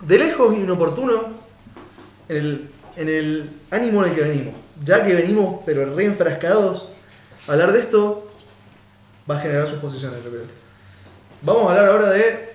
de 0.00 0.18
lejos 0.18 0.56
inoportuno 0.56 1.28
en 2.28 2.36
el, 2.36 2.70
en 2.96 3.08
el 3.08 3.60
ánimo 3.70 4.04
en 4.04 4.10
el 4.10 4.16
que 4.16 4.22
venimos. 4.22 4.54
Ya 4.82 5.04
que 5.04 5.14
venimos, 5.14 5.60
pero 5.64 5.94
re 5.94 6.04
enfrascados, 6.06 6.88
hablar 7.46 7.70
de 7.70 7.80
esto 7.80 8.32
va 9.30 9.38
a 9.38 9.40
generar 9.40 9.68
sus 9.68 9.78
posiciones, 9.78 10.24
yo 10.24 10.30
creo. 10.30 10.42
Vamos 11.42 11.66
a 11.66 11.70
hablar 11.70 11.86
ahora 11.86 12.10
de 12.10 12.50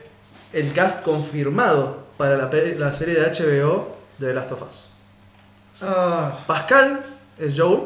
el 0.52 0.74
cast 0.74 1.04
confirmado 1.04 2.05
para 2.18 2.38
la, 2.38 2.94
serie 2.94 3.16
de 3.16 3.22
HBO 3.22 3.96
de 4.18 4.28
The 4.28 4.34
Last 4.34 4.52
of 4.52 4.62
Us. 4.68 4.88
Ah, 5.82 6.32
Pascal 6.48 7.06
es 7.38 7.54
Joel, 7.60 7.80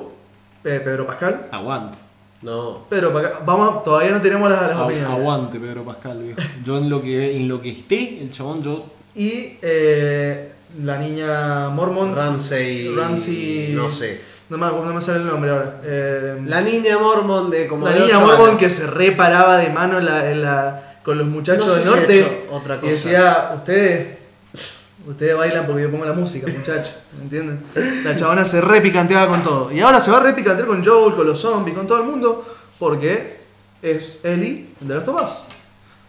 eh, 0.64 0.80
Pedro 0.84 1.08
Pascal. 1.08 1.48
Aguante. 1.52 1.98
no. 2.42 2.86
Pedro 2.90 3.12
Pascal, 3.14 3.34
vamos, 3.46 3.84
todavía 3.84 4.12
no 4.12 4.22
tenemos 4.22 4.50
las, 4.50 4.62
las 4.62 4.72
Agu- 4.78 4.86
opiniones. 4.86 5.18
aguante, 5.20 5.60
Pedro 5.60 5.84
Pascal, 5.84 6.22
viejo. 6.22 6.40
Yo 6.64 6.78
en 6.78 6.90
lo 6.90 7.02
que 7.02 7.36
en 7.36 7.48
lo 7.48 7.62
que 7.62 7.72
esté, 7.72 8.22
el 8.22 8.32
chabón, 8.32 8.62
yo. 8.62 8.86
Y 9.16 9.58
eh, 9.62 10.52
la 10.84 10.98
niña 10.98 11.70
Mormont. 11.70 12.16
Ramsey. 12.16 12.94
Ramsey. 12.96 13.72
No 13.74 13.90
sé. 13.92 14.22
No 14.50 14.58
me, 14.58 14.66
no 14.68 14.94
me 14.94 15.02
sale 15.02 15.20
el 15.20 15.28
nombre 15.28 15.52
ahora. 15.52 15.82
Eh, 15.84 16.42
La 16.46 16.62
niña 16.62 16.98
Mormon 17.00 17.50
de 17.50 17.68
como. 17.68 17.86
la 17.86 17.92
de 17.94 18.00
niña 18.02 18.18
años. 18.18 18.58
que 18.60 18.70
se 18.70 18.86
reparaba 18.88 19.58
de 19.58 19.70
mano 19.72 19.98
en 19.98 20.06
la, 20.06 20.32
en 20.32 20.42
la- 20.44 20.96
con 21.04 21.18
los 21.18 21.28
muchachos 21.28 21.66
No 21.66 21.74
sé 21.74 21.80
del 21.80 21.88
si 21.90 21.96
norte. 22.22 22.48
otra 22.52 22.76
Y 22.76 22.80
cosa. 22.80 22.92
decía, 22.92 23.52
ustedes. 23.56 24.19
Ustedes 25.10 25.36
bailan 25.36 25.66
porque 25.66 25.82
yo 25.84 25.92
pongo 25.92 26.06
la 26.06 26.14
música, 26.14 26.46
muchachos. 26.48 26.94
¿Me 27.18 27.24
entienden? 27.24 27.64
La 28.04 28.16
chabona 28.16 28.46
se 28.46 28.62
repicanteaba 28.62 29.28
con 29.28 29.44
todo. 29.44 29.72
Y 29.72 29.80
ahora 29.80 30.00
se 30.00 30.12
va 30.12 30.18
a 30.18 30.24
repicantear 30.24 30.68
con 30.68 30.84
Joel, 30.86 31.16
con 31.16 31.26
los 31.26 31.40
zombies, 31.40 31.76
con 31.76 31.88
todo 31.88 32.00
el 32.02 32.08
mundo. 32.08 32.46
Porque 32.78 33.40
es 33.82 34.20
Ellie 34.24 34.70
de 34.80 34.94
Last 34.96 35.08
of 35.08 35.22
Us. 35.24 35.30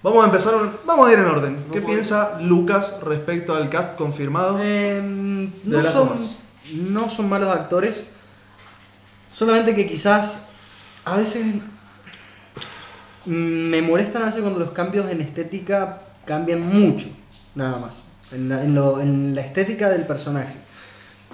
Vamos 0.03 0.23
a 0.23 0.27
empezar, 0.27 0.55
un- 0.55 0.73
vamos 0.87 1.09
a 1.09 1.13
ir 1.13 1.19
en 1.19 1.25
orden. 1.27 1.57
¿Qué 1.73 1.81
puedo- 1.81 1.87
piensa 1.95 2.39
Lucas 2.43 2.97
respecto 3.03 3.55
al 3.55 3.69
cast 3.71 3.97
confirmado? 3.97 4.59
em, 4.63 5.51
De 5.63 5.77
no, 5.77 5.81
las 5.83 5.93
son, 5.93 6.11
no 6.75 7.09
son 7.09 7.29
malos 7.29 7.49
actores. 7.55 8.03
Solamente 9.33 9.75
que 9.75 9.87
quizás 9.87 10.41
a 11.05 11.17
veces 11.17 11.55
me 13.27 13.83
molestan 13.83 14.23
a 14.23 14.27
veces 14.27 14.41
cuando 14.43 14.59
los 14.59 14.73
cambios 14.73 15.11
en 15.11 15.21
estética 15.21 15.99
cambian 16.25 16.61
mucho, 16.61 17.09
nada 17.55 17.79
más. 17.79 18.03
En 18.33 18.49
la, 18.49 18.62
en 18.62 18.74
lo- 18.74 19.01
en 19.01 19.35
la 19.35 19.41
estética 19.41 19.89
del 19.89 20.07
personaje. 20.07 20.55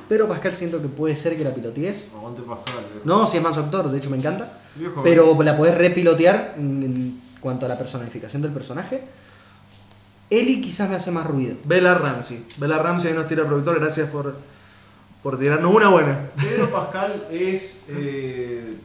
Pero 0.08 0.28
Pascal 0.28 0.52
siento 0.52 0.80
que 0.80 0.88
puede 0.88 1.16
ser 1.16 1.36
que 1.36 1.42
la 1.44 1.52
pilotees. 1.54 2.06
Aguante 2.16 2.42
Pascal, 2.42 2.74
viejo. 2.92 3.04
No, 3.04 3.26
si 3.26 3.36
es 3.38 3.42
más 3.42 3.58
actor, 3.58 3.90
de 3.90 3.98
hecho 3.98 4.08
me 4.10 4.16
encanta. 4.16 4.52
Viejo. 4.76 5.02
Pero 5.02 5.42
la 5.42 5.56
podés 5.56 5.76
repilotear 5.76 6.54
en, 6.56 6.82
en 6.82 7.20
cuanto 7.40 7.66
a 7.66 7.68
la 7.68 7.76
personificación 7.76 8.40
del 8.40 8.52
personaje. 8.52 9.02
Eli 10.30 10.60
quizás 10.60 10.88
me 10.88 10.96
hace 10.96 11.10
más 11.10 11.26
ruido. 11.26 11.56
Bella 11.66 11.94
Ramsey. 11.94 12.44
Bella 12.58 12.78
Ramsey 12.78 13.10
ahí 13.12 13.16
nos 13.16 13.28
tira 13.28 13.42
el 13.42 13.48
productor, 13.48 13.78
gracias 13.80 14.08
por, 14.10 14.36
por 15.22 15.38
tirarnos 15.38 15.74
una 15.74 15.88
buena. 15.88 16.18
Pedro 16.36 16.70
Pascal 16.70 17.26
es. 17.30 17.82
eh, 17.88 18.76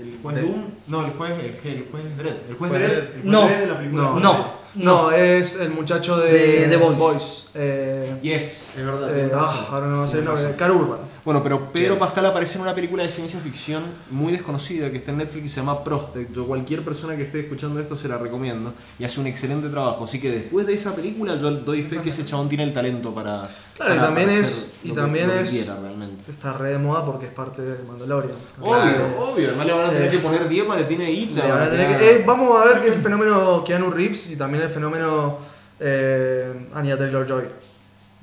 el 0.00 0.18
juez 0.22 0.36
De- 0.36 0.42
Doom. 0.42 0.64
No, 0.88 1.04
el 1.06 1.12
juez, 1.12 1.32
el, 1.38 1.44
el 1.70 1.88
juez 1.90 2.16
Dredd. 2.16 2.34
El 2.48 2.56
juez 2.56 2.70
Juez 2.70 2.72
Dredd. 2.72 2.90
Dredd. 2.90 3.04
El 3.04 3.12
juez 3.12 3.24
No. 3.24 3.44
Dredd 3.46 3.60
de 3.60 3.66
la 3.66 3.78
película. 3.78 4.02
No, 4.02 4.20
No. 4.20 4.59
No, 4.74 5.10
es 5.10 5.56
el 5.60 5.70
muchacho 5.70 6.16
de, 6.18 6.66
De 6.66 6.68
The 6.68 6.76
Boys. 6.76 7.48
Eh, 7.54 8.16
Yes, 8.22 8.70
es 8.76 8.84
verdad. 8.84 9.18
eh, 9.18 9.30
ah, 9.34 9.68
ahora 9.70 9.86
no 9.88 9.98
va 9.98 10.04
a 10.04 10.06
ser 10.06 10.22
nombre. 10.24 10.54
Car 10.56 10.70
Urban. 10.70 10.98
Bueno, 11.24 11.42
pero 11.42 11.70
Pedro 11.70 11.98
Pascal 11.98 12.24
aparece 12.26 12.54
en 12.56 12.62
una 12.62 12.74
película 12.74 13.02
de 13.02 13.08
ciencia 13.10 13.38
ficción 13.40 13.82
muy 14.10 14.32
desconocida 14.32 14.90
que 14.90 14.96
está 14.98 15.10
en 15.10 15.18
Netflix 15.18 15.46
y 15.46 15.48
se 15.50 15.56
llama 15.56 15.84
Prospect. 15.84 16.32
Yo 16.34 16.46
cualquier 16.46 16.82
persona 16.82 17.14
que 17.16 17.24
esté 17.24 17.40
escuchando 17.40 17.78
esto 17.78 17.94
se 17.96 18.08
la 18.08 18.16
recomiendo 18.16 18.72
y 18.98 19.04
hace 19.04 19.20
un 19.20 19.26
excelente 19.26 19.68
trabajo. 19.68 20.04
Así 20.04 20.18
que 20.18 20.30
después 20.30 20.66
de 20.66 20.74
esa 20.74 20.94
película 20.94 21.36
yo 21.36 21.50
doy 21.50 21.82
fe 21.82 21.98
que 22.00 22.08
ese 22.08 22.24
chabón 22.24 22.48
tiene 22.48 22.64
el 22.64 22.72
talento 22.72 23.14
para. 23.14 23.50
Claro, 23.76 23.94
y 23.94 23.98
también 23.98 24.30
es- 24.30 24.76
y 24.82 24.92
también 24.92 25.28
que 25.30 25.40
es- 25.40 25.50
quiera 25.50 25.76
realmente. 25.80 26.19
Está 26.30 26.52
re 26.54 26.70
de 26.70 26.78
moda 26.78 27.04
porque 27.04 27.26
es 27.26 27.32
parte 27.32 27.60
de 27.62 27.82
Mandalorian. 27.84 28.36
Obvio, 28.60 29.18
obvio. 29.32 29.48
Además 29.48 29.66
le 29.66 29.72
van 29.72 29.86
a 29.86 29.90
tener 29.90 30.08
eh, 30.08 30.10
que 30.10 30.18
poner 30.18 30.48
10 30.48 30.66
maletines 30.66 31.06
de 31.06 31.12
guita. 31.12 31.44
le 31.44 31.50
van 31.52 31.62
a 31.62 31.70
tener 31.70 31.88
que 31.88 31.96
que- 31.98 32.10
eh, 32.16 32.24
vamos 32.26 32.60
a 32.60 32.64
ver 32.64 32.80
que 32.80 32.88
el 32.88 33.00
fenómeno 33.00 33.62
Keanu 33.64 33.90
Reeves 33.90 34.30
y 34.30 34.36
también 34.36 34.62
el 34.64 34.70
fenómeno 34.70 35.38
eh, 35.80 36.66
Anya 36.74 36.96
Taylor 36.96 37.26
Joy. 37.26 37.44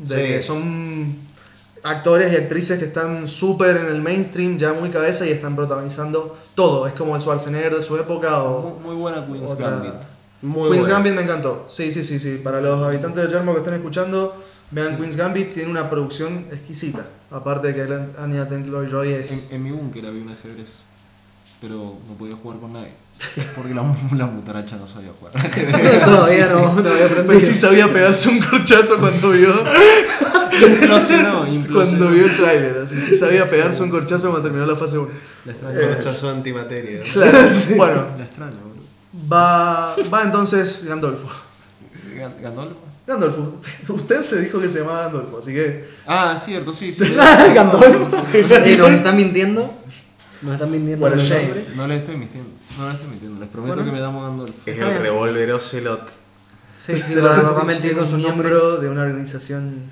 Sí. 0.07 0.41
Son 0.41 1.17
actores 1.83 2.31
y 2.33 2.35
actrices 2.35 2.77
que 2.79 2.85
están 2.85 3.27
súper 3.27 3.77
en 3.77 3.87
el 3.87 4.01
mainstream, 4.01 4.57
ya 4.57 4.73
muy 4.73 4.89
cabeza 4.89 5.25
y 5.25 5.29
están 5.31 5.55
protagonizando 5.55 6.37
todo. 6.55 6.87
Es 6.87 6.93
como 6.93 7.15
el 7.15 7.21
Schwarzenegger 7.21 7.75
de 7.75 7.81
su 7.81 7.95
época 7.97 8.43
o. 8.43 8.61
Muy, 8.61 8.79
muy 8.93 8.95
buena 8.95 9.25
Queen's 9.25 9.49
otra- 9.51 9.69
Gambit. 9.71 9.93
Muy 10.41 10.69
Queen's 10.69 10.85
bueno. 10.87 10.93
Gambit 10.93 11.13
me 11.15 11.21
encantó. 11.23 11.65
Sí, 11.67 11.91
sí, 11.91 12.03
sí, 12.03 12.19
sí. 12.19 12.39
Para 12.43 12.61
los 12.61 12.83
habitantes 12.85 13.23
de 13.27 13.33
Yermo 13.33 13.53
que 13.53 13.59
estén 13.59 13.73
escuchando, 13.73 14.35
vean 14.71 14.97
Queen's 14.97 15.15
Gambit, 15.15 15.53
tiene 15.53 15.69
una 15.71 15.89
producción 15.89 16.45
exquisita. 16.51 17.05
Aparte 17.31 17.73
de 17.73 17.75
que 17.75 18.21
Anya 18.21 18.47
Taylor 18.47 18.89
Joy 18.89 19.13
es. 19.13 19.31
En, 19.31 19.55
en 19.55 19.63
mi 19.63 19.71
búnker 19.71 20.05
había 20.05 20.21
un 20.21 20.29
ajedrez, 20.29 20.83
pero 21.61 21.95
no 22.07 22.13
podía 22.17 22.35
jugar 22.35 22.59
con 22.59 22.73
nadie. 22.73 22.93
Porque 23.55 23.73
la, 23.73 23.81
la 24.15 24.27
mutaracha 24.27 24.75
no 24.75 24.85
sabía 24.87 25.09
jugar. 25.19 25.33
Todavía 26.05 26.47
no, 26.47 26.59
no 26.75 26.89
había 26.89 27.07
Pero 27.07 27.21
aprendido. 27.21 27.39
sí 27.39 27.55
sabía 27.55 27.91
pegarse 27.91 28.29
un 28.29 28.39
corchazo 28.39 28.97
cuando 28.99 29.31
vio, 29.31 29.53
Implosionó, 30.61 31.43
cuando 31.73 32.09
vio 32.09 32.25
el 32.25 32.37
tráiler. 32.37 32.77
Así 32.83 32.99
sí 33.01 33.15
sabía 33.15 33.49
pegarse 33.49 33.81
un 33.83 33.89
corchazo 33.89 34.29
cuando 34.29 34.43
terminó 34.43 34.65
la 34.65 34.75
fase 34.75 34.97
1. 34.97 35.09
La 35.45 35.51
extraño. 35.51 35.79
Eh, 35.79 35.87
Rechazo 35.95 36.29
antimateria. 36.29 37.01
Claro, 37.13 37.37
bueno, 37.75 38.05
La 38.17 38.23
extraño, 38.25 38.51
bro. 38.57 39.27
va, 39.31 39.95
va 40.13 40.23
entonces 40.23 40.85
Gandolfo. 40.87 41.27
Gan- 42.15 42.39
¿Gandolfo? 42.41 42.81
Gandolfo, 43.07 43.53
usted 43.87 44.23
se 44.23 44.41
dijo 44.41 44.59
que 44.59 44.67
se 44.67 44.79
llamaba 44.79 45.03
Gandolfo, 45.03 45.37
así 45.39 45.53
que. 45.53 45.87
Ah, 46.05 46.37
cierto, 46.43 46.73
sí, 46.73 46.91
sí. 46.91 47.15
Gandolfo. 47.55 48.17
Eh, 48.33 48.75
nos 48.77 48.91
están 48.91 49.15
mintiendo. 49.15 49.73
Nos 50.41 50.53
están 50.53 50.69
mintiendo. 50.69 51.07
Bueno, 51.07 51.21
Shane. 51.21 51.65
No 51.75 51.87
les 51.87 51.99
estoy 52.01 52.17
mintiendo. 52.17 52.49
No 52.77 52.85
les 52.87 52.95
estoy 52.95 53.09
mintiendo. 53.09 53.39
Les 53.39 53.49
prometo 53.49 53.75
Bueno. 53.75 53.89
que 53.91 53.95
me 53.97 54.03
llamo 54.03 54.23
Gandolfo. 54.23 54.53
Es 54.65 54.75
Está 54.77 54.91
el 54.95 55.01
revólver 55.01 55.51
Ocelot. 55.53 56.09
Sí, 56.79 56.95
sí, 56.97 57.13
de 57.15 57.21
va, 57.21 57.37
lo 57.37 57.41
que 57.49 57.55
va 57.55 57.61
a 57.61 57.63
mentir 57.63 57.93
con 57.93 58.03
un 58.03 58.09
su 58.09 58.17
nombre. 58.17 58.49
miembro 58.49 58.77
de 58.77 58.89
una 58.89 59.01
organización 59.03 59.91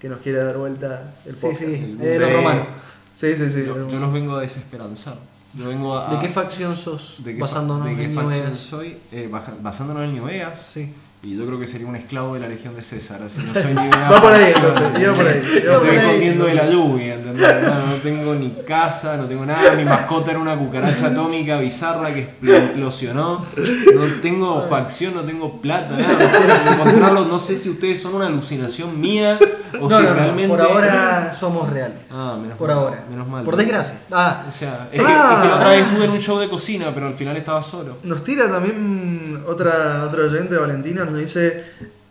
que 0.00 0.08
nos 0.08 0.20
quiere 0.20 0.38
dar 0.44 0.56
vuelta 0.56 1.12
el 1.26 1.34
Sí, 1.34 1.40
podcast. 1.42 1.60
sí, 1.60 1.74
El- 1.74 2.00
eh, 2.06 2.18
los 2.18 2.28
Sí. 2.28 2.34
romanos. 2.36 2.66
Sí, 3.14 3.36
sí, 3.36 3.50
sí. 3.50 3.64
Yo, 3.66 3.88
yo 3.88 3.98
los 3.98 4.12
vengo 4.12 4.36
a 4.36 4.40
desesperanzar. 4.40 5.16
Yo 5.54 5.68
vengo 5.68 5.98
a. 5.98 6.14
¿De 6.14 6.18
qué 6.20 6.28
facción 6.28 6.76
sos? 6.76 7.16
de 7.24 7.34
qué 7.34 7.40
Basándonos 7.40 7.86
de 7.88 7.96
qué 7.96 8.04
en 8.04 8.14
facción 8.14 8.46
New 8.46 8.54
soy? 8.56 8.96
Eh, 9.12 9.28
basándonos 9.60 10.04
en 10.04 10.14
New 10.14 10.24
Vegas. 10.24 10.68
Sí. 10.72 10.92
Y 11.24 11.36
yo 11.36 11.46
creo 11.46 11.60
que 11.60 11.68
sería 11.68 11.86
un 11.86 11.94
esclavo 11.94 12.34
de 12.34 12.40
la 12.40 12.48
legión 12.48 12.74
de 12.74 12.82
César. 12.82 13.20
Así 13.24 13.38
no 13.38 13.52
soy 13.52 13.72
ni 13.74 13.86
una 13.86 14.10
Va 14.10 14.20
por 14.20 14.32
ahí, 14.32 14.52
entonces, 14.56 14.82
iba 15.00 15.12
por 15.12 15.26
ahí, 15.26 15.40
iba 15.44 15.56
Estoy 15.56 15.76
por 15.78 15.88
ahí. 15.88 15.96
escondiendo 15.98 16.44
de 16.46 16.54
la 16.54 16.68
lluvia, 16.68 17.14
¿entendés? 17.14 17.62
No, 17.62 17.86
no 17.86 17.94
tengo 18.02 18.34
ni 18.34 18.50
casa, 18.66 19.16
no 19.16 19.26
tengo 19.26 19.46
nada. 19.46 19.72
Mi 19.76 19.84
mascota 19.84 20.32
era 20.32 20.40
una 20.40 20.56
cucaracha 20.58 21.06
atómica 21.06 21.60
bizarra 21.60 22.12
que 22.12 22.26
expl- 22.28 22.70
implosionó. 22.70 23.46
No 23.94 24.04
tengo 24.20 24.66
facción, 24.68 25.14
no 25.14 25.20
tengo 25.22 25.60
plata, 25.60 25.96
nada. 25.96 26.12
No 26.12 26.28
puedo 26.28 26.72
encontrarlo. 26.88 27.24
No 27.26 27.38
sé 27.38 27.56
si 27.56 27.70
ustedes 27.70 28.02
son 28.02 28.16
una 28.16 28.26
alucinación 28.26 29.00
mía 29.00 29.38
o 29.80 29.88
No, 29.88 29.96
si 29.98 30.02
no, 30.02 30.10
no, 30.10 30.14
realmente. 30.16 30.48
por 30.48 30.60
ahora 30.60 31.32
somos 31.32 31.70
reales. 31.70 31.98
Ah, 32.10 32.36
menos 32.42 32.58
por 32.58 32.66
mal, 32.68 32.78
ahora. 32.78 33.04
Menos 33.08 33.28
mal. 33.28 33.44
Por 33.44 33.54
desgracia. 33.56 33.96
Ah, 34.10 34.42
O 34.48 34.50
sea, 34.52 34.88
es, 34.90 34.96
Sí. 34.98 35.04
que, 35.04 35.12
es 35.12 35.18
que 35.18 35.48
la 35.48 35.54
otra 35.54 35.68
Ah. 35.68 35.70
vez 35.70 35.86
estuve 35.86 36.04
en 36.04 36.10
un 36.10 36.20
show 36.20 36.38
de 36.40 36.48
cocina, 36.48 36.90
pero 36.92 37.06
al 37.06 37.14
final 37.14 37.36
estaba 37.36 37.62
solo. 37.62 37.98
Nos 38.02 38.24
tira 38.24 38.50
también 38.50 39.40
otra, 39.46 40.04
otra 40.04 40.24
oyente, 40.24 40.56
Valentina, 40.58 41.04
nos 41.12 41.20
dice. 41.20 41.64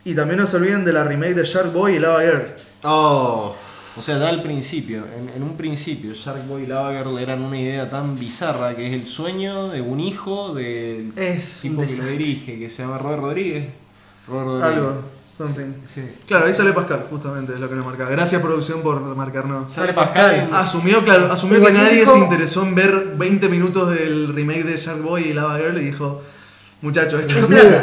Y 0.05 0.15
también 0.15 0.39
no 0.39 0.47
se 0.47 0.55
olviden 0.57 0.83
de 0.85 0.93
la 0.93 1.03
remake 1.03 1.35
de 1.35 1.43
Shark 1.45 1.71
Boy 1.73 1.95
y 1.95 1.99
Lava 1.99 2.21
Girl. 2.21 2.43
Oh, 2.83 3.55
O 3.97 4.01
sea, 4.01 4.17
ya 4.17 4.29
al 4.29 4.41
principio, 4.41 5.03
en, 5.17 5.29
en 5.35 5.43
un 5.43 5.55
principio, 5.57 6.13
Shark 6.13 6.47
Boy 6.47 6.63
y 6.63 6.67
Lava 6.67 6.91
Girl 6.97 7.19
eran 7.19 7.41
una 7.43 7.59
idea 7.59 7.89
tan 7.89 8.17
bizarra 8.17 8.75
que 8.75 8.87
es 8.87 8.93
el 8.93 9.05
sueño 9.05 9.67
de 9.69 9.81
un 9.81 9.99
hijo 9.99 10.53
del 10.55 11.11
Es 11.15 11.59
tipo 11.61 11.81
que 11.81 11.95
lo 11.97 12.05
dirige, 12.05 12.57
que 12.57 12.69
se 12.69 12.81
llama 12.83 12.97
Robert 12.97 13.21
Rodríguez. 13.21 13.67
Robert 14.27 14.47
Rodríguez. 14.47 14.77
Algo. 14.77 15.01
Something. 15.31 15.73
Sí. 15.85 16.01
Claro, 16.27 16.45
ahí 16.45 16.53
sale 16.53 16.73
Pascal, 16.73 17.05
justamente, 17.09 17.53
es 17.53 17.59
lo 17.59 17.69
que 17.69 17.75
nos 17.75 17.85
marcaba. 17.85 18.09
Gracias, 18.09 18.41
producción, 18.41 18.81
por 18.81 18.99
marcarnos. 19.15 19.71
Sale 19.71 19.93
Pascal. 19.93 20.49
Asumió, 20.51 21.03
claro, 21.05 21.31
asumió 21.31 21.63
que 21.63 21.71
nadie 21.71 21.99
dijo- 22.01 22.11
se 22.13 22.19
interesó 22.19 22.63
en 22.63 22.75
ver 22.75 23.13
20 23.17 23.47
minutos 23.49 23.89
del 23.95 24.33
remake 24.33 24.63
de 24.63 24.77
Shark 24.77 25.01
Boy 25.01 25.23
y 25.29 25.33
Lava 25.33 25.57
Girl 25.57 25.77
y 25.77 25.85
dijo, 25.85 26.21
muchachos, 26.81 27.21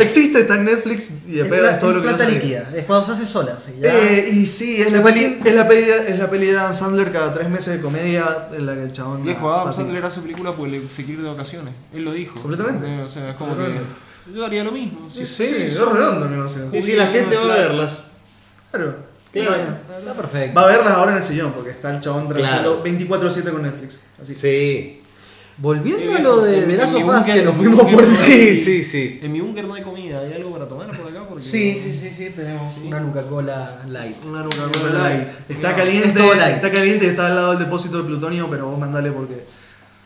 existe, 0.00 0.40
está 0.40 0.54
en 0.56 0.64
Netflix 0.64 1.10
y 1.26 1.32
de 1.32 1.42
Es 1.42 1.48
pedo 1.48 1.68
es 1.68 1.80
todo 1.80 1.90
es 1.90 1.96
lo 1.96 2.02
que 2.02 2.08
plata 2.08 2.28
líquida. 2.28 2.70
Es 2.74 2.84
cuando 2.84 3.06
se 3.06 3.12
hace 3.12 3.26
sola. 3.26 3.56
sí, 3.58 3.72
ya. 3.78 3.94
Eh, 3.94 4.30
y 4.32 4.46
sí, 4.46 4.80
es 4.82 4.90
la, 4.90 4.98
El 4.98 5.04
peli, 5.04 5.38
es, 5.44 5.54
la 5.54 5.68
peli, 5.68 5.90
es 6.08 6.18
la 6.18 6.28
peli 6.30 6.46
de 6.46 6.58
Adam 6.58 6.74
Sandler 6.74 7.12
cada 7.12 7.32
tres 7.34 7.48
meses 7.48 7.74
de 7.76 7.80
comedia 7.80 8.48
en 8.52 8.66
la 8.66 8.74
que 8.74 8.82
el 8.82 8.92
chabón... 8.92 9.22
Viejo, 9.24 9.48
Adam 9.52 9.66
patina. 9.66 9.84
Sandler 9.84 10.04
hace 10.04 10.20
película 10.20 10.52
porque 10.52 10.72
le 10.80 10.90
se 10.90 11.04
quiere 11.04 11.22
de 11.22 11.28
vacaciones. 11.28 11.74
Él 11.94 12.04
lo 12.04 12.12
dijo. 12.12 12.40
Completamente. 12.40 12.86
Eh, 12.86 13.02
O 13.02 13.08
sea, 13.08 13.30
es 13.30 13.36
como 13.36 13.50
Completamente. 13.50 13.86
que. 14.26 14.34
Yo 14.34 14.44
haría 14.44 14.62
lo 14.64 14.72
mismo. 14.72 15.08
Sí, 15.12 15.24
sí, 15.24 15.44
es 15.44 15.78
redondo. 15.80 16.28
Y 16.72 16.82
si 16.82 16.92
la 16.94 17.06
gente 17.06 17.34
va 17.36 17.44
a 17.44 17.56
verlas. 17.56 17.98
Claro. 18.70 18.96
Claro. 19.32 19.56
Está 19.98 20.14
perfecto. 20.14 20.54
Va 20.60 20.64
a 20.64 20.66
verlas 20.66 20.92
ahora 20.94 21.12
en 21.12 21.18
el 21.18 21.22
sillón 21.22 21.52
porque 21.52 21.70
está 21.70 21.94
el 21.94 22.00
chabón 22.00 22.26
Claro. 22.28 22.42
trabajando 22.42 22.84
24-7 22.84 23.50
con 23.52 23.62
Netflix. 23.62 24.00
Así. 24.20 24.34
Sí. 24.34 24.97
Volviendo 25.60 26.14
a 26.14 26.20
lo 26.20 26.40
de, 26.42 26.60
Us, 26.78 26.92
búnker- 26.92 27.34
que 27.34 27.42
nos 27.42 27.56
fuimos 27.56 27.80
por 27.80 27.90
búnker- 27.90 28.06
Sí, 28.06 28.54
sí, 28.56 28.84
sí. 28.84 29.18
En 29.22 29.32
mi 29.32 29.40
búnker 29.40 29.64
no 29.64 29.74
hay 29.74 29.82
comida. 29.82 30.20
¿Hay 30.20 30.32
algo 30.34 30.52
para 30.52 30.68
tomar 30.68 30.86
por 30.96 31.10
acá? 31.10 31.24
Porque 31.28 31.44
Sí, 31.44 31.74
sí, 31.76 31.92
sí, 32.00 32.10
sí, 32.10 32.30
tenemos 32.34 32.76
una 32.78 33.00
Nuca-Cola 33.00 33.82
light. 33.88 34.24
Una 34.24 34.44
Coca-Cola 34.44 35.02
Light. 35.02 35.28
Está 35.48 35.70
Es 35.70 35.76
caliente, 35.76 36.20
está 36.54 36.70
caliente 36.70 37.06
y 37.06 37.08
está 37.08 37.26
al 37.26 37.34
lado 37.34 37.50
del 37.50 37.58
depósito 37.58 37.98
de 37.98 38.04
plutonio, 38.04 38.46
pero 38.48 38.68
vos 38.70 38.78
mandale 38.78 39.10
porque 39.10 39.42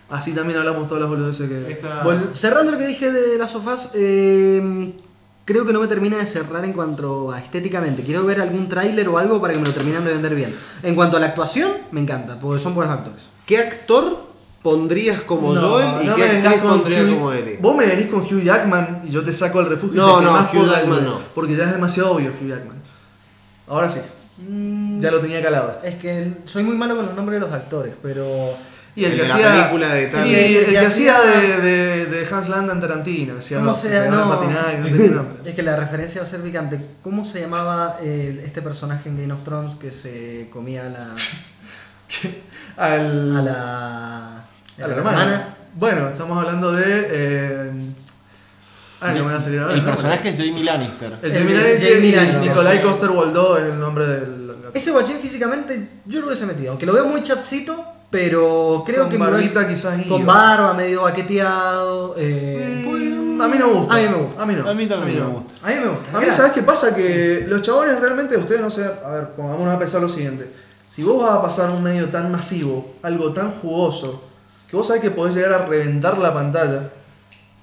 así 0.08 0.32
también 0.32 0.58
hablamos 0.58 0.88
todas 0.88 1.02
las 1.02 1.10
boludeces 1.10 1.46
que. 1.48 1.72
Esta- 1.72 2.02
Vol- 2.02 2.34
cerrando 2.34 2.72
lo 2.72 2.78
que 2.78 2.86
dije 2.86 3.12
de 3.12 3.36
las 3.36 3.50
sofás, 3.50 3.90
eh, 3.92 4.90
creo 5.44 5.66
que 5.66 5.72
no 5.74 5.80
me 5.80 5.86
termina 5.86 6.16
de 6.16 6.24
cerrar 6.24 6.64
en 6.64 6.72
cuanto 6.72 7.30
a 7.30 7.38
estéticamente. 7.38 8.02
Quiero 8.02 8.24
ver 8.24 8.40
algún 8.40 8.70
tráiler 8.70 9.06
o 9.06 9.18
algo 9.18 9.38
para 9.38 9.52
que 9.52 9.58
me 9.60 9.66
lo 9.66 9.72
terminen 9.72 10.02
de 10.02 10.12
vender 10.14 10.34
bien. 10.34 10.54
En 10.82 10.94
cuanto 10.94 11.18
a 11.18 11.20
la 11.20 11.26
actuación, 11.26 11.72
me 11.90 12.00
encanta, 12.00 12.38
porque 12.40 12.62
son 12.62 12.74
buenos 12.74 12.94
actores. 12.94 13.24
¿Qué 13.44 13.58
actor 13.58 14.31
pondrías 14.62 15.22
como 15.22 15.52
No, 15.54 15.60
Joel 15.60 15.86
y 16.02 16.06
no 16.06 16.14
qué 16.14 16.20
me 16.22 16.28
actriz 16.48 16.62
pondrías 16.62 17.02
Hugh- 17.04 17.14
como 17.14 17.32
Ellie? 17.32 17.58
Vos 17.60 17.76
me 17.76 17.86
venís 17.86 18.06
con 18.06 18.20
Hugh 18.20 18.42
Jackman 18.42 19.02
y 19.06 19.10
yo 19.10 19.24
te 19.24 19.32
saco 19.32 19.58
al 19.58 19.66
refugio 19.68 20.00
No, 20.00 20.16
y 20.16 20.20
te 20.20 20.30
no, 20.30 20.38
Hugh 20.40 20.48
por 20.52 20.68
Jackman 20.70 21.04
no. 21.04 21.18
Porque 21.34 21.56
ya 21.56 21.64
es 21.64 21.72
demasiado 21.72 22.12
obvio 22.12 22.30
Hugh 22.40 22.48
Jackman. 22.48 22.76
Ahora 23.68 23.88
sí, 23.90 24.00
Mm, 24.38 24.98
ya 24.98 25.10
lo 25.10 25.20
tenía 25.20 25.42
calado. 25.42 25.78
Es 25.84 25.96
que 25.96 26.32
soy 26.46 26.64
muy 26.64 26.74
malo 26.74 26.96
con 26.96 27.04
los 27.06 27.14
nombres 27.14 27.38
de 27.38 27.46
los 27.46 27.54
actores, 27.54 27.94
pero... 28.02 28.26
Y 28.96 29.04
el 29.04 29.12
El 29.12 29.20
que 29.20 29.26
la 29.28 29.34
hacía. 29.34 29.52
película 29.52 29.94
de 29.94 30.06
tal- 30.08 30.26
y 30.26 30.30
Y 30.30 30.34
el 30.34 30.54
el 30.64 30.70
que 30.70 30.78
hacía 30.78 31.16
hacía- 31.16 31.30
de, 31.30 31.60
de, 31.60 32.06
de 32.06 32.26
Hans 32.34 32.48
Landa 32.48 32.72
en 32.72 32.80
Tarantino. 32.80 33.38
Hacía 33.38 33.58
¿Cómo 33.58 33.70
los 33.70 33.78
se 33.78 34.08
no. 34.08 34.28
patinar. 34.40 34.82
Es 35.44 35.54
que 35.54 35.62
la 35.62 35.76
referencia 35.76 36.20
va 36.22 36.26
a 36.26 36.30
ser 36.30 36.40
picante. 36.40 36.80
¿Cómo 37.02 37.24
se 37.24 37.40
llamaba 37.40 37.98
el- 38.02 38.40
este 38.40 38.62
personaje 38.62 39.08
en 39.10 39.20
Game 39.20 39.32
of 39.32 39.42
Thrones 39.44 39.74
que 39.76 39.92
se 39.92 40.48
comía 40.52 40.86
a 40.86 40.88
la... 40.88 41.14
Al, 42.76 43.36
a 43.36 43.42
la... 43.42 44.44
a 44.80 44.86
la 44.86 44.94
hermana. 44.96 45.56
Bueno, 45.74 46.08
estamos 46.08 46.38
hablando 46.38 46.72
de. 46.72 46.84
Eh, 47.10 47.70
ah, 49.00 49.12
no 49.12 49.24
me 49.24 49.32
va 49.32 49.38
a 49.38 49.40
salir 49.40 49.58
ahora 49.60 49.74
El 49.74 49.84
personaje 49.84 50.28
es 50.30 50.36
Jamie 50.36 50.64
Lannister. 50.64 51.12
El 51.22 51.32
El 51.32 51.38
Jamie 51.38 51.54
Lannister 51.54 52.04
y 52.04 52.12
Lannister. 52.12 52.40
Nicolai 52.40 52.82
Coster 52.82 53.10
Waldau 53.10 53.56
es 53.56 53.62
el 53.64 53.78
nombre 53.80 54.06
del. 54.06 54.42
Ese 54.74 54.90
guachín 54.90 55.18
físicamente 55.18 55.88
yo 56.06 56.20
lo 56.20 56.26
hubiese 56.28 56.46
metido, 56.46 56.70
aunque 56.70 56.86
lo 56.86 56.94
veo 56.94 57.04
muy 57.04 57.22
chatcito, 57.22 57.84
pero 58.10 58.82
creo 58.86 59.02
Con 59.02 59.10
que 59.10 59.18
me 59.18 59.26
lo 59.26 59.32
barbita 59.32 59.60
hubiese- 59.60 59.68
quizás 59.96 60.06
Con 60.06 60.24
barba, 60.24 60.72
medio 60.72 61.02
baqueteado. 61.02 62.14
eh, 62.16 62.82
Mm, 62.88 63.40
a 63.40 63.48
mí 63.48 63.56
no 63.58 63.66
me 63.66 63.72
gusta. 63.72 63.94
A 63.94 63.98
mí 63.98 64.08
me 64.08 64.14
gusta. 64.16 64.42
A 64.42 64.46
mí 64.46 64.54
no. 64.54 64.68
A 64.70 64.74
mí 64.74 64.86
también 64.86 65.18
no. 65.18 65.24
me 65.26 65.32
gusta. 65.34 65.52
A 65.66 65.68
mí 65.70 65.74
me 65.80 65.88
gusta. 65.88 66.16
A 66.16 66.20
mí. 66.20 66.26
¿sabes 66.30 66.52
qué 66.52 66.62
pasa? 66.62 66.94
Que 66.94 67.44
los 67.48 67.60
chabones 67.62 67.98
realmente, 68.00 68.36
ustedes 68.36 68.60
no 68.60 68.70
sé, 68.70 68.84
a 69.04 69.10
ver, 69.10 69.28
pongámonos 69.30 69.74
a 69.74 69.78
pensar 69.78 70.00
lo 70.00 70.08
siguiente. 70.08 70.48
Si 70.88 71.02
vos 71.02 71.20
vas 71.22 71.32
a 71.38 71.42
pasar 71.42 71.70
un 71.70 71.82
medio 71.82 72.08
tan 72.10 72.30
masivo, 72.30 72.94
algo 73.02 73.32
tan 73.32 73.50
jugoso, 73.52 74.22
que 74.72 74.76
vos 74.78 74.86
sabés 74.86 75.02
que 75.02 75.10
podés 75.10 75.34
llegar 75.34 75.52
a 75.52 75.66
reventar 75.66 76.16
la 76.16 76.32
pantalla, 76.32 76.90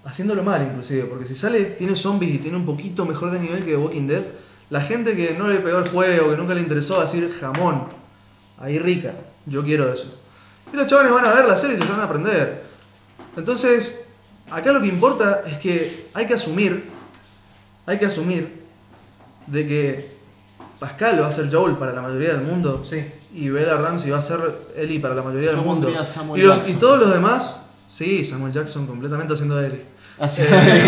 haciéndolo 0.05 0.43
mal 0.43 0.61
inclusive, 0.61 1.05
porque 1.05 1.25
si 1.25 1.33
sale, 1.33 1.65
tiene 1.65 1.95
zombies 1.95 2.35
y 2.35 2.37
tiene 2.37 2.55
un 2.55 2.67
poquito 2.67 3.03
mejor 3.03 3.31
de 3.31 3.39
nivel 3.39 3.65
que 3.65 3.75
Walking 3.75 4.05
Dead, 4.05 4.21
la 4.69 4.79
gente 4.79 5.15
que 5.15 5.33
no 5.33 5.47
le 5.47 5.55
pegó 5.55 5.79
el 5.79 5.89
juego, 5.89 6.29
que 6.29 6.37
nunca 6.37 6.53
le 6.53 6.61
interesó, 6.61 6.97
va 6.97 7.01
a 7.01 7.05
decir, 7.05 7.35
jamón, 7.41 7.87
ahí 8.59 8.77
rica, 8.77 9.15
yo 9.47 9.63
quiero 9.63 9.91
eso. 9.91 10.19
Y 10.71 10.75
los 10.75 10.85
chavales 10.85 11.11
van 11.11 11.25
a 11.25 11.33
ver 11.33 11.45
la 11.45 11.57
serie 11.57 11.77
y 11.77 11.79
les 11.79 11.89
van 11.89 11.99
a 11.99 12.03
aprender. 12.03 12.63
Entonces, 13.35 14.01
acá 14.51 14.71
lo 14.71 14.79
que 14.79 14.87
importa 14.89 15.41
es 15.47 15.57
que 15.57 16.09
hay 16.13 16.27
que 16.27 16.35
asumir, 16.35 16.91
hay 17.87 17.97
que 17.97 18.05
asumir 18.05 18.61
de 19.47 19.67
que 19.67 20.18
Pascal 20.79 21.21
va 21.21 21.27
a 21.27 21.31
ser 21.31 21.53
Joel 21.53 21.75
para 21.75 21.91
la 21.93 22.01
mayoría 22.01 22.29
del 22.29 22.41
mundo 22.41 22.81
Sí. 22.85 23.05
y 23.33 23.49
Bella 23.49 23.75
Ramsey 23.77 24.11
va 24.11 24.19
a 24.19 24.21
ser 24.21 24.39
Ellie 24.77 24.99
para 24.99 25.13
la 25.15 25.21
mayoría 25.23 25.51
Yo 25.51 25.57
del 25.57 25.65
mundo. 25.65 25.89
Y, 25.89 25.93
los- 25.93 26.05
y 26.35 26.41
Jackson. 26.61 26.75
todos 26.79 26.99
los 26.99 27.13
demás, 27.13 27.63
sí, 27.87 28.23
Samuel 28.23 28.53
Jackson 28.53 28.87
completamente 28.87 29.33
haciendo 29.33 29.55
de 29.57 29.67
Ellie. 29.67 29.85
Así- 30.19 30.41
Eh, 30.51 30.85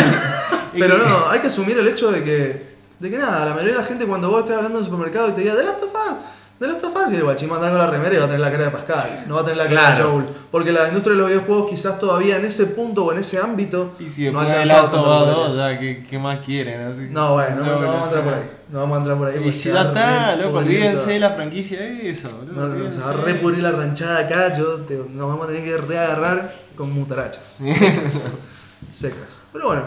Pero 0.80 0.98
no, 0.98 1.28
hay 1.30 1.40
que 1.42 1.48
asumir 1.48 1.78
el 1.78 1.88
hecho 1.90 2.12
de 2.12 2.24
que, 2.24 2.72
de 3.00 3.10
que 3.10 3.18
nada, 3.18 3.44
la 3.44 3.52
mayoría 3.54 3.74
de 3.74 3.80
la 3.82 3.86
gente 3.86 4.06
cuando 4.06 4.30
vos 4.30 4.40
estés 4.42 4.56
hablando 4.56 4.78
en 4.80 4.86
el 4.86 4.90
supermercado 4.90 5.28
y 5.30 5.32
te 5.34 5.42
diga, 5.42 5.54
de 5.56 5.66
Last 5.66 5.84
of 5.84 5.90
Us, 5.94 6.18
de 6.62 6.68
Last 6.68 6.84
of 6.86 6.96
Us, 6.96 7.12
y 7.12 7.16
el 7.18 7.24
guachín 7.24 7.50
va 7.50 7.56
a 7.56 7.58
andar 7.58 7.72
con 7.72 7.80
la 7.80 7.88
remera 7.88 8.16
y 8.16 8.18
va 8.20 8.24
a 8.24 8.28
tener 8.28 8.40
la 8.40 8.52
cara 8.52 8.64
de 8.64 8.70
Pascal, 8.72 9.24
no 9.28 9.36
va 9.36 9.42
a 9.42 9.44
tener 9.44 9.58
la 9.58 9.68
cara 9.70 9.96
de. 9.98 10.04
Joel. 10.04 10.26
Porque 10.50 10.72
la 10.72 10.88
industria 10.88 11.16
de 11.16 11.22
los 11.22 11.28
videojuegos 11.28 11.70
quizás 11.70 12.00
todavía 12.00 12.38
en 12.38 12.46
ese 12.46 12.68
punto 12.68 13.04
o 13.06 13.12
en 13.12 13.18
ese 13.18 13.38
ámbito 13.40 13.96
Y 14.00 14.08
si 14.10 14.32
no 14.32 14.40
ha 14.40 14.44
alcanzado 14.44 14.82
Last 14.84 14.92
tanta 14.94 15.08
of 15.08 15.08
Us 15.08 15.34
popularidad. 15.36 15.48
2, 15.50 15.74
ya, 15.74 15.80
¿qué, 15.80 16.08
qué 16.10 16.20
más 16.20 16.40
quieren? 16.40 16.82
Así. 16.88 17.08
No, 17.12 17.34
bueno, 17.34 17.56
no, 17.58 17.66
no 17.66 17.88
vamos 17.88 18.02
a 18.04 18.06
entrar 18.06 18.24
por 18.24 18.34
ahí. 18.36 18.52
No 18.72 18.80
vamos 18.80 18.96
a 18.96 19.00
entrar 19.00 19.18
por 19.18 19.28
ahí. 19.28 19.48
Y 19.48 19.52
si 19.52 19.70
ya 19.70 19.82
está, 19.90 20.36
loco, 20.38 20.60
olvídense 20.60 21.12
de 21.12 21.20
la 21.20 21.32
franquicia 21.32 21.84
esa, 21.84 22.30
boludo. 22.30 22.54
No, 22.68 22.76
no, 22.76 22.92
se 22.92 23.00
va 23.00 23.10
a 23.10 23.14
repudrir 23.18 23.62
la 23.64 23.72
ranchada 23.74 24.20
acá, 24.20 24.58
yo 24.58 24.76
te- 24.82 24.96
nos 24.96 25.28
vamos 25.28 25.44
a 25.46 25.48
tener 25.52 25.64
que 25.66 25.78
reagarrar 25.78 26.56
con 26.76 26.92
mutarachas. 26.94 27.44
Secas. 28.94 29.42
Pero 29.54 29.68
bueno, 29.68 29.84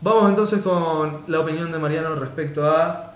vamos 0.00 0.28
entonces 0.30 0.60
con 0.62 1.22
la 1.26 1.40
opinión 1.40 1.70
de 1.72 1.78
Mariano 1.78 2.14
respecto 2.16 2.68
a, 2.68 3.14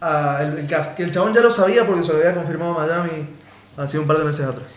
a 0.00 0.42
el, 0.42 0.58
el 0.58 0.66
cast. 0.66 0.96
Que 0.96 1.04
el 1.04 1.10
chabón 1.10 1.32
ya 1.32 1.40
lo 1.40 1.50
sabía 1.50 1.86
porque 1.86 2.02
se 2.02 2.12
lo 2.12 2.18
había 2.18 2.34
confirmado 2.34 2.74
Miami 2.74 3.28
hace 3.76 3.98
un 3.98 4.06
par 4.06 4.18
de 4.18 4.24
meses 4.24 4.44
atrás. 4.46 4.74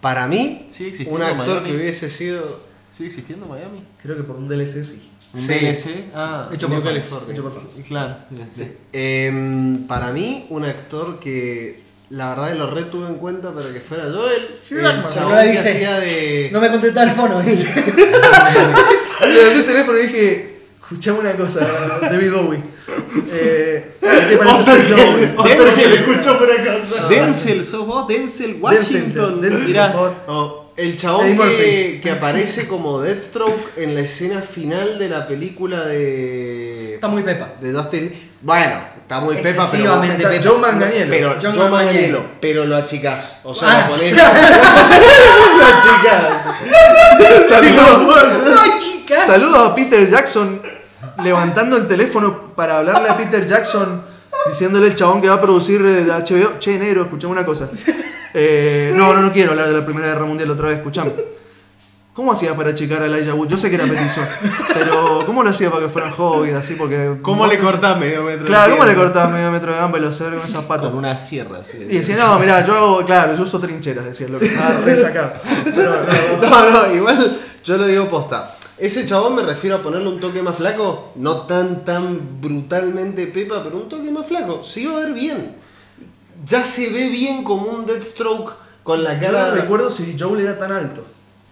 Para 0.00 0.26
mí, 0.26 0.70
un 1.06 1.22
actor 1.22 1.46
Miami. 1.46 1.70
que 1.70 1.76
hubiese 1.76 2.08
sido. 2.08 2.60
¿Sigue 2.96 3.08
existiendo 3.08 3.46
Miami? 3.46 3.84
Creo 4.02 4.16
que 4.16 4.22
por 4.22 4.36
un 4.36 4.48
DLC 4.48 4.82
sí. 4.84 5.10
¿Un 5.32 5.40
Sí. 5.40 5.52
DLC? 5.54 6.04
Ah, 6.14 6.48
Hecho 6.52 6.66
por 6.68 6.76
fans. 6.82 6.86
California. 6.88 7.32
Hecho 7.32 7.42
por 7.42 7.52
fans. 7.54 7.66
sí, 7.76 7.82
claro. 7.82 8.16
Sí. 8.52 8.72
Em, 8.92 9.86
para 9.86 10.10
mí, 10.12 10.46
un 10.50 10.64
actor 10.64 11.18
que 11.20 11.80
la 12.10 12.30
verdad 12.30 12.48
que 12.50 12.54
lo 12.56 12.70
retuve 12.70 13.06
en 13.06 13.14
cuenta 13.16 13.52
para 13.52 13.72
que 13.72 13.78
fuera 13.80 14.04
Joel. 14.12 14.48
El 14.70 14.82
Jackman, 14.82 15.08
chabón 15.08 15.32
acá 15.34 15.42
que 15.44 15.50
dice. 15.52 15.70
hacía 15.70 16.00
de. 16.00 16.48
No 16.52 16.60
me 16.60 16.70
contesta 16.70 17.02
el 17.04 17.10
fono, 17.12 17.40
dice. 17.40 17.66
Levanté 19.20 19.54
el 19.60 19.66
teléfono 19.66 19.98
y 19.98 20.02
dije, 20.02 20.58
escuchame 20.82 21.18
una 21.20 21.32
cosa, 21.36 21.66
David 22.02 22.32
Bowie. 22.32 22.62
Eh, 23.32 23.94
¿Qué 24.00 24.08
te 24.30 24.36
parece 24.38 24.64
ser 24.64 24.88
Joel? 24.92 25.36
Denzel, 25.44 25.92
escuchó. 25.92 26.38
Denzel, 27.08 27.64
sos 27.64 27.86
vos, 27.86 28.08
Denzel 28.08 28.58
Washington. 28.60 29.40
Denzel, 29.40 29.72
por 29.74 29.92
favor. 29.92 30.14
Oh, 30.26 30.59
el 30.80 30.96
chabón 30.96 31.26
Eddie 31.26 31.36
que, 31.56 32.00
que 32.02 32.10
aparece 32.10 32.66
como 32.66 33.00
Deathstroke 33.00 33.72
en 33.76 33.94
la 33.94 34.00
escena 34.00 34.40
final 34.40 34.98
de 34.98 35.08
la 35.08 35.26
película 35.26 35.82
de. 35.86 36.94
Está 36.94 37.08
muy 37.08 37.22
pepa. 37.22 37.48
de 37.60 37.72
Dustin. 37.72 38.30
Bueno, 38.42 38.76
está 39.02 39.20
muy 39.20 39.34
pepa, 39.36 39.68
pero. 39.70 39.92
Excesivamente 39.92 40.16
Está 40.16 40.30
pepa. 40.30 40.44
John 40.48 40.60
Manganiello. 40.60 41.10
Pero 41.10 41.28
John 41.42 41.52
John 41.54 41.70
Manganiello. 41.70 41.70
Manganiello, 41.70 42.24
pero 42.40 42.64
lo 42.64 42.76
achicás. 42.76 43.40
O 43.44 43.54
sea, 43.54 43.68
Ah. 43.70 43.86
lo 43.90 43.96
ponés. 43.96 44.16
lo 45.58 45.66
achicás. 45.66 47.48
Saludos. 47.48 48.32
¡No, 48.44 48.78
chica! 48.78 49.20
Saludos 49.26 49.68
a 49.70 49.74
Peter 49.74 50.08
Jackson 50.10 50.62
levantando 51.22 51.76
el 51.76 51.86
teléfono 51.86 52.54
para 52.54 52.78
hablarle 52.78 53.08
a 53.08 53.16
Peter 53.16 53.46
Jackson 53.46 54.02
diciéndole 54.46 54.86
el 54.88 54.94
chabón 54.94 55.20
que 55.20 55.28
va 55.28 55.34
a 55.34 55.40
producir 55.40 55.82
eh, 55.84 56.06
HBO. 56.06 56.58
Che, 56.58 56.78
negro, 56.78 57.02
escuchame 57.02 57.32
una 57.32 57.44
cosa. 57.44 57.68
Eh, 58.34 58.92
no, 58.94 59.12
no, 59.14 59.20
no 59.20 59.32
quiero 59.32 59.50
hablar 59.52 59.68
de 59.68 59.74
la 59.74 59.84
Primera 59.84 60.06
Guerra 60.08 60.24
Mundial 60.24 60.50
otra 60.50 60.68
vez, 60.68 60.78
escuchame. 60.78 61.12
¿Cómo 62.12 62.32
hacías 62.32 62.54
para 62.54 62.70
achicar 62.70 63.00
a 63.02 63.06
Elijah 63.06 63.34
Wood? 63.34 63.48
Yo 63.48 63.56
sé 63.56 63.70
que 63.70 63.76
era 63.76 63.86
petizo, 63.86 64.20
pero 64.74 65.22
¿cómo 65.24 65.44
lo 65.44 65.50
hacías 65.50 65.70
para 65.70 65.84
que 65.86 65.90
fueran 65.90 66.12
hobbits 66.16 66.56
así? 66.56 66.74
Porque 66.74 67.18
¿Cómo 67.22 67.46
le 67.46 67.56
cortás 67.56 67.98
medio 67.98 68.24
metro? 68.24 68.40
de 68.40 68.46
Claro, 68.46 68.72
¿cómo 68.72 68.84
le 68.84 68.94
cortás 68.94 69.30
medio 69.30 69.50
metro 69.50 69.72
de 69.72 69.78
gamba 69.78 69.98
y 69.98 70.02
lo 70.02 70.08
haces 70.08 70.28
con 70.28 70.44
esas 70.44 70.64
patas? 70.64 70.90
Con 70.90 70.98
una 70.98 71.16
sierra, 71.16 71.62
sí. 71.64 71.78
Y 71.78 71.98
decía, 71.98 72.16
no, 72.16 72.38
mirá, 72.38 72.66
yo 72.66 72.74
hago, 72.74 73.04
claro, 73.06 73.34
yo 73.36 73.42
uso 73.44 73.60
trincheras, 73.60 74.04
decía, 74.04 74.28
lo 74.28 74.40
que 74.40 74.46
estaba 74.46 74.80
re 74.84 74.96
sacado. 74.96 75.34
Pero, 75.64 75.90
no, 75.90 76.48
no. 76.48 76.70
No, 76.70 76.88
no, 76.88 76.94
igual 76.94 77.38
yo 77.64 77.76
lo 77.78 77.86
digo 77.86 78.08
posta. 78.08 78.56
Ese 78.76 79.06
chabón 79.06 79.36
me 79.36 79.42
refiero 79.42 79.76
a 79.76 79.82
ponerle 79.82 80.08
un 80.08 80.20
toque 80.20 80.42
más 80.42 80.56
flaco, 80.56 81.12
no 81.16 81.42
tan 81.42 81.84
tan 81.84 82.40
brutalmente 82.40 83.28
pepa, 83.28 83.62
pero 83.62 83.76
un 83.76 83.88
toque 83.88 84.10
más 84.10 84.26
flaco. 84.26 84.64
Sí 84.64 84.84
va 84.86 84.96
a 84.96 85.00
ver 85.00 85.12
bien. 85.12 85.56
Ya 86.44 86.64
se 86.64 86.90
ve 86.90 87.08
bien 87.08 87.44
como 87.44 87.66
un 87.70 87.86
Deathstroke 87.86 88.52
con 88.82 89.04
la 89.04 89.14
Yo 89.14 89.32
cara. 89.32 89.48
no 89.48 89.54
recuerdo 89.54 89.90
si 89.90 90.16
Joel 90.18 90.40
era 90.40 90.58
tan 90.58 90.72
alto. 90.72 91.04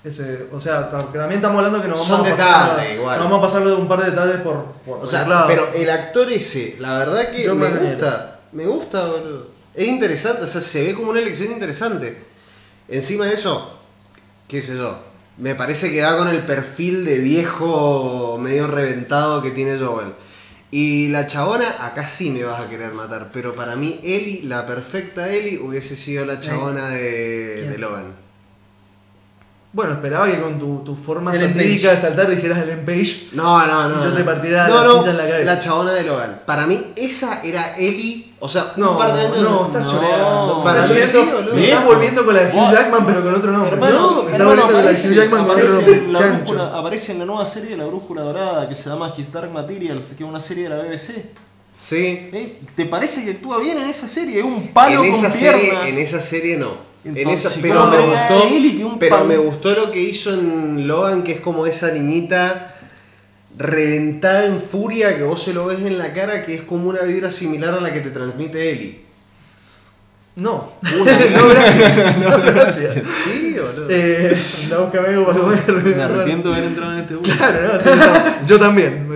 que 0.02 0.12
se, 0.12 0.46
o 0.52 0.60
sea, 0.60 0.88
también 0.88 1.32
estamos 1.32 1.58
hablando 1.58 1.82
que 1.82 1.88
nos 1.88 2.00
Son 2.06 2.22
vamos 2.22 2.28
a 2.28 2.36
pasar, 2.36 2.76
detalles, 2.76 2.98
nos 2.98 3.18
vamos 3.18 3.38
a 3.38 3.42
pasarlo 3.42 3.70
de 3.70 3.76
un 3.76 3.88
par 3.88 4.00
de 4.02 4.10
detalles 4.10 4.36
por, 4.40 4.64
por 4.86 4.98
O 5.02 5.06
sea, 5.06 5.26
pero 5.46 5.68
el 5.74 5.90
actor 5.90 6.30
ese, 6.30 6.76
la 6.78 6.98
verdad 6.98 7.30
que 7.30 7.44
Yo 7.44 7.54
me 7.54 7.68
me 7.68 7.78
gusta. 7.78 8.40
Me 8.52 8.66
gusta, 8.66 9.06
boludo. 9.06 9.48
Es 9.74 9.86
interesante, 9.86 10.44
o 10.44 10.48
sea, 10.48 10.60
se 10.60 10.82
ve 10.84 10.94
como 10.94 11.10
una 11.10 11.20
elección 11.20 11.52
interesante. 11.52 12.24
Encima 12.88 13.26
de 13.26 13.34
eso, 13.34 13.78
qué 14.48 14.62
sé 14.62 14.76
yo, 14.76 14.98
me 15.36 15.54
parece 15.54 15.92
que 15.92 16.00
da 16.00 16.16
con 16.16 16.28
el 16.28 16.44
perfil 16.44 17.04
de 17.04 17.18
viejo 17.18 18.38
medio 18.40 18.66
reventado 18.66 19.42
que 19.42 19.50
tiene 19.50 19.78
Joel. 19.78 20.14
Y 20.70 21.08
la 21.08 21.26
chabona, 21.26 21.86
acá 21.86 22.06
sí 22.06 22.30
me 22.30 22.44
vas 22.44 22.60
a 22.60 22.68
querer 22.68 22.92
matar, 22.92 23.30
pero 23.32 23.54
para 23.54 23.74
mí 23.74 24.00
Ellie, 24.02 24.42
la 24.42 24.66
perfecta 24.66 25.32
Ellie, 25.32 25.58
hubiese 25.58 25.96
sido 25.96 26.26
la 26.26 26.40
chabona 26.40 26.90
de, 26.90 27.70
de 27.70 27.78
Logan. 27.78 28.27
Bueno, 29.78 29.92
esperaba 29.92 30.26
que 30.28 30.40
con 30.40 30.58
tu, 30.58 30.78
tu 30.84 30.96
forma 30.96 31.32
Ellen 31.32 31.52
satírica 31.52 31.90
de 31.90 31.96
saltar 31.96 32.28
dijeras 32.28 32.58
Ellen 32.64 32.84
Page. 32.84 33.28
No, 33.30 33.64
no, 33.64 33.88
no. 33.90 33.94
Y 34.00 34.02
yo 34.02 34.08
no. 34.10 34.14
te 34.16 34.24
partiera 34.24 34.66
no, 34.66 34.74
la 34.74 34.82
no, 34.82 34.98
silla 34.98 35.10
en 35.12 35.16
la 35.18 35.28
cabeza. 35.28 35.44
La 35.44 35.60
chabona 35.60 35.92
de 35.92 36.02
Logan. 36.02 36.40
Para 36.44 36.66
mí, 36.66 36.84
esa 36.96 37.42
era 37.44 37.76
Ellie. 37.78 38.32
O 38.40 38.48
sea, 38.48 38.72
No, 38.74 38.92
un 38.92 38.98
par 38.98 39.14
de 39.14 39.20
años. 39.20 39.38
no, 39.40 39.66
estás 39.66 39.82
No, 39.84 39.88
choreando. 39.88 40.62
para 40.64 40.82
Estás 40.82 40.96
mí 40.96 41.02
choreando. 41.12 41.50
sí, 41.50 41.54
me 41.60 41.68
estás 41.68 41.84
volviendo 41.84 42.24
con 42.24 42.34
la 42.34 42.40
de 42.42 42.48
Hugh 42.58 42.72
Jackman, 42.72 43.06
pero 43.06 43.22
con 43.22 43.34
otro 43.36 43.52
nombre. 43.52 43.70
Hermano, 43.72 43.92
¿no? 44.00 44.08
Estás 44.22 44.34
hermano, 44.34 44.44
volviendo 44.50 44.64
con 44.64 44.72
la 44.74 44.80
de 44.80 44.88
aparece, 44.88 45.08
Hugh 45.08 45.14
Jackman 45.14 45.46
con 45.46 45.50
otro 45.60 45.92
en 45.92 46.12
la 46.12 46.18
chancho. 46.18 46.54
brújula- 46.54 46.78
aparece 46.80 47.12
en 47.12 47.18
la 47.20 47.24
nueva 47.26 47.46
serie 47.46 47.70
de 47.70 47.76
la 47.76 47.84
Brújula 47.86 48.22
Dorada 48.22 48.68
que 48.68 48.74
se 48.74 48.90
llama 48.90 49.12
His 49.16 49.30
Dark 49.32 49.52
Materials, 49.52 50.06
que 50.18 50.24
es 50.24 50.28
una 50.28 50.40
serie 50.40 50.64
de 50.64 50.70
la 50.70 50.76
BBC. 50.82 51.24
Sí. 51.78 52.28
¿Eh? 52.32 52.58
¿Te 52.74 52.84
parece 52.86 53.24
que 53.24 53.30
actúa 53.30 53.58
bien 53.58 53.78
en 53.78 53.88
esa 53.88 54.08
serie? 54.08 54.40
Es 54.40 54.44
un 54.44 54.72
palo 54.72 55.04
En 55.04 55.12
con 55.12 55.24
esa, 55.24 55.36
pierna. 55.38 55.60
serie, 55.60 55.88
en 55.90 55.98
esa 55.98 56.20
serie 56.20 56.56
no. 56.56 56.88
En 57.04 57.28
esa, 57.30 57.50
pero 57.62 57.80
¿cómo 57.80 57.90
me 57.92 57.98
gustó. 58.06 58.98
Pero 58.98 59.16
pan- 59.16 59.28
me 59.28 59.36
gustó 59.36 59.74
lo 59.74 59.90
que 59.92 60.00
hizo 60.00 60.34
en 60.34 60.86
Logan, 60.86 61.22
que 61.22 61.32
es 61.32 61.40
como 61.40 61.66
esa 61.66 61.90
niñita 61.92 62.74
reventada 63.56 64.46
en 64.46 64.62
furia 64.62 65.16
que 65.16 65.22
vos 65.24 65.42
se 65.42 65.52
lo 65.54 65.66
ves 65.66 65.80
en 65.80 65.98
la 65.98 66.12
cara, 66.12 66.44
que 66.44 66.54
es 66.54 66.62
como 66.62 66.88
una 66.88 67.02
vibra 67.02 67.30
similar 67.30 67.74
a 67.74 67.80
la 67.80 67.92
que 67.92 68.00
te 68.00 68.10
transmite 68.10 68.70
Ellie. 68.70 69.00
No. 70.36 70.74
no, 70.82 71.48
gracias. 71.48 72.16
No, 72.18 72.38
gracias. 72.38 72.94
Sí, 73.24 73.56
boludo. 73.58 73.88
Eh, 73.90 74.36
anda, 74.64 74.78
búscame 74.78 75.08
algo 75.08 75.26
para 75.26 75.38
comer. 75.40 75.96
Me 75.96 76.02
arrepiento 76.02 76.48
de 76.50 76.54
haber 76.54 76.68
entrado 76.68 76.92
en 76.92 76.98
este 77.00 77.14
bus. 77.16 77.28
Claro, 77.28 77.58
no, 77.72 77.80
sí, 77.80 77.88
no, 77.98 78.46
yo 78.46 78.58
también. 78.60 79.08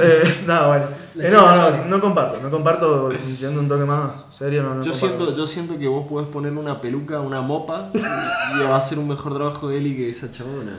Eh, 0.00 0.34
no, 0.46 0.68
bueno. 0.68 1.05
Eh, 1.18 1.30
no, 1.32 1.70
no, 1.70 1.84
no 1.86 2.00
comparto. 2.00 2.40
No 2.42 2.50
comparto, 2.50 3.10
yendo 3.40 3.60
un 3.60 3.68
toque 3.68 3.84
más 3.84 4.10
serio, 4.30 4.62
no, 4.62 4.74
no 4.74 4.82
Yo 4.82 4.92
comparto. 4.92 5.16
siento, 5.16 5.36
yo 5.36 5.46
siento 5.46 5.78
que 5.78 5.88
vos 5.88 6.06
podés 6.06 6.28
poner 6.28 6.52
una 6.52 6.80
peluca, 6.80 7.20
una 7.20 7.40
mopa 7.40 7.90
y, 7.94 7.98
y 7.98 8.64
va 8.64 8.74
a 8.74 8.76
hacer 8.76 8.98
un 8.98 9.08
mejor 9.08 9.34
trabajo 9.34 9.68
de 9.68 9.78
Eli 9.78 9.96
que 9.96 10.10
esa 10.10 10.30
chabona. 10.30 10.76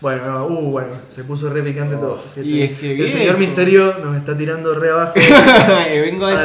Bueno, 0.00 0.24
no, 0.30 0.46
uh, 0.46 0.70
bueno, 0.70 0.94
se 1.08 1.24
puso 1.24 1.50
re 1.50 1.62
picante 1.62 1.96
todo. 1.96 2.22
Sí, 2.26 2.40
Y 2.40 2.48
sí. 2.48 2.62
es 2.62 2.78
que 2.78 2.90
el 2.92 2.96
viejo. 2.96 3.12
señor 3.18 3.36
Misterio 3.36 3.94
nos 4.02 4.16
está 4.16 4.34
tirando 4.34 4.74
re 4.74 4.88
abajo. 4.90 5.12
Vengo 5.90 6.24
a 6.24 6.30
A 6.30 6.44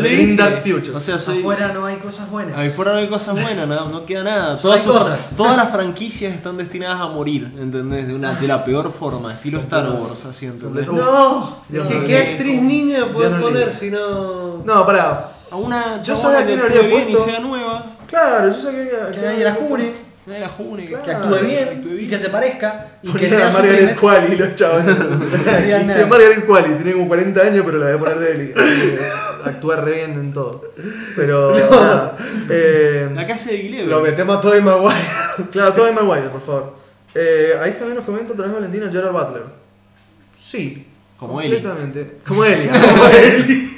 Green 0.00 0.30
viste. 0.30 0.42
Dark 0.42 0.62
Future. 0.62 0.96
O 0.96 1.00
sea, 1.00 1.16
soy... 1.16 1.38
Afuera 1.38 1.68
no 1.72 1.86
hay 1.86 1.96
cosas 1.96 2.28
buenas. 2.28 2.58
Ahí 2.58 2.70
fuera 2.70 2.92
no 2.92 2.98
hay 2.98 3.08
cosas 3.08 3.40
buenas, 3.40 3.68
no, 3.68 3.88
no 3.88 4.04
queda 4.04 4.24
nada. 4.24 4.56
Todas, 4.56 4.80
hay 4.80 4.84
sus- 4.84 4.98
cosas. 4.98 5.30
todas 5.36 5.56
las 5.56 5.70
franquicias 5.70 6.34
están 6.34 6.56
destinadas 6.56 7.00
a 7.00 7.06
morir, 7.06 7.52
¿entendés? 7.56 8.08
De, 8.08 8.14
una, 8.14 8.34
de 8.34 8.48
la 8.48 8.64
peor 8.64 8.90
forma, 8.90 9.34
estilo 9.34 9.60
Star 9.60 9.88
Wars, 9.90 10.24
así, 10.24 10.46
¿entendés? 10.46 10.88
No, 10.88 11.62
Dios 11.68 11.86
¿Qué, 11.86 11.94
no, 11.94 12.04
qué 12.04 12.12
no. 12.24 12.30
actriz 12.32 12.62
niña 12.62 12.98
no 13.06 13.40
poner 13.40 13.72
si 13.72 13.90
no.? 13.92 14.62
No, 14.64 14.84
pará. 14.84 15.28
A 15.52 15.54
una 15.56 16.02
Yo 16.02 16.16
sabía 16.16 16.44
que 16.44 16.54
habría 16.60 16.80
actúe 16.80 16.88
bien 16.88 17.08
y 17.10 17.12
puesto. 17.12 17.30
sea 17.30 17.38
nueva. 17.38 17.86
Claro, 18.08 18.48
yo 18.48 18.54
sé 18.54 18.72
que. 18.72 19.14
que 19.20 19.24
nadie 19.24 19.44
la 19.44 19.54
jure, 19.54 19.94
La 20.26 20.48
june. 20.48 20.84
que- 20.84 20.88
Claro. 20.92 21.04
que 21.04 21.10
actúe 21.12 21.46
bien 21.46 21.68
actúe 21.68 21.88
bien. 21.90 22.04
y 22.04 22.08
que 22.08 22.18
se 22.18 22.28
parezca 22.30 22.86
y 23.02 23.12
que 23.12 23.30
sea 23.30 23.50
Margaret 23.50 23.76
primer- 23.76 23.96
Qualley, 23.96 24.36
los 24.36 24.54
chavales. 24.56 24.96
Digan 25.64 25.90
sí. 25.90 25.98
Margaret 26.08 26.46
Qualley, 26.46 26.74
tiene 26.74 26.92
como 26.94 27.08
40 27.08 27.40
años, 27.42 27.62
pero 27.64 27.78
la 27.78 27.86
voy 27.86 27.94
a 27.94 27.98
poner 27.98 28.18
de 28.18 28.32
Eli. 28.32 28.52
Eh, 28.56 28.98
Actúa 29.44 29.76
re 29.76 29.92
bien 29.92 30.12
en 30.14 30.32
todo. 30.32 30.72
Pero, 31.14 31.56
nada. 31.70 32.16
Eh, 32.50 33.08
La 33.14 33.26
casa 33.26 33.50
de 33.50 33.56
Guilherme. 33.58 33.90
Lo 33.90 34.00
metemos 34.00 34.38
a 34.38 34.40
Tobey 34.40 34.60
Maguire. 34.60 34.96
claro, 35.52 35.72
Tobey 35.74 35.92
Maguire, 35.94 36.28
por 36.30 36.40
favor. 36.40 36.76
Eh, 37.14 37.52
ahí 37.62 37.72
también 37.72 37.94
nos 37.94 38.04
comenta 38.04 38.32
otra 38.32 38.46
vez 38.46 38.54
Valentina 38.54 38.90
Gerard 38.90 39.12
Butler. 39.12 39.42
Sí. 40.34 40.86
Como 41.16 41.40
Eli. 41.40 41.54
completamente. 41.60 42.18
Como 42.26 42.44
Eli. 42.44 42.68
Como 42.68 43.06
Eli. 43.06 43.76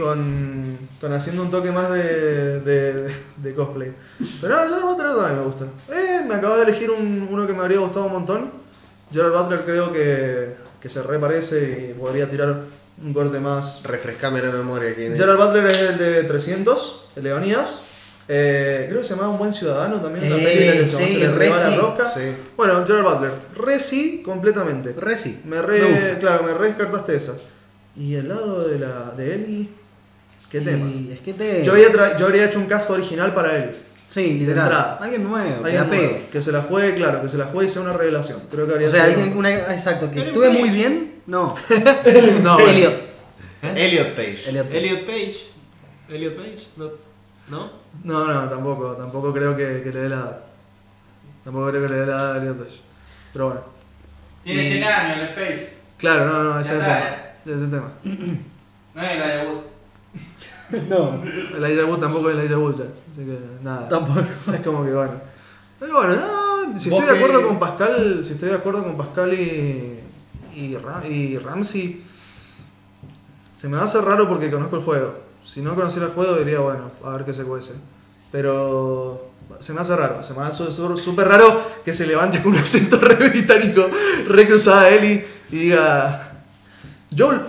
Con, 0.00 0.78
con 1.00 1.12
haciendo 1.12 1.42
un 1.42 1.50
toque 1.50 1.70
más 1.70 1.90
de, 1.90 2.60
de, 2.60 3.14
de 3.36 3.54
cosplay. 3.54 3.92
Pero 4.40 4.56
no, 4.56 4.62
Gerard 4.62 4.82
Butler 4.82 5.08
también 5.14 5.38
me 5.38 5.44
gusta. 5.44 5.64
Eh, 5.92 6.20
me 6.26 6.34
acabo 6.36 6.56
de 6.56 6.62
elegir 6.62 6.90
un- 6.90 7.28
uno 7.30 7.46
que 7.46 7.52
me 7.52 7.60
habría 7.60 7.78
gustado 7.80 8.06
un 8.06 8.12
montón. 8.12 8.50
Gerard 9.12 9.32
Butler 9.32 9.64
creo 9.64 9.92
que, 9.92 10.54
que 10.80 10.88
se 10.88 11.02
reparece 11.02 11.90
y 11.90 11.98
podría 11.98 12.30
tirar 12.30 12.62
un 13.04 13.12
corte 13.12 13.38
más. 13.40 13.82
Refrescame 13.82 14.40
la 14.42 14.50
memoria. 14.52 14.94
¿quién 14.94 15.12
es? 15.12 15.20
Gerard 15.20 15.36
Butler 15.36 15.66
es 15.66 15.80
el 15.80 15.98
de 15.98 16.22
300, 16.24 17.08
el 17.16 17.24
Leonías. 17.24 17.82
Eh, 18.32 18.86
creo 18.88 19.00
que 19.00 19.06
se 19.06 19.14
llamaba 19.14 19.30
Un 19.32 19.38
Buen 19.38 19.52
Ciudadano 19.52 20.00
también, 20.00 20.26
una 20.32 20.36
Eh, 20.40 20.44
película 20.44 20.72
que 20.72 20.86
se, 20.86 20.96
sí, 21.04 21.10
se 21.14 21.18
le 21.18 21.30
re 21.32 21.36
reba 21.38 21.56
la 21.58 21.70
sí. 21.70 21.76
rosca. 21.76 22.10
Sí. 22.14 22.20
Bueno, 22.56 22.86
Gerard 22.86 23.02
Butler, 23.04 23.32
re 23.56 23.80
sí, 23.80 24.22
completamente. 24.24 24.92
Re 24.96 25.16
sí. 25.16 25.40
Me 25.44 25.60
re, 25.60 26.16
claro, 26.20 26.44
me 26.44 26.54
re 26.54 26.68
descartaste 26.68 27.16
esa. 27.16 27.34
Y 27.96 28.14
el 28.14 28.28
lado 28.28 28.68
de 28.68 28.78
la 28.78 29.10
de 29.16 29.34
Ellie, 29.34 29.68
qué 30.50 30.60
tema. 30.60 30.86
Y 30.88 31.10
es 31.12 31.20
que 31.20 31.32
te. 31.34 31.62
Yo 31.64 31.72
había, 31.72 31.88
tra- 31.90 32.18
yo 32.18 32.26
habría 32.26 32.44
hecho 32.46 32.58
un 32.58 32.66
cast 32.66 32.90
original 32.90 33.32
para 33.34 33.56
Ellie. 33.56 33.76
Sí, 34.08 34.34
literal. 34.40 34.64
entrada. 34.66 34.98
Alguien 35.00 35.22
nuevo, 35.22 35.62
que 35.62 35.72
la 35.72 35.84
pegue. 35.88 36.28
que 36.32 36.42
se 36.42 36.50
la 36.50 36.62
juegue, 36.62 36.96
claro, 36.96 37.22
que 37.22 37.28
se 37.28 37.38
la 37.38 37.44
juegue 37.46 37.68
y 37.68 37.72
sea 37.72 37.82
una 37.82 37.92
revelación. 37.92 38.40
Creo 38.50 38.66
que 38.66 38.72
habría 38.72 38.88
O 38.88 38.90
sea, 38.90 39.06
sido- 39.06 39.14
alguien, 39.20 39.36
una, 39.38 39.50
exacto, 39.72 40.10
que 40.10 40.20
Page. 40.22 40.48
muy 40.50 40.68
bien. 40.70 41.22
No. 41.26 41.54
No, 42.42 42.58
Elliot. 42.58 42.94
Elliot 43.62 44.16
Page. 44.16 44.48
Elliot. 44.48 44.70
Elliot 44.72 45.00
Page. 45.06 45.36
Elliot 46.08 46.36
Page. 46.36 46.66
¿No? 46.76 46.90
¿No? 47.50 47.70
No, 48.02 48.24
no, 48.26 48.48
tampoco, 48.48 48.92
tampoco 48.96 49.32
creo 49.32 49.56
que, 49.56 49.82
que 49.84 49.92
le 49.92 50.00
dé 50.00 50.08
la 50.08 50.16
edad. 50.16 50.38
Tampoco 51.44 51.68
creo 51.70 51.82
que 51.82 51.88
le 51.88 52.00
dé 52.00 52.06
la 52.06 52.12
edad 52.16 52.34
a 52.34 52.38
Elliot 52.38 52.58
Page. 52.64 52.80
Pero 53.32 53.44
bueno. 53.46 53.60
Tiene 54.42 54.68
100 54.70 54.84
años 54.84 55.18
el 55.18 55.24
Space. 55.28 55.72
Claro, 55.98 56.26
no, 56.26 56.42
no, 56.44 56.58
ese 56.60 56.74
es 56.74 56.80
el 56.80 56.84
tema. 56.86 56.98
Ese 57.44 57.54
es 57.54 57.62
el 57.62 57.70
tema. 57.70 57.92
No 58.94 59.02
es 59.02 59.18
la 59.18 59.26
de 59.28 59.46
Wood. 59.46 59.60
No. 60.88 61.22
El 61.56 61.64
Elijah 61.64 61.84
Wood 61.86 61.98
tampoco 61.98 62.30
es 62.30 62.34
el 62.36 62.40
Elijah 62.42 62.58
Wood 62.58 62.76
ya. 62.78 62.84
Así 62.84 63.24
que 63.24 63.38
nada. 63.62 63.88
Tampoco. 63.88 64.20
Es 64.52 64.60
como 64.60 64.84
que 64.84 64.92
bueno. 64.92 65.12
Pero 65.78 65.94
bueno, 65.94 66.14
no, 66.16 66.78
si 66.78 66.90
estoy 66.90 67.06
de 67.06 67.16
acuerdo 67.16 67.40
que- 67.40 67.46
con 67.46 67.58
Pascal, 67.58 68.22
si 68.24 68.32
estoy 68.32 68.50
de 68.50 68.54
acuerdo 68.56 68.84
con 68.84 68.96
Pascal 68.96 69.32
y, 69.32 69.98
y, 70.54 70.76
Ra- 70.76 71.06
y 71.08 71.38
Ramsey, 71.38 72.04
se 73.54 73.68
me 73.68 73.76
va 73.76 73.82
a 73.82 73.86
hacer 73.86 74.02
raro 74.04 74.28
porque 74.28 74.50
conozco 74.50 74.76
el 74.76 74.82
juego. 74.82 75.14
Si 75.44 75.62
no 75.62 75.74
conociera 75.74 76.06
el 76.06 76.12
juego 76.12 76.36
diría, 76.36 76.60
bueno, 76.60 76.90
a 77.04 77.10
ver 77.12 77.24
qué 77.24 77.32
se 77.34 77.44
cuece. 77.44 77.72
Pero 78.30 79.30
se 79.58 79.72
me 79.72 79.80
hace 79.80 79.96
raro, 79.96 80.22
se 80.22 80.34
me 80.34 80.42
hace 80.42 80.70
súper 80.70 81.26
raro 81.26 81.62
que 81.84 81.92
se 81.92 82.06
levante 82.06 82.42
con 82.42 82.52
un 82.52 82.58
acento 82.58 82.98
re 83.00 83.14
británico, 83.28 83.86
re 84.28 84.46
cruzada 84.46 84.88
Eli 84.90 85.24
y 85.50 85.56
diga, 85.56 86.42
Joel, 87.16 87.40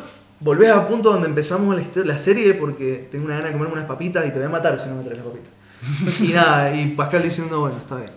volvés 0.42 0.72
a 0.72 0.88
punto 0.88 1.12
donde 1.12 1.28
empezamos 1.28 1.76
la, 1.96 2.18
serie 2.18 2.54
porque 2.56 3.08
tengo 3.10 3.26
una 3.26 3.36
gana 3.36 3.48
de 3.48 3.54
comerme 3.54 3.74
unas 3.74 3.86
papitas 3.86 4.26
y 4.26 4.32
te 4.32 4.38
voy 4.38 4.48
a 4.48 4.50
matar 4.50 4.78
si 4.78 4.90
no 4.90 4.96
me 4.96 5.04
traes 5.04 5.20
las 5.20 5.28
papitas. 5.28 5.52
Y 6.22 6.34
nada, 6.34 6.76
y 6.76 6.88
Pascal 6.90 7.24
diciendo, 7.24 7.62
bueno, 7.62 7.78
está 7.78 7.96
bien. 7.96 8.12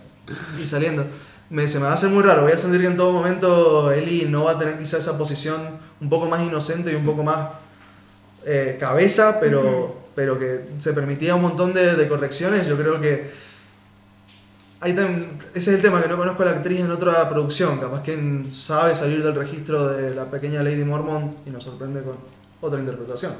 Y 0.61 0.65
saliendo. 0.65 1.05
Me, 1.49 1.67
se 1.67 1.77
me 1.77 1.85
va 1.85 1.91
a 1.91 1.93
hacer 1.93 2.09
muy 2.09 2.23
raro, 2.23 2.41
voy 2.41 2.51
a 2.51 2.57
sentir 2.57 2.81
que 2.81 2.87
en 2.87 2.97
todo 2.97 3.11
momento 3.11 3.91
Eli 3.91 4.25
no 4.25 4.45
va 4.45 4.53
a 4.53 4.59
tener 4.59 4.79
quizá 4.79 4.97
esa 4.97 5.15
posición 5.15 5.77
un 6.01 6.09
poco 6.09 6.25
más 6.25 6.41
inocente 6.41 6.91
y 6.91 6.95
un 6.95 7.05
poco 7.05 7.23
más 7.23 7.49
eh, 8.45 8.77
cabeza, 8.79 9.39
pero, 9.39 9.95
pero 10.15 10.39
que 10.39 10.65
se 10.79 10.93
permitía 10.93 11.35
un 11.35 11.43
montón 11.43 11.71
de, 11.75 11.95
de 11.95 12.07
correcciones. 12.07 12.67
Yo 12.67 12.75
creo 12.75 12.99
que 12.99 13.29
ahí 14.81 14.93
tam- 14.93 15.37
ese 15.53 15.71
es 15.71 15.75
el 15.77 15.81
tema, 15.81 16.01
que 16.01 16.07
no 16.09 16.17
conozco 16.17 16.43
a 16.43 16.45
la 16.47 16.51
actriz 16.51 16.79
en 16.79 16.91
otra 16.91 17.27
producción. 17.29 17.79
Capaz 17.79 18.01
que 18.03 18.13
en- 18.13 18.53
sabe 18.53 18.95
salir 18.95 19.23
del 19.23 19.35
registro 19.35 19.87
de 19.87 20.13
la 20.13 20.25
pequeña 20.25 20.61
Lady 20.63 20.83
Mormon 20.83 21.35
y 21.45 21.49
nos 21.49 21.63
sorprende 21.63 22.01
con 22.03 22.15
otra 22.61 22.79
interpretación. 22.79 23.33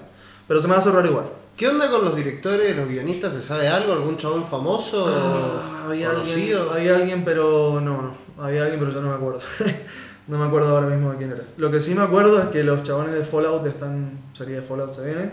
Pero 0.48 0.62
se 0.62 0.68
me 0.68 0.76
va 0.76 0.80
a 0.80 1.06
igual. 1.08 1.26
¿Qué 1.58 1.68
onda 1.70 1.90
con 1.90 2.04
los 2.04 2.16
directores, 2.16 2.76
los 2.76 2.88
guionistas? 2.88 3.34
¿Se 3.34 3.42
sabe 3.42 3.68
algo? 3.68 3.94
¿Algún 3.94 4.18
chabón 4.18 4.46
famoso? 4.46 5.08
Ah, 5.10 5.86
había, 5.88 6.10
alguien, 6.12 6.58
había 6.72 6.96
alguien, 6.98 7.24
pero 7.24 7.80
no, 7.82 8.02
no. 8.02 8.44
Había 8.44 8.64
alguien, 8.64 8.80
pero 8.80 8.92
yo 8.92 9.02
no 9.02 9.10
me 9.10 9.16
acuerdo. 9.16 9.40
no 10.28 10.38
me 10.38 10.46
acuerdo 10.46 10.76
ahora 10.76 10.88
mismo 10.88 11.12
de 11.12 11.18
quién 11.18 11.32
era. 11.32 11.44
Lo 11.58 11.72
que 11.72 11.80
sí 11.80 11.96
me 11.96 12.02
acuerdo 12.02 12.40
es 12.42 12.48
que 12.48 12.64
los 12.64 12.84
chabones 12.84 13.14
de 13.14 13.24
Fallout 13.24 13.66
están. 13.66 14.20
Serie 14.34 14.58
de 14.58 14.62
Fallout 14.62 14.94
se 14.94 15.06
viene. 15.06 15.32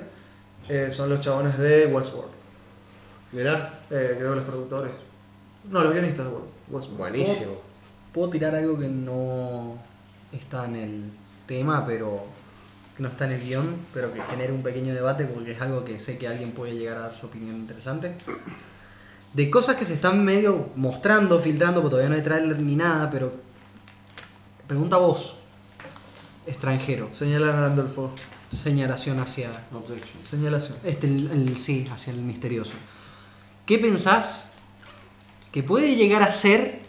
eh, 0.68 0.88
son 0.92 1.10
los 1.10 1.18
chabones 1.20 1.58
de 1.58 1.86
Westworld. 1.86 2.30
Mirá, 3.32 3.80
Eh, 3.90 4.14
creo 4.16 4.30
que 4.30 4.36
los 4.36 4.44
productores. 4.44 4.92
No, 5.70 5.82
los 5.82 5.92
guionistas 5.92 6.26
de 6.26 6.32
Westworld. 6.68 6.98
buenísimo. 6.98 7.52
Puedo 8.12 8.30
tirar 8.30 8.54
algo 8.54 8.78
que 8.78 8.88
no 8.88 9.78
está 10.32 10.64
en 10.66 10.76
el 10.76 11.10
tema, 11.46 11.86
pero 11.86 12.24
que 12.96 13.02
no 13.02 13.08
está 13.08 13.24
en 13.26 13.32
el 13.32 13.40
guion, 13.42 13.76
pero 13.94 14.12
que 14.12 14.20
genere 14.22 14.52
un 14.52 14.62
pequeño 14.62 14.92
debate 14.92 15.24
porque 15.24 15.52
es 15.52 15.60
algo 15.60 15.84
que 15.84 15.98
sé 15.98 16.18
que 16.18 16.28
alguien 16.28 16.52
puede 16.52 16.74
llegar 16.76 16.96
a 16.98 17.00
dar 17.00 17.14
su 17.14 17.26
opinión 17.26 17.56
interesante. 17.56 18.14
de 19.32 19.48
cosas 19.50 19.76
que 19.76 19.84
se 19.86 19.94
están 19.94 20.22
medio 20.24 20.68
mostrando, 20.76 21.38
filtrando, 21.40 21.80
porque 21.80 21.92
todavía 21.92 22.10
no 22.10 22.16
hay 22.16 22.22
trailer 22.22 22.58
ni 22.60 22.76
nada, 22.76 23.08
pero 23.08 23.32
pregunta 24.66 24.98
vos, 24.98 25.36
extranjero, 26.46 27.08
Señala 27.12 27.46
Gandolfo. 27.52 28.10
señalación 28.52 29.20
hacia 29.20 29.48
Objection. 29.72 30.22
Señalación. 30.22 30.76
este 30.84 31.06
el, 31.06 31.30
el- 31.30 31.56
sí, 31.56 31.86
hacia 31.90 32.12
el 32.12 32.20
misterioso. 32.20 32.74
¿Qué 33.64 33.78
pensás 33.78 34.50
que 35.52 35.62
puede 35.62 35.94
llegar 35.94 36.22
a 36.22 36.30
ser 36.30 36.80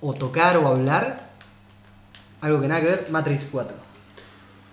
o 0.00 0.14
tocar 0.14 0.56
o 0.56 0.68
hablar 0.68 1.28
algo 2.40 2.60
que 2.60 2.68
nada 2.68 2.80
que 2.80 2.86
ver 2.86 3.06
Matrix 3.10 3.44
4? 3.50 3.76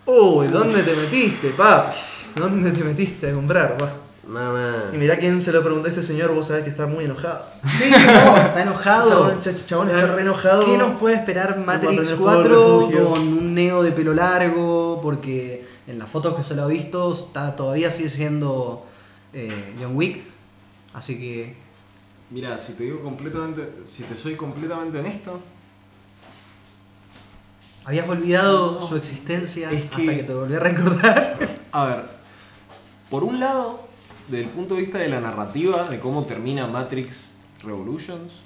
Uy, 0.06 0.47
¿dónde 0.47 0.84
te 0.84 0.95
metiste, 0.95 1.49
papi? 1.49 1.97
¿Dónde 2.35 2.72
te 2.72 2.84
metiste 2.84 3.30
a 3.30 3.34
comprar, 3.34 3.77
pa? 3.77 3.91
Mamá. 4.27 4.85
Y 4.93 4.97
mirá 4.97 5.18
quién 5.18 5.39
se 5.39 5.52
lo 5.52 5.61
preguntó 5.64 5.88
a 5.88 5.89
este 5.89 6.02
señor, 6.02 6.34
vos 6.34 6.47
sabés 6.47 6.64
que 6.64 6.69
está 6.72 6.88
muy 6.88 7.06
enojado. 7.06 7.45
Sí, 7.77 7.89
no, 7.91 8.38
está 8.38 8.61
enojado. 8.64 9.10
Chabón, 9.10 9.39
ch- 9.39 9.65
chabón 9.65 9.88
está 9.89 10.07
re 10.07 10.22
enojado. 10.22 10.65
¿Qué 10.65 10.77
nos 10.77 10.99
puede 10.99 11.15
esperar 11.15 11.57
Matrix 11.60 11.93
prender 11.93 12.15
fuego 12.18 12.30
al 12.31 12.38
4 12.47 12.80
refugio. 12.80 13.10
con 13.10 13.19
un 13.22 13.53
neo 13.53 13.84
de 13.84 13.91
pelo 13.91 14.14
largo? 14.15 14.99
Porque 15.02 15.65
en 15.88 15.99
las 15.99 16.10
fotos 16.10 16.35
que 16.35 16.41
se 16.43 16.56
lo 16.56 16.64
ha 16.64 16.68
visto 16.68 17.11
está, 17.11 17.56
todavía 17.56 17.91
sigue 17.91 18.10
siendo 18.10 18.85
eh, 19.34 19.76
John 19.80 19.95
Wick. 19.95 20.23
Así 20.95 21.18
que 21.19 21.56
Mira, 22.31 22.57
si 22.57 22.73
te 22.73 22.84
digo 22.84 23.02
completamente, 23.02 23.69
si 23.88 24.03
te 24.03 24.15
soy 24.15 24.35
completamente 24.35 24.97
honesto, 24.99 25.39
habías 27.85 28.10
olvidado 28.10 28.80
No. 28.80 28.88
su 28.88 28.95
existencia 28.95 29.72
Es 29.72 29.84
hasta 29.85 29.97
que- 29.97 30.18
que 30.18 30.23
te 30.23 30.34
volví 30.34 30.56
a 30.56 30.60
recordar. 30.60 31.38
a 31.72 31.85
ver, 31.85 32.06
por 33.10 33.23
un 33.23 33.39
lado, 33.39 33.88
desde 34.27 34.45
el 34.45 34.49
punto 34.49 34.76
de 34.76 34.81
vista 34.81 34.97
de 34.97 35.10
la 35.10 35.19
narrativa, 35.22 35.88
de 35.89 35.99
cómo 35.99 36.26
termina 36.26 36.65
Matrix 36.68 37.31
Revolutions, 37.64 38.41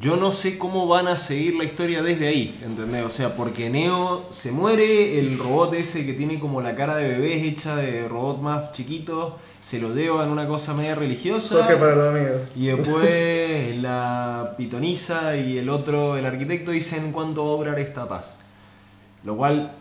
yo 0.00 0.16
no 0.16 0.32
sé 0.32 0.58
cómo 0.58 0.86
van 0.86 1.08
a 1.08 1.16
seguir 1.16 1.54
la 1.54 1.64
historia 1.64 2.02
desde 2.02 2.28
ahí, 2.28 2.58
¿entendés? 2.62 3.06
O 3.06 3.08
sea, 3.08 3.34
porque 3.34 3.70
Neo 3.70 4.26
se 4.30 4.52
muere, 4.52 5.18
el 5.18 5.38
robot 5.38 5.72
ese 5.74 6.04
que 6.04 6.12
tiene 6.12 6.38
como 6.38 6.60
la 6.60 6.74
cara 6.74 6.96
de 6.96 7.08
bebé 7.08 7.38
es 7.38 7.44
hecha 7.54 7.74
de 7.76 8.06
robot 8.06 8.40
más 8.42 8.72
chiquito, 8.74 9.38
se 9.62 9.78
lo 9.78 9.94
lleva 9.94 10.24
en 10.24 10.30
una 10.30 10.46
cosa 10.46 10.74
media 10.74 10.94
religiosa. 10.94 11.54
Jorge 11.56 11.76
para 11.76 11.94
los 11.94 12.14
amigos. 12.14 12.40
Y 12.54 12.66
después 12.66 13.76
la 13.80 14.54
pitonisa 14.58 15.36
y 15.36 15.56
el 15.56 15.70
otro, 15.70 16.18
el 16.18 16.26
arquitecto, 16.26 16.70
dicen 16.70 17.10
cuánto 17.10 17.46
va 17.46 17.54
a 17.54 17.56
durar 17.56 17.78
esta 17.78 18.06
paz. 18.06 18.36
Lo 19.24 19.36
cual, 19.38 19.72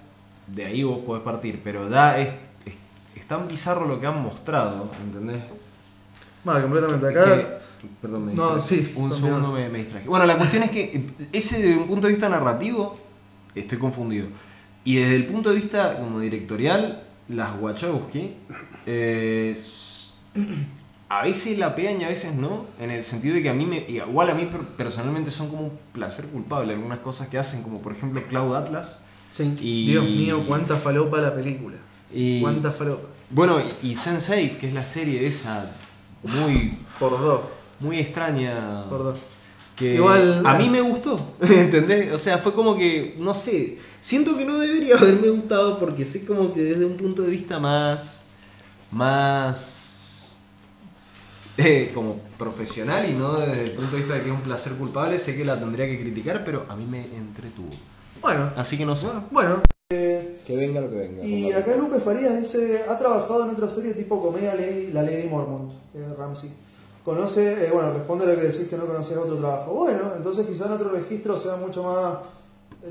de 0.48 0.66
ahí 0.66 0.84
vos 0.84 1.00
podés 1.06 1.24
partir, 1.24 1.60
pero 1.62 1.90
da, 1.90 2.18
es, 2.18 2.30
es, 2.66 2.76
es 3.14 3.28
tan 3.28 3.46
bizarro 3.46 3.86
lo 3.86 4.00
que 4.00 4.08
han 4.08 4.24
mostrado, 4.24 4.90
¿entendés? 5.04 5.42
Vale, 6.46 6.62
completamente. 6.62 7.10
Es 7.10 7.16
Acá. 7.18 7.36
que- 7.36 7.67
perdón, 8.02 8.26
me 8.28 8.34
No, 8.34 8.56
distraje. 8.56 8.86
sí, 8.86 8.94
Un 8.96 9.12
segundo 9.12 9.52
me, 9.52 9.70
me 9.70 9.80
distraje. 9.80 10.08
Bueno, 10.08 10.26
la 10.26 10.38
cuestión 10.38 10.64
es 10.64 10.72
que 10.72 11.04
ese 11.34 11.60
desde 11.62 11.78
un 11.78 11.88
punto 11.88 12.08
de 12.08 12.14
vista 12.14 12.30
narrativo, 12.30 12.98
estoy 13.56 13.78
confundido. 13.78 14.28
Y 14.84 14.96
desde 14.98 15.16
el 15.16 15.26
punto 15.28 15.50
de 15.50 15.56
vista 15.58 15.98
como 16.00 16.20
directorial, 16.20 17.04
las 17.30 17.60
Wachowski, 17.60 18.34
eh, 18.86 19.58
a 21.10 21.24
veces 21.24 21.58
la 21.58 21.76
pegan 21.76 22.02
y 22.02 22.04
a 22.04 22.10
veces 22.10 22.36
no, 22.36 22.66
en 22.80 22.92
el 22.92 23.04
sentido 23.04 23.36
de 23.36 23.42
que 23.44 23.50
a 23.50 23.54
mí, 23.54 23.66
me, 23.66 23.86
igual 23.88 24.30
a 24.30 24.34
mí 24.34 24.46
per- 24.46 24.62
personalmente 24.62 25.32
son 25.32 25.50
como 25.50 25.64
un 25.64 25.72
placer 25.94 26.26
culpable 26.28 26.74
algunas 26.74 27.00
cosas 27.00 27.28
que 27.30 27.38
hacen, 27.38 27.64
como 27.64 27.82
por 27.82 27.94
ejemplo 27.94 28.22
Cloud 28.28 28.56
Atlas. 28.56 29.00
Sí. 29.32 29.54
Y, 29.62 29.88
Dios 29.88 30.06
mío, 30.06 30.44
cuánta 30.48 30.78
falopa 30.78 31.18
la 31.20 31.34
película. 31.36 31.78
Y- 32.14 32.42
Cuánta 32.42 32.72
falopa. 32.72 33.08
Bueno, 33.30 33.58
y, 33.82 33.90
y 33.90 33.96
Sense8, 33.96 34.58
que 34.58 34.68
es 34.70 34.74
la 34.74 34.86
serie 34.86 35.28
esa 35.28 35.70
muy, 36.24 36.78
Por 37.00 37.12
dos. 37.20 37.42
Muy 37.80 38.00
extraña. 38.00 38.86
Por 38.90 39.04
dos. 39.04 39.20
Que 39.76 39.94
Igual, 39.94 40.42
a 40.44 40.56
eh. 40.56 40.58
mí 40.58 40.70
me 40.70 40.82
gustó, 40.82 41.16
¿entendés? 41.42 42.12
O 42.12 42.18
sea, 42.18 42.40
fue 42.40 42.52
como 42.52 42.76
que, 42.76 43.14
no 43.20 43.36
sé, 43.36 43.78
siento 44.00 44.36
que 44.36 44.44
no 44.44 44.58
debería 44.58 44.96
haberme 45.00 45.30
gustado 45.30 45.78
porque 45.78 46.04
sé 46.04 46.26
como 46.26 46.52
que 46.52 46.64
desde 46.64 46.84
un 46.84 46.98
punto 46.98 47.22
de 47.22 47.30
vista 47.30 47.60
más, 47.60 48.24
más, 48.92 50.34
eh, 51.58 51.92
como 51.94 52.20
profesional 52.40 53.08
y 53.08 53.14
no 53.14 53.40
desde 53.40 53.66
el 53.66 53.72
punto 53.72 53.92
de 53.92 53.98
vista 53.98 54.16
de 54.16 54.22
que 54.22 54.30
es 54.30 54.36
un 54.36 54.42
placer 54.42 54.74
culpable, 54.74 55.20
sé 55.20 55.36
que 55.36 55.46
la 55.46 55.60
tendría 55.60 55.86
que 55.86 56.00
criticar, 56.00 56.44
pero 56.44 56.66
a 56.70 56.76
mí 56.76 56.86
me 56.90 57.02
entretuvo. 57.16 57.70
Bueno, 58.20 58.50
Así 58.56 58.80
que 58.80 58.86
no 58.86 58.96
sé. 58.96 59.08
bueno. 59.30 59.62
Que 59.90 60.56
venga 60.56 60.82
lo 60.82 60.90
que 60.90 60.96
venga. 60.98 61.24
Y 61.24 61.52
acá 61.52 61.76
Lupe 61.76 62.00
Farías 62.00 62.40
dice, 62.40 62.84
ha 62.90 62.98
trabajado 62.98 63.46
en 63.46 63.52
otra 63.52 63.70
serie 63.70 63.94
tipo 63.94 64.22
comedia 64.22 64.56
La 64.92 65.04
Lady 65.04 65.28
Mormont, 65.30 65.72
de 65.94 66.16
Ramsey. 66.16 66.50
Conoce, 67.08 67.66
eh, 67.66 67.70
bueno, 67.72 67.94
responde 67.94 68.26
a 68.26 68.28
lo 68.28 68.36
que 68.36 68.48
decís 68.48 68.68
que 68.68 68.76
no 68.76 68.86
conoces 68.86 69.18
otro 69.18 69.38
trabajo. 69.38 69.72
Bueno, 69.72 70.12
entonces 70.18 70.46
quizá 70.46 70.66
en 70.66 70.74
otro 70.74 70.90
registro 70.90 71.40
sea 71.40 71.56
mucho 71.56 71.82
más, 71.82 72.18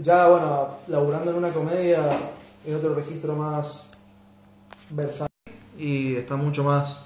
ya 0.00 0.28
bueno, 0.28 0.68
laburando 0.88 1.32
en 1.32 1.36
una 1.36 1.50
comedia, 1.50 2.18
en 2.64 2.74
otro 2.76 2.94
registro 2.94 3.36
más 3.36 3.84
versátil. 4.88 5.34
Y 5.76 6.16
está 6.16 6.34
mucho 6.34 6.64
más... 6.64 7.00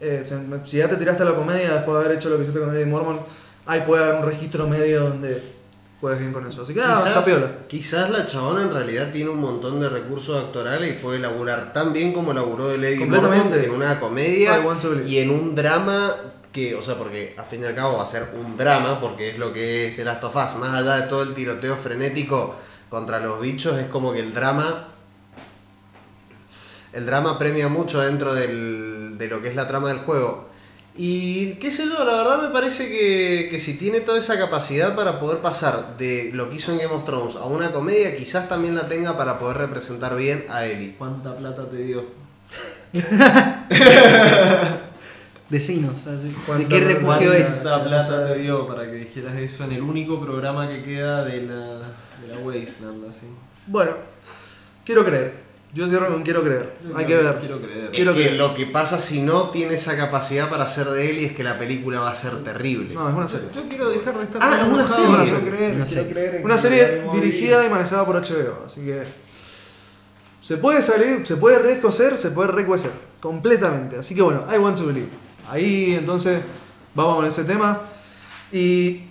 eh, 0.00 0.24
si 0.64 0.78
ya 0.78 0.88
te 0.88 0.96
tiraste 0.96 1.22
a 1.22 1.26
la 1.26 1.34
comedia 1.34 1.74
después 1.74 1.98
de 1.98 2.04
haber 2.06 2.16
hecho 2.16 2.30
lo 2.30 2.36
que 2.36 2.44
hiciste 2.44 2.60
con 2.60 2.72
Lady 2.72 2.86
Mormont, 2.86 3.20
ahí 3.66 3.82
puede 3.86 4.02
haber 4.02 4.16
un 4.16 4.24
registro 4.24 4.66
medio 4.66 5.10
donde 5.10 5.42
puedes 6.02 6.18
bien 6.18 6.32
con 6.32 6.44
eso. 6.46 6.62
Así 6.62 6.74
que 6.74 6.80
nada, 6.80 7.08
está 7.08 7.22
piola. 7.24 7.46
quizás 7.68 8.10
la 8.10 8.26
chabona 8.26 8.62
en 8.62 8.72
realidad 8.72 9.10
tiene 9.12 9.30
un 9.30 9.38
montón 9.40 9.80
de 9.80 9.88
recursos 9.88 10.36
actorales 10.36 10.90
y 10.90 10.94
puede 11.00 11.20
laburar 11.20 11.72
tan 11.72 11.92
bien 11.94 12.12
como 12.12 12.32
laburó 12.34 12.68
de 12.68 12.76
Lady 12.76 12.98
Completamente. 12.98 13.64
En 13.64 13.70
una 13.70 14.00
comedia 14.00 14.56
y 15.08 15.18
en 15.18 15.30
un 15.30 15.54
drama 15.54 16.14
que, 16.52 16.74
o 16.74 16.82
sea, 16.82 16.96
porque 16.96 17.34
a 17.38 17.44
fin 17.44 17.62
y 17.62 17.66
al 17.66 17.74
cabo 17.76 17.96
va 17.98 18.02
a 18.02 18.06
ser 18.06 18.24
un 18.38 18.56
drama, 18.58 19.00
porque 19.00 19.30
es 19.30 19.38
lo 19.38 19.52
que 19.54 19.86
es 19.88 19.96
The 19.96 20.04
Last 20.04 20.24
of 20.24 20.34
Us, 20.36 20.56
más 20.56 20.74
allá 20.74 20.96
de 20.96 21.06
todo 21.06 21.22
el 21.22 21.32
tiroteo 21.34 21.76
frenético 21.76 22.56
contra 22.90 23.20
los 23.20 23.40
bichos, 23.40 23.78
es 23.78 23.86
como 23.86 24.12
que 24.12 24.18
el 24.20 24.34
drama 24.34 24.88
el 26.92 27.06
drama 27.06 27.38
premia 27.38 27.68
mucho 27.68 28.00
dentro 28.00 28.34
del- 28.34 29.14
de 29.16 29.28
lo 29.28 29.40
que 29.40 29.48
es 29.48 29.54
la 29.56 29.66
trama 29.66 29.88
del 29.88 29.98
juego. 30.00 30.50
Y 30.94 31.54
qué 31.54 31.70
sé 31.70 31.86
yo, 31.86 32.04
la 32.04 32.16
verdad 32.18 32.42
me 32.42 32.48
parece 32.50 32.86
que, 32.88 33.48
que 33.50 33.58
si 33.58 33.78
tiene 33.78 34.00
toda 34.00 34.18
esa 34.18 34.38
capacidad 34.38 34.94
para 34.94 35.18
poder 35.20 35.38
pasar 35.38 35.96
de 35.96 36.30
lo 36.34 36.50
que 36.50 36.56
hizo 36.56 36.70
en 36.72 36.78
Game 36.78 36.92
of 36.94 37.04
Thrones 37.06 37.34
a 37.36 37.46
una 37.46 37.72
comedia, 37.72 38.14
quizás 38.14 38.46
también 38.48 38.74
la 38.74 38.88
tenga 38.88 39.16
para 39.16 39.38
poder 39.38 39.56
representar 39.56 40.14
bien 40.16 40.44
a 40.50 40.66
Ellie. 40.66 40.94
¿Cuánta 40.98 41.34
plata 41.34 41.66
te 41.70 41.76
dio? 41.78 42.04
Vecinos, 45.48 46.06
así. 46.06 46.28
¿de 46.28 46.34
¿Cuánta- 46.46 46.68
qué 46.68 46.80
refugio 46.80 47.32
es? 47.32 47.48
¿Cuánta 47.62 47.84
plata 47.84 48.26
te 48.32 48.38
dio 48.38 48.66
para 48.66 48.84
que 48.86 48.92
dijeras 48.96 49.34
eso 49.36 49.64
en 49.64 49.72
el 49.72 49.82
único 49.82 50.20
programa 50.20 50.68
que 50.68 50.82
queda 50.82 51.24
de 51.24 51.42
la, 51.42 51.78
de 52.20 52.28
la 52.34 52.38
Wasteland? 52.42 53.08
Así? 53.10 53.26
Bueno, 53.66 53.92
quiero 54.84 55.04
creer. 55.04 55.51
Yo 55.74 55.88
cierro 55.88 56.08
con 56.08 56.22
quiero 56.22 56.42
creer. 56.42 56.76
Hay 56.94 57.06
que 57.06 57.16
ver. 57.16 57.38
Quiero 57.38 57.60
creer. 57.62 57.90
Quiero 57.92 58.10
es 58.10 58.16
que 58.18 58.22
creer. 58.24 58.38
lo 58.38 58.54
que 58.54 58.66
pasa 58.66 59.00
si 59.00 59.22
no 59.22 59.48
tiene 59.50 59.74
esa 59.74 59.96
capacidad 59.96 60.50
para 60.50 60.66
ser 60.66 60.88
de 60.90 61.10
Ellie 61.10 61.26
es 61.26 61.32
que 61.32 61.42
la 61.42 61.58
película 61.58 62.00
va 62.00 62.10
a 62.10 62.14
ser 62.14 62.44
terrible. 62.44 62.92
No, 62.94 63.08
es 63.08 63.14
una 63.14 63.26
serie. 63.26 63.48
Yo 63.54 63.62
quiero 63.68 63.88
dejar 63.88 64.18
de 64.18 64.24
estar 64.24 64.42
Ah, 64.44 64.60
es 64.60 64.68
una 64.68 64.86
serie. 64.86 65.06
Una 65.08 65.24
quiero 65.24 65.26
serie. 65.38 65.50
creer, 65.50 65.74
Una 65.76 65.84
quiero 65.84 66.02
serie. 66.02 66.12
creer 66.12 66.34
en 66.36 66.44
Una 66.44 66.54
que 66.56 66.60
serie 66.60 66.82
David 66.86 67.02
Bowie- 67.06 67.20
dirigida 67.22 67.66
y 67.66 67.70
manejada 67.70 68.04
por 68.04 68.16
HBO, 68.16 68.64
así 68.66 68.82
que 68.82 69.02
se 70.42 70.56
puede 70.58 70.82
salir, 70.82 71.26
se 71.26 71.36
puede 71.36 71.58
recocer, 71.58 72.18
se 72.18 72.32
puede 72.32 72.50
recuecer, 72.52 72.90
completamente. 73.20 73.96
Así 73.96 74.14
que 74.14 74.22
bueno, 74.22 74.44
I 74.54 74.58
want 74.58 74.76
to 74.76 74.86
believe. 74.86 75.08
Ahí 75.48 75.94
entonces 75.94 76.40
vamos 76.94 77.16
con 77.16 77.24
ese 77.26 77.44
tema. 77.44 77.80
Y 78.50 79.04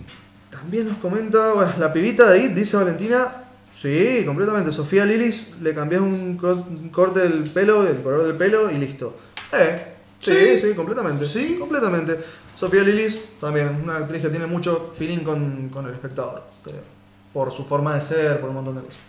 también 0.50 0.86
nos 0.88 0.98
comenta, 0.98 1.54
bueno, 1.54 1.72
la 1.78 1.92
pibita 1.92 2.30
de 2.30 2.38
ahí, 2.38 2.48
dice 2.48 2.76
Valentina, 2.76 3.41
sí, 3.72 4.22
completamente. 4.24 4.72
Sofía 4.72 5.04
Lilis, 5.04 5.54
le 5.60 5.74
cambias 5.74 6.02
un, 6.02 6.36
cor- 6.36 6.64
un 6.68 6.88
corte 6.90 7.20
del 7.20 7.42
pelo, 7.44 7.86
el 7.86 8.02
color 8.02 8.22
del 8.24 8.36
pelo 8.36 8.70
y 8.70 8.78
listo. 8.78 9.16
Eh, 9.52 9.94
sí, 10.18 10.58
sí, 10.58 10.74
completamente. 10.74 11.26
Sí, 11.26 11.56
completamente. 11.58 12.18
Sofía 12.54 12.82
Lilis 12.82 13.18
también, 13.40 13.80
una 13.82 13.96
actriz 13.96 14.22
que 14.22 14.28
tiene 14.28 14.46
mucho 14.46 14.92
feeling 14.96 15.20
con, 15.20 15.68
con 15.70 15.86
el 15.86 15.94
espectador. 15.94 16.44
creo. 16.62 16.80
Por 17.32 17.50
su 17.50 17.64
forma 17.64 17.94
de 17.94 18.02
ser, 18.02 18.40
por 18.40 18.50
un 18.50 18.56
montón 18.56 18.76
de 18.76 18.82
cosas. 18.82 19.00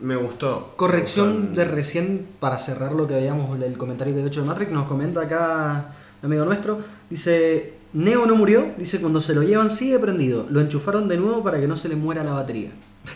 Me 0.00 0.16
gustó. 0.16 0.74
Corrección 0.76 1.50
Me 1.50 1.56
de 1.56 1.64
recién 1.66 2.26
para 2.40 2.58
cerrar 2.58 2.92
lo 2.92 3.06
que 3.06 3.14
veíamos 3.14 3.60
el 3.62 3.78
comentario 3.78 4.14
que 4.14 4.20
he 4.22 4.26
hecho 4.26 4.40
de 4.42 4.46
Matrix, 4.46 4.70
nos 4.70 4.86
comenta 4.86 5.22
acá 5.22 5.90
un 6.22 6.26
amigo 6.26 6.44
nuestro, 6.44 6.80
dice, 7.08 7.74
Neo 7.94 8.26
no 8.26 8.34
murió, 8.34 8.72
dice 8.76 9.00
cuando 9.00 9.20
se 9.22 9.34
lo 9.34 9.42
llevan 9.42 9.70
sigue 9.70 9.98
prendido, 9.98 10.46
lo 10.50 10.60
enchufaron 10.60 11.08
de 11.08 11.16
nuevo 11.16 11.42
para 11.42 11.58
que 11.60 11.66
no 11.66 11.76
se 11.78 11.88
le 11.88 11.96
muera 11.96 12.22
la 12.24 12.32
batería. 12.32 12.70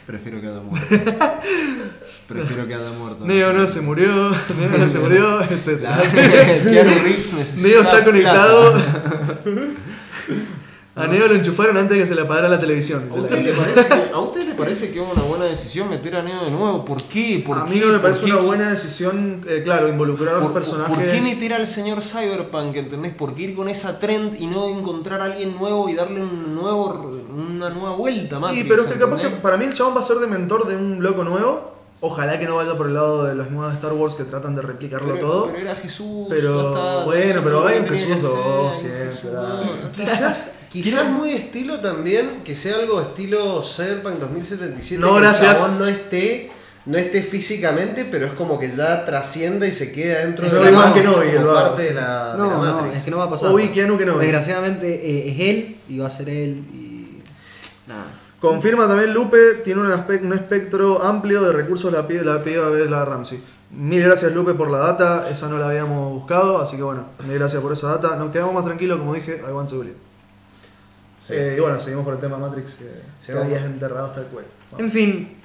Prefiero 0.06 0.40
que 0.40 0.46
haya 0.48 0.60
muerto. 0.60 0.86
Prefiero 2.28 2.66
que 2.66 2.74
haya 2.74 2.90
muerto. 2.90 3.26
Neo 3.26 3.52
no 3.52 3.66
se 3.66 3.80
murió, 3.80 4.30
Neo 4.58 4.78
no 4.78 4.86
se 4.86 4.98
murió, 4.98 5.42
etc. 5.50 5.82
Neo 7.62 7.82
está 7.82 8.04
conectado. 8.04 8.74
A 11.00 11.06
Neo 11.06 11.28
lo 11.28 11.34
enchufaron 11.34 11.76
antes 11.76 11.96
de 11.96 12.02
que 12.02 12.06
se 12.08 12.14
le 12.14 12.22
apagara 12.22 12.48
la 12.48 12.58
televisión. 12.60 13.02
¿A 13.02 13.04
dice 13.06 13.16
la 13.18 13.22
usted, 13.24 13.36
le 13.44 13.52
canción. 13.52 13.74
parece 13.74 13.88
que, 14.08 14.14
¿A 14.14 14.18
usted 14.20 14.48
le 14.48 14.54
parece 14.54 14.92
que 14.92 15.00
es 15.02 15.06
una 15.12 15.22
buena 15.22 15.44
decisión 15.46 15.88
meter 15.88 16.16
a 16.16 16.22
Neo 16.22 16.44
de 16.44 16.50
nuevo? 16.50 16.84
¿Por 16.84 17.02
qué? 17.04 17.42
¿Por 17.44 17.58
A 17.58 17.64
qué? 17.64 17.70
mí 17.70 17.80
no 17.80 17.86
me 17.86 17.92
¿Por 17.94 18.02
parece 18.02 18.20
qué? 18.24 18.32
una 18.32 18.40
buena 18.40 18.70
decisión, 18.70 19.44
eh, 19.48 19.62
claro, 19.64 19.88
involucrar 19.88 20.34
a 20.34 20.38
¿Por, 20.38 20.44
los 20.44 20.52
personajes. 20.52 20.94
¿Por 20.94 21.04
qué 21.04 21.20
meter 21.20 21.54
al 21.54 21.66
señor 21.66 22.02
Cyberpunk, 22.02 22.76
entendés? 22.76 23.14
¿Por 23.14 23.34
qué 23.34 23.42
ir 23.42 23.54
con 23.56 23.68
esa 23.68 23.98
trend 23.98 24.40
y 24.40 24.46
no 24.46 24.68
encontrar 24.68 25.20
a 25.20 25.24
alguien 25.24 25.56
nuevo 25.56 25.88
y 25.88 25.94
darle 25.94 26.22
un 26.22 26.54
nuevo, 26.54 27.10
una 27.36 27.70
nueva 27.70 27.92
vuelta 27.96 28.38
más? 28.38 28.56
Y 28.56 28.64
pero 28.64 28.82
es 28.82 28.88
que 28.88 28.98
capaz 28.98 29.20
que 29.22 29.28
para 29.30 29.56
mí 29.56 29.64
el 29.64 29.72
chabón 29.74 29.94
va 29.96 30.00
a 30.00 30.02
ser 30.02 30.18
de 30.18 30.26
mentor 30.26 30.66
de 30.66 30.76
un 30.76 31.02
loco 31.02 31.24
nuevo. 31.24 31.70
Ojalá 32.02 32.38
que 32.38 32.46
no 32.46 32.56
vaya 32.56 32.78
por 32.78 32.86
el 32.86 32.94
lado 32.94 33.24
de 33.24 33.34
las 33.34 33.50
nuevas 33.50 33.74
Star 33.74 33.92
Wars 33.92 34.14
que 34.14 34.24
tratan 34.24 34.54
de 34.54 34.62
replicarlo 34.62 35.12
pero, 35.12 35.26
todo. 35.26 35.46
Pero 35.48 35.58
era 35.58 35.76
Jesús. 35.76 36.28
Pero, 36.30 36.62
ya 36.62 36.68
está, 36.68 37.04
bueno, 37.04 37.40
pero 37.44 37.66
hay 37.66 37.78
un 37.80 37.86
Jesús 37.88 38.06
que 38.06 38.20
dos, 38.22 38.78
ser, 38.78 39.12
siempre. 39.12 39.40
Quizás, 39.94 40.54
quizás 40.70 41.08
muy 41.10 41.32
estilo 41.32 41.80
también, 41.80 42.42
que 42.44 42.54
sea 42.54 42.76
algo 42.76 43.00
estilo 43.00 43.62
Cyberpunk 43.62 44.18
2077. 44.18 45.00
No, 45.00 45.10
que 45.12 45.16
el 45.16 45.22
gracias. 45.22 45.58
chabón 45.58 45.78
no 45.78 45.86
esté, 45.86 46.50
no 46.86 46.96
esté 46.98 47.22
físicamente, 47.22 48.06
pero 48.10 48.26
es 48.26 48.32
como 48.32 48.58
que 48.58 48.70
ya 48.74 49.04
trascienda 49.04 49.66
y 49.66 49.72
se 49.72 49.92
queda 49.92 50.20
dentro 50.20 50.46
Es 50.46 50.52
de 50.52 50.70
la 50.70 50.70
Matrix 50.78 51.06
el 51.06 51.36
como 51.36 51.46
vago, 51.48 51.68
parte 51.68 51.82
de 51.84 51.94
la, 51.94 52.32
de 52.32 52.38
No, 52.38 52.50
la 52.50 52.56
no, 52.56 52.58
Matrix. 52.62 52.96
es 52.98 53.02
que 53.04 53.10
no 53.10 53.18
va 53.18 53.24
a 53.24 53.30
pasar. 53.30 53.50
Obi 53.50 53.68
Keanu 53.68 53.98
Kenobi. 53.98 54.20
Desgraciadamente 54.20 54.86
eh, 54.94 55.30
es 55.32 55.40
él 55.40 55.76
y 55.88 55.98
va 55.98 56.06
a 56.06 56.10
ser 56.10 56.28
él 56.28 56.62
y. 56.72 57.18
Nada. 57.86 58.04
Confirma 58.40 58.88
también 58.88 59.12
Lupe, 59.12 59.36
tiene 59.64 59.80
un, 59.82 59.88
aspe- 59.88 60.22
un 60.22 60.32
espectro 60.32 61.02
amplio 61.04 61.42
de 61.42 61.52
recursos 61.52 61.92
la 61.92 62.06
piba, 62.08 62.22
la 62.22 62.42
piba 62.42 62.70
Bella 62.70 63.04
Ramsey. 63.04 63.42
Mil 63.72 64.02
gracias 64.02 64.32
Lupe 64.32 64.54
por 64.54 64.70
la 64.70 64.78
data, 64.78 65.28
esa 65.30 65.48
no 65.48 65.58
la 65.58 65.68
habíamos 65.68 66.10
buscado, 66.14 66.58
así 66.60 66.76
que 66.76 66.82
bueno, 66.82 67.04
mil 67.26 67.38
gracias 67.38 67.60
por 67.60 67.72
esa 67.72 67.88
data. 67.88 68.16
Nos 68.16 68.30
quedamos 68.32 68.54
más 68.54 68.64
tranquilos, 68.64 68.98
como 68.98 69.12
dije, 69.14 69.42
I 69.46 69.52
want 69.52 69.68
to 69.68 69.78
believe. 69.78 69.96
Sí. 71.30 71.36
Eh, 71.36 71.54
y 71.56 71.60
bueno, 71.60 71.80
seguimos 71.80 72.04
por 72.04 72.14
el 72.14 72.20
tema 72.20 72.36
Matrix, 72.38 72.74
que, 72.74 72.90
Sigamos. 73.20 73.46
habías 73.46 73.64
enterrado 73.64 74.06
hasta 74.06 74.20
el 74.20 74.26
cuello. 74.26 74.48
Vamos. 74.72 74.84
En 74.84 74.92
fin, 74.92 75.36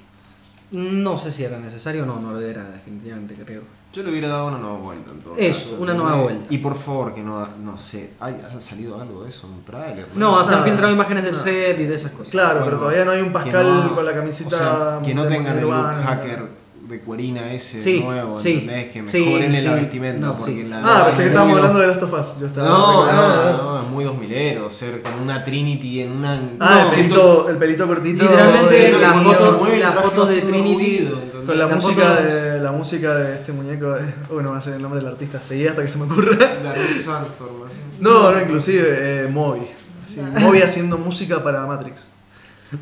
no 0.71 1.17
sé 1.17 1.31
si 1.31 1.43
era 1.43 1.57
necesario 1.59 2.03
o 2.03 2.05
no, 2.05 2.19
no 2.19 2.31
lo 2.33 2.39
era, 2.41 2.63
definitivamente 2.63 3.35
creo. 3.35 3.61
Yo 3.93 4.03
le 4.03 4.09
hubiera 4.11 4.27
dado 4.27 4.47
una 4.47 4.57
nueva 4.57 4.77
vuelta 4.77 5.09
en 5.11 5.21
todo 5.21 5.35
Eso, 5.37 5.69
caso. 5.71 5.81
una 5.81 5.93
nueva 5.93 6.21
vuelta. 6.23 6.45
Y 6.49 6.57
por 6.57 6.75
favor, 6.75 7.13
que 7.13 7.23
no, 7.23 7.47
no 7.63 7.79
sé, 7.79 8.11
¿hay, 8.19 8.35
¿ha 8.53 8.59
salido 8.59 8.99
algo 8.99 9.23
de 9.23 9.29
eso? 9.29 9.47
¿Un 9.47 9.63
trailer? 9.63 10.05
No, 10.15 10.43
se 10.43 10.53
han 10.53 10.65
filtrado 10.65 10.91
imágenes 10.91 11.23
del 11.23 11.33
Nada. 11.35 11.43
set 11.45 11.79
y 11.79 11.85
de 11.85 11.95
esas 11.95 12.11
cosas. 12.11 12.29
Claro, 12.29 12.55
Bueno, 12.59 12.65
pero 12.65 12.77
todavía 12.79 13.05
no 13.05 13.11
hay 13.11 13.21
un 13.21 13.31
Pascal 13.31 13.65
no- 13.65 13.95
con 13.95 14.03
la 14.05 14.11
o 14.11 14.31
sea, 14.33 14.99
que 15.01 15.15
no 15.15 15.25
tengan 15.27 15.57
el 15.57 15.63
look 15.63 15.73
hacker 16.03 16.64
de 16.87 16.99
cuerina 16.99 17.51
ese 17.51 17.81
Sí, 17.81 17.99
nuevo, 18.01 18.37
sí, 18.39 18.51
¿entendés? 18.53 18.91
Que 18.93 19.07
sí, 19.07 19.19
mejoren 19.25 19.55
sí. 19.57 19.61
la 19.63 19.73
vestimenta. 19.75 20.27
No, 20.27 20.37
porque 20.37 20.51
sí. 20.53 20.63
la 20.63 20.81
Ah, 20.83 21.03
pensé 21.05 21.21
que 21.23 21.27
estábamos 21.29 21.57
hablando 21.57 21.79
de 21.79 21.87
Last 21.87 22.03
of 22.03 22.13
Us. 22.13 22.39
Yo 22.39 22.45
estaba 22.47 22.67
No, 22.69 23.05
no, 23.05 23.63
no, 23.63 23.79
es 23.79 23.87
muy 23.87 24.05
2000ero, 24.05 24.69
ser 24.69 25.01
con 25.01 25.13
una 25.19 25.43
Trinity 25.43 26.01
en 26.01 26.11
una... 26.11 26.33
Ah, 26.59 26.83
No, 26.85 26.89
el, 26.91 26.95
pelito, 26.95 27.49
el 27.49 27.57
pelito 27.57 27.87
cortito. 27.87 28.23
Literalmente 28.23 28.89
eh, 28.89 28.97
la 28.99 29.13
con- 29.13 29.23
foto- 29.23 29.45
se 29.45 29.57
mueve, 29.57 29.75
el 29.75 29.81
la 29.81 29.91
foto 29.93 30.25
de 30.25 30.41
Trinity 30.41 30.97
ruido. 30.99 31.19
Con 31.45 31.59
la, 31.59 31.67
La 31.67 31.75
música 31.75 32.15
de 32.21 32.59
la 32.59 32.71
música 32.71 33.15
de 33.15 33.35
este 33.35 33.51
muñeco, 33.51 33.91
de, 33.91 34.13
oh, 34.31 34.41
no 34.41 34.51
va 34.51 34.57
a 34.57 34.61
ser 34.61 34.73
el 34.73 34.81
nombre 34.81 34.99
del 34.99 35.09
artista, 35.09 35.41
seguí 35.43 35.67
hasta 35.67 35.83
que 35.83 35.87
se 35.89 35.97
me 35.99 36.05
ocurra. 36.05 36.31
La 36.63 36.73
Sandstorm, 37.03 37.63
así. 37.67 37.77
No, 37.99 38.31
no, 38.31 38.41
inclusive 38.41 39.23
eh, 39.25 39.27
Moby. 39.27 39.61
Así, 40.03 40.21
Moby 40.39 40.61
haciendo 40.61 40.97
música 40.97 41.43
para 41.43 41.65
Matrix. 41.67 42.09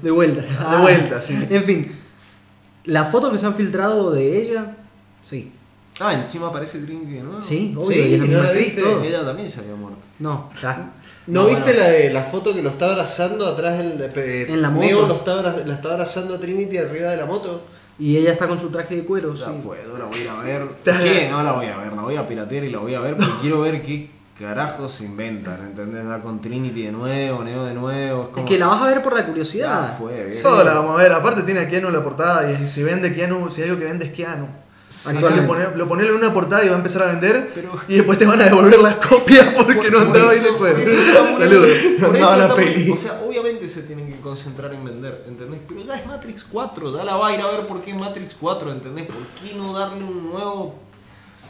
De 0.01 0.11
vuelta. 0.11 0.41
De 0.71 0.77
vuelta, 0.77 1.21
sí. 1.21 1.45
En 1.49 1.63
fin, 1.65 1.91
la 2.85 3.05
foto 3.05 3.31
que 3.31 3.37
se 3.37 3.45
han 3.45 3.55
filtrado 3.55 4.11
de 4.11 4.41
ella, 4.41 4.75
sí. 5.23 5.51
Ah, 5.99 6.13
encima 6.15 6.47
aparece 6.47 6.79
Trinity 6.79 7.13
de 7.13 7.21
nuevo. 7.23 7.39
Sí, 7.41 7.75
obvio, 7.77 7.87
Sí, 8.03 8.15
y 8.15 8.27
¿no 8.27 8.41
la 8.41 8.51
viste? 8.51 8.81
todo. 8.81 9.03
Ella 9.03 9.23
también 9.23 9.49
se 9.51 9.59
había 9.59 9.75
muerto. 9.75 9.99
No, 10.19 10.49
¿No, 10.63 10.91
No, 11.27 11.45
viste 11.47 11.63
bueno. 11.65 11.79
la, 11.79 11.87
de, 11.89 12.09
la 12.11 12.23
foto 12.23 12.51
que 12.53 12.63
lo 12.63 12.69
está 12.69 12.89
abrazando 12.91 13.45
atrás? 13.45 13.79
El, 13.79 14.01
eh, 14.15 14.45
En 14.49 14.61
la 14.63 14.69
Neo 14.71 15.01
moto. 15.01 15.07
lo 15.07 15.15
está, 15.17 15.63
la 15.65 15.73
está 15.75 15.91
abrazando 15.93 16.33
a 16.33 16.39
Trinity 16.39 16.77
arriba 16.79 17.11
de 17.11 17.17
la 17.17 17.27
moto. 17.27 17.61
y 17.99 18.17
ella 18.17 18.31
está 18.31 18.47
con 18.47 18.59
su 18.59 18.69
traje 18.71 18.95
de 18.95 19.05
cuero, 19.05 19.35
sí. 19.37 19.43
Ya 19.45 19.53
fue, 19.61 19.77
no 19.87 19.99
la 19.99 20.05
voy 20.05 20.17
a 20.17 20.21
ir 20.23 20.29
a 20.29 20.35
ver. 20.41 20.67
¿Qué? 20.83 21.27
No 21.29 21.43
la 21.43 21.51
voy 21.51 21.67
a 21.67 21.77
ver, 21.77 21.93
la 21.93 22.01
voy 22.01 22.15
a 22.15 22.27
piratear 22.27 22.63
y 22.63 22.69
la 22.71 22.79
voy 22.79 22.95
a 22.95 22.99
ver 22.99 23.15
porque 23.15 23.33
quiero 23.41 23.61
ver 23.61 23.83
qué 23.83 24.09
carajos 24.37 24.91
se 24.91 25.05
inventan, 25.05 25.59
¿entendés? 25.61 26.05
Dar 26.05 26.21
con 26.21 26.41
Trinity 26.41 26.83
de 26.83 26.91
nuevo, 26.91 27.43
Neo 27.43 27.65
de 27.65 27.73
nuevo. 27.73 28.23
Es, 28.23 28.27
como... 28.29 28.39
Es 28.39 28.45
que 28.51 28.57
la 28.57 28.67
vas 28.67 28.87
a 28.87 28.89
ver 28.91 29.03
por 29.03 29.13
la 29.13 29.21
Ya 29.21 29.27
curiosidad. 29.27 29.97
fue, 29.97 30.25
bien. 30.25 30.41
Todo 30.43 30.63
la 30.63 30.73
vamos 30.73 30.99
a 30.99 31.03
ver. 31.03 31.11
Aparte 31.11 31.43
tiene 31.43 31.61
a 31.61 31.69
Keanu 31.69 31.87
en 31.87 31.93
la 31.93 32.03
portada 32.03 32.51
y 32.51 32.67
si 32.67 32.83
vende 32.83 33.13
Keanu, 33.13 33.49
si 33.51 33.61
algo 33.63 33.77
que 33.79 33.85
vende 33.85 34.05
es 34.07 34.11
Keanu. 34.13 34.47
Pone- 35.47 35.75
lo 35.75 35.87
ponele 35.87 36.09
en 36.11 36.17
una 36.17 36.31
portada 36.31 36.63
y 36.63 36.67
va 36.69 36.75
a 36.75 36.77
empezar 36.77 37.01
a 37.01 37.07
vender 37.07 37.49
Pero- 37.55 37.71
y 37.87 37.95
después 37.95 38.19
te 38.19 38.27
van 38.27 38.39
a 38.39 38.43
devolver 38.43 38.79
las 38.79 38.97
copias 38.97 39.47
porque 39.55 39.89
no 39.89 39.99
andaba 40.01 40.29
ahí 40.29 40.37
el 40.37 40.51
juego. 40.53 40.77
Saludos. 41.35 41.69
No 41.99 42.07
por 42.07 42.15
andaba 42.15 42.37
eso 42.37 42.47
la 42.47 42.55
peli. 42.55 42.91
O 42.91 42.97
sea, 42.97 43.19
obviamente 43.27 43.67
se 43.67 43.81
tienen 43.83 44.07
que 44.13 44.19
concentrar 44.19 44.71
en 44.71 44.85
vender, 44.85 45.23
¿entendés? 45.27 45.61
Pero 45.67 45.83
ya 45.83 45.95
es 45.95 46.05
Matrix 46.05 46.43
4, 46.43 46.95
ya 46.95 47.03
la 47.03 47.15
va 47.15 47.29
a 47.29 47.33
ir 47.33 47.41
a 47.41 47.47
ver 47.47 47.65
por 47.65 47.81
qué 47.81 47.91
Matrix 47.95 48.35
4, 48.39 48.71
¿entendés? 48.71 49.07
¿Por 49.07 49.15
qué 49.41 49.55
no 49.55 49.73
darle 49.73 50.03
un 50.03 50.29
nuevo. 50.31 50.75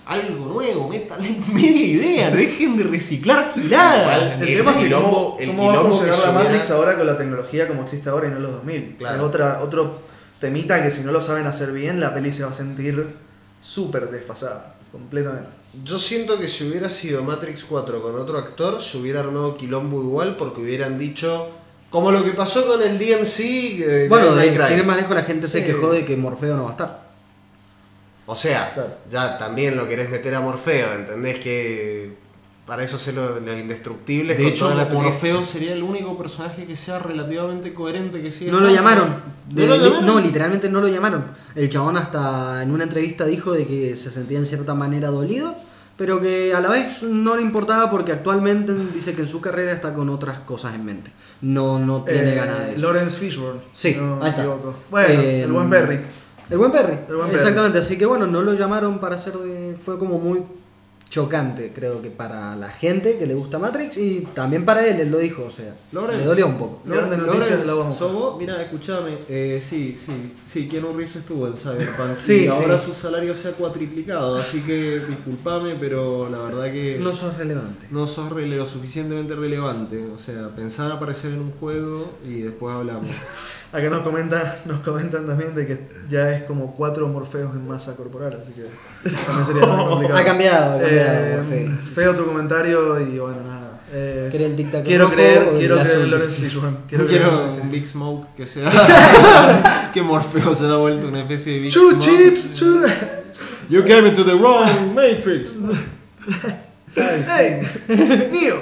Algo 0.05 0.45
nuevo? 0.53 0.89
Métanle 0.89 1.37
media 1.53 1.85
idea, 1.85 2.31
dejen 2.31 2.77
de 2.77 2.83
reciclar 2.83 3.51
giradas. 3.53 4.41
El 4.41 4.47
El 4.47 4.57
tema 4.57 4.71
es 4.71 4.77
que 4.77 4.91
cómo, 4.91 5.37
el 5.39 5.47
cómo 5.49 5.67
va 5.67 5.73
a 5.73 5.81
funcionar 5.81 6.19
la 6.19 6.31
Matrix 6.31 6.71
ahora 6.71 6.97
con 6.97 7.07
la 7.07 7.17
tecnología 7.17 7.67
como 7.67 7.83
existe 7.83 8.09
ahora 8.09 8.27
y 8.27 8.31
no 8.31 8.37
en 8.37 8.43
los 8.43 8.51
2000. 8.53 8.95
Claro. 8.97 9.15
Es 9.15 9.21
otra, 9.21 9.61
otro 9.63 10.01
temita 10.39 10.83
que 10.83 10.91
si 10.91 11.01
no 11.01 11.11
lo 11.11 11.21
saben 11.21 11.47
hacer 11.47 11.71
bien, 11.71 11.99
la 11.99 12.13
peli 12.13 12.31
se 12.31 12.43
va 12.43 12.49
a 12.51 12.53
sentir 12.53 13.15
súper 13.61 14.09
desfasada, 14.09 14.75
completamente. 14.91 15.49
Yo 15.83 15.97
siento 15.97 16.37
que 16.37 16.47
si 16.47 16.69
hubiera 16.69 16.89
sido 16.89 17.23
Matrix 17.23 17.63
4 17.63 18.01
con 18.01 18.15
otro 18.19 18.37
actor, 18.37 18.81
se 18.81 18.97
hubiera 18.97 19.21
armado 19.21 19.57
quilombo 19.57 20.01
igual 20.01 20.35
porque 20.37 20.61
hubieran 20.61 20.99
dicho. 20.99 21.49
Como 21.89 22.11
lo 22.11 22.23
que 22.23 22.31
pasó 22.31 22.65
con 22.65 22.81
el 22.81 22.97
DMC. 22.97 23.39
eh, 23.39 24.05
Bueno, 24.09 24.35
de, 24.35 24.59
sin 24.67 24.79
ir 24.79 24.83
más 24.83 24.97
lejos, 24.97 25.15
la 25.15 25.23
gente 25.23 25.47
se 25.47 25.63
quejó 25.63 25.91
de 25.91 26.03
que 26.03 26.17
Morfeo 26.17 26.55
no 26.57 26.63
va 26.63 26.69
a 26.69 26.71
estar. 26.71 27.02
O 28.25 28.35
sea, 28.35 28.73
Claro. 28.73 28.89
ya 29.09 29.37
también 29.37 29.75
lo 29.75 29.87
querés 29.87 30.09
meter 30.09 30.33
a 30.35 30.41
Morfeo, 30.41 30.93
¿entendés? 30.95 31.39
Que 31.39 32.13
para 32.65 32.83
eso 32.83 32.97
sé 32.97 33.11
lo- 33.11 33.39
los 33.41 33.59
indestructibles. 33.59 34.37
De 34.37 34.43
con 34.43 34.51
hecho, 34.53 34.65
toda 34.65 34.75
la 34.75 34.87
peli- 34.87 35.01
Morfeo 35.01 35.43
sería 35.43 35.73
el 35.73 35.83
único 35.83 36.17
personaje 36.17 36.65
que 36.65 36.75
sea 36.77 36.99
relativamente 36.99 37.73
coherente 37.73 38.21
que 38.21 38.31
siga 38.31 38.51
No 38.53 38.61
lo 38.61 38.69
llamaron. 38.69 39.17
¿No 39.49 39.61
De- 39.61 39.67
lo 39.67 39.75
li- 39.75 39.83
llamaron? 39.83 40.05
no, 40.05 40.19
literalmente 40.21 40.69
no 40.69 40.79
lo 40.79 40.87
llamaron. 40.87 41.25
El 41.55 41.67
chabón 41.69 41.97
hasta 41.97 42.63
en 42.63 42.71
una 42.71 42.83
entrevista 42.85 43.25
dijo 43.25 43.51
de 43.51 43.65
que 43.67 43.95
se 43.97 44.09
sentía 44.11 44.37
en 44.39 44.45
cierta 44.45 44.73
manera 44.73 45.09
dolido, 45.09 45.53
pero 45.97 46.21
que 46.21 46.53
a 46.55 46.61
la 46.61 46.69
vez 46.69 47.03
no 47.03 47.35
le 47.35 47.41
importaba 47.41 47.91
porque 47.91 48.13
actualmente 48.13 48.73
dice 48.93 49.13
que 49.13 49.23
en 49.23 49.27
su 49.27 49.41
carrera 49.41 49.73
está 49.73 49.93
con 49.93 50.07
otras 50.09 50.39
cosas 50.39 50.73
en 50.75 50.85
mente. 50.85 51.11
No, 51.41 51.77
no 51.77 52.03
tiene 52.03 52.31
Eh, 52.31 52.35
ganas 52.35 52.59
de 52.67 52.71
eso. 52.75 52.81
Lawrence 52.81 53.17
Fishburne. 53.17 53.59
Sí, 53.73 53.93
no 53.99 54.19
ahí 54.23 54.29
está. 54.29 54.41
equivoco. 54.43 54.73
Bueno, 54.89 55.21
Eh, 55.21 55.43
el 55.43 55.51
buen 55.51 55.69
Berry. 55.69 55.99
El 56.49 56.57
buen 56.57 56.71
Perry. 56.71 56.99
El 57.07 57.15
buen 57.15 57.27
Perry. 57.27 57.39
Exactamente, 57.39 57.79
así 57.79 57.97
que 57.97 58.05
bueno, 58.05 58.27
no 58.27 58.41
lo 58.41 58.53
llamaron 58.53 58.99
para 58.99 59.15
hacer 59.15 59.33
de... 59.37 59.75
Fue 59.83 59.97
como 59.97 60.19
muy 60.19 60.43
chocante, 61.13 61.71
creo 61.75 62.01
que 62.01 62.09
para 62.09 62.55
la 62.55 62.69
gente 62.69 63.19
que 63.19 63.27
le 63.27 63.35
gusta 63.35 63.59
Matrix 63.59 63.97
y 63.97 64.21
también 64.33 64.65
para 64.65 64.83
él, 64.87 64.99
él 64.99 65.11
lo 65.11 65.19
dijo, 65.19 65.43
o 65.43 65.51
sea, 65.51 65.75
Lawrence. 65.91 66.21
le 66.21 66.25
dolió 66.25 66.47
un 66.47 66.57
poco. 66.57 66.81
Grande 66.85 67.17
noticia, 67.17 67.57
la 67.63 67.73
vamos 67.75 67.95
a 67.95 67.99
¿sos 67.99 68.13
vos? 68.13 68.35
Mira, 68.39 68.59
escúchame. 68.63 69.19
Eh, 69.29 69.61
sí, 69.63 69.95
sí, 69.95 70.33
sí, 70.43 70.67
Keanu 70.67 70.87
Reeves 70.97 71.15
estuvo 71.17 71.45
en 71.47 71.53
Cyberpunk. 71.55 72.17
Sí, 72.17 72.45
y 72.45 72.47
ahora 72.47 72.79
sí. 72.79 72.87
su 72.87 72.93
salario 72.95 73.35
se 73.35 73.49
ha 73.49 73.51
cuatriplicado, 73.51 74.37
así 74.37 74.61
que 74.61 75.01
discúlpame, 75.07 75.75
pero 75.79 76.27
la 76.29 76.39
verdad 76.39 76.71
que 76.71 76.97
No 76.99 77.13
sos 77.13 77.37
relevante. 77.37 77.85
no 77.91 78.07
sos 78.07 78.31
rele- 78.31 78.57
lo 78.57 78.65
suficientemente 78.65 79.35
relevante. 79.35 80.03
O 80.07 80.17
sea, 80.17 80.49
pensar 80.55 80.91
aparecer 80.91 81.31
en 81.33 81.41
un 81.41 81.51
juego 81.51 82.11
y 82.27 82.41
después 82.41 82.75
hablamos. 82.75 83.05
Acá 83.71 83.89
nos, 83.89 84.01
comenta, 84.01 84.61
nos 84.65 84.79
comentan 84.81 85.25
también 85.27 85.53
de 85.55 85.65
que 85.67 85.87
ya 86.09 86.31
es 86.31 86.43
como 86.43 86.75
cuatro 86.75 87.07
morfeos 87.07 87.53
en 87.55 87.67
masa 87.67 87.95
corporal, 87.95 88.37
así 88.39 88.51
que 88.51 88.65
también 89.25 89.45
sería 89.45 89.65
más 89.65 89.83
complicado. 89.89 90.19
Ha 90.19 90.23
cambiado, 90.23 90.75
ha 90.75 90.79
cambiado, 90.79 90.95
Eh, 90.95 91.02
Morfeo. 91.37 91.77
feo 91.95 92.15
tu 92.15 92.25
comentario 92.25 92.99
y 92.99 93.19
bueno, 93.19 93.43
nada. 93.43 93.81
Eh, 93.95 94.29
¿Querés 94.31 94.51
el 94.51 94.57
tic-tac 94.57 94.83
quiero 94.83 95.09
creer, 95.09 95.49
quiero 95.59 95.77
creer 95.79 96.01
en 96.01 96.11
Lawrence 96.11 96.37
Fishburne. 96.41 96.77
Quiero, 96.87 97.05
Quiero, 97.05 97.53
un 97.61 97.69
Big 97.69 97.85
Smoke 97.85 98.27
que 98.35 98.45
sea. 98.45 98.71
que 99.93 100.01
Morfeo 100.01 100.55
se 100.55 100.65
ha 100.65 100.75
vuelto 100.75 101.07
una 101.07 101.21
especie 101.21 101.53
de 101.53 101.59
Big 101.59 101.71
Chu 101.71 101.91
Smoke. 101.91 101.99
chips, 101.99 102.55
chu. 102.55 102.81
You 103.69 103.83
came 103.83 104.07
into 104.07 104.23
the 104.23 104.33
wrong 104.33 104.93
Matrix. 104.95 105.49
Hey, 106.95 107.61
Neo. 108.31 108.61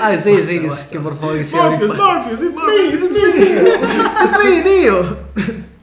Ah, 0.00 0.16
sí, 0.16 0.36
sí, 0.42 0.60
que, 0.60 0.68
que 0.90 1.00
por 1.00 1.18
favor 1.18 1.36
que 1.36 1.44
sea 1.44 1.70
Morpheus, 1.70 1.96
Morpheus, 1.96 2.40
it's 2.40 2.58
me, 2.58 2.88
it's 2.94 3.12
me. 3.12 3.30
It's 4.24 4.38
me, 4.38 4.62
Neo. 4.62 5.18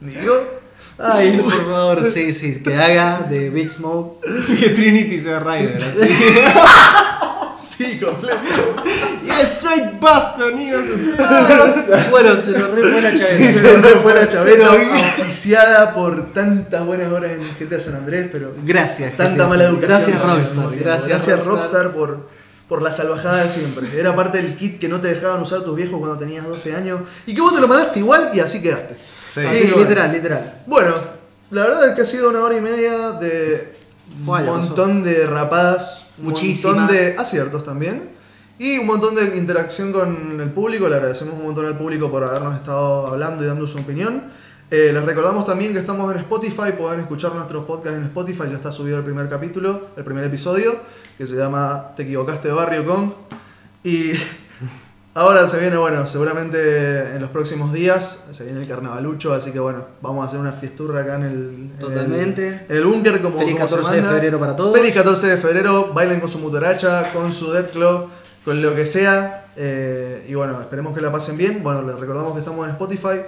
Neo. 0.00 0.57
Ay, 0.98 1.40
por 1.42 1.52
favor, 1.66 2.04
sí, 2.04 2.32
sí, 2.32 2.60
que 2.60 2.74
haga 2.74 3.20
de 3.30 3.50
Big 3.50 3.70
Smoke. 3.70 4.20
que 4.60 4.70
Trinity 4.70 5.20
sea 5.20 5.40
Ryder, 5.40 5.76
así. 5.76 6.14
Sí, 7.60 7.98
completo. 7.98 8.38
yeah, 9.24 9.40
straight 9.42 9.98
buster, 10.00 10.54
niggas. 10.54 10.84
Bueno, 12.10 12.40
se 12.40 12.52
lo 12.52 12.68
re 12.68 12.82
fue 12.88 13.00
la 13.02 13.10
Sí, 13.10 13.18
chaveta. 13.18 13.52
se 13.52 13.78
me 13.78 13.88
fue 14.00 14.14
la 14.14 14.28
chaveta 14.28 14.66
auspiciada 14.68 15.92
por 15.94 16.32
tantas 16.32 16.86
buenas 16.86 17.10
horas 17.12 17.32
en 17.32 17.40
GTA 17.68 17.80
San 17.80 17.96
Andrés, 17.96 18.28
pero 18.32 18.52
Gracias. 18.64 19.16
tanta 19.16 19.48
mala 19.48 19.64
educación. 19.64 20.16
Gracias 20.16 20.54
Rockstar. 20.54 20.78
Gracias, 20.84 21.08
Gracias 21.08 21.44
Rockstar 21.44 21.92
por, 21.92 22.28
por 22.68 22.80
la 22.80 22.92
salvajada 22.92 23.42
de 23.42 23.48
siempre. 23.48 23.88
Era 23.98 24.14
parte 24.14 24.40
del 24.40 24.54
kit 24.56 24.78
que 24.78 24.88
no 24.88 25.00
te 25.00 25.08
dejaban 25.08 25.42
usar 25.42 25.62
tus 25.62 25.74
viejos 25.74 25.98
cuando 25.98 26.16
tenías 26.16 26.46
12 26.46 26.76
años 26.76 27.00
y 27.26 27.34
que 27.34 27.40
vos 27.40 27.52
te 27.54 27.60
lo 27.60 27.66
mandaste 27.66 27.98
igual 27.98 28.30
y 28.34 28.38
así 28.40 28.62
quedaste. 28.62 28.96
Sí. 29.28 29.40
Así 29.40 29.60
que 29.60 29.72
bueno. 29.72 29.82
literal, 29.82 30.12
literal. 30.12 30.62
Bueno, 30.66 30.94
la 31.50 31.62
verdad 31.62 31.88
es 31.88 31.94
que 31.94 32.02
ha 32.02 32.06
sido 32.06 32.30
una 32.30 32.40
hora 32.40 32.56
y 32.56 32.60
media 32.60 33.12
de 33.12 33.76
un 34.26 34.44
montón 34.46 35.02
de 35.02 35.26
rapadas, 35.26 36.06
un 36.18 36.32
montón 36.32 36.86
de 36.86 37.16
aciertos 37.18 37.64
también 37.64 38.10
y 38.58 38.78
un 38.78 38.86
montón 38.86 39.14
de 39.14 39.36
interacción 39.36 39.92
con 39.92 40.40
el 40.40 40.50
público. 40.50 40.88
Le 40.88 40.96
agradecemos 40.96 41.34
un 41.34 41.44
montón 41.44 41.66
al 41.66 41.78
público 41.78 42.10
por 42.10 42.24
habernos 42.24 42.56
estado 42.56 43.06
hablando 43.06 43.44
y 43.44 43.46
dando 43.46 43.66
su 43.66 43.78
opinión. 43.78 44.24
Eh, 44.70 44.90
les 44.92 45.02
recordamos 45.02 45.46
también 45.46 45.72
que 45.72 45.78
estamos 45.78 46.12
en 46.12 46.20
Spotify, 46.20 46.72
pueden 46.76 47.00
escuchar 47.00 47.34
nuestros 47.34 47.64
podcasts 47.64 47.98
en 47.98 48.04
Spotify, 48.04 48.42
ya 48.50 48.56
está 48.56 48.70
subido 48.70 48.98
el 48.98 49.04
primer 49.04 49.26
capítulo, 49.30 49.88
el 49.96 50.04
primer 50.04 50.24
episodio, 50.24 50.76
que 51.16 51.24
se 51.24 51.36
llama 51.36 51.92
Te 51.96 52.02
equivocaste 52.02 52.48
de 52.48 52.54
barrio 52.54 52.84
con. 52.84 53.14
Y 53.82 54.12
ahora 55.18 55.48
se 55.48 55.58
viene, 55.58 55.76
bueno, 55.76 56.06
seguramente 56.06 57.14
en 57.14 57.20
los 57.20 57.30
próximos 57.30 57.72
días 57.72 58.24
se 58.30 58.44
viene 58.44 58.60
el 58.62 58.68
carnavalucho, 58.68 59.34
así 59.34 59.50
que 59.52 59.58
bueno, 59.60 59.84
vamos 60.00 60.22
a 60.22 60.26
hacer 60.26 60.38
una 60.40 60.52
fiesturra 60.52 61.00
acá 61.00 61.16
en 61.16 61.22
el, 61.22 61.32
en 61.32 61.72
el- 61.72 61.78
Totalmente. 61.78 62.66
en 62.68 62.76
el 62.76 62.84
búnker 62.84 63.20
como, 63.20 63.38
Feliz 63.38 63.54
como 63.54 63.68
se 63.68 63.76
14 63.76 63.96
de 63.96 64.02
febrero 64.02 64.38
para 64.40 64.56
todos. 64.56 64.76
Feliz 64.76 64.94
14 64.94 65.26
de 65.26 65.36
febrero, 65.36 65.92
bailen 65.94 66.20
con 66.20 66.28
su 66.28 66.38
mutaracha, 66.38 67.12
con 67.12 67.32
su 67.32 67.50
Death 67.52 67.72
Club, 67.72 68.08
con 68.44 68.62
lo 68.62 68.74
que 68.74 68.86
sea. 68.86 69.46
eh, 69.56 70.24
y 70.28 70.34
bueno, 70.34 70.60
esperemos 70.60 70.94
que 70.94 71.00
la 71.00 71.10
pasen 71.10 71.36
bien. 71.36 71.62
Bueno, 71.64 71.82
les 71.82 71.98
recordamos 71.98 72.32
que 72.34 72.38
estamos 72.38 72.64
en 72.66 72.70
Spotify. 72.72 73.22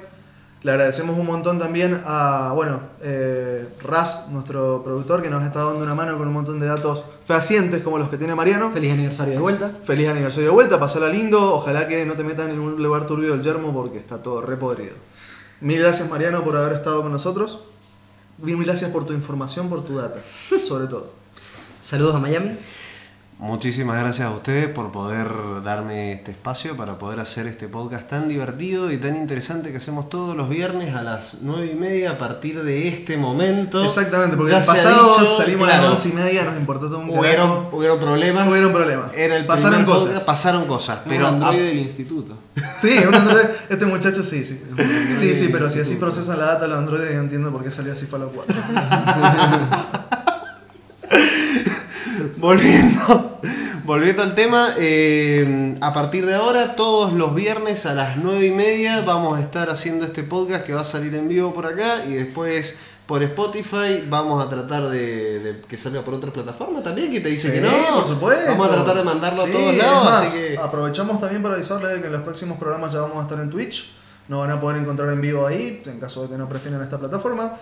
Le 0.63 0.73
agradecemos 0.73 1.17
un 1.17 1.25
montón 1.25 1.59
también 1.59 2.03
a, 2.05 2.53
bueno, 2.55 2.81
eh, 3.01 3.67
Raz, 3.83 4.29
nuestro 4.29 4.83
productor, 4.85 5.23
que 5.23 5.31
nos 5.31 5.43
está 5.43 5.65
dando 5.65 5.83
una 5.83 5.95
mano 5.95 6.19
con 6.19 6.29
un 6.29 6.35
montón 6.35 6.61
de 6.61 6.67
datos 6.67 7.05
fehacientes 7.25 7.83
como 7.83 7.97
los 7.97 8.11
que 8.11 8.19
tiene 8.19 8.35
Mariano. 8.35 8.71
Feliz 8.71 8.93
aniversario 8.93 9.35
de 9.35 9.41
vuelta. 9.41 9.73
Feliz 9.83 10.09
aniversario 10.09 10.51
de 10.51 10.55
vuelta, 10.55 10.79
pasala 10.79 11.09
lindo. 11.09 11.55
Ojalá 11.55 11.89
que 11.89 12.05
no 12.05 12.13
te 12.13 12.25
metas 12.25 12.51
en 12.51 12.59
ningún 12.59 12.83
lugar 12.83 13.07
turbio 13.07 13.33
del 13.33 13.43
yermo 13.43 13.73
porque 13.73 13.97
está 13.97 14.23
todo 14.23 14.43
repodrido. 14.43 14.93
Mil 15.63 15.81
gracias, 15.81 16.11
Mariano, 16.11 16.45
por 16.45 16.55
haber 16.57 16.75
estado 16.75 17.01
con 17.03 17.13
nosotros. 17.13 17.61
Mil 18.37 18.63
gracias 18.63 18.91
por 18.91 19.07
tu 19.07 19.15
información, 19.15 19.71
por 19.71 19.83
tu 19.83 19.97
data, 19.97 20.21
sobre 20.69 20.89
todo. 20.89 21.11
Saludos 21.81 22.15
a 22.15 22.19
Miami. 22.19 22.59
Muchísimas 23.41 23.99
gracias 23.99 24.29
a 24.29 24.33
ustedes 24.33 24.69
por 24.69 24.93
poder 24.93 25.27
darme 25.65 26.13
este 26.13 26.31
espacio 26.33 26.77
para 26.77 26.99
poder 26.99 27.21
hacer 27.21 27.47
este 27.47 27.69
podcast 27.69 28.07
tan 28.07 28.29
divertido 28.29 28.93
y 28.93 28.99
tan 28.99 29.17
interesante 29.17 29.71
que 29.71 29.79
hacemos 29.79 30.11
todos 30.11 30.37
los 30.37 30.51
viernes 30.51 30.95
a 30.95 31.03
las 31.03 31.39
9 31.41 31.71
y 31.73 31.75
media 31.75 32.11
a 32.11 32.19
partir 32.19 32.63
de 32.63 32.87
este 32.89 33.17
momento. 33.17 33.83
Exactamente, 33.83 34.37
porque 34.37 34.53
Ya 34.53 34.59
el 34.61 34.67
pasado 34.67 35.19
dicho, 35.21 35.37
salimos 35.39 35.71
a 35.71 35.79
las 35.81 35.91
once 35.91 36.11
y 36.11 36.13
media, 36.13 36.45
nos 36.45 36.59
importó 36.59 36.89
todo 36.91 36.99
un 36.99 37.09
Hubieron, 37.09 37.69
hubieron 37.73 37.99
problemas. 37.99 38.47
Hubieron 38.47 38.73
problemas. 38.75 39.11
Era 39.17 39.37
el 39.37 39.47
Pasaron 39.47 39.87
cosas. 39.87 40.05
podcast, 40.05 40.27
pasaron 40.27 40.67
cosas. 40.67 40.99
Pero 41.05 41.11
Pero 41.17 41.29
androide 41.29 41.63
a- 41.63 41.67
del 41.69 41.79
instituto. 41.79 42.37
Sí, 42.79 42.93
un. 43.09 43.15
Este 43.71 43.87
muchacho 43.87 44.23
sí, 44.23 44.45
sí. 44.45 44.61
Sí, 45.19 45.35
sí, 45.35 45.49
pero 45.51 45.71
si 45.71 45.81
así 45.81 45.97
procesan 45.97 46.39
la 46.39 46.45
data 46.47 46.67
los 46.67 46.77
androides, 46.79 47.13
yo 47.13 47.21
entiendo 47.21 47.51
por 47.51 47.63
qué 47.65 47.71
salió 47.71 47.93
así 47.93 48.05
Fallout 48.05 48.33
4. 48.35 48.57
Volviendo, 52.41 53.39
volviendo 53.85 54.23
al 54.23 54.35
tema, 54.35 54.75
eh, 54.79 55.77
a 55.81 55.93
partir 55.93 56.25
de 56.25 56.35
ahora, 56.35 56.75
todos 56.75 57.13
los 57.13 57.35
viernes 57.35 57.85
a 57.85 57.93
las 57.93 58.17
9 58.17 58.47
y 58.47 58.51
media 58.51 59.03
vamos 59.03 59.39
a 59.39 59.43
estar 59.43 59.69
haciendo 59.69 60.07
este 60.07 60.23
podcast 60.23 60.65
que 60.65 60.73
va 60.73 60.81
a 60.81 60.85
salir 60.85 61.15
en 61.15 61.29
vivo 61.29 61.53
por 61.53 61.67
acá 61.67 62.05
y 62.07 62.15
después 62.15 62.79
por 63.05 63.23
Spotify 63.23 64.05
vamos 64.09 64.43
a 64.43 64.49
tratar 64.49 64.89
de, 64.89 65.41
de 65.41 65.61
que 65.61 65.77
salga 65.77 66.03
por 66.03 66.15
otra 66.15 66.33
plataforma 66.33 66.83
también, 66.83 67.11
que 67.11 67.21
te 67.21 67.29
dice 67.29 67.53
que 67.53 67.61
no. 67.61 67.69
por 67.97 68.07
supuesto. 68.07 68.53
Vamos 68.53 68.69
a 68.69 68.73
tratar 68.73 68.97
de 68.97 69.03
mandarlo 69.03 69.45
Sí, 69.45 69.51
a 69.51 69.53
todos 69.53 69.77
lados, 69.77 70.05
más, 70.05 70.23
así 70.23 70.39
que... 70.39 70.59
Aprovechamos 70.59 71.21
también 71.21 71.43
para 71.43 71.57
avisarles 71.57 71.93
de 71.93 72.01
que 72.01 72.07
en 72.07 72.13
los 72.13 72.23
próximos 72.23 72.57
programas 72.57 72.93
ya 72.93 73.01
vamos 73.01 73.19
a 73.19 73.23
estar 73.23 73.39
en 73.41 73.51
Twitch. 73.51 73.93
Nos 74.29 74.41
van 74.41 74.51
a 74.53 74.61
poder 74.61 74.81
encontrar 74.81 75.11
en 75.11 75.21
vivo 75.21 75.47
ahí, 75.47 75.83
en 75.85 75.99
caso 75.99 76.23
de 76.23 76.29
que 76.29 76.39
no 76.39 76.49
prefieran 76.49 76.81
esta 76.81 76.99
plataforma. 76.99 77.57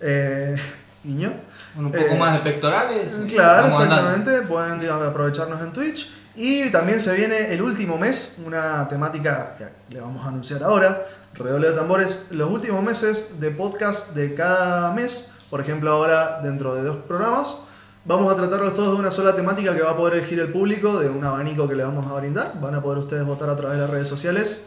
Eh, 0.00 0.56
niño. 1.04 1.32
Un 1.76 1.92
poco 1.92 2.04
Eh, 2.04 2.16
más 2.18 2.32
de 2.42 2.50
pectorales. 2.50 3.08
Claro, 3.28 3.66
andando. 3.66 3.84
exactamente. 3.84 4.42
Pueden 4.42 4.80
digamos, 4.80 5.06
aprovecharnos 5.08 5.60
en 5.62 5.72
Twitch. 5.72 6.10
Y 6.36 6.70
también 6.70 7.00
se 7.00 7.14
viene 7.14 7.52
el 7.52 7.60
último 7.62 7.98
mes, 7.98 8.36
una 8.46 8.88
temática 8.88 9.56
que 9.58 9.68
le 9.94 10.00
vamos 10.00 10.24
a 10.24 10.28
anunciar 10.28 10.62
ahora. 10.62 11.02
Redoble 11.34 11.68
de 11.68 11.74
tambores, 11.74 12.26
los 12.30 12.50
últimos 12.50 12.82
meses 12.82 13.40
de 13.40 13.50
podcast 13.50 14.10
de 14.10 14.34
cada 14.34 14.92
mes. 14.92 15.26
Por 15.48 15.60
ejemplo, 15.60 15.90
ahora 15.90 16.40
dentro 16.42 16.74
de 16.74 16.82
dos 16.82 16.96
programas. 17.08 17.56
Vamos 18.04 18.32
a 18.32 18.36
tratarlos 18.36 18.74
todos 18.74 18.94
de 18.94 19.00
una 19.00 19.10
sola 19.10 19.36
temática 19.36 19.74
que 19.76 19.82
va 19.82 19.90
a 19.90 19.96
poder 19.96 20.14
elegir 20.18 20.40
el 20.40 20.48
público, 20.50 20.98
de 20.98 21.10
un 21.10 21.22
abanico 21.24 21.68
que 21.68 21.74
le 21.74 21.84
vamos 21.84 22.10
a 22.10 22.14
brindar. 22.14 22.52
Van 22.60 22.74
a 22.74 22.82
poder 22.82 22.98
ustedes 22.98 23.24
votar 23.26 23.50
a 23.50 23.56
través 23.56 23.76
de 23.76 23.82
las 23.82 23.90
redes 23.90 24.08
sociales 24.08 24.62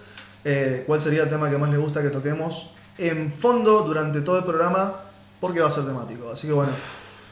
eh, 0.45 0.84
cuál 0.85 0.99
sería 1.01 1.23
el 1.23 1.30
tema 1.30 1.49
que 1.49 1.57
más 1.57 1.69
les 1.69 1.80
gusta 1.80 2.01
que 2.01 2.09
toquemos 2.09 2.69
en 2.97 3.34
fondo 3.34 3.81
durante 3.81 4.21
todo 4.21 4.38
el 4.38 4.43
programa, 4.43 4.93
porque 5.44 5.60
va 5.60 5.68
a 5.68 5.72
ser 5.72 5.84
temático. 5.84 6.32
Así 6.32 6.48
que 6.48 6.53
bueno, 6.53 6.72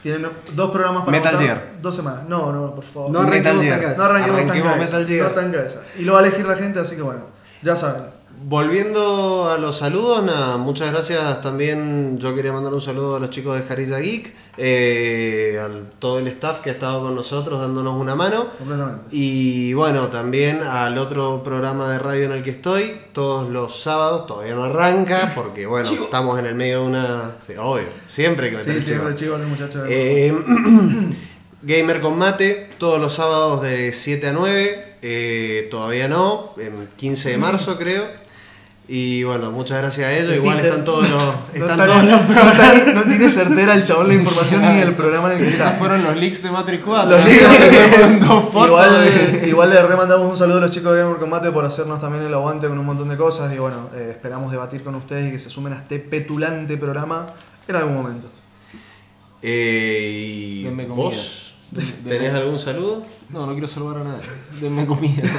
tienen 0.02 0.30
dos 0.52 0.70
programas 0.70 1.06
para 1.06 1.16
Metal 1.16 1.32
votar, 1.32 1.46
Gear. 1.46 1.72
Dos 1.80 1.96
semanas. 1.96 2.24
No, 2.28 2.52
no, 2.52 2.74
por 2.74 2.84
favor. 2.84 3.10
No 3.10 3.22
Metal 3.22 3.56
arranquemos 3.56 3.62
Gear. 3.62 3.72
tan 3.78 3.82
cabeza. 3.82 4.02
No 4.02 4.04
arranquemos, 4.04 4.36
tan 4.36 4.48
Arranquemos 4.50 4.72
cabeza, 4.74 4.92
Metal 4.92 5.06
Gear. 5.06 5.28
No 5.30 5.34
tan 5.34 5.52
cabeza. 5.52 5.82
Y 5.98 6.02
lo 6.02 6.12
va 6.12 6.18
a 6.18 6.22
elegir 6.26 6.46
la 6.46 6.54
gente, 6.56 6.78
así 6.78 6.94
que 6.94 7.00
bueno, 7.00 7.22
ya 7.62 7.74
saben. 7.74 8.02
Volviendo 8.44 9.48
a 9.50 9.56
los 9.56 9.76
saludos, 9.76 10.24
nada, 10.24 10.56
muchas 10.56 10.90
gracias 10.90 11.40
también. 11.42 12.18
Yo 12.18 12.34
quería 12.34 12.52
mandar 12.52 12.74
un 12.74 12.80
saludo 12.80 13.16
a 13.16 13.20
los 13.20 13.30
chicos 13.30 13.58
de 13.58 13.64
Jarilla 13.64 13.98
Geek, 14.00 14.34
eh, 14.56 15.60
a 15.62 15.68
todo 16.00 16.18
el 16.18 16.26
staff 16.26 16.60
que 16.60 16.70
ha 16.70 16.72
estado 16.72 17.02
con 17.02 17.14
nosotros 17.14 17.60
dándonos 17.60 17.94
una 17.94 18.16
mano. 18.16 18.48
Completamente. 18.58 19.04
Y 19.12 19.74
bueno, 19.74 20.08
también 20.08 20.60
al 20.62 20.98
otro 20.98 21.42
programa 21.44 21.92
de 21.92 22.00
radio 22.00 22.24
en 22.24 22.32
el 22.32 22.42
que 22.42 22.50
estoy, 22.50 22.96
todos 23.12 23.48
los 23.48 23.80
sábados, 23.80 24.26
todavía 24.26 24.54
no 24.56 24.64
arranca, 24.64 25.32
porque 25.36 25.66
bueno, 25.66 25.90
estamos 25.90 26.38
en 26.40 26.46
el 26.46 26.56
medio 26.56 26.80
de 26.80 26.86
una. 26.86 27.36
Sí, 27.46 27.52
obvio, 27.56 27.86
siempre 28.08 28.50
que 28.50 28.56
meter 28.56 28.72
Sí, 28.72 28.78
el 28.78 28.84
chivo. 28.84 28.96
siempre 28.96 29.14
chicos, 29.14 29.40
los 29.40 29.48
muchachos. 29.48 29.86
Eh, 29.88 30.34
Gamer 31.62 32.00
con 32.00 32.18
Mate, 32.18 32.70
todos 32.78 33.00
los 33.00 33.14
sábados 33.14 33.62
de 33.62 33.92
7 33.92 34.26
a 34.28 34.32
9, 34.32 34.96
eh, 35.02 35.68
todavía 35.70 36.08
no, 36.08 36.54
en 36.58 36.88
15 36.96 37.30
de 37.30 37.38
marzo 37.38 37.78
creo. 37.78 38.21
Y 38.94 39.24
bueno, 39.24 39.50
muchas 39.52 39.78
gracias 39.78 40.06
a 40.06 40.12
ellos. 40.12 40.32
El 40.32 40.36
Igual 40.36 40.58
están 40.58 40.84
todos 40.84 41.08
los. 41.10 41.12
no, 41.22 41.34
Están 41.54 41.80
está 41.80 41.86
todos 41.86 42.04
ni- 42.04 42.10
los 42.10 42.94
no 42.94 43.02
tiene 43.04 43.28
certera 43.30 43.74
el 43.74 43.84
chabón 43.84 44.08
la 44.08 44.14
información 44.14 44.68
ni 44.68 44.80
el 44.82 44.92
programa 44.92 45.32
en 45.32 45.38
el 45.38 45.44
que 45.44 45.54
Esos 45.54 45.66
está. 45.66 45.78
fueron 45.78 46.04
los 46.04 46.14
leaks 46.14 46.42
de 46.42 46.50
Matrix 46.50 46.84
4. 46.84 47.10
Los 47.10 47.18
Sí, 47.20 47.30
leaks. 47.30 48.00
mandando 48.02 48.42
fotos 48.52 48.66
Igual, 48.66 49.40
igual 49.48 49.70
le 49.70 49.82
remandamos 49.82 50.30
un 50.30 50.36
saludo 50.36 50.58
a 50.58 50.60
los 50.60 50.70
chicos 50.70 50.92
de 50.94 51.00
Gamer 51.04 51.18
Combate 51.18 51.50
por 51.52 51.64
hacernos 51.64 52.02
también 52.02 52.22
el 52.24 52.34
aguante 52.34 52.68
con 52.68 52.78
un 52.78 52.84
montón 52.84 53.08
de 53.08 53.16
cosas 53.16 53.50
y 53.54 53.56
bueno, 53.56 53.88
eh, 53.94 54.08
esperamos 54.10 54.52
debatir 54.52 54.84
con 54.84 54.94
ustedes 54.96 55.26
y 55.28 55.30
que 55.32 55.38
se 55.38 55.48
sumen 55.48 55.72
a 55.72 55.76
este 55.78 55.98
petulante 55.98 56.76
programa 56.76 57.30
en 57.66 57.76
algún 57.76 57.94
momento. 57.94 58.28
Eh, 59.40 60.64
y. 60.66 60.84
¿Vos 60.88 61.51
tenés 62.04 62.32
algún 62.34 62.58
saludo? 62.58 63.04
No, 63.30 63.46
no 63.46 63.52
quiero 63.52 63.66
saludar 63.68 63.98
a 64.02 64.04
nadie. 64.04 64.24
Denme 64.60 64.86
comida. 64.86 65.22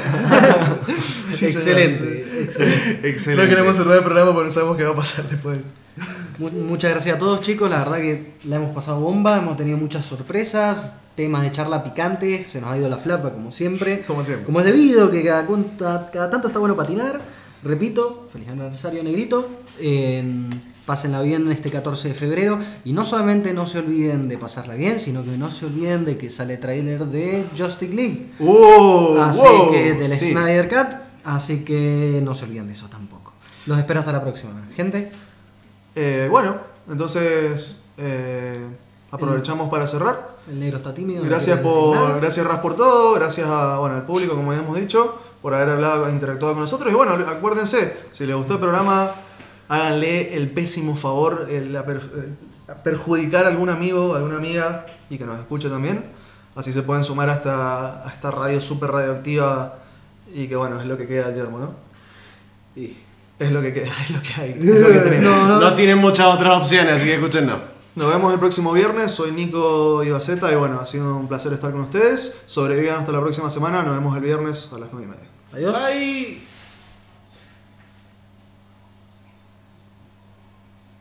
Sí, 1.28 1.46
excelente, 1.46 2.26
excelente. 2.44 3.10
Excelente. 3.10 3.44
No 3.44 3.50
queremos 3.50 3.76
cerrar 3.76 3.98
el 3.98 4.04
programa 4.04 4.32
porque 4.34 4.46
no 4.46 4.52
sabemos 4.52 4.78
qué 4.78 4.84
va 4.84 4.92
a 4.92 4.96
pasar 4.96 5.28
después. 5.30 5.60
Mu- 6.38 6.50
Muchas 6.52 6.92
gracias 6.92 7.16
a 7.16 7.20
todos 7.20 7.42
chicos, 7.42 7.70
la 7.70 7.80
verdad 7.80 7.98
que 7.98 8.34
la 8.46 8.58
hemos 8.58 8.74
pasado 8.76 9.00
bomba, 9.00 9.38
hemos 9.38 9.58
tenido 9.58 9.78
muchas 9.78 10.06
sorpresas, 10.06 10.92
temas 11.16 11.42
de 11.44 11.52
charla 11.52 11.84
picante, 11.84 12.46
se 12.48 12.62
nos 12.62 12.70
ha 12.72 12.78
ido 12.78 12.90
la 12.90 12.98
flapa 12.98 13.32
como 13.32 13.52
siempre. 13.52 14.04
Como 14.08 14.24
siempre. 14.24 14.46
Como 14.46 14.60
es 14.60 14.66
debido, 14.66 15.10
que 15.10 15.24
cada, 15.24 15.48
tanto 16.30 16.48
está 16.48 16.60
bueno 16.60 16.76
patinar. 16.76 17.22
Repito, 17.64 18.28
feliz 18.32 18.50
aniversario 18.50 19.04
Negrito. 19.04 19.50
en- 19.80 20.73
pásenla 20.86 21.22
bien 21.22 21.50
este 21.52 21.70
14 21.72 22.10
de 22.10 22.14
febrero. 22.14 22.58
Y 22.86 22.94
no 22.94 23.06
solamente 23.06 23.54
no 23.54 23.68
se 23.68 23.80
olviden 23.80 24.28
de 24.28 24.38
pasarla 24.38 24.76
bien, 24.76 25.00
sino 25.00 25.24
que 25.24 25.38
no 25.38 25.50
se 25.52 25.66
olviden 25.66 26.06
de 26.06 26.18
que 26.18 26.30
sale 26.30 26.58
tráiler 26.58 27.06
de 27.06 27.46
Justice 27.58 27.94
League. 27.94 28.32
¡Uh! 28.40 29.18
Así 29.20 29.40
wow, 29.42 29.72
que 29.72 29.94
del 29.94 30.12
sí. 30.18 30.32
Snyder 30.32 30.68
Cut. 30.68 30.96
Así 31.24 31.64
que 31.64 32.20
no 32.24 32.36
se 32.36 32.46
olviden 32.46 32.68
de 32.68 32.74
eso 32.74 32.88
tampoco. 32.90 33.34
Los 33.66 33.80
espero 33.80 34.00
hasta 34.00 34.12
la 34.12 34.22
próxima. 34.22 34.52
Gente, 34.76 35.12
Eh, 35.96 36.28
bueno, 36.30 36.56
entonces 36.90 37.78
eh, 37.98 38.60
aprovechamos 39.12 39.70
para 39.70 39.86
cerrar. 39.88 40.38
el 40.50 40.60
negro 40.60 40.78
está 40.78 40.94
tímido. 40.94 41.24
Gracias 41.24 41.60
por, 41.60 42.20
gracias 42.20 42.46
Ras 42.46 42.58
por 42.60 42.76
todo, 42.76 43.14
gracias 43.14 43.48
a, 43.48 43.78
bueno, 43.78 43.96
al 43.96 44.04
público, 44.06 44.36
como 44.36 44.52
habíamos 44.52 44.76
dicho, 44.78 45.18
por 45.42 45.54
haber 45.54 45.70
hablado, 45.70 46.10
interactuado 46.10 46.56
con 46.56 46.62
nosotros. 46.64 46.92
Y 46.92 46.96
bueno, 46.96 47.14
acuérdense, 47.14 47.96
si 48.12 48.26
les 48.26 48.36
gustó 48.36 48.56
el 48.56 48.60
programa, 48.60 49.12
háganle 49.70 50.36
el 50.36 50.50
pésimo 50.52 50.96
favor, 50.96 51.48
el, 51.50 51.72
per- 51.84 52.10
eh, 52.16 52.72
a 52.72 52.76
perjudicar 52.76 53.46
a 53.46 53.50
algún 53.50 53.70
amigo, 53.70 54.16
alguna 54.16 54.38
amiga 54.38 54.86
y 55.10 55.18
que 55.18 55.26
nos 55.26 55.40
escuche 55.40 55.70
también. 55.70 56.06
Así 56.56 56.72
se 56.72 56.84
pueden 56.84 57.04
sumar 57.04 57.30
a 57.30 57.34
esta, 57.36 58.08
a 58.08 58.10
esta 58.10 58.30
radio 58.32 58.62
súper 58.62 58.92
radioactiva 58.92 59.80
y 60.34 60.48
que 60.48 60.56
bueno, 60.56 60.80
es 60.80 60.86
lo 60.88 60.98
que 60.98 61.08
queda 61.08 61.28
del 61.28 61.36
yermo, 61.36 61.60
¿no? 61.60 61.74
Y 62.76 62.96
Es 63.40 63.52
lo 63.52 63.62
que 63.62 63.74
queda, 63.74 63.92
es 64.04 64.12
lo 64.12 64.22
que 64.22 64.34
hay, 64.42 64.50
es 64.52 64.64
lo 64.80 64.88
que 64.92 65.00
tenemos. 65.10 65.26
No, 65.26 65.48
no. 65.48 65.60
no 65.60 65.76
tienen 65.76 65.98
muchas 65.98 66.28
otras 66.28 66.58
opciones, 66.58 66.94
así 66.96 67.06
que 67.06 67.16
escúchenos. 67.16 67.60
Nos 67.96 68.08
vemos 68.12 68.34
el 68.34 68.40
próximo 68.40 68.72
viernes. 68.74 69.12
Soy 69.12 69.32
Nico 69.32 70.04
Ibaceta 70.04 70.52
y 70.52 70.56
bueno, 70.56 70.80
ha 70.80 70.86
sido 70.86 71.16
un 71.16 71.28
placer 71.28 71.54
estar 71.54 71.72
con 71.72 71.82
ustedes. 71.82 72.38
Sobrevivan 72.48 72.96
hasta 72.98 73.12
la 73.12 73.20
próxima 73.22 73.52
semana. 73.52 73.84
Nos 73.84 73.94
vemos 73.96 74.16
el 74.18 74.24
viernes 74.24 74.70
a 74.74 74.80
las 74.80 74.90
9 74.92 75.06
y 75.06 75.10
media. 75.10 75.30
Adiós. 75.72 75.78
Bye. 75.80 76.53